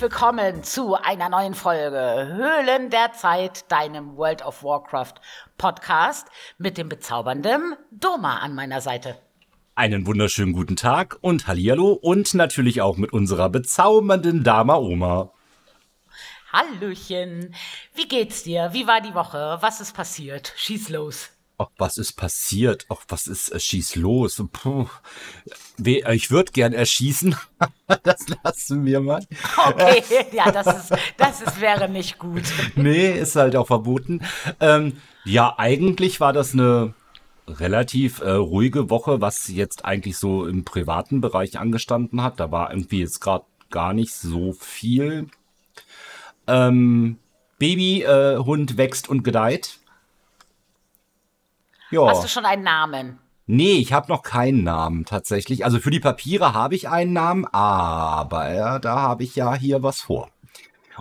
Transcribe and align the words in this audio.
herzlich 0.00 0.18
willkommen 0.18 0.62
zu 0.62 0.94
einer 0.94 1.28
neuen 1.28 1.54
Folge 1.54 2.26
Höhlen 2.32 2.88
der 2.88 3.12
Zeit, 3.12 3.70
deinem 3.70 4.16
World 4.16 4.42
of 4.42 4.62
Warcraft 4.62 5.14
Podcast 5.58 6.26
mit 6.56 6.78
dem 6.78 6.88
bezaubernden 6.88 7.76
Doma 7.90 8.38
an 8.38 8.54
meiner 8.54 8.80
Seite. 8.80 9.18
Einen 9.74 10.06
wunderschönen 10.06 10.54
guten 10.54 10.76
Tag 10.76 11.18
und 11.20 11.46
Hallihallo 11.46 11.92
und 11.92 12.32
natürlich 12.32 12.80
auch 12.80 12.96
mit 12.96 13.12
unserer 13.12 13.50
bezaubernden 13.50 14.42
Dama 14.42 14.76
Oma. 14.76 15.34
Hallöchen. 16.50 17.54
Wie 17.94 18.08
geht's 18.08 18.42
dir? 18.44 18.70
Wie 18.72 18.86
war 18.86 19.02
die 19.02 19.14
Woche? 19.14 19.58
Was 19.60 19.82
ist 19.82 19.94
passiert? 19.94 20.54
Schieß 20.56 20.88
los. 20.88 21.28
Ach, 21.58 21.68
was 21.76 21.98
ist 21.98 22.14
passiert? 22.14 22.86
Ach, 22.88 23.04
was 23.08 23.26
ist, 23.26 23.50
äh, 23.50 23.60
schieß 23.60 23.96
los. 23.96 24.42
Puh. 24.50 24.88
We- 25.84 26.04
äh, 26.04 26.14
Ich 26.14 26.30
würde 26.30 26.52
gern 26.52 26.72
erschießen. 26.72 27.34
das 28.02 28.26
lassen 28.44 28.84
wir 28.84 29.00
mal. 29.00 29.24
Okay, 29.56 30.02
ja, 30.32 30.50
das 30.50 30.66
ist, 30.90 31.00
das 31.16 31.40
ist, 31.42 31.60
wäre 31.60 31.88
nicht 31.88 32.18
gut. 32.18 32.42
Nee, 32.76 33.12
ist 33.12 33.36
halt 33.36 33.56
auch 33.56 33.66
verboten. 33.66 34.20
Ähm, 34.60 35.00
ja, 35.24 35.54
eigentlich 35.58 36.20
war 36.20 36.32
das 36.32 36.52
eine 36.52 36.94
relativ 37.48 38.20
äh, 38.20 38.30
ruhige 38.30 38.90
Woche, 38.90 39.20
was 39.20 39.48
jetzt 39.48 39.84
eigentlich 39.84 40.16
so 40.18 40.46
im 40.46 40.64
privaten 40.64 41.20
Bereich 41.20 41.58
angestanden 41.58 42.22
hat. 42.22 42.38
Da 42.40 42.50
war 42.52 42.70
irgendwie 42.70 43.00
jetzt 43.00 43.20
gerade 43.20 43.44
gar 43.70 43.92
nicht 43.92 44.12
so 44.14 44.52
viel. 44.52 45.26
Ähm, 46.46 47.18
Babyhund 47.58 48.04
äh, 48.08 48.38
Hund 48.38 48.76
wächst 48.76 49.08
und 49.08 49.22
gedeiht. 49.22 49.78
Ja. 51.90 52.06
Hast 52.08 52.24
du 52.24 52.28
schon 52.28 52.44
einen 52.46 52.62
Namen? 52.62 53.18
Nee, 53.52 53.78
ich 53.78 53.92
habe 53.92 54.12
noch 54.12 54.22
keinen 54.22 54.62
Namen 54.62 55.04
tatsächlich. 55.04 55.64
Also 55.64 55.80
für 55.80 55.90
die 55.90 55.98
Papiere 55.98 56.54
habe 56.54 56.76
ich 56.76 56.88
einen 56.88 57.12
Namen, 57.12 57.46
aber 57.46 58.48
äh, 58.48 58.80
da 58.80 59.00
habe 59.00 59.24
ich 59.24 59.34
ja 59.34 59.56
hier 59.56 59.82
was 59.82 60.02
vor. 60.02 60.30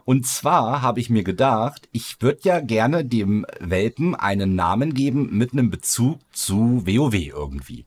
Und 0.03 0.25
zwar 0.25 0.81
habe 0.81 0.99
ich 0.99 1.11
mir 1.11 1.23
gedacht, 1.23 1.87
ich 1.91 2.19
würde 2.23 2.39
ja 2.45 2.59
gerne 2.59 3.05
dem 3.05 3.45
Welpen 3.59 4.15
einen 4.15 4.55
Namen 4.55 4.95
geben 4.95 5.29
mit 5.37 5.53
einem 5.53 5.69
Bezug 5.69 6.21
zu 6.31 6.87
WoW 6.87 7.13
irgendwie. 7.13 7.85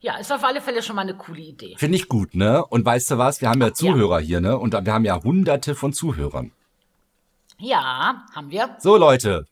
Ja, 0.00 0.16
ist 0.16 0.32
auf 0.32 0.42
alle 0.42 0.60
Fälle 0.60 0.82
schon 0.82 0.96
mal 0.96 1.02
eine 1.02 1.14
coole 1.14 1.40
Idee. 1.40 1.76
Finde 1.78 1.96
ich 1.96 2.08
gut, 2.08 2.34
ne? 2.34 2.66
Und 2.66 2.84
weißt 2.84 3.12
du 3.12 3.18
was? 3.18 3.40
Wir 3.40 3.48
haben 3.48 3.60
ja 3.60 3.72
Zuhörer 3.72 4.18
hier, 4.18 4.40
ne? 4.40 4.58
Und 4.58 4.72
wir 4.72 4.92
haben 4.92 5.04
ja 5.04 5.22
hunderte 5.22 5.76
von 5.76 5.92
Zuhörern. 5.92 6.50
Ja, 7.58 8.24
haben 8.34 8.50
wir. 8.50 8.74
So, 8.80 8.96
Leute. 8.96 9.46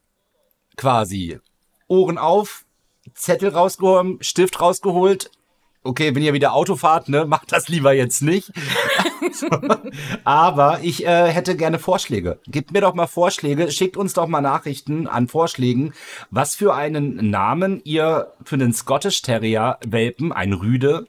Quasi. 0.76 1.38
Ohren 1.86 2.18
auf, 2.18 2.64
Zettel 3.14 3.50
rausgeholt, 3.50 4.24
Stift 4.24 4.60
rausgeholt. 4.60 5.30
Okay, 5.84 6.14
wenn 6.14 6.22
ihr 6.22 6.32
wieder 6.32 6.52
Auto 6.54 6.76
fahrt, 6.76 7.08
ne, 7.08 7.24
macht 7.24 7.50
das 7.50 7.68
lieber 7.68 7.92
jetzt 7.92 8.22
nicht. 8.22 8.52
Aber 10.24 10.78
ich 10.82 11.04
äh, 11.04 11.26
hätte 11.26 11.56
gerne 11.56 11.80
Vorschläge. 11.80 12.38
Gebt 12.46 12.72
mir 12.72 12.82
doch 12.82 12.94
mal 12.94 13.08
Vorschläge, 13.08 13.70
schickt 13.72 13.96
uns 13.96 14.12
doch 14.12 14.28
mal 14.28 14.40
Nachrichten 14.40 15.08
an 15.08 15.26
Vorschlägen, 15.26 15.92
was 16.30 16.54
für 16.54 16.74
einen 16.74 17.30
Namen 17.30 17.80
ihr 17.82 18.32
für 18.44 18.54
einen 18.54 18.72
Scottish 18.72 19.22
Terrier 19.22 19.78
Welpen, 19.84 20.32
ein 20.32 20.52
Rüde, 20.52 21.08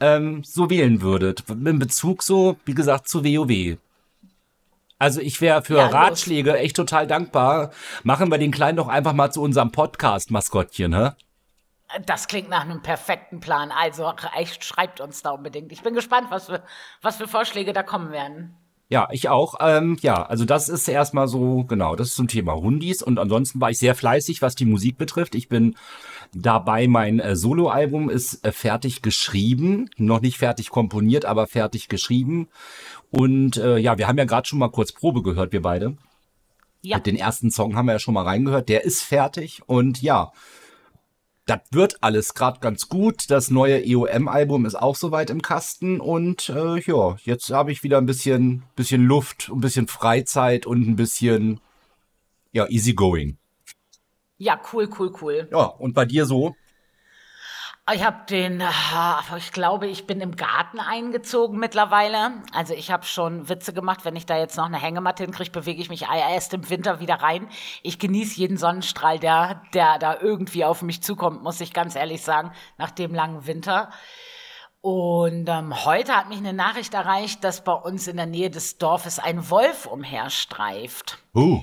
ähm, 0.00 0.42
so 0.42 0.70
wählen 0.70 1.02
würdet. 1.02 1.44
In 1.48 1.78
Bezug 1.78 2.24
so, 2.24 2.56
wie 2.64 2.74
gesagt, 2.74 3.08
zu 3.08 3.24
WoW. 3.24 3.78
Also 5.00 5.20
ich 5.20 5.40
wäre 5.40 5.62
für 5.62 5.78
Ja. 5.78 5.86
Ratschläge 5.86 6.58
echt 6.58 6.76
total 6.76 7.06
dankbar. 7.06 7.70
Machen 8.02 8.30
wir 8.30 8.36
den 8.36 8.50
Kleinen 8.50 8.76
doch 8.76 8.88
einfach 8.88 9.14
mal 9.14 9.32
zu 9.32 9.40
unserem 9.40 9.72
Podcast-Maskottchen, 9.72 10.94
hä? 10.94 11.10
Das 12.04 12.28
klingt 12.28 12.50
nach 12.50 12.60
einem 12.60 12.82
perfekten 12.82 13.40
Plan. 13.40 13.72
Also 13.72 14.12
echt, 14.36 14.62
schreibt 14.62 15.00
uns 15.00 15.22
da 15.22 15.30
unbedingt. 15.30 15.72
Ich 15.72 15.82
bin 15.82 15.94
gespannt, 15.94 16.26
was 16.30 16.46
für, 16.46 16.62
was 17.00 17.16
für 17.16 17.26
Vorschläge 17.26 17.72
da 17.72 17.82
kommen 17.82 18.12
werden. 18.12 18.54
Ja, 18.90 19.08
ich 19.12 19.28
auch. 19.28 19.54
Ähm, 19.60 19.96
ja, 20.02 20.22
also 20.22 20.44
das 20.44 20.68
ist 20.68 20.86
erstmal 20.88 21.28
so, 21.28 21.64
genau, 21.64 21.94
das 21.94 22.08
ist 22.08 22.16
zum 22.16 22.26
Thema 22.28 22.54
Hundis. 22.56 23.02
Und 23.02 23.18
ansonsten 23.18 23.60
war 23.60 23.70
ich 23.70 23.78
sehr 23.78 23.94
fleißig, 23.94 24.42
was 24.42 24.54
die 24.56 24.66
Musik 24.66 24.98
betrifft. 24.98 25.34
Ich 25.34 25.48
bin 25.48 25.76
dabei, 26.34 26.88
mein 26.88 27.20
äh, 27.20 27.36
Soloalbum 27.36 28.10
ist 28.10 28.44
äh, 28.44 28.52
fertig 28.52 29.00
geschrieben. 29.00 29.88
Noch 29.96 30.20
nicht 30.20 30.38
fertig 30.38 30.70
komponiert, 30.70 31.24
aber 31.24 31.46
fertig 31.46 31.88
geschrieben. 31.88 32.48
Und 33.10 33.56
äh, 33.56 33.78
ja, 33.78 33.98
wir 33.98 34.06
haben 34.08 34.18
ja 34.18 34.24
gerade 34.24 34.48
schon 34.48 34.58
mal 34.58 34.70
kurz 34.70 34.92
Probe 34.92 35.22
gehört, 35.22 35.52
wir 35.52 35.62
beide. 35.62 35.96
Ja, 36.82 36.98
Den 36.98 37.16
ersten 37.16 37.50
Song 37.50 37.76
haben 37.76 37.86
wir 37.86 37.92
ja 37.92 37.98
schon 37.98 38.14
mal 38.14 38.24
reingehört. 38.24 38.68
Der 38.68 38.84
ist 38.84 39.02
fertig. 39.02 39.60
Und 39.66 40.00
ja, 40.00 40.32
das 41.46 41.60
wird 41.72 42.02
alles 42.02 42.34
gerade 42.34 42.60
ganz 42.60 42.88
gut. 42.88 43.30
Das 43.30 43.50
neue 43.50 43.84
EOM-Album 43.84 44.64
ist 44.64 44.76
auch 44.76 44.94
soweit 44.94 45.30
im 45.30 45.42
Kasten. 45.42 46.00
Und 46.00 46.48
äh, 46.48 46.80
ja, 46.80 47.16
jetzt 47.24 47.50
habe 47.50 47.72
ich 47.72 47.82
wieder 47.82 47.98
ein 47.98 48.06
bisschen, 48.06 48.62
bisschen 48.76 49.04
Luft, 49.04 49.50
ein 49.52 49.60
bisschen 49.60 49.88
Freizeit 49.88 50.64
und 50.64 50.86
ein 50.88 50.96
bisschen 50.96 51.60
ja, 52.52 52.66
easy 52.68 52.94
going. 52.94 53.36
ja, 54.38 54.60
cool, 54.72 54.88
cool, 54.98 55.12
cool. 55.20 55.48
Ja, 55.50 55.64
und 55.64 55.92
bei 55.94 56.04
dir 56.04 56.24
so? 56.24 56.54
Ich 57.92 58.04
habe 58.04 58.18
den, 58.28 58.62
ah, 58.62 59.22
ich 59.36 59.52
glaube, 59.52 59.88
ich 59.88 60.06
bin 60.06 60.20
im 60.20 60.36
Garten 60.36 60.78
eingezogen 60.78 61.58
mittlerweile. 61.58 62.32
Also 62.52 62.72
ich 62.74 62.90
habe 62.90 63.04
schon 63.04 63.48
Witze 63.48 63.72
gemacht, 63.72 64.04
wenn 64.04 64.14
ich 64.14 64.26
da 64.26 64.38
jetzt 64.38 64.56
noch 64.56 64.66
eine 64.66 64.78
Hängematte 64.80 65.24
hinkriege, 65.24 65.50
bewege 65.50 65.80
ich 65.80 65.88
mich 65.88 66.02
erst 66.02 66.54
im 66.54 66.68
Winter 66.70 67.00
wieder 67.00 67.16
rein. 67.16 67.48
Ich 67.82 67.98
genieße 67.98 68.38
jeden 68.38 68.58
Sonnenstrahl, 68.58 69.18
der, 69.18 69.62
der 69.74 69.98
da 69.98 70.16
irgendwie 70.20 70.64
auf 70.64 70.82
mich 70.82 71.02
zukommt, 71.02 71.42
muss 71.42 71.60
ich 71.60 71.72
ganz 71.72 71.96
ehrlich 71.96 72.22
sagen, 72.22 72.52
nach 72.78 72.90
dem 72.90 73.14
langen 73.14 73.46
Winter. 73.46 73.90
Und 74.82 75.48
ähm, 75.48 75.84
heute 75.84 76.16
hat 76.16 76.28
mich 76.28 76.38
eine 76.38 76.52
Nachricht 76.52 76.94
erreicht, 76.94 77.42
dass 77.44 77.64
bei 77.64 77.72
uns 77.72 78.06
in 78.06 78.16
der 78.16 78.26
Nähe 78.26 78.50
des 78.50 78.78
Dorfes 78.78 79.18
ein 79.18 79.50
Wolf 79.50 79.86
umherstreift. 79.86 81.18
Uh. 81.34 81.62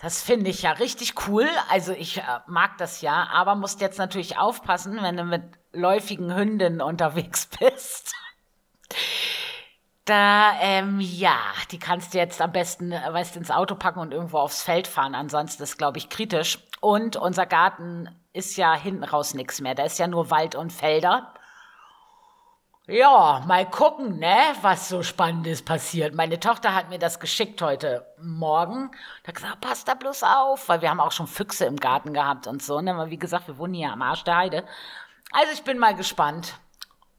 Das 0.00 0.22
finde 0.22 0.48
ich 0.48 0.62
ja 0.62 0.70
richtig 0.72 1.26
cool. 1.26 1.48
Also 1.68 1.92
ich 1.92 2.18
äh, 2.18 2.22
mag 2.46 2.78
das 2.78 3.00
ja, 3.00 3.28
aber 3.32 3.56
musst 3.56 3.80
jetzt 3.80 3.98
natürlich 3.98 4.38
aufpassen, 4.38 5.02
wenn 5.02 5.16
du 5.16 5.24
mit 5.24 5.42
läufigen 5.72 6.34
Hündinnen 6.34 6.80
unterwegs 6.80 7.48
bist. 7.58 8.14
Da, 10.04 10.52
ähm, 10.60 11.00
ja, 11.00 11.36
die 11.72 11.80
kannst 11.80 12.14
du 12.14 12.18
jetzt 12.18 12.40
am 12.40 12.52
besten, 12.52 12.92
äh, 12.92 13.12
weißt 13.12 13.36
ins 13.36 13.50
Auto 13.50 13.74
packen 13.74 13.98
und 13.98 14.14
irgendwo 14.14 14.38
aufs 14.38 14.62
Feld 14.62 14.86
fahren. 14.86 15.16
Ansonsten 15.16 15.64
ist, 15.64 15.76
glaube 15.78 15.98
ich, 15.98 16.08
kritisch. 16.08 16.60
Und 16.80 17.16
unser 17.16 17.44
Garten 17.44 18.08
ist 18.32 18.56
ja 18.56 18.74
hinten 18.74 19.02
raus 19.02 19.34
nichts 19.34 19.60
mehr. 19.60 19.74
Da 19.74 19.82
ist 19.82 19.98
ja 19.98 20.06
nur 20.06 20.30
Wald 20.30 20.54
und 20.54 20.72
Felder. 20.72 21.34
Ja, 22.90 23.44
mal 23.46 23.68
gucken, 23.68 24.18
ne, 24.18 24.34
was 24.62 24.88
so 24.88 25.02
Spannendes 25.02 25.62
passiert. 25.62 26.14
Meine 26.14 26.40
Tochter 26.40 26.74
hat 26.74 26.88
mir 26.88 26.98
das 26.98 27.20
geschickt 27.20 27.60
heute 27.60 28.06
Morgen. 28.18 28.90
Da 29.24 29.32
gesagt, 29.32 29.60
passt 29.60 29.88
da 29.88 29.92
bloß 29.92 30.22
auf, 30.22 30.70
weil 30.70 30.80
wir 30.80 30.88
haben 30.88 30.98
auch 30.98 31.12
schon 31.12 31.26
Füchse 31.26 31.66
im 31.66 31.76
Garten 31.76 32.14
gehabt 32.14 32.46
und 32.46 32.62
so. 32.62 32.80
Ne? 32.80 32.94
Aber 32.94 33.10
wie 33.10 33.18
gesagt, 33.18 33.46
wir 33.46 33.58
wohnen 33.58 33.74
hier 33.74 33.92
am 33.92 34.00
Arsch 34.00 34.24
der 34.24 34.38
Heide. 34.38 34.64
Also 35.32 35.52
ich 35.52 35.64
bin 35.64 35.76
mal 35.76 35.94
gespannt. 35.94 36.54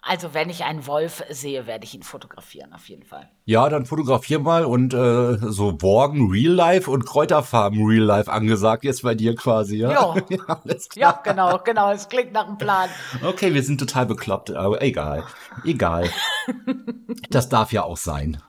Also 0.02 0.34
wenn 0.34 0.50
ich 0.50 0.64
einen 0.64 0.88
Wolf 0.88 1.24
sehe, 1.30 1.68
werde 1.68 1.84
ich 1.84 1.94
ihn 1.94 2.04
fotografieren, 2.04 2.74
auf 2.74 2.88
jeden 2.88 3.04
Fall. 3.04 3.30
Ja, 3.44 3.68
dann 3.68 3.86
fotografier 3.86 4.40
mal 4.40 4.64
und 4.64 4.94
äh, 4.94 5.38
so 5.42 5.74
Borgen 5.74 6.32
Real 6.32 6.54
Life 6.54 6.90
und 6.90 7.06
Kräuterfarben 7.06 7.86
Real 7.86 8.04
Life 8.06 8.32
angesagt 8.32 8.86
jetzt 8.86 9.04
bei 9.04 9.14
dir 9.14 9.36
quasi, 9.36 9.78
ja? 9.78 9.92
Ja. 9.92 10.16
ja 10.96 11.12
genau, 11.24 11.60
genau. 11.66 11.92
Es 11.92 12.08
klingt 12.08 12.32
nach 12.32 12.48
einem 12.48 12.58
Plan. 12.58 12.90
Okay, 13.24 13.54
wir 13.54 13.62
sind 13.62 13.78
total 13.80 14.06
bekloppt, 14.06 14.52
aber 14.52 14.82
egal. 14.82 15.26
Egal. 15.66 16.10
das 17.30 17.50
darf 17.50 17.74
ja 17.74 17.84
auch 17.84 17.98
sein. 17.98 18.42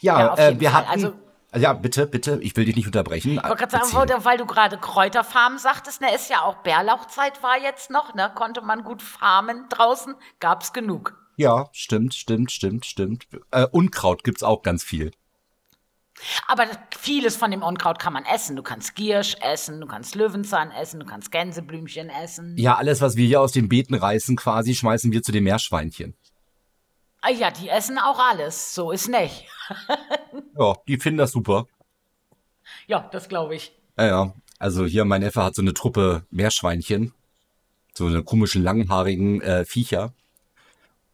Ja, 0.00 0.20
Ja, 0.20 0.34
äh, 0.36 0.60
wir 0.60 0.70
Fall. 0.70 0.86
hatten. 0.86 0.90
Also- 1.04 1.23
ja, 1.56 1.72
bitte, 1.72 2.06
bitte, 2.06 2.38
ich 2.42 2.56
will 2.56 2.64
dich 2.64 2.76
nicht 2.76 2.86
unterbrechen. 2.86 3.32
Ich 3.32 3.42
wollte 3.42 3.66
gerade 3.66 3.86
sagen, 3.86 4.24
weil 4.24 4.38
du 4.38 4.46
gerade 4.46 4.78
Kräuterfarmen 4.78 5.58
sagtest, 5.58 6.00
ne, 6.00 6.14
ist 6.14 6.30
ja 6.30 6.42
auch 6.42 6.56
Bärlauchzeit 6.62 7.42
war 7.42 7.60
jetzt 7.60 7.90
noch, 7.90 8.14
ne? 8.14 8.30
Konnte 8.34 8.60
man 8.62 8.84
gut 8.84 9.02
farmen 9.02 9.66
draußen, 9.68 10.14
gab's 10.40 10.72
genug. 10.72 11.16
Ja, 11.36 11.68
stimmt, 11.72 12.14
stimmt, 12.14 12.52
stimmt, 12.52 12.86
stimmt. 12.86 13.26
Äh, 13.50 13.66
Unkraut 13.72 14.24
gibt's 14.24 14.42
auch 14.42 14.62
ganz 14.62 14.84
viel. 14.84 15.10
Aber 16.46 16.66
vieles 16.96 17.36
von 17.36 17.50
dem 17.50 17.62
Unkraut 17.62 17.98
kann 17.98 18.12
man 18.12 18.24
essen. 18.24 18.56
Du 18.56 18.62
kannst 18.62 18.94
Giersch 18.94 19.36
essen, 19.40 19.80
du 19.80 19.86
kannst 19.86 20.14
Löwenzahn 20.14 20.70
essen, 20.70 21.00
du 21.00 21.06
kannst 21.06 21.32
Gänseblümchen 21.32 22.08
essen. 22.08 22.56
Ja, 22.56 22.76
alles, 22.76 23.00
was 23.00 23.16
wir 23.16 23.26
hier 23.26 23.40
aus 23.40 23.52
den 23.52 23.68
Beeten 23.68 23.94
reißen, 23.94 24.36
quasi, 24.36 24.74
schmeißen 24.74 25.10
wir 25.12 25.22
zu 25.22 25.32
den 25.32 25.44
Meerschweinchen. 25.44 26.14
Ah 27.26 27.30
ja, 27.30 27.50
die 27.50 27.70
essen 27.70 27.98
auch 27.98 28.18
alles. 28.18 28.74
So 28.74 28.90
ist 28.90 29.08
nicht. 29.08 29.46
Ja, 30.56 30.74
die 30.86 30.98
finden 30.98 31.18
das 31.18 31.32
super. 31.32 31.66
Ja, 32.86 33.08
das 33.10 33.28
glaube 33.28 33.56
ich. 33.56 33.72
Ja, 33.96 34.06
ja. 34.06 34.34
Also 34.60 34.84
hier, 34.84 35.04
mein 35.04 35.22
Neffe 35.22 35.42
hat 35.42 35.56
so 35.56 35.62
eine 35.62 35.74
Truppe 35.74 36.26
Meerschweinchen. 36.30 37.12
So 37.94 38.06
eine 38.06 38.22
komischen, 38.22 38.62
langhaarigen 38.62 39.40
äh, 39.40 39.64
Viecher. 39.64 40.12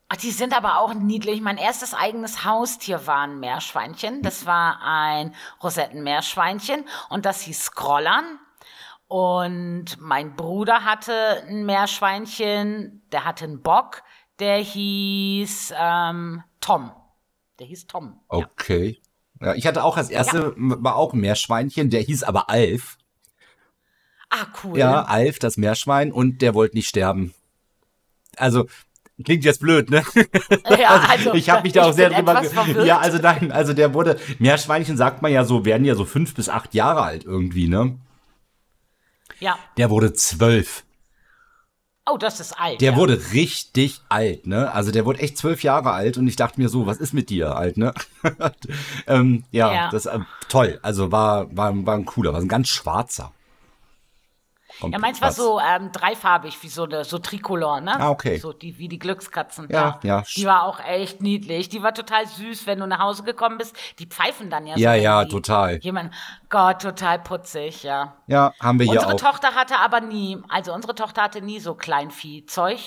Ach, 0.08 0.16
die 0.16 0.30
sind 0.30 0.54
aber 0.54 0.80
auch 0.80 0.92
niedlich. 0.92 1.40
Mein 1.40 1.56
erstes 1.56 1.94
eigenes 1.94 2.44
Haustier 2.44 3.06
war 3.06 3.20
ein 3.20 3.40
Meerschweinchen. 3.40 4.20
Das 4.20 4.44
war 4.44 4.82
ein 4.82 5.34
Rosettenmeerschweinchen 5.62 6.84
und 7.08 7.24
das 7.24 7.42
hieß 7.42 7.66
Scrollern. 7.66 8.38
Und 9.06 9.98
mein 10.00 10.36
Bruder 10.36 10.84
hatte 10.84 11.44
ein 11.48 11.64
Meerschweinchen, 11.64 13.02
der 13.10 13.24
hatte 13.24 13.44
einen 13.44 13.62
Bock, 13.62 14.02
der 14.40 14.58
hieß 14.58 15.74
ähm, 15.78 16.42
Tom. 16.60 16.90
Der 17.58 17.66
hieß 17.66 17.86
Tom. 17.86 18.20
Okay. 18.28 19.00
Ja, 19.40 19.54
ich 19.54 19.66
hatte 19.66 19.84
auch 19.84 19.96
als 19.96 20.10
erste, 20.10 20.54
war 20.56 20.96
auch 20.96 21.12
ein 21.12 21.20
Meerschweinchen, 21.20 21.90
der 21.90 22.00
hieß 22.00 22.24
aber 22.24 22.50
Alf. 22.50 22.98
Ah, 24.28 24.46
cool. 24.62 24.78
Ja, 24.78 25.02
Alf, 25.02 25.38
das 25.38 25.56
Meerschwein, 25.56 26.12
und 26.12 26.42
der 26.42 26.54
wollte 26.54 26.76
nicht 26.76 26.88
sterben. 26.88 27.34
Also, 28.36 28.66
klingt 29.24 29.44
jetzt 29.44 29.60
blöd, 29.60 29.90
ne? 29.90 30.04
Ja, 30.78 31.00
also, 31.08 31.34
ich 31.34 31.50
habe 31.50 31.62
mich 31.62 31.72
da 31.72 31.84
auch 31.84 31.92
sehr 31.92 32.10
drüber. 32.10 32.42
Ja, 32.84 32.98
also 32.98 33.18
nein, 33.18 33.50
also 33.50 33.72
der 33.72 33.92
wurde 33.92 34.18
Meerschweinchen 34.38 34.96
sagt 34.96 35.20
man 35.22 35.32
ja 35.32 35.44
so, 35.44 35.64
werden 35.64 35.84
ja 35.84 35.94
so 35.94 36.04
fünf 36.04 36.34
bis 36.34 36.48
acht 36.48 36.74
Jahre 36.74 37.02
alt 37.02 37.24
irgendwie, 37.24 37.68
ne? 37.68 37.98
Ja. 39.40 39.58
Der 39.78 39.90
wurde 39.90 40.12
zwölf. 40.12 40.84
Oh, 42.12 42.18
das 42.18 42.40
ist 42.40 42.52
alt. 42.58 42.80
Der 42.80 42.92
ja. 42.92 42.96
wurde 42.96 43.20
richtig 43.32 44.00
alt, 44.08 44.46
ne? 44.46 44.72
Also 44.72 44.90
der 44.90 45.04
wurde 45.04 45.20
echt 45.20 45.38
zwölf 45.38 45.62
Jahre 45.62 45.92
alt 45.92 46.18
und 46.18 46.26
ich 46.26 46.36
dachte 46.36 46.60
mir 46.60 46.68
so, 46.68 46.86
was 46.86 46.98
ist 46.98 47.12
mit 47.12 47.30
dir, 47.30 47.56
alt, 47.56 47.76
ne? 47.76 47.92
ähm, 49.06 49.44
ja, 49.50 49.72
Ja. 49.72 49.90
das 49.90 50.06
äh, 50.06 50.18
toll. 50.48 50.78
Also 50.82 51.12
war, 51.12 51.54
war, 51.56 51.74
war 51.86 51.94
ein 51.94 52.04
cooler, 52.04 52.32
war 52.32 52.40
ein 52.40 52.48
ganz 52.48 52.68
schwarzer. 52.68 53.32
Kommt 54.80 54.94
Ja, 54.94 54.98
meins 54.98 55.20
war 55.20 55.32
so 55.32 55.60
ähm, 55.60 55.92
dreifarbig, 55.92 56.60
wie 56.62 56.68
so 56.68 56.84
eine, 56.84 57.04
so 57.04 57.18
Tricolor, 57.18 57.80
ne? 57.80 58.00
Ah, 58.00 58.10
okay. 58.10 58.38
So 58.38 58.52
die, 58.52 58.78
wie 58.78 58.88
die 58.88 58.98
Glückskatzen. 58.98 59.68
Ja, 59.70 60.00
ja. 60.02 60.24
Die 60.34 60.46
war 60.46 60.64
auch 60.64 60.80
echt 60.80 61.20
niedlich. 61.20 61.68
Die 61.68 61.82
war 61.82 61.92
total 61.92 62.26
süß, 62.26 62.66
wenn 62.66 62.78
du 62.78 62.86
nach 62.86 63.00
Hause 63.00 63.22
gekommen 63.22 63.58
bist. 63.58 63.76
Die 63.98 64.06
pfeifen 64.06 64.50
dann 64.50 64.66
ja 64.66 64.74
so. 64.74 64.80
Ja, 64.80 64.94
ja, 64.94 65.24
total. 65.26 65.78
Jemand, 65.78 66.14
Gott, 66.48 66.82
total 66.82 67.18
putzig, 67.18 67.82
ja. 67.82 68.16
Ja, 68.26 68.52
haben 68.60 68.78
wir 68.78 68.86
hier 68.86 69.00
Unsere 69.00 69.14
auch. 69.14 69.20
Tochter 69.20 69.54
hatte 69.54 69.78
aber 69.78 70.00
nie, 70.00 70.38
also 70.48 70.72
unsere 70.72 70.94
Tochter 70.94 71.22
hatte 71.22 71.42
nie 71.42 71.60
so 71.60 71.74
Kleinviehzeug. 71.74 72.78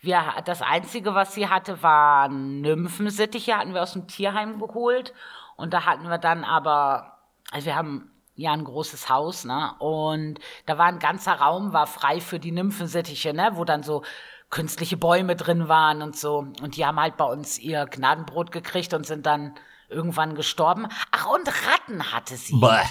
Wir, 0.00 0.22
das 0.44 0.62
Einzige, 0.62 1.14
was 1.14 1.34
sie 1.34 1.48
hatte, 1.48 1.82
waren 1.82 2.60
Nymphensittiche, 2.60 3.56
hatten 3.56 3.74
wir 3.74 3.82
aus 3.82 3.94
dem 3.94 4.06
Tierheim 4.06 4.60
geholt. 4.60 5.12
Und 5.56 5.74
da 5.74 5.86
hatten 5.86 6.08
wir 6.08 6.18
dann 6.18 6.44
aber, 6.44 7.18
also 7.50 7.66
wir 7.66 7.74
haben 7.74 8.12
ja 8.38 8.52
ein 8.52 8.64
großes 8.64 9.08
Haus, 9.08 9.44
ne? 9.44 9.74
Und 9.78 10.38
da 10.66 10.78
war 10.78 10.86
ein 10.86 11.00
ganzer 11.00 11.34
Raum, 11.34 11.72
war 11.72 11.86
frei 11.86 12.20
für 12.20 12.38
die 12.38 12.52
Nymphensittiche, 12.52 13.34
ne? 13.34 13.50
Wo 13.54 13.64
dann 13.64 13.82
so 13.82 14.02
künstliche 14.48 14.96
Bäume 14.96 15.36
drin 15.36 15.68
waren 15.68 16.00
und 16.00 16.16
so. 16.16 16.38
Und 16.62 16.76
die 16.76 16.86
haben 16.86 17.00
halt 17.00 17.16
bei 17.16 17.24
uns 17.24 17.58
ihr 17.58 17.84
Gnadenbrot 17.86 18.52
gekriegt 18.52 18.94
und 18.94 19.04
sind 19.06 19.26
dann 19.26 19.54
irgendwann 19.88 20.34
gestorben. 20.34 20.86
Ach, 21.10 21.26
und 21.26 21.48
Ratten 21.48 22.12
hatte 22.12 22.36
sie. 22.36 22.58
Bäh. 22.58 22.84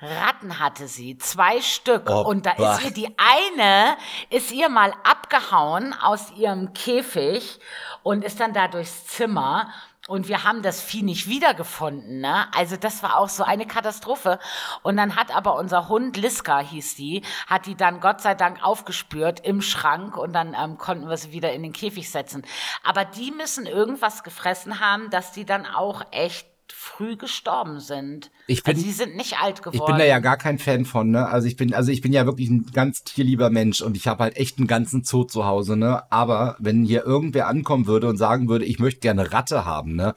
Ratten 0.00 0.60
hatte 0.60 0.86
sie, 0.86 1.18
zwei 1.18 1.60
Stück. 1.60 2.08
Oh, 2.08 2.20
und 2.20 2.46
da 2.46 2.54
bah. 2.54 2.76
ist 2.76 2.84
ihr 2.84 2.90
die 2.92 3.16
eine, 3.18 3.96
ist 4.30 4.52
ihr 4.52 4.68
mal 4.68 4.94
abgehauen 5.02 5.92
aus 5.92 6.30
ihrem 6.36 6.72
Käfig 6.72 7.58
und 8.04 8.24
ist 8.24 8.38
dann 8.38 8.52
da 8.52 8.68
durchs 8.68 9.06
Zimmer. 9.08 9.72
Und 10.08 10.26
wir 10.26 10.42
haben 10.42 10.62
das 10.62 10.80
Vieh 10.80 11.02
nicht 11.02 11.28
wiedergefunden, 11.28 12.20
ne? 12.20 12.46
Also 12.54 12.76
das 12.76 13.02
war 13.02 13.18
auch 13.18 13.28
so 13.28 13.44
eine 13.44 13.66
Katastrophe. 13.66 14.38
Und 14.82 14.96
dann 14.96 15.16
hat 15.16 15.36
aber 15.36 15.56
unser 15.56 15.90
Hund, 15.90 16.16
Liska 16.16 16.60
hieß 16.60 16.94
die, 16.94 17.20
hat 17.46 17.66
die 17.66 17.74
dann 17.74 18.00
Gott 18.00 18.22
sei 18.22 18.34
Dank 18.34 18.64
aufgespürt 18.64 19.40
im 19.40 19.60
Schrank 19.60 20.16
und 20.16 20.32
dann 20.32 20.56
ähm, 20.58 20.78
konnten 20.78 21.10
wir 21.10 21.18
sie 21.18 21.32
wieder 21.32 21.52
in 21.52 21.62
den 21.62 21.74
Käfig 21.74 22.10
setzen. 22.10 22.42
Aber 22.82 23.04
die 23.04 23.30
müssen 23.32 23.66
irgendwas 23.66 24.22
gefressen 24.22 24.80
haben, 24.80 25.10
dass 25.10 25.32
die 25.32 25.44
dann 25.44 25.66
auch 25.66 26.00
echt 26.10 26.48
früh 26.72 27.16
gestorben 27.16 27.80
sind. 27.80 28.30
Ich 28.46 28.62
bin- 28.62 28.74
also 28.76 28.86
sie 28.86 28.92
sind 28.92 29.16
nicht 29.16 29.38
alt 29.38 29.62
geworden. 29.62 29.76
Ich 29.76 29.84
bin 29.86 29.98
da 29.98 30.04
ja 30.04 30.18
gar 30.18 30.36
kein 30.36 30.58
Fan 30.58 30.84
von, 30.84 31.10
ne? 31.10 31.28
Also 31.28 31.46
ich 31.48 31.56
bin, 31.56 31.74
also 31.74 31.90
ich 31.90 32.00
bin 32.00 32.12
ja 32.12 32.26
wirklich 32.26 32.48
ein 32.48 32.66
ganz 32.72 33.04
tierlieber 33.04 33.50
Mensch 33.50 33.80
und 33.80 33.96
ich 33.96 34.06
habe 34.08 34.22
halt 34.24 34.36
echt 34.36 34.58
einen 34.58 34.66
ganzen 34.66 35.04
Zoo 35.04 35.24
zu 35.24 35.44
Hause, 35.44 35.76
ne? 35.76 36.10
Aber 36.12 36.56
wenn 36.58 36.84
hier 36.84 37.04
irgendwer 37.04 37.48
ankommen 37.48 37.86
würde 37.86 38.08
und 38.08 38.16
sagen 38.16 38.48
würde, 38.48 38.64
ich 38.64 38.78
möchte 38.78 39.00
gerne 39.00 39.32
Ratte 39.32 39.64
haben, 39.64 39.94
ne? 39.96 40.14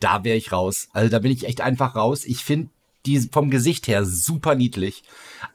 Da 0.00 0.24
wäre 0.24 0.36
ich 0.36 0.52
raus. 0.52 0.88
Also 0.92 1.08
da 1.10 1.18
bin 1.18 1.32
ich 1.32 1.46
echt 1.46 1.60
einfach 1.60 1.94
raus. 1.96 2.24
Ich 2.24 2.44
finde 2.44 2.70
die 3.06 3.18
vom 3.18 3.50
Gesicht 3.50 3.88
her 3.88 4.04
super 4.04 4.54
niedlich, 4.54 5.02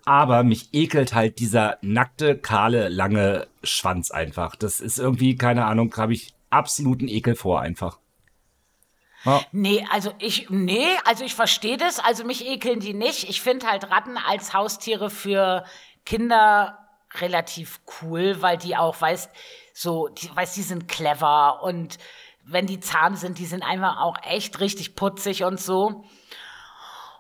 aber 0.04 0.44
mich 0.44 0.70
ekelt 0.74 1.14
halt 1.16 1.40
dieser 1.40 1.78
nackte, 1.82 2.38
kahle, 2.38 2.90
lange 2.90 3.48
Schwanz 3.64 4.12
einfach. 4.12 4.56
Das 4.58 4.82
ist 4.82 5.00
irgendwie, 5.00 5.36
keine 5.38 5.64
Ahnung, 5.66 5.94
habe 5.96 6.12
ich 6.14 6.34
absoluten 6.50 7.08
Ekel 7.08 7.36
vor 7.36 7.62
einfach. 7.62 8.00
Ja. 9.28 9.42
Nee, 9.52 9.86
also 9.92 10.14
ich, 10.20 10.50
nee, 10.50 10.88
also 11.04 11.26
ich 11.26 11.36
verstehe 11.36 11.76
das. 11.76 12.00
Also 12.00 12.24
mich 12.24 12.48
ekeln 12.48 12.80
die 12.80 12.94
nicht. 12.94 13.30
Ich 13.30 13.42
finde 13.42 13.68
halt 13.68 13.92
Ratten 13.92 14.18
als 14.18 14.54
Haustiere 14.54 15.10
für 15.10 15.66
Kinder 16.06 16.80
relativ 17.16 17.82
cool, 18.02 18.42
weil 18.42 18.58
die 18.58 18.78
auch, 18.78 19.00
weißt, 19.00 19.30
so, 19.74 20.08
die, 20.08 20.34
weißt, 20.34 20.56
die 20.56 20.62
sind 20.62 20.88
clever 20.88 21.62
und 21.62 21.98
wenn 22.46 22.68
die 22.68 22.80
zahm 22.80 23.16
sind, 23.16 23.38
die 23.38 23.46
sind 23.46 23.64
einfach 23.64 24.00
auch 24.00 24.16
echt 24.24 24.62
richtig 24.62 24.96
putzig 24.96 25.44
und 25.44 25.60
so. 25.60 26.06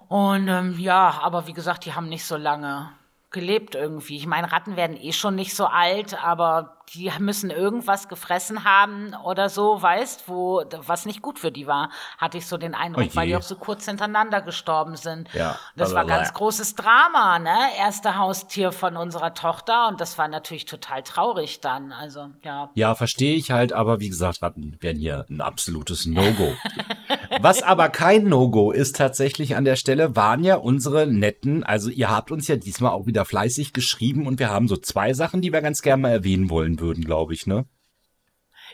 Und 0.07 0.47
ähm, 0.47 0.79
ja, 0.79 1.19
aber 1.21 1.47
wie 1.47 1.53
gesagt, 1.53 1.83
die 1.83 1.93
haben 1.93 2.07
nicht 2.07 2.23
so 2.23 2.37
lange 2.37 2.89
gelebt 3.31 3.75
irgendwie. 3.75 4.15
Ich 4.15 4.27
meine, 4.27 4.49
Ratten 4.49 4.77
werden 4.77 4.95
eh 4.95 5.11
schon 5.11 5.35
nicht 5.35 5.53
so 5.53 5.65
alt, 5.65 6.23
aber 6.23 6.76
die 6.93 7.11
müssen 7.19 7.49
irgendwas 7.49 8.07
gefressen 8.07 8.63
haben 8.63 9.13
oder 9.25 9.49
so, 9.49 9.81
weißt, 9.81 10.23
wo 10.27 10.63
was 10.85 11.05
nicht 11.05 11.21
gut 11.21 11.37
für 11.37 11.51
die 11.51 11.67
war, 11.67 11.89
hatte 12.17 12.37
ich 12.37 12.45
so 12.47 12.57
den 12.57 12.73
Eindruck, 12.73 13.03
Oh 13.03 13.07
je. 13.07 13.15
weil 13.15 13.27
die 13.27 13.35
auch 13.35 13.41
so 13.41 13.55
kurz 13.55 13.85
hintereinander 13.85 14.41
gestorben 14.41 14.95
sind. 14.95 15.27
Ja, 15.33 15.59
Das 15.75 15.93
war 15.93 16.05
ganz 16.05 16.33
großes 16.33 16.75
Drama, 16.75 17.39
ne? 17.39 17.55
Erste 17.77 18.17
Haustier 18.17 18.71
von 18.71 18.95
unserer 18.95 19.33
Tochter 19.33 19.87
und 19.89 19.99
das 19.99 20.17
war 20.17 20.27
natürlich 20.27 20.65
total 20.65 21.03
traurig 21.03 21.59
dann. 21.59 21.91
Also, 21.91 22.29
ja. 22.43 22.69
Ja, 22.75 22.95
verstehe 22.95 23.35
ich 23.35 23.51
halt, 23.51 23.73
aber 23.73 23.99
wie 23.99 24.09
gesagt, 24.09 24.41
Ratten 24.41 24.77
wären 24.79 24.97
hier 24.97 25.25
ein 25.29 25.41
absolutes 25.41 26.05
No-Go. 26.05 26.53
Was 27.41 27.61
aber 27.63 27.89
kein 27.89 28.23
No-Go 28.25 28.71
ist 28.71 28.95
tatsächlich 28.95 29.55
an 29.55 29.65
der 29.65 29.75
Stelle, 29.75 30.15
waren 30.15 30.43
ja 30.43 30.55
unsere 30.55 31.05
netten, 31.07 31.63
also 31.63 31.89
ihr 31.89 32.09
habt 32.09 32.31
uns 32.31 32.47
ja 32.47 32.55
diesmal 32.55 32.91
auch 32.91 33.05
wieder 33.05 33.25
fleißig 33.25 33.73
geschrieben 33.73 34.25
und 34.27 34.39
wir 34.39 34.49
haben 34.49 34.67
so 34.67 34.77
zwei 34.77 35.13
Sachen, 35.13 35.41
die 35.41 35.51
wir 35.51 35.61
ganz 35.61 35.81
gerne 35.81 36.01
mal 36.01 36.11
erwähnen 36.11 36.49
wollen 36.49 36.76
würden, 36.79 37.03
glaube 37.03 37.33
ich, 37.33 37.47
ne? 37.47 37.65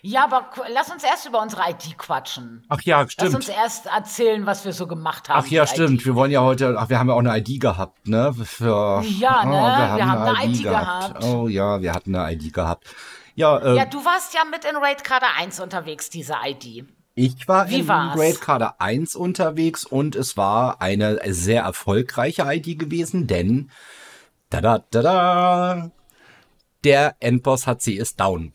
Ja, 0.01 0.23
aber 0.23 0.49
lass 0.73 0.91
uns 0.91 1.03
erst 1.03 1.27
über 1.27 1.41
unsere 1.41 1.61
ID 1.69 1.97
quatschen. 1.97 2.65
Ach 2.67 2.81
ja, 2.81 3.01
Lass 3.17 3.33
uns 3.35 3.45
stimmt. 3.45 3.57
erst 3.57 3.85
erzählen, 3.85 4.45
was 4.45 4.65
wir 4.65 4.73
so 4.73 4.87
gemacht 4.87 5.29
haben. 5.29 5.43
Ach 5.45 5.47
ja, 5.47 5.67
stimmt. 5.67 6.01
ID. 6.01 6.05
Wir 6.07 6.15
wollen 6.15 6.31
ja 6.31 6.41
heute, 6.41 6.75
ach, 6.77 6.89
wir 6.89 6.97
haben 6.99 7.09
ja 7.09 7.13
auch 7.15 7.19
eine 7.19 7.37
ID 7.37 7.61
gehabt, 7.61 8.07
ne? 8.07 8.33
Für, 8.33 9.01
Ja, 9.05 9.45
ne? 9.45 9.51
Wir 9.97 10.05
haben 10.07 10.21
eine 10.37 10.51
ID 10.51 10.63
gehabt. 10.63 11.23
Oh 11.23 11.47
ja, 11.47 11.81
wir 11.81 11.93
hatten 11.93 12.15
eine 12.15 12.33
ID 12.33 12.51
gehabt. 12.53 12.87
Ja, 13.35 13.57
äh, 13.59 13.75
Ja, 13.75 13.85
du 13.85 14.03
warst 14.03 14.33
ja 14.33 14.41
mit 14.49 14.65
in 14.65 14.75
Raid 14.75 15.03
Kader 15.03 15.27
1 15.37 15.59
unterwegs, 15.59 16.09
diese 16.09 16.35
ID. 16.43 16.85
Ich 17.15 17.47
war 17.47 17.69
Wie 17.69 17.81
in 17.81 17.87
war's? 17.87 18.15
Great 18.15 18.41
Kader 18.41 18.81
1 18.81 19.15
unterwegs 19.15 19.85
und 19.85 20.15
es 20.15 20.35
war 20.35 20.81
eine 20.81 21.19
sehr 21.33 21.61
erfolgreiche 21.63 22.41
ID 22.51 22.79
gewesen, 22.79 23.27
denn 23.27 23.69
da 24.49 24.61
da 24.61 24.79
da 24.89 25.01
da 25.03 25.91
der 26.83 27.15
Endboss 27.19 27.67
HC 27.67 27.93
ist 27.93 28.19
down. 28.19 28.53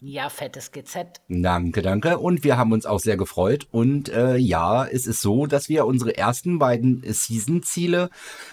Ja, 0.00 0.28
fettes 0.28 0.70
GZ. 0.70 1.22
Danke, 1.28 1.80
danke. 1.80 2.18
Und 2.18 2.44
wir 2.44 2.58
haben 2.58 2.72
uns 2.72 2.84
auch 2.84 3.00
sehr 3.00 3.16
gefreut. 3.16 3.66
Und 3.70 4.10
äh, 4.10 4.36
ja, 4.36 4.84
es 4.86 5.06
ist 5.06 5.22
so, 5.22 5.46
dass 5.46 5.70
wir 5.70 5.86
unsere 5.86 6.16
ersten 6.16 6.58
beiden 6.58 7.02
Season-Ziele, 7.10 8.10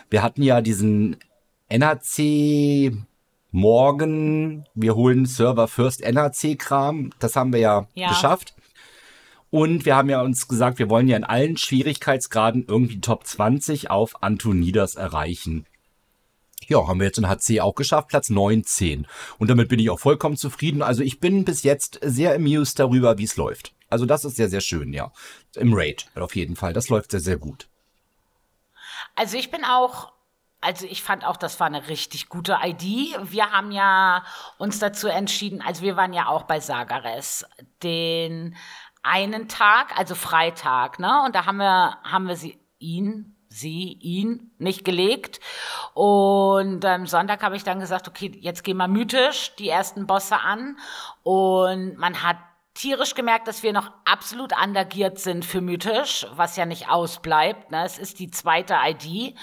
wir 0.09 0.23
hatten 0.23 0.43
ja 0.43 0.61
diesen 0.61 1.17
NHC 1.67 2.93
morgen, 3.51 4.63
wir 4.75 4.95
holen 4.95 5.25
Server 5.25 5.67
First 5.67 6.01
NHC-Kram, 6.01 7.11
das 7.19 7.35
haben 7.35 7.51
wir 7.51 7.59
ja, 7.59 7.87
Ja. 7.95 8.09
geschafft. 8.09 8.55
Und 9.49 9.85
wir 9.85 9.97
haben 9.97 10.09
ja 10.09 10.21
uns 10.21 10.47
gesagt, 10.47 10.79
wir 10.79 10.89
wollen 10.89 11.09
ja 11.09 11.17
in 11.17 11.25
allen 11.25 11.57
Schwierigkeitsgraden 11.57 12.63
irgendwie 12.65 13.01
Top 13.01 13.27
20 13.27 13.89
auf 13.89 14.23
Antonidas 14.23 14.95
erreichen. 14.95 15.65
Ja, 16.71 16.87
haben 16.87 17.01
wir 17.01 17.07
jetzt 17.07 17.17
in 17.17 17.27
HC 17.27 17.59
auch 17.59 17.75
geschafft, 17.75 18.07
Platz 18.07 18.29
19. 18.29 19.05
Und 19.39 19.49
damit 19.49 19.67
bin 19.67 19.77
ich 19.77 19.89
auch 19.89 19.99
vollkommen 19.99 20.37
zufrieden. 20.37 20.81
Also 20.81 21.03
ich 21.03 21.19
bin 21.19 21.43
bis 21.43 21.63
jetzt 21.63 21.99
sehr 22.01 22.33
amused 22.33 22.79
darüber, 22.79 23.17
wie 23.17 23.25
es 23.25 23.35
läuft. 23.35 23.73
Also 23.89 24.05
das 24.05 24.23
ist 24.23 24.37
sehr, 24.37 24.47
sehr 24.47 24.61
schön, 24.61 24.93
ja. 24.93 25.11
Im 25.57 25.73
Raid 25.73 26.05
auf 26.15 26.33
jeden 26.33 26.55
Fall. 26.55 26.71
Das 26.71 26.87
läuft 26.87 27.11
sehr, 27.11 27.19
sehr 27.19 27.35
gut. 27.35 27.67
Also 29.15 29.35
ich 29.35 29.51
bin 29.51 29.65
auch, 29.65 30.13
also 30.61 30.85
ich 30.85 31.03
fand 31.03 31.25
auch, 31.25 31.35
das 31.35 31.59
war 31.59 31.67
eine 31.67 31.89
richtig 31.89 32.29
gute 32.29 32.57
ID. 32.63 33.17
Wir 33.29 33.51
haben 33.51 33.73
ja 33.73 34.23
uns 34.57 34.79
dazu 34.79 35.09
entschieden, 35.09 35.61
also 35.61 35.81
wir 35.81 35.97
waren 35.97 36.13
ja 36.13 36.27
auch 36.27 36.43
bei 36.43 36.61
Sagares, 36.61 37.45
den 37.83 38.55
einen 39.03 39.49
Tag, 39.49 39.99
also 39.99 40.15
Freitag, 40.15 40.99
ne? 40.99 41.23
Und 41.25 41.35
da 41.35 41.45
haben 41.45 41.57
wir, 41.57 41.97
haben 42.03 42.29
wir 42.29 42.37
sie, 42.37 42.57
ihn, 42.79 43.35
sie, 43.51 43.97
ihn 44.01 44.51
nicht 44.57 44.85
gelegt. 44.85 45.39
Und 45.93 46.83
am 46.85 47.05
Sonntag 47.05 47.43
habe 47.43 47.55
ich 47.55 47.63
dann 47.63 47.79
gesagt, 47.79 48.07
okay, 48.07 48.31
jetzt 48.39 48.63
gehen 48.63 48.77
wir 48.77 48.87
mythisch 48.87 49.53
die 49.57 49.69
ersten 49.69 50.07
Bosse 50.07 50.39
an. 50.39 50.77
Und 51.23 51.97
man 51.97 52.23
hat 52.23 52.37
tierisch 52.73 53.15
gemerkt, 53.15 53.47
dass 53.47 53.63
wir 53.63 53.73
noch 53.73 53.91
absolut 54.05 54.53
undergiert 54.61 55.19
sind 55.19 55.45
für 55.45 55.61
mythisch, 55.61 56.25
was 56.35 56.55
ja 56.55 56.65
nicht 56.65 56.89
ausbleibt. 56.89 57.71
Ne? 57.71 57.83
Es 57.85 57.99
ist 57.99 58.19
die 58.19 58.31
zweite 58.31 58.75
ID. 58.85 59.35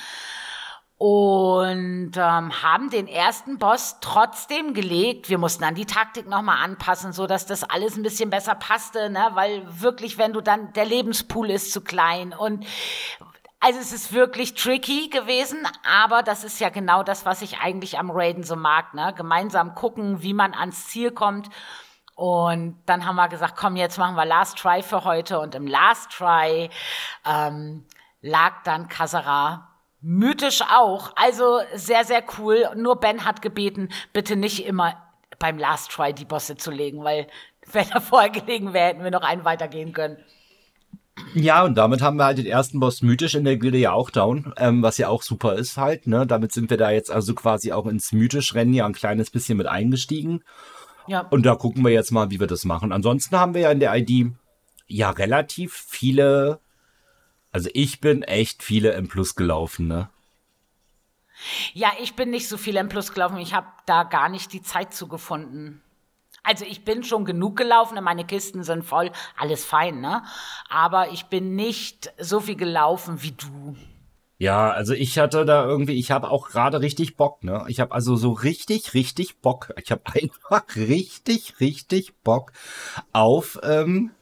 und 0.97 2.13
ähm, 2.17 2.63
haben 2.63 2.91
den 2.91 3.07
ersten 3.07 3.59
Boss 3.59 3.99
trotzdem 4.01 4.75
gelegt. 4.75 5.29
Wir 5.29 5.39
mussten 5.39 5.63
dann 5.63 5.77
die 5.77 5.87
Taktik 5.87 6.27
nochmal 6.27 6.65
anpassen, 6.65 7.13
so 7.13 7.29
dass 7.29 7.47
das 7.47 7.63
alles 7.63 7.97
ein 7.97 8.03
bisschen 8.03 8.31
besser 8.31 8.57
passte, 8.57 9.09
ne? 9.09 9.31
weil 9.35 9.63
wirklich, 9.81 10.19
wenn 10.19 10.33
du 10.33 10.41
dann, 10.41 10.73
der 10.73 10.87
Lebenspool 10.87 11.51
ist 11.51 11.73
zu 11.73 11.83
klein 11.83 12.33
und 12.33 12.67
also 13.61 13.81
es 13.81 13.93
ist 13.93 14.13
wirklich 14.13 14.55
tricky 14.55 15.09
gewesen, 15.09 15.67
aber 15.85 16.23
das 16.23 16.45
ist 16.45 16.61
ja 16.61 16.69
genau 16.69 17.03
das, 17.03 17.27
was 17.27 17.43
ich 17.43 17.59
eigentlich 17.59 17.99
am 17.99 18.11
Raiden 18.11 18.45
so 18.45 18.55
mag, 18.55 18.95
ne? 18.95 19.13
Gemeinsam 19.17 19.75
gucken, 19.75 20.23
wie 20.23 20.35
man 20.35 20.55
ans 20.55 20.87
Ziel 20.87 21.11
kommt. 21.11 21.49
Und 22.15 22.83
dann 22.87 23.05
haben 23.05 23.17
wir 23.17 23.29
gesagt, 23.29 23.57
komm, 23.57 23.77
jetzt 23.77 23.99
machen 23.99 24.17
wir 24.17 24.25
Last 24.25 24.59
Try 24.59 24.83
für 24.83 25.05
heute. 25.05 25.39
Und 25.39 25.55
im 25.55 25.67
Last 25.67 26.11
Try 26.11 26.71
ähm, 27.25 27.87
lag 28.21 28.63
dann 28.65 28.89
Kasara 28.89 29.69
mythisch 30.01 30.63
auch. 30.63 31.13
Also 31.17 31.61
sehr, 31.75 32.05
sehr 32.05 32.23
cool. 32.39 32.69
Nur 32.77 32.97
Ben 32.97 33.25
hat 33.25 33.43
gebeten, 33.43 33.89
bitte 34.13 34.37
nicht 34.37 34.67
immer 34.67 34.97
beim 35.39 35.59
Last 35.59 35.91
Try 35.93 36.13
die 36.13 36.25
Bosse 36.25 36.57
zu 36.57 36.71
legen, 36.71 37.05
weil 37.05 37.29
wenn 37.73 37.89
er 37.91 38.01
vorher 38.01 38.31
gelegen 38.31 38.73
wäre, 38.73 38.89
hätten 38.89 39.05
wir 39.05 39.11
noch 39.11 39.23
einen 39.23 39.45
weitergehen 39.45 39.93
können. 39.93 40.17
Ja, 41.35 41.63
und 41.65 41.77
damit 41.77 42.03
haben 42.03 42.17
wir 42.17 42.25
halt 42.25 42.39
den 42.39 42.47
ersten 42.47 42.81
Boss 42.81 43.03
mythisch 43.03 43.35
in 43.35 43.45
der 43.45 43.57
Gilde 43.57 43.79
ja 43.79 43.93
auch 43.93 44.11
down, 44.11 44.53
ähm, 44.57 44.83
was 44.83 44.99
ja 44.99 45.09
auch 45.09 45.23
super 45.23 45.55
ist 45.55 45.77
halt, 45.77 46.07
ne? 46.07 46.27
Damit 46.27 46.53
sind 46.53 46.71
wir 46.71 46.77
da 46.77 46.91
jetzt 46.91 47.11
also 47.11 47.35
quasi 47.35 47.73
auch 47.73 47.87
ins 47.87 48.13
mythisch-Rennen 48.13 48.75
ja 48.75 48.87
ein 48.87 48.95
kleines 48.95 49.31
bisschen 49.31 49.59
mit 49.59 49.67
eingestiegen. 49.67 50.43
Ja. 51.07 51.21
Und 51.21 51.47
da 51.47 51.55
gucken 51.55 51.85
wir 51.85 51.91
jetzt 51.91 52.11
mal, 52.11 52.31
wie 52.31 52.41
wir 52.41 52.47
das 52.47 52.65
machen. 52.65 52.93
Ansonsten 52.93 53.39
haben 53.39 53.55
wir 53.55 53.63
ja 53.63 53.71
in 53.71 53.81
der 53.81 53.95
ID 53.97 54.33
ja 54.87 55.11
relativ 55.11 55.75
viele, 55.75 56.61
also 57.53 57.71
ich 57.73 58.01
bin 58.01 58.23
echt 58.23 58.63
viele 58.63 58.93
M 58.93 59.09
Plus 59.09 59.35
gelaufen, 59.35 59.87
ne? 59.87 60.11
Ja, 61.73 61.93
ich 62.01 62.15
bin 62.15 62.31
nicht 62.31 62.49
so 62.49 62.57
viel 62.57 62.77
M 62.77 62.89
Plus 62.89 63.13
gelaufen. 63.13 63.39
Ich 63.39 63.55
habe 63.55 63.69
da 63.87 64.03
gar 64.03 64.29
nicht 64.29 64.53
die 64.53 64.63
Zeit 64.63 64.93
zu 64.93 65.09
gefunden. 65.09 65.83
Also 66.43 66.65
ich 66.65 66.85
bin 66.85 67.03
schon 67.03 67.25
genug 67.25 67.57
gelaufen, 67.57 68.03
meine 68.03 68.25
Kisten 68.25 68.63
sind 68.63 68.85
voll, 68.85 69.11
alles 69.37 69.65
fein, 69.65 70.01
ne? 70.01 70.23
Aber 70.69 71.11
ich 71.13 71.27
bin 71.27 71.55
nicht 71.55 72.13
so 72.19 72.41
viel 72.41 72.57
gelaufen 72.57 73.23
wie 73.23 73.33
du. 73.33 73.77
Ja, 74.39 74.71
also 74.71 74.95
ich 74.95 75.19
hatte 75.19 75.45
da 75.45 75.65
irgendwie, 75.65 75.99
ich 75.99 76.13
habe 76.13 76.31
auch 76.31 76.49
gerade 76.49 76.81
richtig 76.81 77.17
Bock, 77.17 77.43
ne? 77.43 77.65
Ich 77.67 77.81
habe 77.81 77.93
also 77.93 78.15
so 78.15 78.31
richtig, 78.31 78.95
richtig 78.95 79.41
Bock. 79.41 79.73
Ich 79.83 79.91
habe 79.91 80.03
einfach 80.15 80.65
richtig, 80.77 81.59
richtig 81.61 82.17
Bock 82.23 82.53
auf, 83.13 83.59
ähm, 83.65 84.13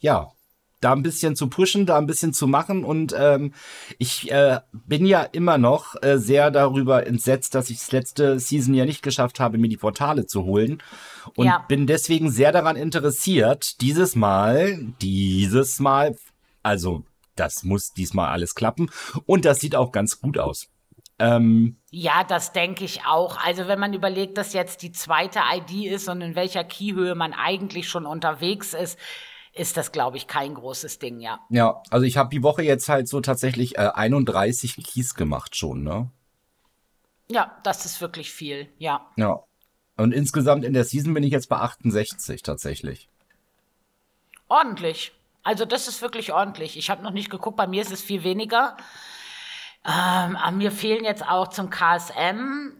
ja, 0.00 0.32
da 0.80 0.92
ein 0.92 1.02
bisschen 1.02 1.36
zu 1.36 1.48
pushen, 1.48 1.86
da 1.86 1.98
ein 1.98 2.06
bisschen 2.06 2.32
zu 2.32 2.46
machen. 2.46 2.84
Und 2.84 3.14
ähm, 3.16 3.52
ich 3.98 4.30
äh, 4.30 4.60
bin 4.72 5.06
ja 5.06 5.22
immer 5.22 5.58
noch 5.58 6.00
äh, 6.02 6.18
sehr 6.18 6.50
darüber 6.50 7.06
entsetzt, 7.06 7.54
dass 7.54 7.70
ich 7.70 7.78
das 7.78 7.92
letzte 7.92 8.38
Season 8.38 8.74
ja 8.74 8.84
nicht 8.84 9.02
geschafft 9.02 9.40
habe, 9.40 9.58
mir 9.58 9.68
die 9.68 9.76
Portale 9.76 10.26
zu 10.26 10.44
holen. 10.44 10.82
Und 11.34 11.46
ja. 11.46 11.64
bin 11.68 11.86
deswegen 11.86 12.30
sehr 12.30 12.52
daran 12.52 12.76
interessiert, 12.76 13.80
dieses 13.80 14.14
Mal, 14.16 14.78
dieses 15.00 15.80
Mal, 15.80 16.16
also 16.62 17.04
das 17.36 17.64
muss 17.64 17.92
diesmal 17.92 18.30
alles 18.30 18.54
klappen. 18.54 18.90
Und 19.26 19.44
das 19.44 19.60
sieht 19.60 19.76
auch 19.76 19.92
ganz 19.92 20.20
gut 20.20 20.38
aus. 20.38 20.68
Ähm, 21.20 21.78
ja, 21.90 22.22
das 22.22 22.52
denke 22.52 22.84
ich 22.84 23.04
auch. 23.04 23.38
Also 23.44 23.66
wenn 23.66 23.80
man 23.80 23.92
überlegt, 23.92 24.38
dass 24.38 24.52
jetzt 24.52 24.82
die 24.82 24.92
zweite 24.92 25.40
ID 25.52 25.90
ist 25.90 26.08
und 26.08 26.20
in 26.20 26.36
welcher 26.36 26.62
Keyhöhe 26.62 27.14
man 27.14 27.32
eigentlich 27.32 27.88
schon 27.88 28.06
unterwegs 28.06 28.72
ist, 28.74 28.98
ist 29.52 29.76
das, 29.76 29.92
glaube 29.92 30.16
ich, 30.16 30.26
kein 30.26 30.54
großes 30.54 30.98
Ding, 30.98 31.20
ja. 31.20 31.40
Ja, 31.50 31.82
also 31.90 32.04
ich 32.04 32.16
habe 32.16 32.30
die 32.30 32.42
Woche 32.42 32.62
jetzt 32.62 32.88
halt 32.88 33.08
so 33.08 33.20
tatsächlich 33.20 33.76
äh, 33.76 33.90
31 33.94 34.76
Keys 34.84 35.14
gemacht 35.14 35.56
schon, 35.56 35.82
ne? 35.82 36.10
Ja, 37.30 37.58
das 37.62 37.84
ist 37.84 38.00
wirklich 38.00 38.30
viel, 38.30 38.68
ja. 38.78 39.06
Ja. 39.16 39.42
Und 39.96 40.12
insgesamt 40.12 40.64
in 40.64 40.72
der 40.72 40.84
Season 40.84 41.12
bin 41.12 41.24
ich 41.24 41.32
jetzt 41.32 41.48
bei 41.48 41.56
68 41.56 42.42
tatsächlich. 42.42 43.08
Ordentlich. 44.48 45.12
Also 45.42 45.64
das 45.64 45.88
ist 45.88 46.02
wirklich 46.02 46.32
ordentlich. 46.32 46.76
Ich 46.76 46.88
habe 46.88 47.02
noch 47.02 47.10
nicht 47.10 47.30
geguckt, 47.30 47.56
bei 47.56 47.66
mir 47.66 47.82
ist 47.82 47.90
es 47.90 48.02
viel 48.02 48.22
weniger. 48.22 48.76
Ähm, 49.84 50.36
mir 50.56 50.70
fehlen 50.70 51.04
jetzt 51.04 51.26
auch 51.26 51.48
zum 51.48 51.70
KSM 51.70 52.77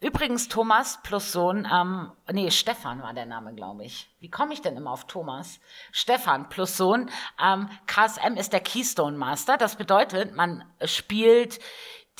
Übrigens, 0.00 0.46
Thomas 0.48 1.00
plus 1.02 1.32
Sohn, 1.32 1.66
ähm, 1.72 2.12
nee, 2.30 2.50
Stefan 2.52 3.02
war 3.02 3.14
der 3.14 3.26
Name, 3.26 3.52
glaube 3.54 3.84
ich. 3.84 4.08
Wie 4.20 4.30
komme 4.30 4.52
ich 4.52 4.62
denn 4.62 4.76
immer 4.76 4.92
auf 4.92 5.06
Thomas? 5.08 5.58
Stefan 5.90 6.48
plus 6.48 6.76
Sohn. 6.76 7.10
Ähm, 7.42 7.68
KSM 7.86 8.34
ist 8.36 8.52
der 8.52 8.60
Keystone 8.60 9.16
Master. 9.16 9.56
Das 9.56 9.74
bedeutet, 9.74 10.36
man 10.36 10.64
spielt 10.84 11.58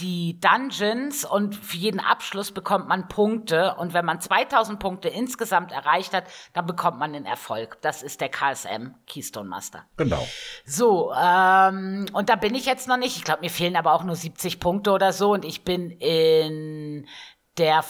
die 0.00 0.38
Dungeons 0.40 1.24
und 1.24 1.56
für 1.56 1.76
jeden 1.76 2.00
Abschluss 2.00 2.52
bekommt 2.52 2.88
man 2.88 3.08
Punkte. 3.08 3.74
Und 3.76 3.94
wenn 3.94 4.04
man 4.04 4.20
2000 4.20 4.78
Punkte 4.78 5.08
insgesamt 5.08 5.72
erreicht 5.72 6.12
hat, 6.12 6.24
dann 6.52 6.66
bekommt 6.66 6.98
man 6.98 7.12
den 7.12 7.26
Erfolg. 7.26 7.80
Das 7.82 8.02
ist 8.02 8.20
der 8.20 8.28
KSM 8.28 8.94
Keystone 9.06 9.48
Master. 9.48 9.84
Genau. 9.96 10.26
So, 10.64 11.12
ähm, 11.12 12.06
und 12.12 12.28
da 12.28 12.36
bin 12.36 12.54
ich 12.54 12.66
jetzt 12.66 12.88
noch 12.88 12.96
nicht. 12.96 13.16
Ich 13.16 13.24
glaube, 13.24 13.40
mir 13.40 13.50
fehlen 13.50 13.76
aber 13.76 13.92
auch 13.92 14.04
nur 14.04 14.16
70 14.16 14.60
Punkte 14.60 14.92
oder 14.92 15.12
so. 15.12 15.32
Und 15.32 15.44
ich 15.44 15.64
bin 15.64 15.90
in 15.90 17.06
der 17.58 17.82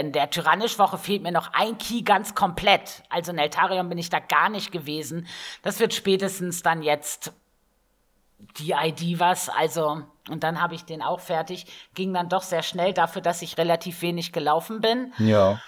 in 0.00 0.12
der 0.12 0.30
Tyrannisch-Woche 0.30 0.98
fehlt 0.98 1.22
mir 1.22 1.32
noch 1.32 1.52
ein 1.52 1.78
Key 1.78 2.02
ganz 2.02 2.34
komplett. 2.34 3.02
Also 3.08 3.32
in 3.32 3.38
Eltarion 3.38 3.88
bin 3.88 3.98
ich 3.98 4.10
da 4.10 4.18
gar 4.18 4.48
nicht 4.48 4.72
gewesen. 4.72 5.26
Das 5.62 5.78
wird 5.80 5.94
spätestens 5.94 6.62
dann 6.62 6.82
jetzt 6.82 7.32
die 8.58 8.72
ID 8.72 9.18
was. 9.18 9.48
Also, 9.48 10.02
und 10.28 10.42
dann 10.42 10.60
habe 10.60 10.74
ich 10.74 10.84
den 10.84 11.02
auch 11.02 11.20
fertig. 11.20 11.66
Ging 11.94 12.12
dann 12.12 12.28
doch 12.28 12.42
sehr 12.42 12.62
schnell 12.62 12.92
dafür, 12.92 13.22
dass 13.22 13.42
ich 13.42 13.58
relativ 13.58 14.02
wenig 14.02 14.32
gelaufen 14.32 14.80
bin. 14.80 15.12
Ja. 15.18 15.60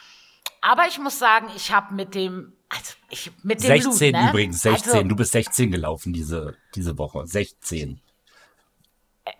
Aber 0.61 0.87
ich 0.89 0.99
muss 0.99 1.19
sagen, 1.19 1.49
ich 1.57 1.73
habe 1.73 1.95
mit 1.95 2.15
dem, 2.15 2.53
also 2.69 2.95
ich, 3.11 3.31
mit 3.43 3.63
dem 3.63 3.81
16 3.81 4.13
Loot, 4.13 4.23
ne? 4.23 4.31
übrigens, 4.31 4.63
16. 4.63 4.93
Also, 4.93 5.09
du 5.09 5.17
bist 5.17 5.33
16 5.33 5.71
gelaufen 5.71 6.13
diese, 6.13 6.57
diese 6.75 6.99
Woche. 6.99 7.27
16. 7.27 8.01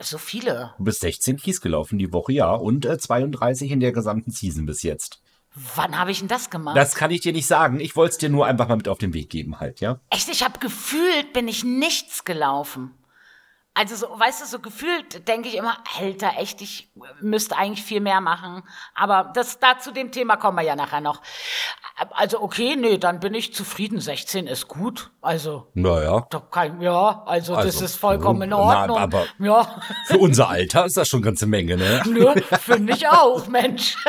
So 0.01 0.19
viele. 0.19 0.75
Du 0.79 0.85
bist 0.85 1.01
16 1.01 1.37
Kies 1.37 1.61
gelaufen 1.61 1.99
die 1.99 2.13
Woche, 2.13 2.33
ja. 2.33 2.53
Und 2.53 2.85
äh, 2.85 2.99
32 2.99 3.71
in 3.71 3.81
der 3.81 3.93
gesamten 3.93 4.31
Season 4.31 4.67
bis 4.67 4.83
jetzt. 4.83 5.21
Wann 5.75 5.99
habe 5.99 6.11
ich 6.11 6.19
denn 6.21 6.29
das 6.29 6.51
gemacht? 6.51 6.77
Das 6.77 6.95
kann 6.95 7.11
ich 7.11 7.21
dir 7.21 7.33
nicht 7.33 7.47
sagen. 7.47 7.81
Ich 7.81 7.97
wollte 7.97 8.13
es 8.13 8.19
dir 8.19 8.29
nur 8.29 8.47
einfach 8.47 8.69
mal 8.69 8.77
mit 8.77 8.89
auf 8.89 8.99
den 8.99 9.15
Weg 9.15 9.31
geben, 9.31 9.61
halt, 9.61 9.81
ja. 9.81 9.99
Echt, 10.11 10.29
ich 10.29 10.45
habe 10.45 10.59
gefühlt, 10.59 11.33
bin 11.33 11.49
ich 11.49 11.65
nichts 11.65 12.25
gelaufen. 12.25 12.93
Also 13.79 13.95
so, 13.95 14.09
weißt 14.19 14.43
du, 14.43 14.47
so 14.47 14.59
gefühlt 14.59 15.29
denke 15.29 15.49
ich 15.49 15.57
immer, 15.57 15.77
Alter, 16.01 16.33
echt, 16.37 16.61
ich 16.63 16.91
müsste 17.21 17.57
eigentlich 17.57 17.85
viel 17.85 18.01
mehr 18.01 18.21
machen. 18.21 18.65
Aber 18.93 19.31
das, 19.33 19.61
da 19.61 19.79
zu 19.79 19.93
dem 19.93 20.11
Thema 20.11 20.35
kommen 20.35 20.57
wir 20.57 20.65
ja 20.65 20.75
nachher 20.75 21.01
noch. 21.01 21.23
Also 22.11 22.43
okay, 22.43 22.75
nee, 22.75 22.99
dann 22.99 23.21
bin 23.21 23.35
ich 23.35 23.55
zufrieden. 23.55 24.01
16 24.01 24.49
ist 24.49 24.67
gut. 24.67 25.13
Also. 25.23 25.69
Naja. 25.75 26.27
Kein, 26.51 26.81
ja, 26.81 27.23
also, 27.25 27.55
also 27.55 27.69
das 27.69 27.81
ist 27.81 27.95
vollkommen 27.95 28.43
in 28.43 28.53
Ordnung. 28.53 28.97
Na, 28.97 29.05
aber 29.05 29.27
ja. 29.39 29.81
für 30.07 30.19
unser 30.19 30.49
Alter 30.49 30.87
ist 30.87 30.97
das 30.97 31.09
schon 31.09 31.19
eine 31.19 31.27
ganze 31.27 31.47
Menge, 31.47 31.77
ne? 31.77 32.03
Nö, 32.09 32.35
finde 32.61 32.95
ich 32.95 33.07
auch, 33.07 33.47
Mensch. 33.47 33.97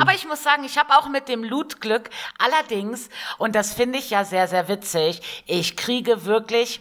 Aber 0.00 0.14
ich 0.14 0.26
muss 0.26 0.42
sagen, 0.42 0.64
ich 0.64 0.78
habe 0.78 0.96
auch 0.96 1.08
mit 1.08 1.28
dem 1.28 1.44
Loot 1.44 1.82
Glück. 1.82 2.08
Allerdings, 2.38 3.10
und 3.36 3.54
das 3.54 3.74
finde 3.74 3.98
ich 3.98 4.08
ja 4.08 4.24
sehr, 4.24 4.48
sehr 4.48 4.68
witzig, 4.68 5.44
ich 5.44 5.76
kriege 5.76 6.24
wirklich 6.24 6.80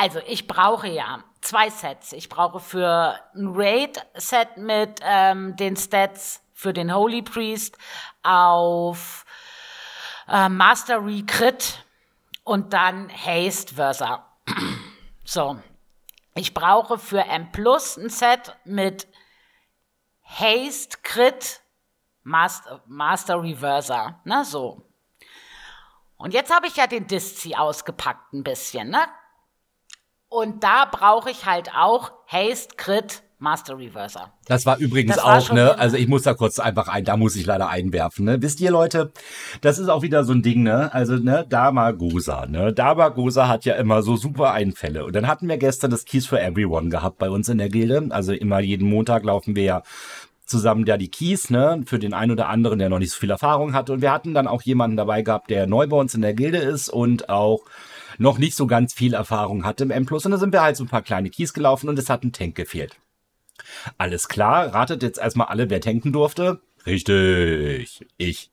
also 0.00 0.18
ich 0.26 0.46
brauche 0.46 0.88
ja 0.88 1.22
zwei 1.42 1.68
Sets. 1.68 2.14
Ich 2.14 2.30
brauche 2.30 2.58
für 2.58 3.20
ein 3.34 3.52
Raid-Set 3.54 4.56
mit 4.56 4.98
ähm, 5.02 5.56
den 5.56 5.76
Stats 5.76 6.42
für 6.54 6.72
den 6.72 6.94
Holy 6.94 7.20
Priest 7.20 7.76
auf 8.22 9.26
äh, 10.26 10.48
Mastery 10.48 11.24
Crit 11.26 11.84
und 12.44 12.72
dann 12.72 13.10
Haste 13.10 13.74
Versa. 13.74 14.26
so. 15.24 15.60
Ich 16.34 16.54
brauche 16.54 16.96
für 16.96 17.20
M 17.20 17.52
Plus 17.52 17.98
ein 17.98 18.08
Set 18.08 18.56
mit 18.64 19.06
Haste 20.24 20.96
Crit 21.02 21.60
Master, 22.22 22.82
Master 22.86 23.42
Reverser. 23.42 24.18
Ne, 24.24 24.46
so. 24.46 24.86
Und 26.16 26.32
jetzt 26.32 26.54
habe 26.54 26.68
ich 26.68 26.76
ja 26.76 26.86
den 26.86 27.06
Diszi 27.06 27.54
ausgepackt 27.54 28.32
ein 28.32 28.44
bisschen, 28.44 28.88
ne? 28.88 29.06
Und 30.30 30.62
da 30.62 30.84
brauche 30.84 31.28
ich 31.30 31.44
halt 31.44 31.70
auch 31.76 32.12
Haste, 32.28 32.76
Crit, 32.76 33.22
Master 33.40 33.76
Reverser. 33.76 34.32
Das 34.46 34.64
war 34.64 34.78
übrigens 34.78 35.16
das 35.16 35.24
auch, 35.24 35.52
ne? 35.52 35.76
Also 35.76 35.96
ich 35.96 36.06
muss 36.06 36.22
da 36.22 36.34
kurz 36.34 36.60
einfach 36.60 36.86
ein, 36.86 37.04
da 37.04 37.16
muss 37.16 37.34
ich 37.34 37.46
leider 37.46 37.68
einwerfen, 37.68 38.26
ne? 38.26 38.40
Wisst 38.40 38.60
ihr, 38.60 38.70
Leute, 38.70 39.12
das 39.60 39.80
ist 39.80 39.88
auch 39.88 40.02
wieder 40.02 40.22
so 40.22 40.32
ein 40.32 40.42
Ding, 40.42 40.62
ne? 40.62 40.94
Also, 40.94 41.16
ne, 41.16 41.46
Damagosa, 41.48 42.46
ne? 42.46 42.72
Damagosa 42.72 43.48
hat 43.48 43.64
ja 43.64 43.74
immer 43.74 44.02
so 44.02 44.14
super 44.14 44.52
Einfälle. 44.52 45.04
Und 45.04 45.16
dann 45.16 45.26
hatten 45.26 45.48
wir 45.48 45.56
gestern 45.56 45.90
das 45.90 46.04
Keys 46.04 46.26
for 46.26 46.40
Everyone 46.40 46.90
gehabt 46.90 47.18
bei 47.18 47.28
uns 47.28 47.48
in 47.48 47.58
der 47.58 47.68
Gilde. 47.68 48.06
Also 48.10 48.32
immer 48.32 48.60
jeden 48.60 48.88
Montag 48.88 49.24
laufen 49.24 49.56
wir 49.56 49.64
ja 49.64 49.82
zusammen 50.44 50.86
ja 50.86 50.96
die 50.96 51.10
Keys, 51.10 51.50
ne, 51.50 51.82
für 51.86 51.98
den 51.98 52.14
einen 52.14 52.32
oder 52.32 52.48
anderen, 52.48 52.78
der 52.78 52.88
noch 52.88 52.98
nicht 53.00 53.12
so 53.12 53.18
viel 53.18 53.30
Erfahrung 53.30 53.74
hatte. 53.74 53.92
Und 53.94 54.00
wir 54.02 54.12
hatten 54.12 54.34
dann 54.34 54.46
auch 54.46 54.62
jemanden 54.62 54.96
dabei 54.96 55.22
gehabt, 55.22 55.50
der 55.50 55.66
neu 55.66 55.88
bei 55.88 55.96
uns 55.96 56.14
in 56.14 56.22
der 56.22 56.34
Gilde 56.34 56.58
ist 56.58 56.88
und 56.88 57.28
auch 57.30 57.64
noch 58.18 58.38
nicht 58.38 58.56
so 58.56 58.66
ganz 58.66 58.92
viel 58.92 59.14
Erfahrung 59.14 59.64
hatte 59.64 59.84
im 59.84 59.90
M+. 59.90 60.06
Und 60.10 60.30
da 60.30 60.38
sind 60.38 60.52
wir 60.52 60.62
halt 60.62 60.76
so 60.76 60.84
ein 60.84 60.88
paar 60.88 61.02
kleine 61.02 61.30
Keys 61.30 61.52
gelaufen 61.52 61.88
und 61.88 61.98
es 61.98 62.10
hat 62.10 62.24
ein 62.24 62.32
Tank 62.32 62.54
gefehlt. 62.54 62.96
Alles 63.98 64.28
klar, 64.28 64.74
ratet 64.74 65.02
jetzt 65.02 65.18
erstmal 65.18 65.48
alle, 65.48 65.70
wer 65.70 65.80
tanken 65.80 66.12
durfte. 66.12 66.60
Richtig, 66.86 68.06
ich. 68.16 68.50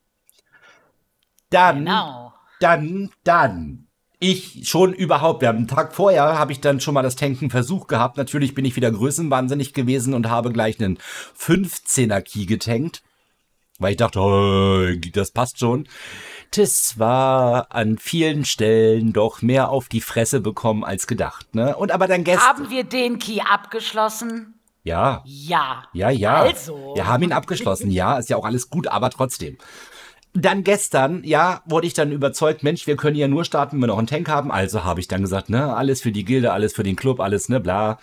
Dann, 1.50 1.78
Genau. 1.78 2.32
dann, 2.60 3.10
dann. 3.24 3.84
Ich 4.20 4.68
schon 4.68 4.92
überhaupt, 4.92 5.42
wir 5.42 5.48
haben 5.48 5.58
einen 5.58 5.68
Tag 5.68 5.94
vorher, 5.94 6.38
habe 6.38 6.50
ich 6.50 6.60
dann 6.60 6.80
schon 6.80 6.94
mal 6.94 7.02
das 7.02 7.14
Tanken 7.14 7.50
versucht 7.50 7.86
gehabt. 7.88 8.16
Natürlich 8.16 8.52
bin 8.54 8.64
ich 8.64 8.74
wieder 8.74 8.90
größenwahnsinnig 8.90 9.74
gewesen 9.74 10.12
und 10.12 10.28
habe 10.28 10.52
gleich 10.52 10.80
einen 10.80 10.98
15er 11.38 12.20
Key 12.20 12.46
getankt. 12.46 13.02
Weil 13.78 13.92
ich 13.92 13.96
dachte, 13.96 14.18
oh, 14.18 14.86
das 15.12 15.30
passt 15.30 15.60
schon. 15.60 15.86
Das 16.52 16.98
war 16.98 17.74
an 17.74 17.98
vielen 17.98 18.44
Stellen 18.44 19.12
doch 19.12 19.42
mehr 19.42 19.68
auf 19.68 19.88
die 19.88 20.00
Fresse 20.00 20.40
bekommen 20.40 20.84
als 20.84 21.06
gedacht, 21.06 21.54
ne? 21.54 21.76
Und 21.76 21.92
aber 21.92 22.06
dann 22.06 22.24
gestern. 22.24 22.48
Haben 22.48 22.70
wir 22.70 22.84
den 22.84 23.18
Key 23.18 23.40
abgeschlossen? 23.40 24.54
Ja, 24.82 25.22
Ja. 25.26 25.82
ja, 25.92 26.08
ja. 26.08 26.36
Also. 26.36 26.92
Wir 26.94 27.06
haben 27.06 27.22
ihn 27.22 27.32
abgeschlossen, 27.32 27.90
ja, 27.90 28.18
ist 28.18 28.30
ja 28.30 28.36
auch 28.38 28.46
alles 28.46 28.70
gut, 28.70 28.86
aber 28.86 29.10
trotzdem. 29.10 29.58
Dann 30.32 30.64
gestern, 30.64 31.24
ja, 31.24 31.62
wurde 31.66 31.86
ich 31.86 31.94
dann 31.94 32.12
überzeugt, 32.12 32.62
Mensch, 32.62 32.86
wir 32.86 32.96
können 32.96 33.16
ja 33.16 33.28
nur 33.28 33.44
starten, 33.44 33.76
wenn 33.76 33.80
wir 33.80 33.86
noch 33.88 33.98
einen 33.98 34.06
Tank 34.06 34.28
haben. 34.28 34.50
Also 34.50 34.84
habe 34.84 35.00
ich 35.00 35.08
dann 35.08 35.22
gesagt, 35.22 35.50
ne, 35.50 35.74
alles 35.76 36.00
für 36.00 36.12
die 36.12 36.24
Gilde, 36.24 36.52
alles 36.52 36.72
für 36.72 36.82
den 36.82 36.96
Club, 36.96 37.20
alles, 37.20 37.48
ne, 37.48 37.60
bla. 37.60 37.98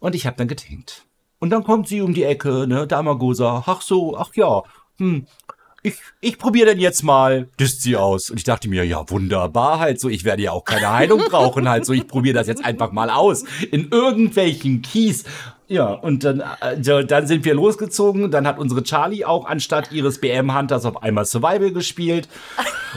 Und 0.00 0.14
ich 0.14 0.26
habe 0.26 0.36
dann 0.36 0.48
getankt. 0.48 1.04
Und 1.38 1.50
dann 1.50 1.64
kommt 1.64 1.88
sie 1.88 2.00
um 2.00 2.14
die 2.14 2.24
Ecke, 2.24 2.66
ne, 2.66 2.86
Damagosa, 2.86 3.62
ach 3.66 3.82
so, 3.82 4.16
ach 4.16 4.34
ja, 4.34 4.62
hm, 4.98 5.26
ich, 5.84 5.98
ich 6.20 6.38
probiere 6.38 6.70
denn 6.70 6.80
jetzt 6.80 7.02
mal, 7.02 7.46
disst 7.60 7.82
sie 7.82 7.94
aus. 7.94 8.30
Und 8.30 8.38
ich 8.38 8.44
dachte 8.44 8.68
mir, 8.68 8.86
ja, 8.86 9.08
wunderbar, 9.10 9.78
halt 9.78 10.00
so, 10.00 10.08
ich 10.08 10.24
werde 10.24 10.42
ja 10.42 10.50
auch 10.52 10.64
keine 10.64 10.90
Heilung 10.90 11.20
brauchen, 11.28 11.68
halt 11.68 11.84
so, 11.84 11.92
ich 11.92 12.08
probiere 12.08 12.34
das 12.34 12.46
jetzt 12.46 12.64
einfach 12.64 12.90
mal 12.90 13.10
aus. 13.10 13.44
In 13.70 13.90
irgendwelchen 13.90 14.80
Keys. 14.80 15.24
Ja, 15.68 15.86
und 15.92 16.24
dann, 16.24 16.42
äh, 16.60 17.04
dann 17.04 17.26
sind 17.26 17.44
wir 17.44 17.54
losgezogen. 17.54 18.30
Dann 18.30 18.46
hat 18.46 18.58
unsere 18.58 18.82
Charlie 18.82 19.26
auch 19.26 19.44
anstatt 19.44 19.92
ihres 19.92 20.20
BM-Hunters 20.20 20.86
auf 20.86 21.02
einmal 21.02 21.26
Survival 21.26 21.72
gespielt. 21.72 22.28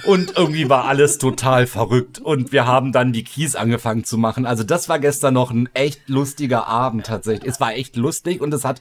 Und 0.05 0.37
irgendwie 0.37 0.69
war 0.69 0.85
alles 0.85 1.17
total 1.17 1.67
verrückt. 1.67 2.19
Und 2.19 2.53
wir 2.53 2.67
haben 2.67 2.93
dann 2.93 3.11
die 3.11 3.23
Keys 3.23 3.55
angefangen 3.55 4.05
zu 4.05 4.17
machen. 4.17 4.45
Also 4.45 4.63
das 4.63 4.87
war 4.87 4.99
gestern 4.99 5.33
noch 5.33 5.51
ein 5.51 5.67
echt 5.73 6.07
lustiger 6.07 6.67
Abend 6.67 7.05
tatsächlich. 7.05 7.49
Es 7.49 7.59
war 7.59 7.73
echt 7.73 7.97
lustig 7.97 8.39
und 8.39 8.53
es 8.53 8.63
hat 8.63 8.79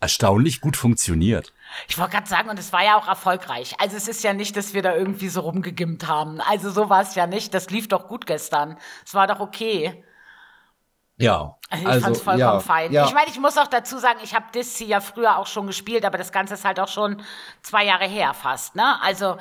erstaunlich 0.00 0.60
gut 0.60 0.76
funktioniert. 0.76 1.53
Ich 1.88 1.98
wollte 1.98 2.12
gerade 2.12 2.28
sagen, 2.28 2.50
und 2.50 2.58
es 2.58 2.72
war 2.72 2.84
ja 2.84 2.96
auch 2.96 3.08
erfolgreich. 3.08 3.74
Also 3.78 3.96
es 3.96 4.08
ist 4.08 4.22
ja 4.24 4.32
nicht, 4.32 4.56
dass 4.56 4.74
wir 4.74 4.82
da 4.82 4.94
irgendwie 4.94 5.28
so 5.28 5.40
rumgegimmt 5.40 6.06
haben. 6.06 6.40
Also 6.40 6.70
so 6.70 6.88
war 6.90 7.02
es 7.02 7.14
ja 7.14 7.26
nicht. 7.26 7.54
Das 7.54 7.70
lief 7.70 7.88
doch 7.88 8.08
gut 8.08 8.26
gestern. 8.26 8.78
Es 9.04 9.14
war 9.14 9.26
doch 9.26 9.40
okay. 9.40 10.04
Ja. 11.16 11.56
Also 11.70 11.88
ich 11.88 12.02
fand's 12.02 12.20
vollkommen 12.20 12.40
ja, 12.40 12.60
fein. 12.60 12.92
Ja. 12.92 13.06
Ich 13.06 13.14
meine, 13.14 13.30
ich 13.30 13.38
muss 13.38 13.56
auch 13.56 13.68
dazu 13.68 13.98
sagen, 13.98 14.18
ich 14.22 14.34
habe 14.34 14.46
Disci 14.52 14.84
ja 14.84 15.00
früher 15.00 15.38
auch 15.38 15.46
schon 15.46 15.66
gespielt, 15.66 16.04
aber 16.04 16.18
das 16.18 16.32
Ganze 16.32 16.54
ist 16.54 16.64
halt 16.64 16.80
auch 16.80 16.88
schon 16.88 17.22
zwei 17.62 17.84
Jahre 17.84 18.06
her 18.06 18.34
fast, 18.34 18.74
ne? 18.74 19.00
Also 19.00 19.36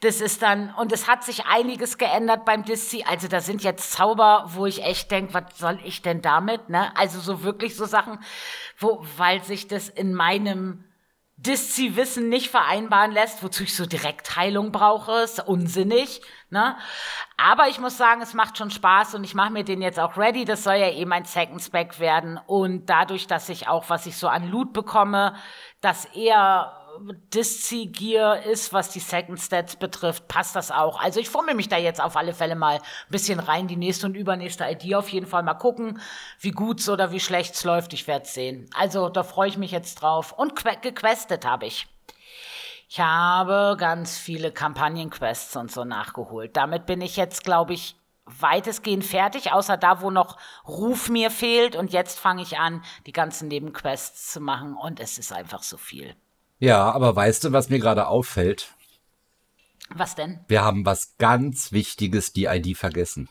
das 0.00 0.20
ist 0.20 0.42
dann, 0.42 0.74
und 0.74 0.92
es 0.92 1.08
hat 1.08 1.24
sich 1.24 1.46
einiges 1.46 1.96
geändert 1.96 2.44
beim 2.44 2.64
Disci. 2.64 3.04
Also 3.08 3.28
da 3.28 3.40
sind 3.40 3.62
jetzt 3.62 3.92
Zauber, 3.92 4.44
wo 4.48 4.66
ich 4.66 4.84
echt 4.84 5.10
denke, 5.10 5.32
was 5.32 5.56
soll 5.56 5.78
ich 5.84 6.02
denn 6.02 6.20
damit, 6.20 6.68
ne? 6.68 6.94
Also 6.96 7.20
so 7.20 7.42
wirklich 7.42 7.74
so 7.74 7.86
Sachen, 7.86 8.18
wo, 8.78 9.04
weil 9.16 9.42
sich 9.42 9.66
das 9.66 9.88
in 9.88 10.12
meinem 10.12 10.84
Diszi-Wissen 11.36 12.28
nicht 12.28 12.48
vereinbaren 12.48 13.10
lässt, 13.10 13.42
wozu 13.42 13.64
ich 13.64 13.74
so 13.74 13.86
Direktheilung 13.86 14.70
brauche, 14.70 15.12
ist 15.22 15.46
unsinnig, 15.46 16.22
ne? 16.50 16.76
Aber 17.36 17.68
ich 17.68 17.80
muss 17.80 17.96
sagen, 17.96 18.22
es 18.22 18.34
macht 18.34 18.56
schon 18.56 18.70
Spaß 18.70 19.16
und 19.16 19.24
ich 19.24 19.34
mache 19.34 19.52
mir 19.52 19.64
den 19.64 19.82
jetzt 19.82 19.98
auch 19.98 20.16
ready. 20.16 20.44
Das 20.44 20.62
soll 20.62 20.76
ja 20.76 20.88
eh 20.88 21.04
mein 21.04 21.24
Second 21.24 21.60
Spec 21.60 21.98
werden 21.98 22.38
und 22.46 22.86
dadurch, 22.86 23.26
dass 23.26 23.48
ich 23.48 23.66
auch, 23.66 23.90
was 23.90 24.06
ich 24.06 24.16
so 24.16 24.28
an 24.28 24.48
Loot 24.48 24.72
bekomme, 24.72 25.34
das 25.80 26.04
eher 26.06 26.83
Diszi-Gear 27.34 28.42
ist, 28.44 28.72
was 28.72 28.90
die 28.90 29.00
Second 29.00 29.40
Stats 29.40 29.76
betrifft, 29.76 30.28
passt 30.28 30.54
das 30.56 30.70
auch. 30.70 31.00
Also 31.00 31.20
ich 31.20 31.28
fummel 31.28 31.54
mich 31.54 31.68
da 31.68 31.76
jetzt 31.76 32.00
auf 32.00 32.16
alle 32.16 32.32
Fälle 32.32 32.54
mal 32.56 32.76
ein 32.76 32.82
bisschen 33.10 33.40
rein, 33.40 33.68
die 33.68 33.76
nächste 33.76 34.06
und 34.06 34.14
übernächste 34.14 34.64
ID 34.64 34.94
auf 34.94 35.08
jeden 35.08 35.26
Fall 35.26 35.42
mal 35.42 35.54
gucken, 35.54 36.00
wie 36.40 36.50
gut's 36.52 36.88
oder 36.88 37.12
wie 37.12 37.20
schlecht's 37.20 37.64
läuft, 37.64 37.92
ich 37.92 38.06
werde 38.06 38.26
sehen. 38.26 38.68
Also 38.74 39.08
da 39.08 39.22
freue 39.22 39.48
ich 39.48 39.58
mich 39.58 39.70
jetzt 39.70 39.96
drauf. 39.96 40.32
Und 40.32 40.56
que- 40.56 40.78
gequestet 40.80 41.44
habe 41.44 41.66
ich. 41.66 41.86
Ich 42.88 43.00
habe 43.00 43.76
ganz 43.78 44.16
viele 44.18 44.52
Kampagnenquests 44.52 45.56
und 45.56 45.72
so 45.72 45.84
nachgeholt. 45.84 46.56
Damit 46.56 46.86
bin 46.86 47.00
ich 47.00 47.16
jetzt, 47.16 47.42
glaube 47.42 47.74
ich, 47.74 47.96
weitestgehend 48.26 49.04
fertig, 49.04 49.52
außer 49.52 49.76
da, 49.76 50.00
wo 50.00 50.10
noch 50.10 50.38
Ruf 50.66 51.08
mir 51.08 51.30
fehlt. 51.30 51.76
Und 51.76 51.92
jetzt 51.92 52.18
fange 52.20 52.42
ich 52.42 52.58
an, 52.58 52.82
die 53.06 53.12
ganzen 53.12 53.48
Nebenquests 53.48 54.32
zu 54.32 54.40
machen. 54.40 54.76
Und 54.76 55.00
es 55.00 55.18
ist 55.18 55.32
einfach 55.32 55.62
so 55.62 55.76
viel. 55.76 56.14
Ja, 56.64 56.90
aber 56.92 57.14
weißt 57.14 57.44
du, 57.44 57.52
was 57.52 57.68
mir 57.68 57.78
gerade 57.78 58.06
auffällt? 58.06 58.74
Was 59.90 60.14
denn? 60.14 60.40
Wir 60.48 60.64
haben 60.64 60.86
was 60.86 61.18
ganz 61.18 61.72
Wichtiges, 61.72 62.32
die 62.32 62.46
ID 62.46 62.74
vergessen. 62.74 63.28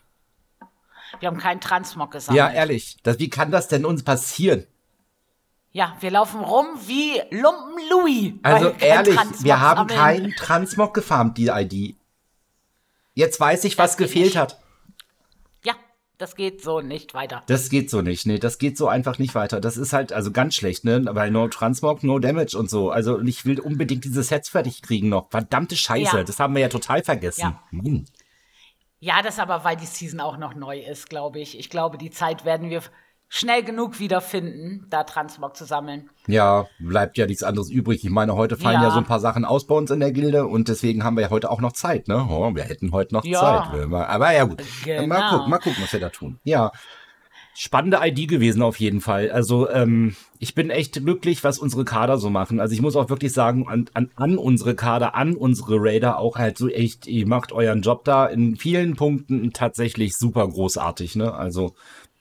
Wir 1.20 1.30
haben 1.30 1.40
keinen 1.40 1.60
Transmog 1.60 2.12
gesammelt. 2.12 2.38
Ja, 2.38 2.52
ehrlich. 2.52 2.98
Das, 3.02 3.18
wie 3.18 3.32
kann 3.32 3.50
das 3.50 3.68
denn 3.68 3.86
uns 3.86 4.04
passieren? 4.04 4.68
Ja, 5.72 5.98
wir 6.00 6.12
laufen 6.12 6.42
rum 6.42 6.68
wie 6.86 7.20
Lumpen 7.32 7.82
Louis. 7.90 8.34
Also 8.44 8.70
ehrlich, 8.70 9.18
wir 9.40 9.60
haben 9.60 9.90
sammeln. 9.90 9.98
keinen 9.98 10.36
Transmog 10.36 10.94
gefarmt, 10.94 11.40
die 11.40 11.48
ID. 11.48 11.96
Jetzt 13.16 13.40
weiß 13.40 13.64
ich, 13.64 13.80
was 13.80 13.98
gefehlt 13.98 14.26
nicht. 14.26 14.38
hat. 14.38 14.63
Das 16.18 16.36
geht 16.36 16.62
so 16.62 16.80
nicht 16.80 17.14
weiter. 17.14 17.42
Das 17.48 17.70
geht 17.70 17.90
so 17.90 18.02
nicht, 18.02 18.26
nee, 18.28 18.38
das 18.38 18.60
geht 18.60 18.78
so 18.78 18.88
einfach 18.88 19.18
nicht 19.18 19.34
weiter. 19.36 19.60
Das 19.60 19.78
ist 19.78 19.94
halt 19.94 20.14
also 20.14 20.32
ganz 20.32 20.56
schlecht, 20.56 20.86
ne? 20.86 21.04
Weil 21.10 21.32
no 21.32 21.48
Transmog, 21.48 22.04
no 22.04 22.20
Damage 22.20 22.58
und 22.58 22.70
so. 22.70 22.92
Also 22.92 23.20
ich 23.22 23.46
will 23.46 23.60
unbedingt 23.60 24.06
diese 24.06 24.22
Sets 24.24 24.50
fertig 24.50 24.82
kriegen 24.84 25.10
noch. 25.10 25.30
Verdammte 25.32 25.76
Scheiße, 25.76 26.18
Ja. 26.18 26.24
das 26.24 26.40
haben 26.40 26.54
wir 26.54 26.62
ja 26.62 26.70
total 26.70 27.04
vergessen. 27.04 27.42
Ja. 27.42 27.64
Mann. 27.72 28.06
Ja, 29.00 29.22
das 29.22 29.38
aber, 29.40 29.66
weil 29.66 29.76
die 29.76 29.86
Season 29.86 30.22
auch 30.22 30.38
noch 30.38 30.56
neu 30.56 30.80
ist, 30.80 31.10
glaube 31.10 31.40
ich. 31.40 31.60
Ich 31.60 31.70
glaube, 31.70 31.98
die 31.98 32.10
Zeit 32.10 32.46
werden 32.46 32.70
wir 32.70 32.84
schnell 33.36 33.64
genug 33.64 34.00
wiederfinden, 34.00 34.86
da 34.92 35.04
Transmog 35.04 35.58
zu 35.58 35.66
sammeln. 35.66 36.08
Ja, 36.28 36.68
bleibt 36.78 37.18
ja 37.18 37.26
nichts 37.26 37.42
anderes 37.42 37.72
übrig. 37.72 38.06
Ich 38.06 38.12
meine, 38.12 38.36
heute 38.36 38.58
fallen 38.58 38.76
ja. 38.76 38.90
Ja. 38.90 38.92
so 38.92 39.00
ein 39.00 39.06
paar 39.06 39.20
Sachen 39.20 39.44
aus 39.44 39.66
bei 39.66 39.74
uns 39.74 39.90
in 39.90 40.00
der 40.00 40.12
Gilde 40.12 40.46
und 40.46 40.68
deswegen 40.68 41.04
haben 41.04 41.18
wir 41.18 41.24
ja 41.24 41.30
heute 41.32 41.50
auch 41.50 41.60
noch 41.60 41.72
Zeit, 41.72 42.08
ne? 42.08 42.28
Oh, 42.30 42.54
wir 42.54 42.62
hätten 42.62 42.92
heute 42.92 43.16
noch 43.16 43.26
Ja. 43.26 43.72
Zeit. 43.72 43.92
Aber 43.92 44.32
ja 44.32 44.44
gut. 44.44 44.62
Genau. 44.84 45.08
Mal 45.08 45.30
gucken, 45.32 45.50
mal 45.50 45.58
gucken, 45.58 45.82
was 45.82 45.92
wir 45.92 46.00
da 46.00 46.10
tun. 46.10 46.40
Ja. 46.44 46.72
Spannende 47.56 48.02
ID 48.04 48.30
gewesen 48.30 48.62
auf 48.62 48.80
jeden 48.80 49.02
Fall. 49.02 49.32
Also 49.32 49.68
ähm, 49.68 50.16
ich 50.38 50.54
bin 50.54 50.70
echt 50.70 50.94
glücklich, 50.94 51.44
was 51.44 51.58
unsere 51.58 51.86
Kader 51.86 52.20
so 52.20 52.30
machen. 52.30 52.60
Also 52.60 52.76
ich 52.76 52.84
muss 52.84 52.96
auch 52.96 53.10
wirklich 53.10 53.34
sagen, 53.34 53.68
an, 53.68 53.90
an, 53.96 54.12
an 54.16 54.38
unsere 54.38 54.76
Kader, 54.76 55.16
an 55.16 55.36
unsere 55.36 55.78
Raider 55.80 56.20
auch 56.20 56.38
halt 56.38 56.60
so 56.60 56.68
echt, 56.70 57.08
ihr 57.08 57.28
macht 57.28 57.52
euren 57.52 57.82
Job 57.82 58.06
da 58.06 58.28
in 58.28 58.58
vielen 58.58 58.96
Punkten 58.96 59.54
tatsächlich 59.54 60.18
super 60.18 60.48
großartig. 60.48 61.16
Ne? 61.16 61.34
Also 61.34 61.74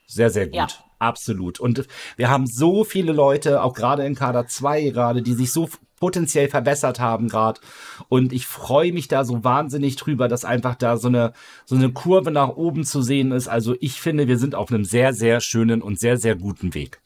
sehr, 0.06 0.30
sehr 0.30 0.46
gut. 0.46 0.54
Ja. 0.56 0.68
Absolut. 1.02 1.58
Und 1.58 1.88
wir 2.16 2.30
haben 2.30 2.46
so 2.46 2.84
viele 2.84 3.12
Leute, 3.12 3.64
auch 3.64 3.74
gerade 3.74 4.06
in 4.06 4.14
Kader 4.14 4.46
2 4.46 4.90
gerade, 4.90 5.20
die 5.20 5.34
sich 5.34 5.50
so 5.52 5.68
potenziell 5.98 6.48
verbessert 6.48 7.00
haben 7.00 7.28
gerade. 7.28 7.60
Und 8.08 8.32
ich 8.32 8.46
freue 8.46 8.92
mich 8.92 9.08
da 9.08 9.24
so 9.24 9.42
wahnsinnig 9.42 9.96
drüber, 9.96 10.28
dass 10.28 10.44
einfach 10.44 10.76
da 10.76 10.96
so 10.96 11.08
eine, 11.08 11.32
so 11.64 11.74
eine 11.74 11.92
Kurve 11.92 12.30
nach 12.30 12.50
oben 12.50 12.84
zu 12.84 13.02
sehen 13.02 13.32
ist. 13.32 13.48
Also 13.48 13.74
ich 13.80 14.00
finde, 14.00 14.28
wir 14.28 14.38
sind 14.38 14.54
auf 14.54 14.70
einem 14.70 14.84
sehr, 14.84 15.12
sehr 15.12 15.40
schönen 15.40 15.82
und 15.82 15.98
sehr, 15.98 16.18
sehr 16.18 16.36
guten 16.36 16.72
Weg. 16.72 17.00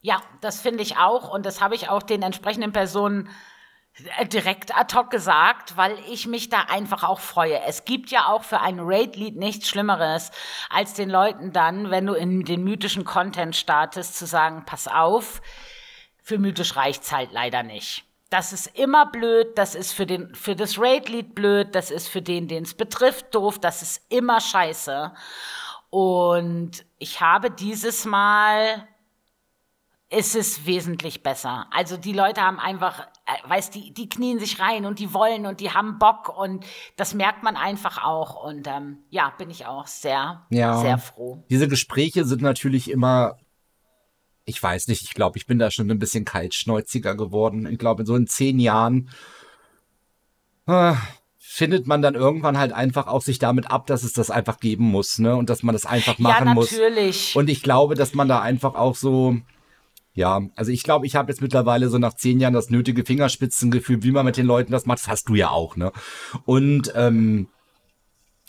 Ja, 0.00 0.22
das 0.40 0.62
finde 0.62 0.82
ich 0.82 0.96
auch. 0.96 1.30
Und 1.30 1.44
das 1.44 1.60
habe 1.60 1.74
ich 1.74 1.90
auch 1.90 2.02
den 2.02 2.22
entsprechenden 2.22 2.72
Personen 2.72 3.28
direkt 4.32 4.76
ad 4.76 4.94
hoc 4.94 5.10
gesagt, 5.10 5.76
weil 5.76 5.96
ich 6.10 6.26
mich 6.26 6.48
da 6.48 6.62
einfach 6.62 7.04
auch 7.04 7.20
freue. 7.20 7.60
Es 7.60 7.84
gibt 7.84 8.10
ja 8.10 8.26
auch 8.26 8.42
für 8.42 8.60
ein 8.60 8.80
Raid-Lied 8.80 9.36
nichts 9.36 9.68
Schlimmeres, 9.68 10.32
als 10.68 10.94
den 10.94 11.08
Leuten 11.08 11.52
dann, 11.52 11.90
wenn 11.90 12.06
du 12.06 12.14
in 12.14 12.44
den 12.44 12.64
mythischen 12.64 13.04
Content 13.04 13.54
startest, 13.54 14.18
zu 14.18 14.26
sagen, 14.26 14.64
pass 14.66 14.88
auf, 14.88 15.40
für 16.22 16.38
mythisch 16.38 16.74
reicht's 16.74 17.12
halt 17.12 17.30
leider 17.32 17.62
nicht. 17.62 18.04
Das 18.30 18.52
ist 18.52 18.66
immer 18.76 19.06
blöd, 19.06 19.56
das 19.56 19.76
ist 19.76 19.92
für, 19.92 20.06
den, 20.06 20.34
für 20.34 20.56
das 20.56 20.78
Raid-Lied 20.78 21.36
blöd, 21.36 21.74
das 21.74 21.92
ist 21.92 22.08
für 22.08 22.22
den, 22.22 22.48
den 22.48 22.64
es 22.64 22.74
betrifft, 22.74 23.32
doof, 23.34 23.60
das 23.60 23.82
ist 23.82 24.02
immer 24.08 24.40
scheiße. 24.40 25.12
Und 25.90 26.84
ich 26.98 27.20
habe 27.20 27.52
dieses 27.52 28.04
Mal 28.04 28.88
ist 30.10 30.34
es 30.34 30.66
wesentlich 30.66 31.22
besser. 31.22 31.66
Also 31.70 31.96
die 31.96 32.12
Leute 32.12 32.40
haben 32.40 32.58
einfach, 32.58 33.00
äh, 33.00 33.04
weißt 33.46 33.74
die, 33.74 33.92
die 33.94 34.08
knien 34.08 34.38
sich 34.38 34.60
rein 34.60 34.84
und 34.84 34.98
die 34.98 35.14
wollen 35.14 35.46
und 35.46 35.60
die 35.60 35.70
haben 35.70 35.98
Bock 35.98 36.36
und 36.36 36.64
das 36.96 37.14
merkt 37.14 37.42
man 37.42 37.56
einfach 37.56 38.04
auch. 38.04 38.44
Und 38.44 38.66
ähm, 38.66 38.98
ja, 39.10 39.32
bin 39.38 39.50
ich 39.50 39.66
auch 39.66 39.86
sehr, 39.86 40.46
Ja. 40.50 40.78
sehr 40.78 40.98
froh. 40.98 41.42
Diese 41.48 41.68
Gespräche 41.68 42.24
sind 42.24 42.42
natürlich 42.42 42.90
immer, 42.90 43.36
ich 44.44 44.62
weiß 44.62 44.88
nicht, 44.88 45.02
ich 45.02 45.14
glaube, 45.14 45.38
ich 45.38 45.46
bin 45.46 45.58
da 45.58 45.70
schon 45.70 45.90
ein 45.90 45.98
bisschen 45.98 46.24
kaltschnäuziger 46.26 47.14
geworden. 47.14 47.66
Ich 47.66 47.78
glaube, 47.78 48.04
so 48.04 48.14
in 48.14 48.26
zehn 48.26 48.58
Jahren 48.58 49.08
äh, 50.66 50.94
findet 51.38 51.86
man 51.86 52.02
dann 52.02 52.14
irgendwann 52.14 52.58
halt 52.58 52.72
einfach 52.72 53.06
auch 53.06 53.22
sich 53.22 53.38
damit 53.38 53.70
ab, 53.70 53.86
dass 53.86 54.02
es 54.02 54.12
das 54.12 54.30
einfach 54.30 54.60
geben 54.60 54.84
muss, 54.84 55.18
ne? 55.18 55.36
Und 55.36 55.48
dass 55.48 55.62
man 55.62 55.72
das 55.72 55.86
einfach 55.86 56.18
machen 56.18 56.48
ja, 56.48 56.54
muss. 56.54 56.72
natürlich. 56.72 57.34
Und 57.36 57.48
ich 57.48 57.62
glaube, 57.62 57.94
dass 57.94 58.12
man 58.12 58.28
da 58.28 58.40
einfach 58.40 58.74
auch 58.74 58.96
so, 58.96 59.36
Ja, 60.14 60.40
also 60.54 60.70
ich 60.70 60.84
glaube, 60.84 61.06
ich 61.06 61.16
habe 61.16 61.30
jetzt 61.32 61.42
mittlerweile 61.42 61.88
so 61.88 61.98
nach 61.98 62.14
zehn 62.14 62.38
Jahren 62.38 62.54
das 62.54 62.70
nötige 62.70 63.04
Fingerspitzengefühl, 63.04 64.04
wie 64.04 64.12
man 64.12 64.24
mit 64.24 64.36
den 64.36 64.46
Leuten 64.46 64.70
das 64.70 64.86
macht. 64.86 65.00
Das 65.00 65.08
hast 65.08 65.28
du 65.28 65.34
ja 65.34 65.50
auch, 65.50 65.76
ne? 65.76 65.92
Und 66.44 66.92
ähm, 66.94 67.48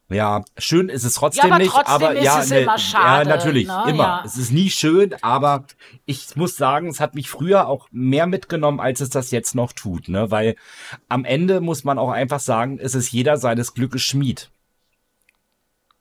ja, 0.09 0.43
schön 0.59 0.89
ist 0.89 1.03
es 1.03 1.15
trotzdem, 1.15 1.49
ja, 1.49 1.55
aber 1.55 1.65
trotzdem 1.65 1.83
nicht, 1.83 1.89
aber 1.89 2.21
ja, 2.21 2.45
ne, 2.45 2.67
ja, 2.93 3.23
natürlich, 3.23 3.67
ne? 3.67 3.83
immer. 3.87 4.03
Ja. 4.03 4.23
Es 4.23 4.37
ist 4.37 4.51
nie 4.51 4.69
schön, 4.69 5.15
aber 5.23 5.65
ich 6.05 6.35
muss 6.35 6.55
sagen, 6.55 6.89
es 6.89 6.99
hat 6.99 7.15
mich 7.15 7.27
früher 7.27 7.67
auch 7.67 7.87
mehr 7.91 8.27
mitgenommen, 8.27 8.79
als 8.79 9.01
es 9.01 9.09
das 9.09 9.31
jetzt 9.31 9.55
noch 9.55 9.73
tut, 9.73 10.07
ne? 10.07 10.29
Weil 10.29 10.57
am 11.09 11.25
Ende 11.25 11.61
muss 11.61 11.83
man 11.83 11.97
auch 11.97 12.11
einfach 12.11 12.39
sagen, 12.39 12.77
es 12.79 12.93
ist 12.93 13.11
jeder 13.11 13.37
seines 13.37 13.73
Glückes 13.73 14.03
Schmied. 14.03 14.51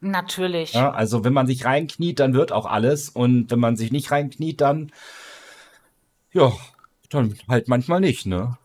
Natürlich. 0.01 0.75
Ja, 0.75 0.91
also 0.91 1.25
wenn 1.25 1.33
man 1.33 1.47
sich 1.47 1.65
reinkniet, 1.65 2.21
dann 2.21 2.35
wird 2.35 2.53
auch 2.53 2.67
alles. 2.67 3.09
Und 3.09 3.51
wenn 3.51 3.59
man 3.59 3.77
sich 3.77 3.91
nicht 3.91 4.11
reinkniet, 4.11 4.61
dann 4.61 4.93
ja, 6.35 6.53
dann 7.11 7.39
halt 7.49 7.69
manchmal 7.69 8.01
nicht, 8.01 8.27
ne? 8.27 8.59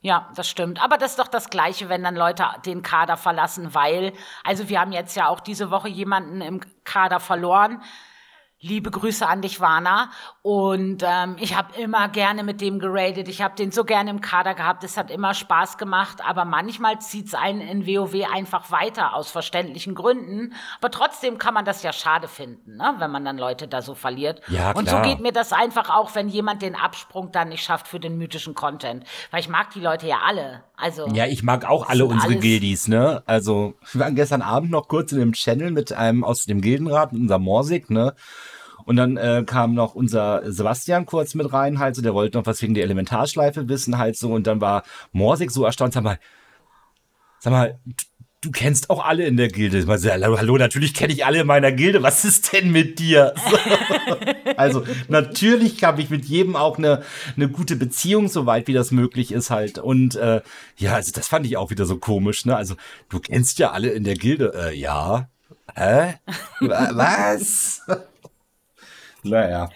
Ja, 0.00 0.30
das 0.36 0.48
stimmt. 0.48 0.82
Aber 0.82 0.98
das 0.98 1.12
ist 1.12 1.18
doch 1.18 1.28
das 1.28 1.50
Gleiche, 1.50 1.88
wenn 1.88 2.02
dann 2.02 2.14
Leute 2.14 2.44
den 2.64 2.82
Kader 2.82 3.16
verlassen, 3.16 3.74
weil, 3.74 4.12
also 4.44 4.68
wir 4.68 4.80
haben 4.80 4.92
jetzt 4.92 5.16
ja 5.16 5.28
auch 5.28 5.40
diese 5.40 5.70
Woche 5.70 5.88
jemanden 5.88 6.40
im 6.40 6.60
Kader 6.84 7.18
verloren, 7.20 7.82
Liebe 8.62 8.90
Grüße 8.90 9.26
an 9.26 9.42
dich, 9.42 9.60
Warner. 9.60 10.10
Und 10.40 11.04
ähm, 11.06 11.36
ich 11.38 11.54
habe 11.54 11.78
immer 11.78 12.08
gerne 12.08 12.42
mit 12.42 12.62
dem 12.62 12.78
geradet. 12.78 13.28
Ich 13.28 13.42
habe 13.42 13.54
den 13.54 13.70
so 13.70 13.84
gerne 13.84 14.08
im 14.08 14.22
Kader 14.22 14.54
gehabt. 14.54 14.82
Es 14.82 14.96
hat 14.96 15.10
immer 15.10 15.34
Spaß 15.34 15.76
gemacht. 15.76 16.20
Aber 16.26 16.46
manchmal 16.46 16.98
zieht 16.98 17.26
es 17.26 17.34
einen 17.34 17.60
in 17.60 17.86
WoW 17.86 18.14
einfach 18.32 18.70
weiter 18.70 19.14
aus 19.14 19.30
verständlichen 19.30 19.94
Gründen. 19.94 20.54
Aber 20.78 20.90
trotzdem 20.90 21.36
kann 21.36 21.52
man 21.52 21.66
das 21.66 21.82
ja 21.82 21.92
schade 21.92 22.28
finden, 22.28 22.76
ne? 22.76 22.94
wenn 22.96 23.10
man 23.10 23.26
dann 23.26 23.36
Leute 23.36 23.68
da 23.68 23.82
so 23.82 23.94
verliert. 23.94 24.40
Ja, 24.48 24.72
klar. 24.72 24.76
Und 24.76 24.88
so 24.88 25.02
geht 25.02 25.20
mir 25.20 25.32
das 25.32 25.52
einfach 25.52 25.90
auch, 25.90 26.14
wenn 26.14 26.30
jemand 26.30 26.62
den 26.62 26.76
Absprung 26.76 27.32
dann 27.32 27.50
nicht 27.50 27.62
schafft 27.62 27.86
für 27.86 28.00
den 28.00 28.16
mythischen 28.16 28.54
Content. 28.54 29.04
Weil 29.32 29.40
ich 29.40 29.50
mag 29.50 29.70
die 29.74 29.80
Leute 29.80 30.06
ja 30.06 30.20
alle. 30.24 30.64
Also, 30.78 31.08
ja, 31.08 31.26
ich 31.26 31.42
mag 31.42 31.64
auch 31.64 31.88
alle 31.88 32.04
unsere 32.04 32.36
Gildis, 32.36 32.86
ne? 32.86 33.22
Also, 33.26 33.74
wir 33.92 34.00
waren 34.00 34.14
gestern 34.14 34.42
Abend 34.42 34.70
noch 34.70 34.88
kurz 34.88 35.10
in 35.12 35.18
dem 35.18 35.32
Channel 35.32 35.70
mit 35.70 35.92
einem 35.92 36.22
aus 36.22 36.44
dem 36.44 36.60
Gildenrat, 36.60 37.12
unser 37.12 37.38
Morsig, 37.38 37.88
ne? 37.90 38.14
Und 38.86 38.96
dann 38.96 39.16
äh, 39.16 39.42
kam 39.44 39.74
noch 39.74 39.94
unser 39.94 40.42
Sebastian 40.50 41.06
kurz 41.06 41.34
mit 41.34 41.52
rein, 41.52 41.78
halt 41.78 41.96
so, 41.96 42.02
der 42.02 42.14
wollte 42.14 42.38
noch 42.38 42.46
was 42.46 42.62
wegen 42.62 42.72
der 42.72 42.84
Elementarschleife 42.84 43.68
wissen, 43.68 43.98
halt 43.98 44.16
so. 44.16 44.32
Und 44.32 44.46
dann 44.46 44.60
war 44.60 44.84
Morsig 45.12 45.50
so 45.50 45.64
erstaunt, 45.64 45.92
sag 45.92 46.04
mal, 46.04 46.18
sag 47.40 47.52
mal, 47.52 47.78
du 48.42 48.52
kennst 48.52 48.90
auch 48.90 49.04
alle 49.04 49.26
in 49.26 49.36
der 49.36 49.48
Gilde. 49.48 49.78
Ich 49.78 49.84
so, 49.84 50.10
hallo, 50.10 50.38
hallo, 50.38 50.56
natürlich 50.56 50.94
kenne 50.94 51.12
ich 51.12 51.26
alle 51.26 51.40
in 51.40 51.46
meiner 51.48 51.72
Gilde. 51.72 52.02
Was 52.04 52.24
ist 52.24 52.52
denn 52.52 52.70
mit 52.70 53.00
dir? 53.00 53.34
also, 54.56 54.84
natürlich 55.08 55.82
habe 55.82 56.00
ich 56.00 56.08
mit 56.08 56.24
jedem 56.24 56.54
auch 56.54 56.78
eine, 56.78 57.02
eine 57.36 57.48
gute 57.48 57.74
Beziehung, 57.74 58.28
soweit 58.28 58.68
wie 58.68 58.72
das 58.72 58.92
möglich 58.92 59.32
ist 59.32 59.50
halt. 59.50 59.78
Und 59.78 60.14
äh, 60.14 60.42
ja, 60.76 60.94
also 60.94 61.10
das 61.12 61.26
fand 61.26 61.44
ich 61.46 61.56
auch 61.56 61.70
wieder 61.70 61.86
so 61.86 61.98
komisch, 61.98 62.44
ne? 62.46 62.56
Also, 62.56 62.76
du 63.08 63.18
kennst 63.18 63.58
ja 63.58 63.72
alle 63.72 63.88
in 63.88 64.04
der 64.04 64.14
Gilde. 64.14 64.52
Äh, 64.54 64.76
ja. 64.76 65.28
Hä? 65.74 66.14
Was? 66.60 67.82
Naja. 69.30 69.68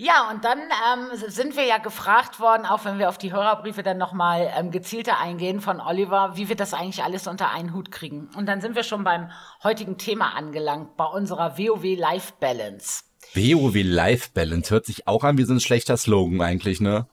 Ja, 0.00 0.30
und 0.30 0.44
dann 0.44 0.60
ähm, 0.60 1.08
sind 1.26 1.56
wir 1.56 1.64
ja 1.64 1.78
gefragt 1.78 2.38
worden, 2.38 2.66
auch 2.66 2.84
wenn 2.84 3.00
wir 3.00 3.08
auf 3.08 3.18
die 3.18 3.32
Hörerbriefe 3.32 3.82
dann 3.82 3.98
nochmal 3.98 4.48
ähm, 4.56 4.70
gezielter 4.70 5.18
eingehen 5.18 5.60
von 5.60 5.80
Oliver, 5.80 6.36
wie 6.36 6.48
wir 6.48 6.54
das 6.54 6.72
eigentlich 6.72 7.02
alles 7.02 7.26
unter 7.26 7.50
einen 7.50 7.74
Hut 7.74 7.90
kriegen. 7.90 8.30
Und 8.36 8.46
dann 8.46 8.60
sind 8.60 8.76
wir 8.76 8.84
schon 8.84 9.02
beim 9.02 9.28
heutigen 9.64 9.98
Thema 9.98 10.36
angelangt, 10.36 10.96
bei 10.96 11.04
unserer 11.04 11.58
WoW 11.58 11.98
Life 11.98 12.34
Balance. 12.38 13.02
WoW 13.34 13.74
Life 13.74 14.30
Balance 14.32 14.70
hört 14.70 14.86
sich 14.86 15.08
auch 15.08 15.24
an 15.24 15.36
wie 15.36 15.44
so 15.44 15.52
ein 15.52 15.58
schlechter 15.58 15.96
Slogan 15.96 16.42
eigentlich, 16.42 16.80
ne? 16.80 17.08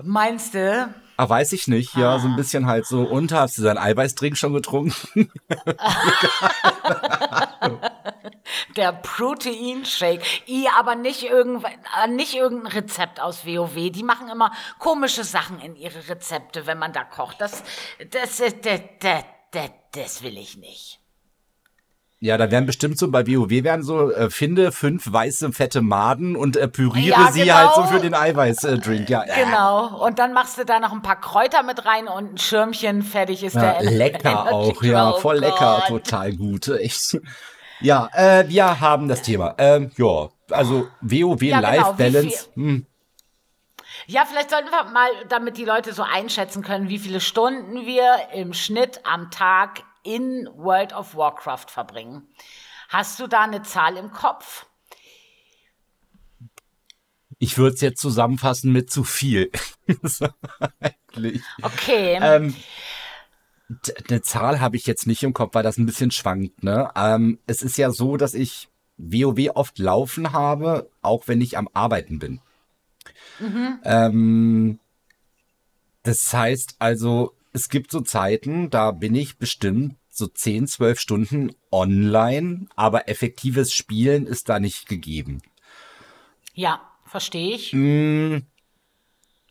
Meinst 0.00 0.54
du? 0.54 0.94
Ah, 1.16 1.28
weiß 1.28 1.52
ich 1.52 1.66
nicht. 1.66 1.96
Ja, 1.96 2.14
ah. 2.14 2.18
so 2.20 2.28
ein 2.28 2.36
bisschen 2.36 2.66
halt 2.66 2.86
so. 2.86 3.02
Und 3.02 3.32
hast 3.32 3.58
du 3.58 3.62
deinen 3.62 3.78
Eiweißdrink 3.78 4.38
schon 4.38 4.52
getrunken? 4.52 4.94
Der 8.76 8.92
Protein-Shake. 8.92 10.22
I, 10.48 10.68
aber 10.78 10.94
nicht, 10.94 11.24
irgend, 11.24 11.64
äh, 11.64 12.08
nicht 12.08 12.34
irgendein 12.34 12.72
Rezept 12.72 13.20
aus 13.20 13.46
WoW. 13.46 13.90
Die 13.90 14.02
machen 14.02 14.28
immer 14.28 14.52
komische 14.78 15.24
Sachen 15.24 15.60
in 15.60 15.76
ihre 15.76 16.08
Rezepte, 16.08 16.66
wenn 16.66 16.78
man 16.78 16.92
da 16.92 17.04
kocht. 17.04 17.40
Das, 17.40 17.62
das, 18.10 18.38
das, 18.38 18.54
das, 18.62 19.24
das, 19.50 19.70
das 19.92 20.22
will 20.22 20.36
ich 20.38 20.56
nicht. 20.56 21.00
Ja, 22.20 22.36
da 22.36 22.50
werden 22.50 22.66
bestimmt 22.66 22.98
so, 22.98 23.08
bei 23.12 23.28
WoW 23.28 23.62
werden 23.62 23.84
so, 23.84 24.10
äh, 24.10 24.28
finde 24.28 24.72
fünf 24.72 25.12
weiße, 25.12 25.52
fette 25.52 25.82
Maden 25.82 26.34
und 26.34 26.56
äh, 26.56 26.66
püriere 26.66 27.20
ja, 27.20 27.30
sie 27.30 27.52
halt 27.52 27.74
so 27.76 27.82
genau. 27.82 27.92
für 27.92 28.00
den 28.00 28.14
Eiweißdrink. 28.14 29.08
Ja. 29.08 29.22
Genau. 29.22 30.04
Und 30.04 30.18
dann 30.18 30.32
machst 30.32 30.58
du 30.58 30.64
da 30.64 30.80
noch 30.80 30.90
ein 30.90 31.02
paar 31.02 31.20
Kräuter 31.20 31.62
mit 31.62 31.84
rein 31.84 32.08
und 32.08 32.34
ein 32.34 32.38
Schirmchen, 32.38 33.02
fertig 33.02 33.44
ist 33.44 33.54
ja, 33.54 33.74
der 33.74 33.88
Lecker 33.92 34.52
auch, 34.52 34.82
ja, 34.82 35.12
voll 35.12 35.36
oh 35.36 35.40
lecker, 35.40 35.84
total 35.86 36.34
gut. 36.34 36.66
Echt. 36.66 37.20
Ja, 37.80 38.08
äh, 38.12 38.48
wir 38.48 38.80
haben 38.80 39.08
das 39.08 39.22
Thema. 39.22 39.54
Ähm, 39.58 39.90
ja, 39.96 40.28
also 40.50 40.88
WoW 41.00 41.42
ja, 41.42 41.60
Life 41.60 41.94
genau. 41.96 42.12
Balance. 42.12 42.48
Hm. 42.54 42.86
Ja, 44.06 44.24
vielleicht 44.24 44.50
sollten 44.50 44.70
wir 44.70 44.84
mal, 44.84 45.10
damit 45.28 45.56
die 45.56 45.64
Leute 45.64 45.92
so 45.92 46.02
einschätzen 46.02 46.62
können, 46.62 46.88
wie 46.88 46.98
viele 46.98 47.20
Stunden 47.20 47.86
wir 47.86 48.30
im 48.32 48.52
Schnitt 48.54 49.00
am 49.04 49.30
Tag 49.30 49.82
in 50.02 50.48
World 50.54 50.92
of 50.94 51.14
Warcraft 51.14 51.66
verbringen. 51.68 52.26
Hast 52.88 53.20
du 53.20 53.26
da 53.26 53.42
eine 53.42 53.62
Zahl 53.62 53.96
im 53.96 54.10
Kopf? 54.10 54.66
Ich 57.38 57.58
würde 57.58 57.74
es 57.74 57.80
jetzt 57.82 58.00
zusammenfassen 58.00 58.72
mit 58.72 58.90
zu 58.90 59.04
viel. 59.04 59.50
okay. 61.62 62.18
Ähm, 62.20 62.56
eine 64.08 64.22
Zahl 64.22 64.60
habe 64.60 64.76
ich 64.76 64.86
jetzt 64.86 65.06
nicht 65.06 65.22
im 65.22 65.34
Kopf, 65.34 65.54
weil 65.54 65.62
das 65.62 65.76
ein 65.76 65.86
bisschen 65.86 66.10
schwankt. 66.10 66.62
Ne? 66.62 66.90
Ähm, 66.96 67.38
es 67.46 67.62
ist 67.62 67.76
ja 67.76 67.90
so, 67.90 68.16
dass 68.16 68.34
ich 68.34 68.68
WoW 68.96 69.50
oft 69.54 69.78
laufen 69.78 70.32
habe, 70.32 70.90
auch 71.02 71.28
wenn 71.28 71.40
ich 71.40 71.58
am 71.58 71.68
Arbeiten 71.72 72.18
bin. 72.18 72.40
Mhm. 73.38 73.78
Ähm, 73.84 74.78
das 76.02 76.32
heißt 76.32 76.76
also, 76.78 77.34
es 77.52 77.68
gibt 77.68 77.90
so 77.90 78.00
Zeiten, 78.00 78.70
da 78.70 78.90
bin 78.90 79.14
ich 79.14 79.38
bestimmt 79.38 79.96
so 80.08 80.26
10, 80.26 80.66
12 80.66 81.00
Stunden 81.00 81.54
online, 81.70 82.66
aber 82.74 83.08
effektives 83.08 83.72
Spielen 83.72 84.26
ist 84.26 84.48
da 84.48 84.58
nicht 84.58 84.88
gegeben. 84.88 85.42
Ja, 86.54 86.80
verstehe 87.04 87.54
ich. 87.54 87.72
Mm, 87.72 88.38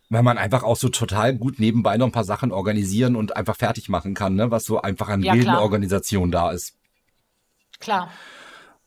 weil 0.09 0.23
man 0.23 0.37
einfach 0.37 0.63
auch 0.63 0.77
so 0.77 0.89
total 0.89 1.35
gut 1.35 1.59
nebenbei 1.59 1.97
noch 1.97 2.07
ein 2.07 2.11
paar 2.11 2.23
Sachen 2.23 2.51
organisieren 2.51 3.15
und 3.15 3.35
einfach 3.35 3.55
fertig 3.55 3.89
machen 3.89 4.13
kann, 4.13 4.35
ne? 4.35 4.51
was 4.51 4.65
so 4.65 4.81
einfach 4.81 5.09
an 5.09 5.21
ja, 5.21 5.33
Gildenorganisation 5.33 6.31
da 6.31 6.51
ist. 6.51 6.75
Klar. 7.79 8.11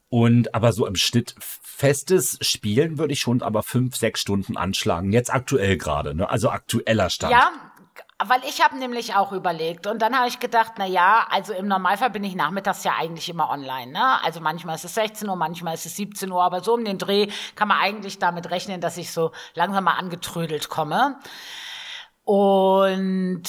Und 0.09 0.55
aber 0.55 0.73
so 0.73 0.87
im 0.87 0.97
Schnitt 0.97 1.37
festes 1.39 2.37
Spielen 2.41 2.99
würde 2.99 3.13
ich 3.13 3.21
schon 3.21 3.43
aber 3.43 3.63
fünf, 3.63 3.97
sechs 3.97 4.21
Stunden 4.21 4.57
anschlagen. 4.57 5.13
Jetzt 5.13 5.33
aktuell 5.33 5.77
gerade, 5.79 6.15
ne? 6.15 6.29
Also 6.29 6.51
aktueller 6.51 7.11
Stand. 7.11 7.33
Ja, 7.33 7.70
weil 8.27 8.45
ich 8.45 8.63
habe 8.63 8.77
nämlich 8.77 9.15
auch 9.15 9.33
überlegt 9.33 9.87
und 9.87 10.01
dann 10.01 10.17
habe 10.17 10.29
ich 10.29 10.39
gedacht, 10.39 10.73
na 10.79 10.87
ja, 10.87 11.27
also 11.31 11.53
im 11.53 11.69
Normalfall 11.69 12.11
bin 12.11 12.25
ich 12.25 12.35
nachmittags 12.35 12.85
ja 12.85 12.95
eigentlich 12.99 13.29
immer 13.29 13.51
online, 13.51 13.93
ne? 13.93 14.23
Also 14.23 14.41
manchmal 14.41 14.75
ist 14.75 14.85
es 14.85 14.95
16 14.95 15.29
Uhr, 15.29 15.37
manchmal 15.37 15.75
ist 15.75 15.87
es 15.87 15.97
17 15.97 16.31
Uhr, 16.31 16.43
aber 16.43 16.63
so 16.63 16.75
um 16.75 16.85
den 16.85 16.99
Dreh 16.99 17.29
kann 17.55 17.69
man 17.69 17.79
eigentlich 17.79 18.19
damit 18.19 18.51
rechnen, 18.51 18.81
dass 18.81 18.97
ich 18.97 19.13
so 19.13 19.33
langsam 19.55 19.85
mal 19.85 19.95
angetrödelt 19.95 20.69
komme. 20.69 21.19
Und 22.25 23.45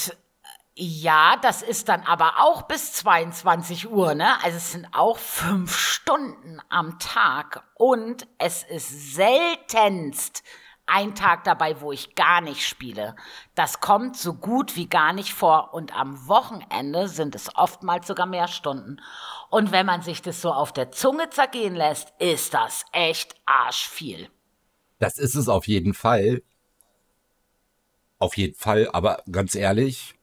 ja, 0.74 1.36
das 1.42 1.62
ist 1.62 1.90
dann 1.90 2.02
aber 2.04 2.36
auch 2.40 2.64
bis 2.64 2.94
22 2.94 3.92
Uhr, 3.92 4.16
ne? 4.16 4.42
Also 4.44 4.58
es 4.58 4.72
sind 4.72 4.88
auch 4.94 5.18
fünf 5.18 5.78
Stunden 5.78 6.62
am 6.70 6.98
Tag 6.98 7.64
und 7.76 8.26
es 8.38 8.64
ist 8.64 9.16
seltenst 9.16 10.44
ein 10.92 11.16
Tag 11.16 11.44
dabei, 11.46 11.80
wo 11.82 11.92
ich 11.92 12.16
gar 12.16 12.42
nicht 12.42 12.68
spiele. 12.68 13.16
Das 13.56 13.80
kommt 13.80 14.18
so 14.18 14.34
gut 14.34 14.76
wie 14.76 14.88
gar 14.88 15.14
nicht 15.14 15.34
vor 15.34 15.74
und 15.74 15.96
am 15.96 16.28
Wochenende 16.28 17.08
sind 17.08 17.34
es 17.36 17.56
oftmals 17.56 18.08
sogar 18.08 18.26
mehr 18.26 18.48
Stunden. 18.48 19.00
Und 19.50 19.72
wenn 19.72 19.86
man 19.86 20.02
sich 20.02 20.22
das 20.22 20.42
so 20.42 20.52
auf 20.52 20.74
der 20.74 20.92
Zunge 20.92 21.30
zergehen 21.30 21.76
lässt, 21.76 22.14
ist 22.20 22.54
das 22.54 22.86
echt 22.92 23.36
arschviel. 23.46 24.30
Das 25.00 25.18
ist 25.18 25.36
es 25.36 25.50
auf 25.50 25.68
jeden 25.68 25.94
Fall. 25.94 26.44
Auf 28.20 28.38
jeden 28.38 28.56
Fall, 28.56 28.90
aber 28.92 29.24
ganz 29.32 29.56
ehrlich, 29.56 30.16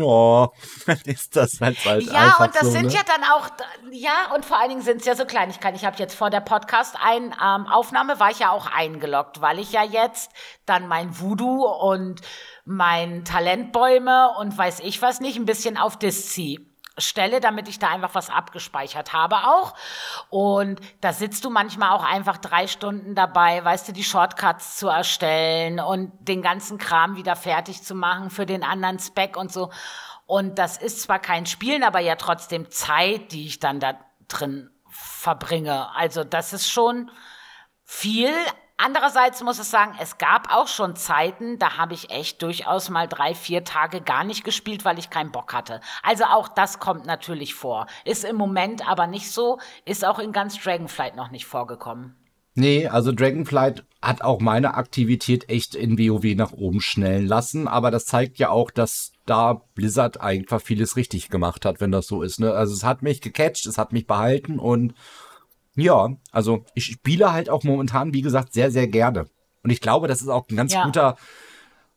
ja, 0.00 0.48
dann 0.86 1.00
ist 1.04 1.36
das 1.36 1.60
halt, 1.60 1.84
halt 1.84 2.04
Ja, 2.04 2.36
und 2.38 2.54
das 2.54 2.62
so, 2.62 2.70
sind 2.70 2.86
ne? 2.86 2.92
ja 2.92 3.00
dann 3.06 3.24
auch, 3.24 3.48
ja, 3.90 4.34
und 4.34 4.44
vor 4.44 4.58
allen 4.58 4.70
Dingen 4.70 4.82
sind 4.82 5.00
es 5.00 5.06
ja 5.06 5.14
so 5.14 5.24
Kleinigkeiten. 5.24 5.76
Ich 5.76 5.84
habe 5.84 5.96
jetzt 5.98 6.14
vor 6.14 6.30
der 6.30 6.40
Podcast-Aufnahme 6.40 8.12
ähm, 8.12 8.20
war 8.20 8.30
ich 8.30 8.38
ja 8.40 8.50
auch 8.50 8.66
eingeloggt, 8.66 9.40
weil 9.40 9.58
ich 9.58 9.72
ja 9.72 9.82
jetzt 9.82 10.30
dann 10.66 10.88
mein 10.88 11.20
Voodoo 11.20 11.64
und 11.64 12.20
mein 12.64 13.24
Talentbäume 13.24 14.30
und 14.38 14.56
weiß 14.56 14.80
ich 14.80 15.00
was 15.02 15.20
nicht 15.20 15.36
ein 15.36 15.46
bisschen 15.46 15.76
auf 15.76 15.98
Dis 15.98 16.30
ziehe. 16.30 16.60
Stelle, 16.98 17.40
damit 17.40 17.68
ich 17.68 17.78
da 17.78 17.88
einfach 17.88 18.14
was 18.14 18.30
abgespeichert 18.30 19.12
habe 19.12 19.36
auch. 19.36 19.74
Und 20.28 20.80
da 21.00 21.12
sitzt 21.12 21.44
du 21.44 21.50
manchmal 21.50 21.90
auch 21.90 22.04
einfach 22.04 22.38
drei 22.38 22.66
Stunden 22.66 23.14
dabei, 23.14 23.64
weißt 23.64 23.88
du, 23.88 23.92
die 23.92 24.04
Shortcuts 24.04 24.76
zu 24.76 24.88
erstellen 24.88 25.80
und 25.80 26.12
den 26.20 26.42
ganzen 26.42 26.78
Kram 26.78 27.16
wieder 27.16 27.36
fertig 27.36 27.82
zu 27.82 27.94
machen 27.94 28.30
für 28.30 28.46
den 28.46 28.62
anderen 28.62 28.98
Spec 28.98 29.36
und 29.36 29.52
so. 29.52 29.70
Und 30.26 30.58
das 30.58 30.76
ist 30.76 31.00
zwar 31.02 31.18
kein 31.18 31.46
Spielen, 31.46 31.82
aber 31.82 32.00
ja 32.00 32.16
trotzdem 32.16 32.70
Zeit, 32.70 33.32
die 33.32 33.46
ich 33.46 33.60
dann 33.60 33.80
da 33.80 33.94
drin 34.28 34.70
verbringe. 34.90 35.94
Also 35.94 36.24
das 36.24 36.52
ist 36.52 36.68
schon 36.68 37.10
viel, 37.84 38.34
Andererseits 38.80 39.42
muss 39.42 39.58
ich 39.58 39.64
sagen, 39.64 39.96
es 40.00 40.18
gab 40.18 40.54
auch 40.54 40.68
schon 40.68 40.94
Zeiten, 40.94 41.58
da 41.58 41.78
habe 41.78 41.94
ich 41.94 42.10
echt 42.10 42.42
durchaus 42.42 42.90
mal 42.90 43.08
drei, 43.08 43.34
vier 43.34 43.64
Tage 43.64 44.00
gar 44.00 44.22
nicht 44.22 44.44
gespielt, 44.44 44.84
weil 44.84 45.00
ich 45.00 45.10
keinen 45.10 45.32
Bock 45.32 45.52
hatte. 45.52 45.80
Also 46.04 46.24
auch 46.24 46.46
das 46.46 46.78
kommt 46.78 47.04
natürlich 47.04 47.54
vor. 47.54 47.88
Ist 48.04 48.24
im 48.24 48.36
Moment 48.36 48.88
aber 48.88 49.08
nicht 49.08 49.32
so, 49.32 49.58
ist 49.84 50.06
auch 50.06 50.20
in 50.20 50.30
ganz 50.30 50.56
Dragonflight 50.62 51.16
noch 51.16 51.32
nicht 51.32 51.44
vorgekommen. 51.44 52.14
Nee, 52.54 52.86
also 52.86 53.10
Dragonflight 53.10 53.84
hat 54.00 54.22
auch 54.22 54.40
meine 54.40 54.74
Aktivität 54.74 55.48
echt 55.48 55.74
in 55.74 55.98
WoW 55.98 56.36
nach 56.36 56.52
oben 56.52 56.80
schnellen 56.80 57.26
lassen, 57.26 57.66
aber 57.66 57.90
das 57.90 58.06
zeigt 58.06 58.38
ja 58.38 58.50
auch, 58.50 58.70
dass 58.70 59.12
da 59.26 59.62
Blizzard 59.74 60.20
einfach 60.20 60.60
vieles 60.60 60.94
richtig 60.94 61.30
gemacht 61.30 61.64
hat, 61.64 61.80
wenn 61.80 61.90
das 61.90 62.06
so 62.06 62.22
ist. 62.22 62.38
Ne? 62.38 62.52
Also 62.52 62.74
es 62.74 62.84
hat 62.84 63.02
mich 63.02 63.20
gecatcht, 63.20 63.66
es 63.66 63.76
hat 63.76 63.92
mich 63.92 64.06
behalten 64.06 64.60
und 64.60 64.94
ja, 65.78 66.16
also 66.32 66.64
ich 66.74 66.86
spiele 66.86 67.32
halt 67.32 67.48
auch 67.48 67.62
momentan, 67.62 68.12
wie 68.12 68.22
gesagt, 68.22 68.52
sehr, 68.52 68.70
sehr 68.70 68.88
gerne. 68.88 69.26
Und 69.62 69.70
ich 69.70 69.80
glaube, 69.80 70.08
das 70.08 70.20
ist 70.20 70.28
auch 70.28 70.48
ein 70.48 70.56
ganz 70.56 70.72
ja. 70.72 70.84
guter, 70.84 71.16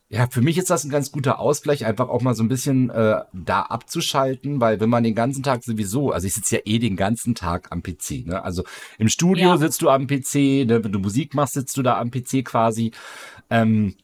ja, 0.07 0.27
für 0.29 0.41
mich 0.41 0.57
ist 0.57 0.69
das 0.69 0.83
ein 0.83 0.91
ganz 0.91 1.11
guter 1.11 1.39
Ausgleich, 1.39 1.85
einfach 1.85 2.09
auch 2.09 2.21
mal 2.21 2.35
so 2.35 2.43
ein 2.43 2.47
bisschen 2.47 2.89
äh, 2.89 3.21
da 3.33 3.61
abzuschalten, 3.61 4.61
weil 4.61 4.79
wenn 4.79 4.89
man 4.89 5.03
den 5.03 5.15
ganzen 5.15 5.41
Tag 5.41 5.63
sowieso, 5.63 6.11
also 6.11 6.27
ich 6.27 6.33
sitze 6.33 6.57
ja 6.57 6.61
eh 6.65 6.79
den 6.79 6.95
ganzen 6.95 7.33
Tag 7.33 7.71
am 7.71 7.81
PC, 7.81 8.27
ne? 8.27 8.43
Also 8.43 8.63
im 8.99 9.09
Studio 9.09 9.49
ja. 9.49 9.57
sitzt 9.57 9.81
du 9.81 9.89
am 9.89 10.07
PC, 10.07 10.65
ne? 10.67 10.83
wenn 10.83 10.91
du 10.91 10.99
Musik 10.99 11.33
machst, 11.33 11.53
sitzt 11.53 11.75
du 11.77 11.81
da 11.81 11.97
am 11.97 12.11
PC 12.11 12.43
quasi. 12.43 12.91
Ähm, 13.49 13.95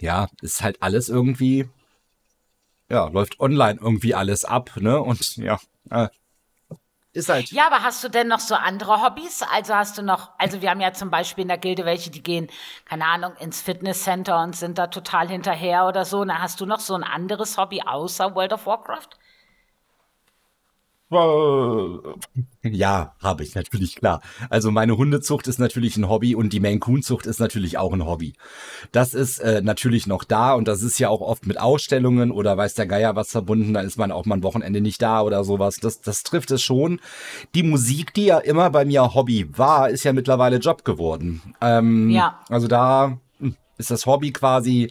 ja, 0.00 0.28
ist 0.42 0.62
halt 0.62 0.82
alles 0.82 1.08
irgendwie, 1.08 1.66
ja, 2.90 3.06
läuft 3.08 3.40
online 3.40 3.78
irgendwie 3.80 4.14
alles 4.14 4.44
ab, 4.44 4.72
ne? 4.76 5.00
Und 5.00 5.36
ja, 5.36 5.58
äh, 5.90 6.08
ist 7.16 7.28
halt. 7.28 7.50
Ja, 7.50 7.66
aber 7.66 7.82
hast 7.82 8.04
du 8.04 8.08
denn 8.08 8.28
noch 8.28 8.40
so 8.40 8.54
andere 8.54 9.02
Hobbys? 9.02 9.42
Also 9.42 9.74
hast 9.74 9.98
du 9.98 10.02
noch, 10.02 10.30
also 10.38 10.62
wir 10.62 10.70
haben 10.70 10.80
ja 10.80 10.92
zum 10.92 11.10
Beispiel 11.10 11.42
in 11.42 11.48
der 11.48 11.58
Gilde 11.58 11.84
welche, 11.84 12.10
die 12.10 12.22
gehen, 12.22 12.48
keine 12.84 13.06
Ahnung, 13.06 13.34
ins 13.40 13.60
Fitnesscenter 13.62 14.40
und 14.42 14.54
sind 14.54 14.78
da 14.78 14.86
total 14.88 15.28
hinterher 15.28 15.86
oder 15.86 16.04
so. 16.04 16.24
Na, 16.24 16.40
hast 16.40 16.60
du 16.60 16.66
noch 16.66 16.80
so 16.80 16.94
ein 16.94 17.04
anderes 17.04 17.58
Hobby 17.58 17.82
außer 17.82 18.34
World 18.34 18.52
of 18.52 18.66
Warcraft? 18.66 19.08
Ja, 22.62 23.14
habe 23.22 23.44
ich 23.44 23.54
natürlich, 23.54 23.94
klar. 23.94 24.20
Also 24.50 24.72
meine 24.72 24.96
Hundezucht 24.96 25.46
ist 25.46 25.60
natürlich 25.60 25.96
ein 25.96 26.08
Hobby 26.08 26.34
und 26.34 26.52
die 26.52 26.58
Maine 26.58 26.80
Coon 26.80 27.02
Zucht 27.02 27.26
ist 27.26 27.38
natürlich 27.38 27.78
auch 27.78 27.92
ein 27.92 28.04
Hobby. 28.04 28.34
Das 28.90 29.14
ist 29.14 29.38
äh, 29.38 29.62
natürlich 29.62 30.08
noch 30.08 30.24
da 30.24 30.54
und 30.54 30.66
das 30.66 30.82
ist 30.82 30.98
ja 30.98 31.08
auch 31.08 31.20
oft 31.20 31.46
mit 31.46 31.60
Ausstellungen 31.60 32.32
oder 32.32 32.56
weiß 32.56 32.74
der 32.74 32.86
Geier 32.86 33.14
was 33.14 33.30
verbunden, 33.30 33.72
dann 33.74 33.86
ist 33.86 33.98
man 33.98 34.10
auch 34.10 34.24
mal 34.26 34.34
ein 34.36 34.42
Wochenende 34.42 34.80
nicht 34.80 35.00
da 35.00 35.22
oder 35.22 35.44
sowas. 35.44 35.76
Das, 35.76 36.00
das 36.00 36.24
trifft 36.24 36.50
es 36.50 36.62
schon. 36.62 37.00
Die 37.54 37.62
Musik, 37.62 38.12
die 38.12 38.26
ja 38.26 38.38
immer 38.38 38.70
bei 38.70 38.84
mir 38.84 39.14
Hobby 39.14 39.46
war, 39.56 39.88
ist 39.88 40.02
ja 40.02 40.12
mittlerweile 40.12 40.56
Job 40.56 40.84
geworden. 40.84 41.40
Ähm, 41.60 42.10
ja. 42.10 42.40
Also 42.48 42.66
da 42.66 43.20
hm, 43.38 43.54
ist 43.78 43.92
das 43.92 44.06
Hobby 44.06 44.32
quasi, 44.32 44.90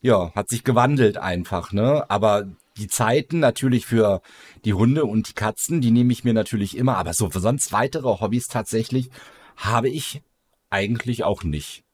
ja, 0.00 0.32
hat 0.34 0.48
sich 0.48 0.64
gewandelt 0.64 1.16
einfach, 1.16 1.70
ne? 1.72 2.04
Aber 2.08 2.48
die 2.76 2.88
Zeiten 2.88 3.38
natürlich 3.38 3.86
für 3.86 4.20
die 4.64 4.74
Hunde 4.74 5.04
und 5.04 5.28
die 5.28 5.34
Katzen, 5.34 5.80
die 5.80 5.90
nehme 5.90 6.12
ich 6.12 6.24
mir 6.24 6.34
natürlich 6.34 6.76
immer, 6.76 6.96
aber 6.96 7.14
so 7.14 7.30
für 7.30 7.40
sonst 7.40 7.72
weitere 7.72 8.20
Hobbys 8.20 8.48
tatsächlich 8.48 9.10
habe 9.56 9.88
ich 9.88 10.22
eigentlich 10.70 11.24
auch 11.24 11.44
nicht. 11.44 11.84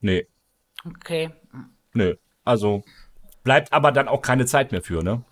Nee. 0.00 0.26
Okay. 0.84 1.30
Nee. 1.92 2.16
Also 2.44 2.84
bleibt 3.42 3.72
aber 3.72 3.92
dann 3.92 4.08
auch 4.08 4.22
keine 4.22 4.46
Zeit 4.46 4.72
mehr 4.72 4.82
für, 4.82 5.02
ne? 5.02 5.24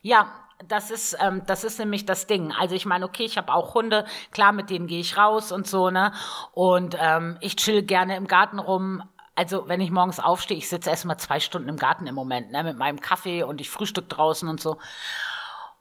Ja, 0.00 0.32
das 0.68 0.90
ist, 0.90 1.16
ähm, 1.20 1.42
das 1.46 1.64
ist 1.64 1.78
nämlich 1.78 2.06
das 2.06 2.26
Ding. 2.26 2.52
Also 2.52 2.74
ich 2.74 2.86
meine, 2.86 3.04
okay, 3.04 3.24
ich 3.24 3.36
habe 3.36 3.52
auch 3.52 3.74
Hunde, 3.74 4.06
klar, 4.30 4.52
mit 4.52 4.70
denen 4.70 4.86
gehe 4.86 5.00
ich 5.00 5.16
raus 5.18 5.52
und 5.52 5.66
so, 5.66 5.90
ne? 5.90 6.12
Und 6.52 6.96
ähm, 6.98 7.36
ich 7.40 7.56
chill 7.56 7.82
gerne 7.82 8.16
im 8.16 8.26
Garten 8.26 8.58
rum, 8.58 9.02
also 9.36 9.68
wenn 9.68 9.80
ich 9.80 9.90
morgens 9.90 10.18
aufstehe, 10.18 10.56
ich 10.56 10.68
sitze 10.68 10.90
erst 10.90 11.04
mal 11.04 11.18
zwei 11.18 11.38
Stunden 11.38 11.68
im 11.68 11.76
Garten 11.76 12.06
im 12.06 12.14
Moment, 12.14 12.50
ne, 12.50 12.64
mit 12.64 12.76
meinem 12.76 13.00
Kaffee 13.00 13.42
und 13.42 13.60
ich 13.60 13.70
frühstück 13.70 14.08
draußen 14.08 14.48
und 14.48 14.60
so. 14.60 14.78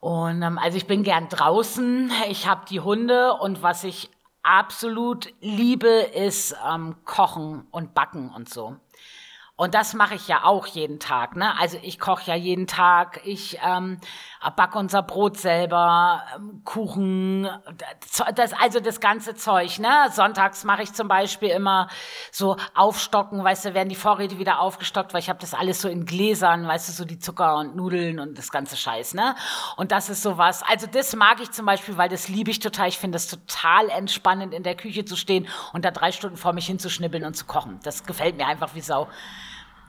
Und 0.01 0.43
ähm, 0.43 0.59
also 0.59 0.77
ich 0.77 0.85
bin 0.85 1.03
gern 1.03 1.29
draußen, 1.29 2.11
ich 2.29 2.47
habe 2.47 2.65
die 2.69 2.81
Hunde 2.81 3.33
und 3.33 3.63
was 3.63 3.83
ich 3.83 4.11
absolut 4.43 5.33
liebe, 5.41 5.87
ist 5.87 6.55
ähm, 6.69 6.97
Kochen 7.05 7.65
und 7.71 7.95
Backen 7.95 8.29
und 8.29 8.49
so. 8.49 8.75
Und 9.57 9.73
das 9.73 9.93
mache 9.93 10.15
ich 10.15 10.27
ja 10.27 10.43
auch 10.43 10.67
jeden 10.67 10.99
Tag. 10.99 11.37
Ne? 11.37 11.57
Also 11.57 11.77
ich 11.81 11.97
koche 11.97 12.29
ja 12.29 12.35
jeden 12.35 12.67
Tag, 12.67 13.21
ich 13.23 13.57
ähm, 13.65 14.01
backe 14.57 14.77
unser 14.77 15.01
Brot 15.01 15.37
selber, 15.37 16.23
ähm, 16.35 16.61
Kuchen, 16.65 17.47
das, 18.35 18.51
also 18.51 18.81
das 18.81 18.99
ganze 18.99 19.33
Zeug. 19.35 19.79
Ne? 19.79 20.09
Sonntags 20.11 20.65
mache 20.65 20.83
ich 20.83 20.91
zum 20.91 21.07
Beispiel 21.07 21.47
immer 21.47 21.87
so 22.33 22.57
Aufstocken, 22.73 23.41
weißt 23.45 23.63
du, 23.63 23.73
werden 23.73 23.87
die 23.87 23.95
Vorräte 23.95 24.39
wieder 24.39 24.59
aufgestockt, 24.59 25.13
weil 25.13 25.21
ich 25.21 25.29
habe 25.29 25.39
das 25.39 25.53
alles 25.53 25.81
so 25.81 25.87
in 25.87 26.05
Gläsern, 26.05 26.67
weißt 26.67 26.89
du, 26.89 26.91
so 26.91 27.05
die 27.05 27.19
Zucker 27.19 27.55
und 27.55 27.77
Nudeln 27.77 28.19
und 28.19 28.37
das 28.37 28.51
ganze 28.51 28.75
Scheiß. 28.75 29.13
Ne? 29.13 29.35
Und 29.77 29.93
das 29.93 30.09
ist 30.09 30.21
sowas. 30.21 30.63
Also 30.63 30.85
das 30.85 31.15
mag 31.15 31.39
ich 31.39 31.51
zum 31.51 31.65
Beispiel, 31.65 31.95
weil 31.95 32.09
das 32.09 32.27
liebe 32.27 32.51
ich 32.51 32.59
total. 32.59 32.89
Ich 32.89 32.97
finde 32.97 33.15
es 33.15 33.29
total 33.29 33.87
entspannend, 33.87 34.53
in 34.53 34.63
der 34.63 34.75
Küche 34.75 35.05
zu 35.05 35.15
stehen 35.15 35.47
und 35.71 35.85
da 35.85 35.91
drei 35.91 36.11
Stunden 36.11 36.35
vor 36.35 36.51
mich 36.51 36.65
hinzuschnibbeln 36.65 37.23
und 37.23 37.35
zu 37.35 37.45
kochen. 37.45 37.79
Das 37.83 38.03
gefällt 38.03 38.35
mir 38.35 38.47
einfach 38.47 38.75
wie 38.75 38.81
Sau 38.81 39.07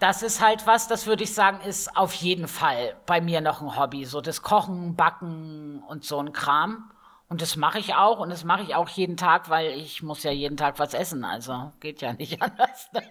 das 0.01 0.23
ist 0.23 0.41
halt 0.41 0.67
was, 0.67 0.89
das 0.89 1.07
würde 1.07 1.25
ich 1.25 1.35
sagen, 1.35 1.61
ist 1.61 1.97
auf 1.97 2.13
jeden 2.15 2.49
Fall 2.49 2.97
bei 3.07 3.21
mir 3.21 3.41
noch 3.41 3.61
ein 3.63 3.77
Hobby. 3.79 4.05
So 4.05 4.21
das 4.21 4.43
Kochen, 4.43 4.97
Backen 4.97 5.83
und 5.89 6.05
so 6.05 6.19
ein 6.19 6.33
Kram. 6.33 6.91
Und 7.29 7.43
das 7.43 7.57
mache 7.57 7.79
ich 7.79 7.95
auch 7.95 8.21
und 8.21 8.31
das 8.31 8.45
mache 8.45 8.63
ich 8.63 8.75
auch 8.75 8.89
jeden 8.89 9.17
Tag, 9.17 9.51
weil 9.51 9.73
ich 9.73 10.03
muss 10.03 10.23
ja 10.23 10.31
jeden 10.31 10.57
Tag 10.57 10.79
was 10.79 10.95
essen. 10.95 11.25
Also 11.25 11.73
geht 11.81 12.01
ja 12.01 12.13
nicht 12.13 12.41
anders. 12.43 12.89
Ne? 12.93 13.03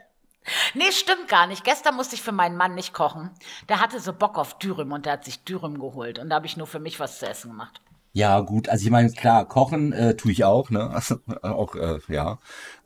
Nee, 0.73 0.91
stimmt 0.91 1.27
gar 1.27 1.47
nicht. 1.47 1.63
Gestern 1.63 1.95
musste 1.95 2.15
ich 2.15 2.21
für 2.21 2.31
meinen 2.31 2.55
Mann 2.55 2.75
nicht 2.75 2.93
kochen. 2.93 3.31
Der 3.67 3.81
hatte 3.81 3.99
so 3.99 4.13
Bock 4.13 4.37
auf 4.37 4.57
Dürüm 4.59 4.91
und 4.91 5.05
der 5.05 5.13
hat 5.13 5.25
sich 5.25 5.43
Dürüm 5.43 5.79
geholt. 5.79 6.19
Und 6.19 6.29
da 6.29 6.35
habe 6.35 6.45
ich 6.45 6.55
nur 6.55 6.67
für 6.67 6.79
mich 6.79 6.99
was 6.99 7.19
zu 7.19 7.27
essen 7.27 7.51
gemacht. 7.51 7.81
Ja, 8.13 8.39
gut. 8.39 8.69
Also 8.69 8.85
ich 8.85 8.91
meine, 8.91 9.11
klar, 9.11 9.45
kochen 9.45 9.91
äh, 9.91 10.15
tue 10.15 10.31
ich 10.31 10.45
auch, 10.45 10.69
ne? 10.69 10.89
Also, 10.91 11.17
auch, 11.41 11.75
äh, 11.75 11.99
ja. 12.07 12.37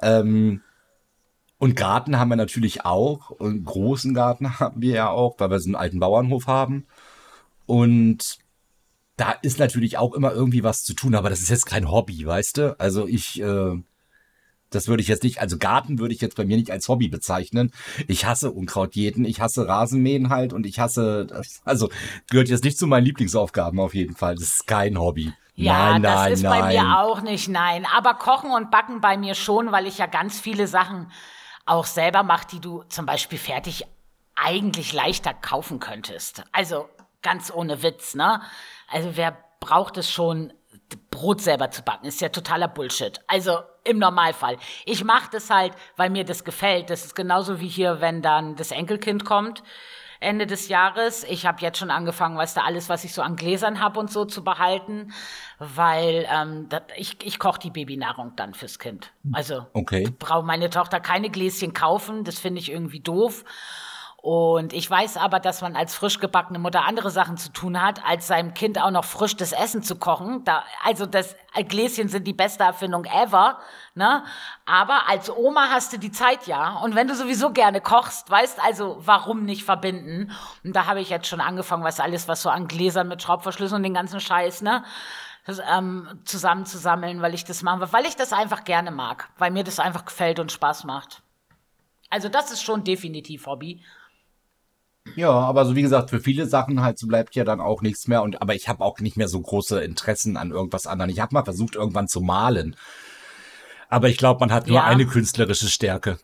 Ähm, 0.02 0.64
und 1.60 1.76
Garten 1.76 2.18
haben 2.18 2.30
wir 2.30 2.38
natürlich 2.38 2.86
auch. 2.86 3.30
Und 3.30 3.66
großen 3.66 4.14
Garten 4.14 4.60
haben 4.60 4.82
wir 4.82 4.96
ja 4.96 5.10
auch, 5.10 5.36
weil 5.38 5.52
wir 5.52 5.60
so 5.60 5.68
einen 5.68 5.76
alten 5.76 6.00
Bauernhof 6.00 6.48
haben. 6.48 6.88
Und 7.66 8.40
da 9.18 9.32
ist 9.32 9.60
natürlich 9.60 9.98
auch 9.98 10.14
immer 10.14 10.32
irgendwie 10.32 10.64
was 10.64 10.84
zu 10.84 10.94
tun, 10.94 11.14
aber 11.14 11.30
das 11.30 11.42
ist 11.42 11.50
jetzt 11.50 11.66
kein 11.66 11.92
Hobby, 11.92 12.26
weißt 12.26 12.58
du? 12.58 12.80
Also 12.80 13.06
ich, 13.06 13.42
äh, 13.42 13.76
das 14.70 14.88
würde 14.88 15.04
ich 15.04 15.10
jetzt 15.10 15.24
nicht, 15.24 15.42
also 15.42 15.58
Garten 15.58 16.00
würde 16.00 16.14
ich 16.14 16.22
jetzt 16.22 16.38
bei 16.38 16.46
mir 16.46 16.56
nicht 16.56 16.72
als 16.72 16.88
Hobby 16.88 17.10
bezeichnen. 17.10 17.72
Ich 18.08 18.26
hasse 18.26 18.52
Unkrautjäten, 18.52 19.26
ich 19.26 19.42
hasse 19.42 19.68
Rasenmähen 19.68 20.30
halt 20.30 20.54
und 20.54 20.66
ich 20.66 20.80
hasse, 20.80 21.26
das, 21.26 21.62
also 21.66 21.90
gehört 22.30 22.48
jetzt 22.48 22.64
nicht 22.64 22.78
zu 22.78 22.88
meinen 22.88 23.04
Lieblingsaufgaben 23.04 23.80
auf 23.80 23.94
jeden 23.94 24.16
Fall. 24.16 24.36
Das 24.36 24.46
ist 24.46 24.68
kein 24.68 24.98
Hobby. 24.98 25.34
Ja, 25.56 25.92
nein, 25.92 26.04
das 26.04 26.16
nein, 26.16 26.34
ist 26.34 26.44
nein. 26.44 26.62
bei 26.62 26.74
mir 26.74 27.00
auch 27.00 27.22
nicht, 27.22 27.50
nein. 27.50 27.86
Aber 27.94 28.14
Kochen 28.14 28.52
und 28.52 28.72
Backen 28.72 29.02
bei 29.02 29.18
mir 29.18 29.36
schon, 29.36 29.74
weil 29.74 29.88
ich 29.88 29.98
ja 29.98 30.06
ganz 30.06 30.40
viele 30.40 30.68
Sachen 30.68 31.12
auch 31.70 31.86
selber 31.86 32.24
macht, 32.24 32.52
die 32.52 32.60
du 32.60 32.84
zum 32.84 33.06
Beispiel 33.06 33.38
fertig 33.38 33.86
eigentlich 34.36 34.94
leichter 34.94 35.34
kaufen 35.34 35.80
könntest. 35.80 36.44
Also 36.52 36.90
ganz 37.22 37.52
ohne 37.52 37.84
Witz, 37.84 38.16
ne? 38.16 38.42
Also 38.88 39.16
wer 39.16 39.38
braucht 39.60 39.98
es 39.98 40.10
schon, 40.12 40.54
Brot 41.12 41.42
selber 41.42 41.70
zu 41.70 41.84
backen? 41.84 42.08
Ist 42.08 42.22
ja 42.22 42.30
totaler 42.30 42.68
Bullshit. 42.68 43.20
Also 43.28 43.60
im 43.84 44.00
Normalfall. 44.00 44.58
Ich 44.86 45.04
mache 45.04 45.30
das 45.32 45.50
halt, 45.50 45.74
weil 45.98 46.10
mir 46.10 46.24
das 46.24 46.44
gefällt. 46.44 46.90
Das 46.90 47.06
ist 47.06 47.16
genauso 47.16 47.60
wie 47.60 47.68
hier, 47.68 48.02
wenn 48.02 48.22
dann 48.22 48.56
das 48.56 48.72
Enkelkind 48.72 49.26
kommt. 49.26 49.62
Ende 50.20 50.46
des 50.46 50.68
Jahres. 50.68 51.24
Ich 51.24 51.46
habe 51.46 51.62
jetzt 51.62 51.78
schon 51.78 51.92
angefangen, 51.92 52.38
weißt 52.38 52.58
du, 52.58 52.64
alles, 52.64 52.90
was 52.90 53.04
ich 53.04 53.14
so 53.14 53.22
an 53.22 53.36
Gläsern 53.36 53.80
habe 53.80 54.00
und 54.00 54.12
so 54.12 54.26
zu 54.26 54.44
behalten, 54.44 55.14
weil 55.60 56.28
ähm, 56.30 56.68
dat, 56.70 56.92
ich, 56.98 57.18
ich 57.26 57.40
koche 57.40 57.60
die 57.60 57.72
Babynahrung 57.72 58.34
dann 58.36 58.54
fürs 58.54 58.80
Kind. 58.80 59.14
Also 59.32 59.66
okay. 59.74 60.10
braucht 60.20 60.46
meine 60.46 60.70
Tochter 60.70 61.00
keine 61.00 61.30
Gläschen 61.30 61.74
kaufen, 61.74 62.24
das 62.24 62.40
finde 62.40 62.60
ich 62.60 62.72
irgendwie 62.72 63.00
doof. 63.00 63.46
Und 64.22 64.74
ich 64.74 64.90
weiß 64.90 65.16
aber, 65.16 65.40
dass 65.40 65.62
man 65.62 65.78
als 65.78 65.96
frisch 65.96 66.20
gebackene 66.20 66.60
Mutter 66.60 66.84
andere 66.84 67.10
Sachen 67.10 67.38
zu 67.38 67.54
tun 67.54 67.82
hat, 67.82 68.06
als 68.06 68.28
seinem 68.28 68.54
Kind 68.54 68.82
auch 68.82 68.92
noch 68.92 69.06
frisch 69.06 69.38
das 69.38 69.54
Essen 69.54 69.82
zu 69.82 69.96
kochen. 69.96 70.44
Da, 70.44 70.66
also 70.84 71.06
das 71.06 71.38
Gläschen 71.70 72.10
sind 72.10 72.28
die 72.28 72.34
beste 72.34 72.64
Erfindung 72.64 73.06
ever. 73.06 73.60
Ne? 73.96 74.26
Aber 74.66 75.08
als 75.08 75.30
Oma 75.30 75.70
hast 75.72 75.94
du 75.94 75.98
die 75.98 76.12
Zeit 76.12 76.48
ja. 76.48 76.80
Und 76.80 76.96
wenn 76.96 77.08
du 77.08 77.16
sowieso 77.16 77.52
gerne 77.52 77.80
kochst, 77.80 78.30
weißt 78.30 78.62
also, 78.62 78.98
warum 79.00 79.46
nicht 79.46 79.64
verbinden? 79.64 80.32
Und 80.66 80.76
da 80.76 80.86
habe 80.86 81.00
ich 81.00 81.10
jetzt 81.10 81.28
schon 81.28 81.40
angefangen, 81.40 81.86
was 81.86 82.02
alles, 82.02 82.28
was 82.28 82.42
so 82.42 82.50
an 82.50 82.68
Gläsern 82.68 83.08
mit 83.08 83.22
Schraubverschlüssen 83.22 83.78
und 83.78 83.84
den 83.84 83.94
ganzen 83.94 84.20
Scheiß, 84.20 84.62
ne? 84.62 84.84
Das, 85.46 85.62
ähm, 85.72 86.20
zusammenzusammeln, 86.26 87.22
weil 87.22 87.34
ich 87.34 87.46
das 87.46 87.64
mache, 87.64 87.92
weil 87.94 88.06
ich 88.06 88.18
das 88.18 88.34
einfach 88.34 88.66
gerne 88.66 88.92
mag, 88.92 89.30
weil 89.38 89.50
mir 89.50 89.64
das 89.64 89.80
einfach 89.80 90.04
gefällt 90.06 90.40
und 90.40 90.52
Spaß 90.52 90.84
macht. 90.84 91.24
Also 92.10 92.28
das 92.28 92.52
ist 92.52 92.62
schon 92.62 92.84
definitiv 92.84 93.46
Hobby. 93.46 93.82
Ja, 95.16 95.32
aber 95.32 95.66
so 95.66 95.76
wie 95.76 95.82
gesagt, 95.82 96.10
für 96.10 96.20
viele 96.20 96.46
Sachen 96.46 96.82
halt 96.82 97.00
so 97.00 97.08
bleibt 97.08 97.36
ja 97.36 97.44
dann 97.44 97.62
auch 97.62 97.82
nichts 97.82 98.08
mehr. 98.08 98.22
Und 98.22 98.42
aber 98.42 98.56
ich 98.56 98.68
habe 98.70 98.84
auch 98.84 99.00
nicht 99.00 99.18
mehr 99.18 99.28
so 99.28 99.40
große 99.42 99.82
Interessen 99.82 100.38
an 100.38 100.52
irgendwas 100.52 100.88
anderem. 100.88 101.10
Ich 101.10 101.20
habe 101.20 101.34
mal 101.34 101.44
versucht, 101.44 101.76
irgendwann 101.76 102.08
zu 102.08 102.22
malen. 102.22 102.76
Aber 103.90 104.08
ich 104.08 104.18
glaube, 104.18 104.40
man 104.42 104.52
hat 104.52 104.68
nur 104.68 104.78
Ja. 104.78 104.84
eine 104.84 105.06
künstlerische 105.08 105.68
Stärke. 105.68 106.20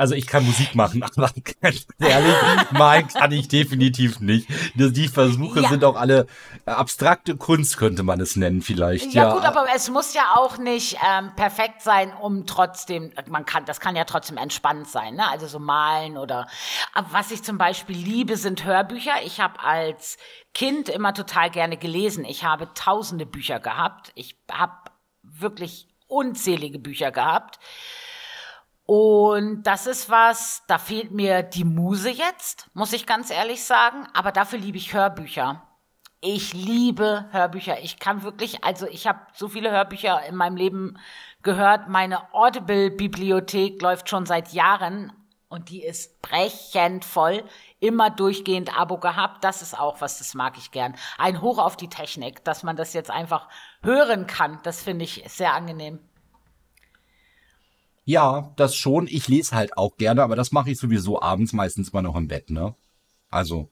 Also 0.00 0.14
ich 0.14 0.26
kann 0.26 0.46
Musik 0.46 0.74
machen, 0.74 1.02
aber 1.16 1.30
ganz 1.60 1.86
ehrlich, 1.98 2.34
malen 2.70 3.06
kann 3.08 3.32
ich 3.32 3.48
definitiv 3.48 4.18
nicht. 4.20 4.48
Die 4.74 5.08
Versuche 5.08 5.60
Ja. 5.60 5.68
sind 5.68 5.84
auch 5.84 5.96
alle 5.96 6.26
äh, 6.64 6.70
abstrakte 6.70 7.36
Kunst, 7.36 7.76
könnte 7.76 8.02
man 8.02 8.18
es 8.18 8.34
nennen 8.34 8.62
vielleicht. 8.62 9.12
Ja, 9.12 9.24
Ja, 9.24 9.34
gut, 9.34 9.44
aber 9.44 9.66
es 9.76 9.90
muss 9.90 10.14
ja 10.14 10.36
auch 10.36 10.56
nicht 10.56 10.96
ähm, 11.06 11.32
perfekt 11.36 11.82
sein, 11.82 12.14
um 12.14 12.46
trotzdem, 12.46 13.12
man 13.28 13.44
kann, 13.44 13.66
das 13.66 13.78
kann 13.78 13.94
ja 13.94 14.04
trotzdem 14.04 14.38
entspannt 14.38 14.88
sein, 14.88 15.16
ne? 15.16 15.28
Also 15.28 15.46
so 15.46 15.58
malen 15.58 16.16
oder. 16.16 16.46
Aber 16.94 17.08
was 17.12 17.30
ich 17.30 17.42
zum 17.42 17.58
Beispiel 17.58 17.98
liebe, 17.98 18.38
sind 18.38 18.64
Hörbücher. 18.64 19.22
Ich 19.24 19.38
habe 19.38 19.60
als 19.62 20.16
Kind 20.54 20.88
immer 20.88 21.12
total 21.12 21.50
gerne 21.50 21.76
gelesen. 21.76 22.24
Ich 22.24 22.42
habe 22.42 22.72
tausende 22.72 23.26
Bücher 23.26 23.60
gehabt. 23.60 24.12
Ich 24.14 24.38
habe 24.50 24.72
wirklich 25.22 25.88
unzählige 26.06 26.78
Bücher 26.78 27.12
gehabt. 27.12 27.58
Und 28.92 29.62
das 29.62 29.86
ist 29.86 30.10
was, 30.10 30.64
da 30.66 30.76
fehlt 30.76 31.12
mir 31.12 31.44
die 31.44 31.62
Muse 31.62 32.10
jetzt, 32.10 32.66
muss 32.74 32.92
ich 32.92 33.06
ganz 33.06 33.30
ehrlich 33.30 33.62
sagen. 33.62 34.08
Aber 34.14 34.32
dafür 34.32 34.58
liebe 34.58 34.78
ich 34.78 34.92
Hörbücher. 34.92 35.62
Ich 36.20 36.54
liebe 36.54 37.26
Hörbücher. 37.30 37.78
Ich 37.84 38.00
kann 38.00 38.24
wirklich, 38.24 38.64
also 38.64 38.88
ich 38.88 39.06
habe 39.06 39.20
so 39.32 39.46
viele 39.46 39.70
Hörbücher 39.70 40.24
in 40.26 40.34
meinem 40.34 40.56
Leben 40.56 40.98
gehört. 41.44 41.88
Meine 41.88 42.34
Audible-Bibliothek 42.34 43.80
läuft 43.80 44.08
schon 44.08 44.26
seit 44.26 44.52
Jahren 44.52 45.12
und 45.48 45.68
die 45.68 45.84
ist 45.84 46.20
brechend 46.20 47.04
voll. 47.04 47.44
Immer 47.78 48.10
durchgehend 48.10 48.76
Abo 48.76 48.98
gehabt. 48.98 49.44
Das 49.44 49.62
ist 49.62 49.78
auch 49.78 50.00
was, 50.00 50.18
das 50.18 50.34
mag 50.34 50.58
ich 50.58 50.72
gern. 50.72 50.96
Ein 51.16 51.40
Hoch 51.42 51.58
auf 51.58 51.76
die 51.76 51.90
Technik, 51.90 52.42
dass 52.42 52.64
man 52.64 52.74
das 52.74 52.92
jetzt 52.92 53.12
einfach 53.12 53.48
hören 53.84 54.26
kann. 54.26 54.58
Das 54.64 54.82
finde 54.82 55.04
ich 55.04 55.22
sehr 55.28 55.54
angenehm. 55.54 56.00
Ja, 58.04 58.52
das 58.56 58.74
schon. 58.74 59.06
Ich 59.06 59.28
lese 59.28 59.54
halt 59.54 59.76
auch 59.76 59.96
gerne, 59.96 60.22
aber 60.22 60.36
das 60.36 60.52
mache 60.52 60.70
ich 60.70 60.78
sowieso 60.78 61.20
abends 61.20 61.52
meistens 61.52 61.92
mal 61.92 62.02
noch 62.02 62.16
im 62.16 62.28
Bett, 62.28 62.50
ne? 62.50 62.74
Also 63.30 63.70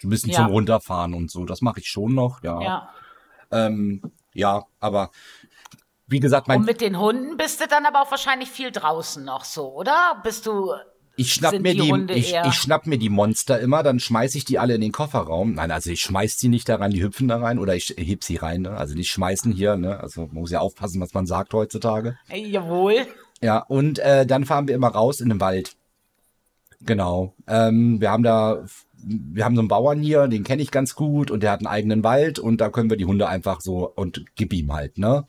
so 0.00 0.08
ein 0.08 0.10
bisschen 0.10 0.30
Ja. 0.30 0.36
zum 0.36 0.46
Runterfahren 0.46 1.14
und 1.14 1.30
so. 1.30 1.44
Das 1.44 1.60
mache 1.60 1.80
ich 1.80 1.88
schon 1.88 2.14
noch, 2.14 2.42
ja. 2.42 2.60
Ja. 2.62 2.94
Ähm, 3.50 4.02
ja, 4.32 4.64
aber 4.78 5.10
wie 6.06 6.20
gesagt, 6.20 6.48
mein 6.48 6.60
Und 6.60 6.66
mit 6.66 6.80
den 6.80 6.98
Hunden 6.98 7.36
bist 7.36 7.60
du 7.60 7.66
dann 7.68 7.86
aber 7.86 8.02
auch 8.02 8.10
wahrscheinlich 8.10 8.48
viel 8.50 8.70
draußen 8.70 9.24
noch 9.24 9.44
so, 9.44 9.72
oder? 9.74 10.20
Bist 10.24 10.46
du. 10.46 10.72
Ich 11.16 11.34
schnapp 11.34 11.58
mir 11.60 11.74
die 11.74 12.06
die, 12.06 12.12
ich, 12.14 12.34
ich 12.34 12.54
schnapp 12.54 12.86
mir 12.86 12.96
die 12.96 13.10
Monster 13.10 13.60
immer, 13.60 13.82
dann 13.82 14.00
schmeiß 14.00 14.34
ich 14.36 14.46
die 14.46 14.58
alle 14.58 14.76
in 14.76 14.80
den 14.80 14.92
Kofferraum. 14.92 15.54
Nein, 15.54 15.70
also 15.70 15.90
ich 15.90 16.00
schmeiß 16.00 16.38
die 16.38 16.48
nicht 16.48 16.68
da 16.68 16.76
rein, 16.76 16.92
die 16.92 17.02
hüpfen 17.02 17.28
da 17.28 17.38
rein 17.38 17.58
oder 17.58 17.74
ich 17.74 17.94
heb 17.98 18.24
sie 18.24 18.36
rein. 18.36 18.62
Ne? 18.62 18.70
Also 18.70 18.94
die 18.94 19.04
schmeißen 19.04 19.52
hier, 19.52 19.76
ne? 19.76 20.00
Also 20.00 20.22
man 20.28 20.36
muss 20.36 20.50
ja 20.50 20.60
aufpassen, 20.60 21.00
was 21.00 21.12
man 21.12 21.26
sagt 21.26 21.52
heutzutage. 21.52 22.16
Jawohl. 22.32 23.06
Ja, 23.42 23.58
und 23.58 23.98
äh, 23.98 24.26
dann 24.26 24.44
fahren 24.44 24.68
wir 24.68 24.74
immer 24.74 24.88
raus 24.88 25.20
in 25.20 25.30
den 25.30 25.40
Wald. 25.40 25.76
Genau. 26.82 27.34
Ähm, 27.46 28.00
wir 28.00 28.10
haben 28.10 28.22
da, 28.22 28.64
wir 29.02 29.44
haben 29.44 29.54
so 29.54 29.62
einen 29.62 29.68
Bauern 29.68 30.00
hier, 30.00 30.28
den 30.28 30.44
kenne 30.44 30.62
ich 30.62 30.70
ganz 30.70 30.94
gut 30.94 31.30
und 31.30 31.42
der 31.42 31.52
hat 31.52 31.60
einen 31.60 31.66
eigenen 31.66 32.04
Wald 32.04 32.38
und 32.38 32.60
da 32.60 32.70
können 32.70 32.90
wir 32.90 32.96
die 32.96 33.04
Hunde 33.04 33.28
einfach 33.28 33.60
so 33.60 33.90
und 33.94 34.24
gib 34.34 34.52
ihm 34.52 34.72
halt, 34.72 34.98
ne? 34.98 35.26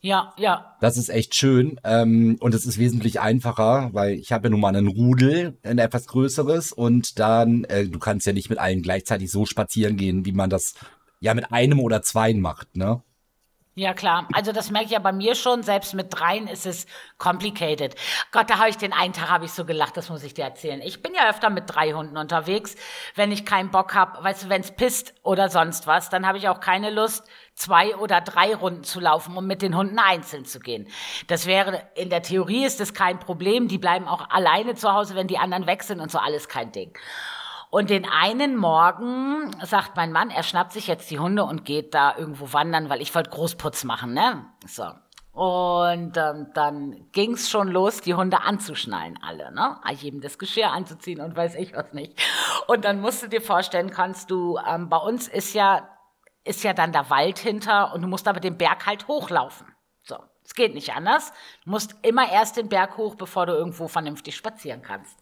Ja, 0.00 0.34
ja. 0.36 0.76
Das 0.82 0.98
ist 0.98 1.08
echt 1.08 1.34
schön 1.34 1.80
ähm, 1.82 2.36
und 2.40 2.54
es 2.54 2.66
ist 2.66 2.78
wesentlich 2.78 3.20
einfacher, 3.20 3.88
weil 3.92 4.14
ich 4.14 4.32
habe 4.32 4.48
ja 4.48 4.50
nun 4.50 4.60
mal 4.60 4.76
einen 4.76 4.86
Rudel, 4.86 5.56
ein 5.62 5.78
etwas 5.78 6.06
größeres 6.06 6.72
und 6.72 7.18
dann, 7.18 7.64
äh, 7.64 7.86
du 7.86 7.98
kannst 7.98 8.26
ja 8.26 8.34
nicht 8.34 8.50
mit 8.50 8.58
allen 8.58 8.82
gleichzeitig 8.82 9.30
so 9.30 9.46
spazieren 9.46 9.96
gehen, 9.96 10.26
wie 10.26 10.32
man 10.32 10.50
das 10.50 10.74
ja 11.20 11.32
mit 11.32 11.52
einem 11.52 11.80
oder 11.80 12.02
zweien 12.02 12.40
macht, 12.42 12.76
ne? 12.76 13.02
Ja, 13.76 13.92
klar. 13.92 14.28
Also 14.32 14.52
das 14.52 14.70
merke 14.70 14.86
ich 14.86 14.92
ja 14.92 15.00
bei 15.00 15.12
mir 15.12 15.34
schon. 15.34 15.64
Selbst 15.64 15.94
mit 15.94 16.06
dreien 16.16 16.46
ist 16.46 16.64
es 16.64 16.86
complicated. 17.18 17.96
Gott, 18.30 18.48
da 18.48 18.58
habe 18.58 18.70
ich 18.70 18.76
den 18.76 18.92
einen 18.92 19.12
Tag 19.12 19.28
habe 19.28 19.46
ich 19.46 19.52
so 19.52 19.64
gelacht, 19.64 19.96
das 19.96 20.10
muss 20.10 20.22
ich 20.22 20.32
dir 20.32 20.44
erzählen. 20.44 20.80
Ich 20.80 21.02
bin 21.02 21.12
ja 21.12 21.28
öfter 21.28 21.50
mit 21.50 21.64
drei 21.66 21.92
Hunden 21.92 22.16
unterwegs, 22.16 22.76
wenn 23.16 23.32
ich 23.32 23.44
keinen 23.44 23.72
Bock 23.72 23.94
habe, 23.94 24.22
weißt 24.22 24.44
du, 24.44 24.48
wenn 24.48 24.60
es 24.60 24.70
pisst 24.70 25.14
oder 25.24 25.48
sonst 25.48 25.88
was, 25.88 26.08
dann 26.08 26.24
habe 26.24 26.38
ich 26.38 26.48
auch 26.48 26.60
keine 26.60 26.90
Lust, 26.90 27.24
zwei 27.54 27.96
oder 27.96 28.20
drei 28.20 28.54
Runden 28.54 28.84
zu 28.84 29.00
laufen, 29.00 29.36
um 29.36 29.46
mit 29.46 29.60
den 29.60 29.76
Hunden 29.76 29.98
einzeln 29.98 30.44
zu 30.44 30.60
gehen. 30.60 30.86
Das 31.26 31.46
wäre, 31.46 31.82
in 31.96 32.10
der 32.10 32.22
Theorie 32.22 32.64
ist 32.64 32.78
das 32.78 32.94
kein 32.94 33.18
Problem. 33.18 33.66
Die 33.66 33.78
bleiben 33.78 34.06
auch 34.06 34.30
alleine 34.30 34.76
zu 34.76 34.92
Hause, 34.92 35.16
wenn 35.16 35.26
die 35.26 35.38
anderen 35.38 35.66
weg 35.66 35.82
sind 35.82 35.98
und 35.98 36.12
so 36.12 36.18
alles 36.18 36.48
kein 36.48 36.70
Ding. 36.70 36.96
Und 37.74 37.90
den 37.90 38.08
einen 38.08 38.54
Morgen 38.54 39.50
sagt 39.62 39.96
mein 39.96 40.12
Mann, 40.12 40.30
er 40.30 40.44
schnappt 40.44 40.70
sich 40.70 40.86
jetzt 40.86 41.10
die 41.10 41.18
Hunde 41.18 41.42
und 41.42 41.64
geht 41.64 41.92
da 41.92 42.16
irgendwo 42.16 42.52
wandern, 42.52 42.88
weil 42.88 43.02
ich 43.02 43.12
wollte 43.16 43.30
Großputz 43.30 43.82
machen, 43.82 44.14
ne? 44.14 44.46
So. 44.64 44.92
Und 45.32 46.16
ähm, 46.16 46.52
dann 46.54 47.08
ging's 47.10 47.50
schon 47.50 47.66
los, 47.66 48.00
die 48.00 48.14
Hunde 48.14 48.42
anzuschnallen, 48.42 49.18
alle, 49.20 49.52
ne? 49.52 49.80
Jedem 49.90 50.20
das 50.20 50.38
Geschirr 50.38 50.70
anzuziehen 50.70 51.20
und 51.20 51.34
weiß 51.34 51.56
ich 51.56 51.74
was 51.74 51.92
nicht. 51.92 52.16
Und 52.68 52.84
dann 52.84 53.00
musst 53.00 53.24
du 53.24 53.26
dir 53.26 53.42
vorstellen, 53.42 53.90
kannst 53.90 54.30
du, 54.30 54.56
ähm, 54.64 54.88
bei 54.88 54.98
uns 54.98 55.26
ist 55.26 55.52
ja, 55.52 55.88
ist 56.44 56.62
ja 56.62 56.74
dann 56.74 56.92
der 56.92 57.10
Wald 57.10 57.40
hinter 57.40 57.92
und 57.92 58.02
du 58.02 58.06
musst 58.06 58.28
aber 58.28 58.38
den 58.38 58.56
Berg 58.56 58.86
halt 58.86 59.08
hochlaufen. 59.08 59.66
So. 60.04 60.18
Es 60.44 60.54
geht 60.54 60.74
nicht 60.74 60.92
anders. 60.92 61.32
Du 61.64 61.70
musst 61.70 61.96
immer 62.02 62.30
erst 62.30 62.56
den 62.56 62.68
Berg 62.68 62.98
hoch, 62.98 63.14
bevor 63.14 63.46
du 63.46 63.54
irgendwo 63.54 63.88
vernünftig 63.88 64.36
spazieren 64.36 64.82
kannst. 64.82 65.18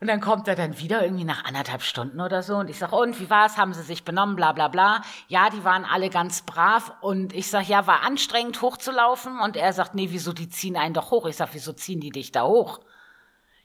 Und 0.00 0.08
dann 0.08 0.20
kommt 0.20 0.46
er 0.46 0.56
dann 0.56 0.78
wieder 0.78 1.02
irgendwie 1.02 1.24
nach 1.24 1.44
anderthalb 1.44 1.82
Stunden 1.82 2.20
oder 2.20 2.42
so 2.42 2.56
und 2.56 2.68
ich 2.68 2.78
sage, 2.78 2.94
und 2.94 3.18
wie 3.18 3.30
war's? 3.30 3.56
Haben 3.56 3.72
sie 3.72 3.82
sich 3.82 4.04
benommen? 4.04 4.36
Bla 4.36 4.52
bla 4.52 4.68
bla. 4.68 5.02
Ja, 5.28 5.48
die 5.48 5.64
waren 5.64 5.84
alle 5.86 6.10
ganz 6.10 6.42
brav 6.42 6.92
und 7.00 7.32
ich 7.32 7.48
sage, 7.48 7.66
ja, 7.68 7.86
war 7.86 8.02
anstrengend 8.02 8.60
hochzulaufen 8.60 9.40
und 9.40 9.56
er 9.56 9.72
sagt, 9.72 9.94
nee, 9.94 10.08
wieso, 10.10 10.32
die 10.32 10.50
ziehen 10.50 10.76
einen 10.76 10.94
doch 10.94 11.10
hoch. 11.10 11.26
Ich 11.26 11.36
sage, 11.36 11.52
wieso 11.54 11.72
ziehen 11.72 12.00
die 12.00 12.10
dich 12.10 12.30
da 12.30 12.44
hoch? 12.44 12.80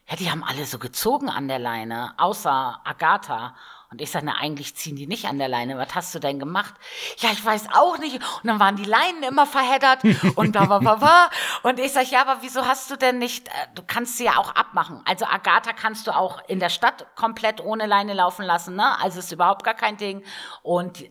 Ja, 0.08 0.16
die 0.16 0.30
haben 0.30 0.42
alle 0.42 0.64
so 0.64 0.78
gezogen 0.78 1.28
an 1.28 1.48
der 1.48 1.58
Leine, 1.58 2.14
außer 2.18 2.80
Agatha. 2.84 3.54
Und 3.92 4.00
ich 4.00 4.10
sage, 4.10 4.24
na, 4.24 4.36
eigentlich 4.40 4.74
ziehen 4.74 4.96
die 4.96 5.06
nicht 5.06 5.26
an 5.26 5.38
der 5.38 5.48
Leine. 5.48 5.76
Was 5.76 5.94
hast 5.94 6.14
du 6.14 6.18
denn 6.18 6.38
gemacht? 6.38 6.74
Ja, 7.18 7.28
ich 7.30 7.44
weiß 7.44 7.68
auch 7.74 7.98
nicht. 7.98 8.16
Und 8.16 8.44
dann 8.44 8.58
waren 8.58 8.76
die 8.76 8.84
Leinen 8.84 9.22
immer 9.22 9.46
verheddert 9.46 10.02
und 10.34 10.56
da 10.56 10.70
war, 10.70 10.82
war, 10.82 11.02
war. 11.02 11.30
Und 11.62 11.78
ich 11.78 11.92
sage, 11.92 12.08
ja, 12.10 12.22
aber 12.22 12.38
wieso 12.40 12.66
hast 12.66 12.90
du 12.90 12.96
denn 12.96 13.18
nicht, 13.18 13.48
äh, 13.48 13.50
du 13.74 13.82
kannst 13.86 14.16
sie 14.16 14.24
ja 14.24 14.38
auch 14.38 14.54
abmachen. 14.54 15.02
Also 15.04 15.26
Agatha 15.26 15.74
kannst 15.74 16.06
du 16.06 16.16
auch 16.16 16.40
in 16.48 16.58
der 16.58 16.70
Stadt 16.70 17.06
komplett 17.16 17.60
ohne 17.62 17.84
Leine 17.84 18.14
laufen 18.14 18.46
lassen, 18.46 18.76
ne? 18.76 18.98
Also 18.98 19.18
ist 19.18 19.30
überhaupt 19.30 19.62
gar 19.62 19.74
kein 19.74 19.98
Ding. 19.98 20.24
Und 20.62 21.04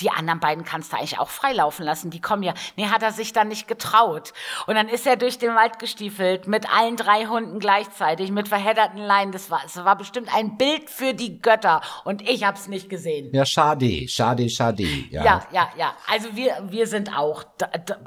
die 0.00 0.10
anderen 0.10 0.40
beiden 0.40 0.64
kannst 0.64 0.92
du 0.92 0.96
eigentlich 0.96 1.18
auch 1.18 1.28
freilaufen 1.28 1.84
lassen. 1.84 2.10
Die 2.10 2.20
kommen 2.20 2.42
ja. 2.42 2.54
Nee, 2.76 2.86
hat 2.86 3.02
er 3.02 3.12
sich 3.12 3.32
dann 3.32 3.48
nicht 3.48 3.68
getraut. 3.68 4.32
Und 4.66 4.74
dann 4.74 4.88
ist 4.88 5.06
er 5.06 5.16
durch 5.16 5.38
den 5.38 5.54
Wald 5.54 5.78
gestiefelt 5.78 6.46
mit 6.46 6.72
allen 6.72 6.96
drei 6.96 7.26
Hunden 7.26 7.58
gleichzeitig, 7.58 8.30
mit 8.30 8.48
verhedderten 8.48 8.98
Leinen. 8.98 9.32
Das 9.32 9.50
war, 9.50 9.62
es 9.64 9.76
war 9.76 9.96
bestimmt 9.96 10.34
ein 10.34 10.56
Bild 10.56 10.90
für 10.90 11.14
die 11.14 11.40
Götter. 11.40 11.80
Und 12.04 12.22
ich 12.28 12.44
hab's 12.44 12.68
nicht 12.68 12.88
gesehen. 12.88 13.30
Ja, 13.32 13.44
schade, 13.44 14.08
schade, 14.08 14.48
schade. 14.48 14.84
Ja, 15.10 15.24
Ja, 15.24 15.46
ja, 15.52 15.68
ja. 15.76 15.96
Also 16.10 16.34
wir, 16.34 16.56
wir 16.68 16.86
sind 16.86 17.16
auch 17.16 17.44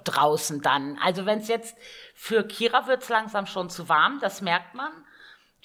draußen 0.03 0.61
dann. 0.61 0.97
Also 1.03 1.25
wenn 1.25 1.39
es 1.39 1.47
jetzt 1.47 1.77
für 2.13 2.43
Kira 2.43 2.87
wird's 2.87 3.09
langsam 3.09 3.45
schon 3.45 3.69
zu 3.69 3.89
warm, 3.89 4.19
das 4.21 4.41
merkt 4.41 4.75
man. 4.75 4.91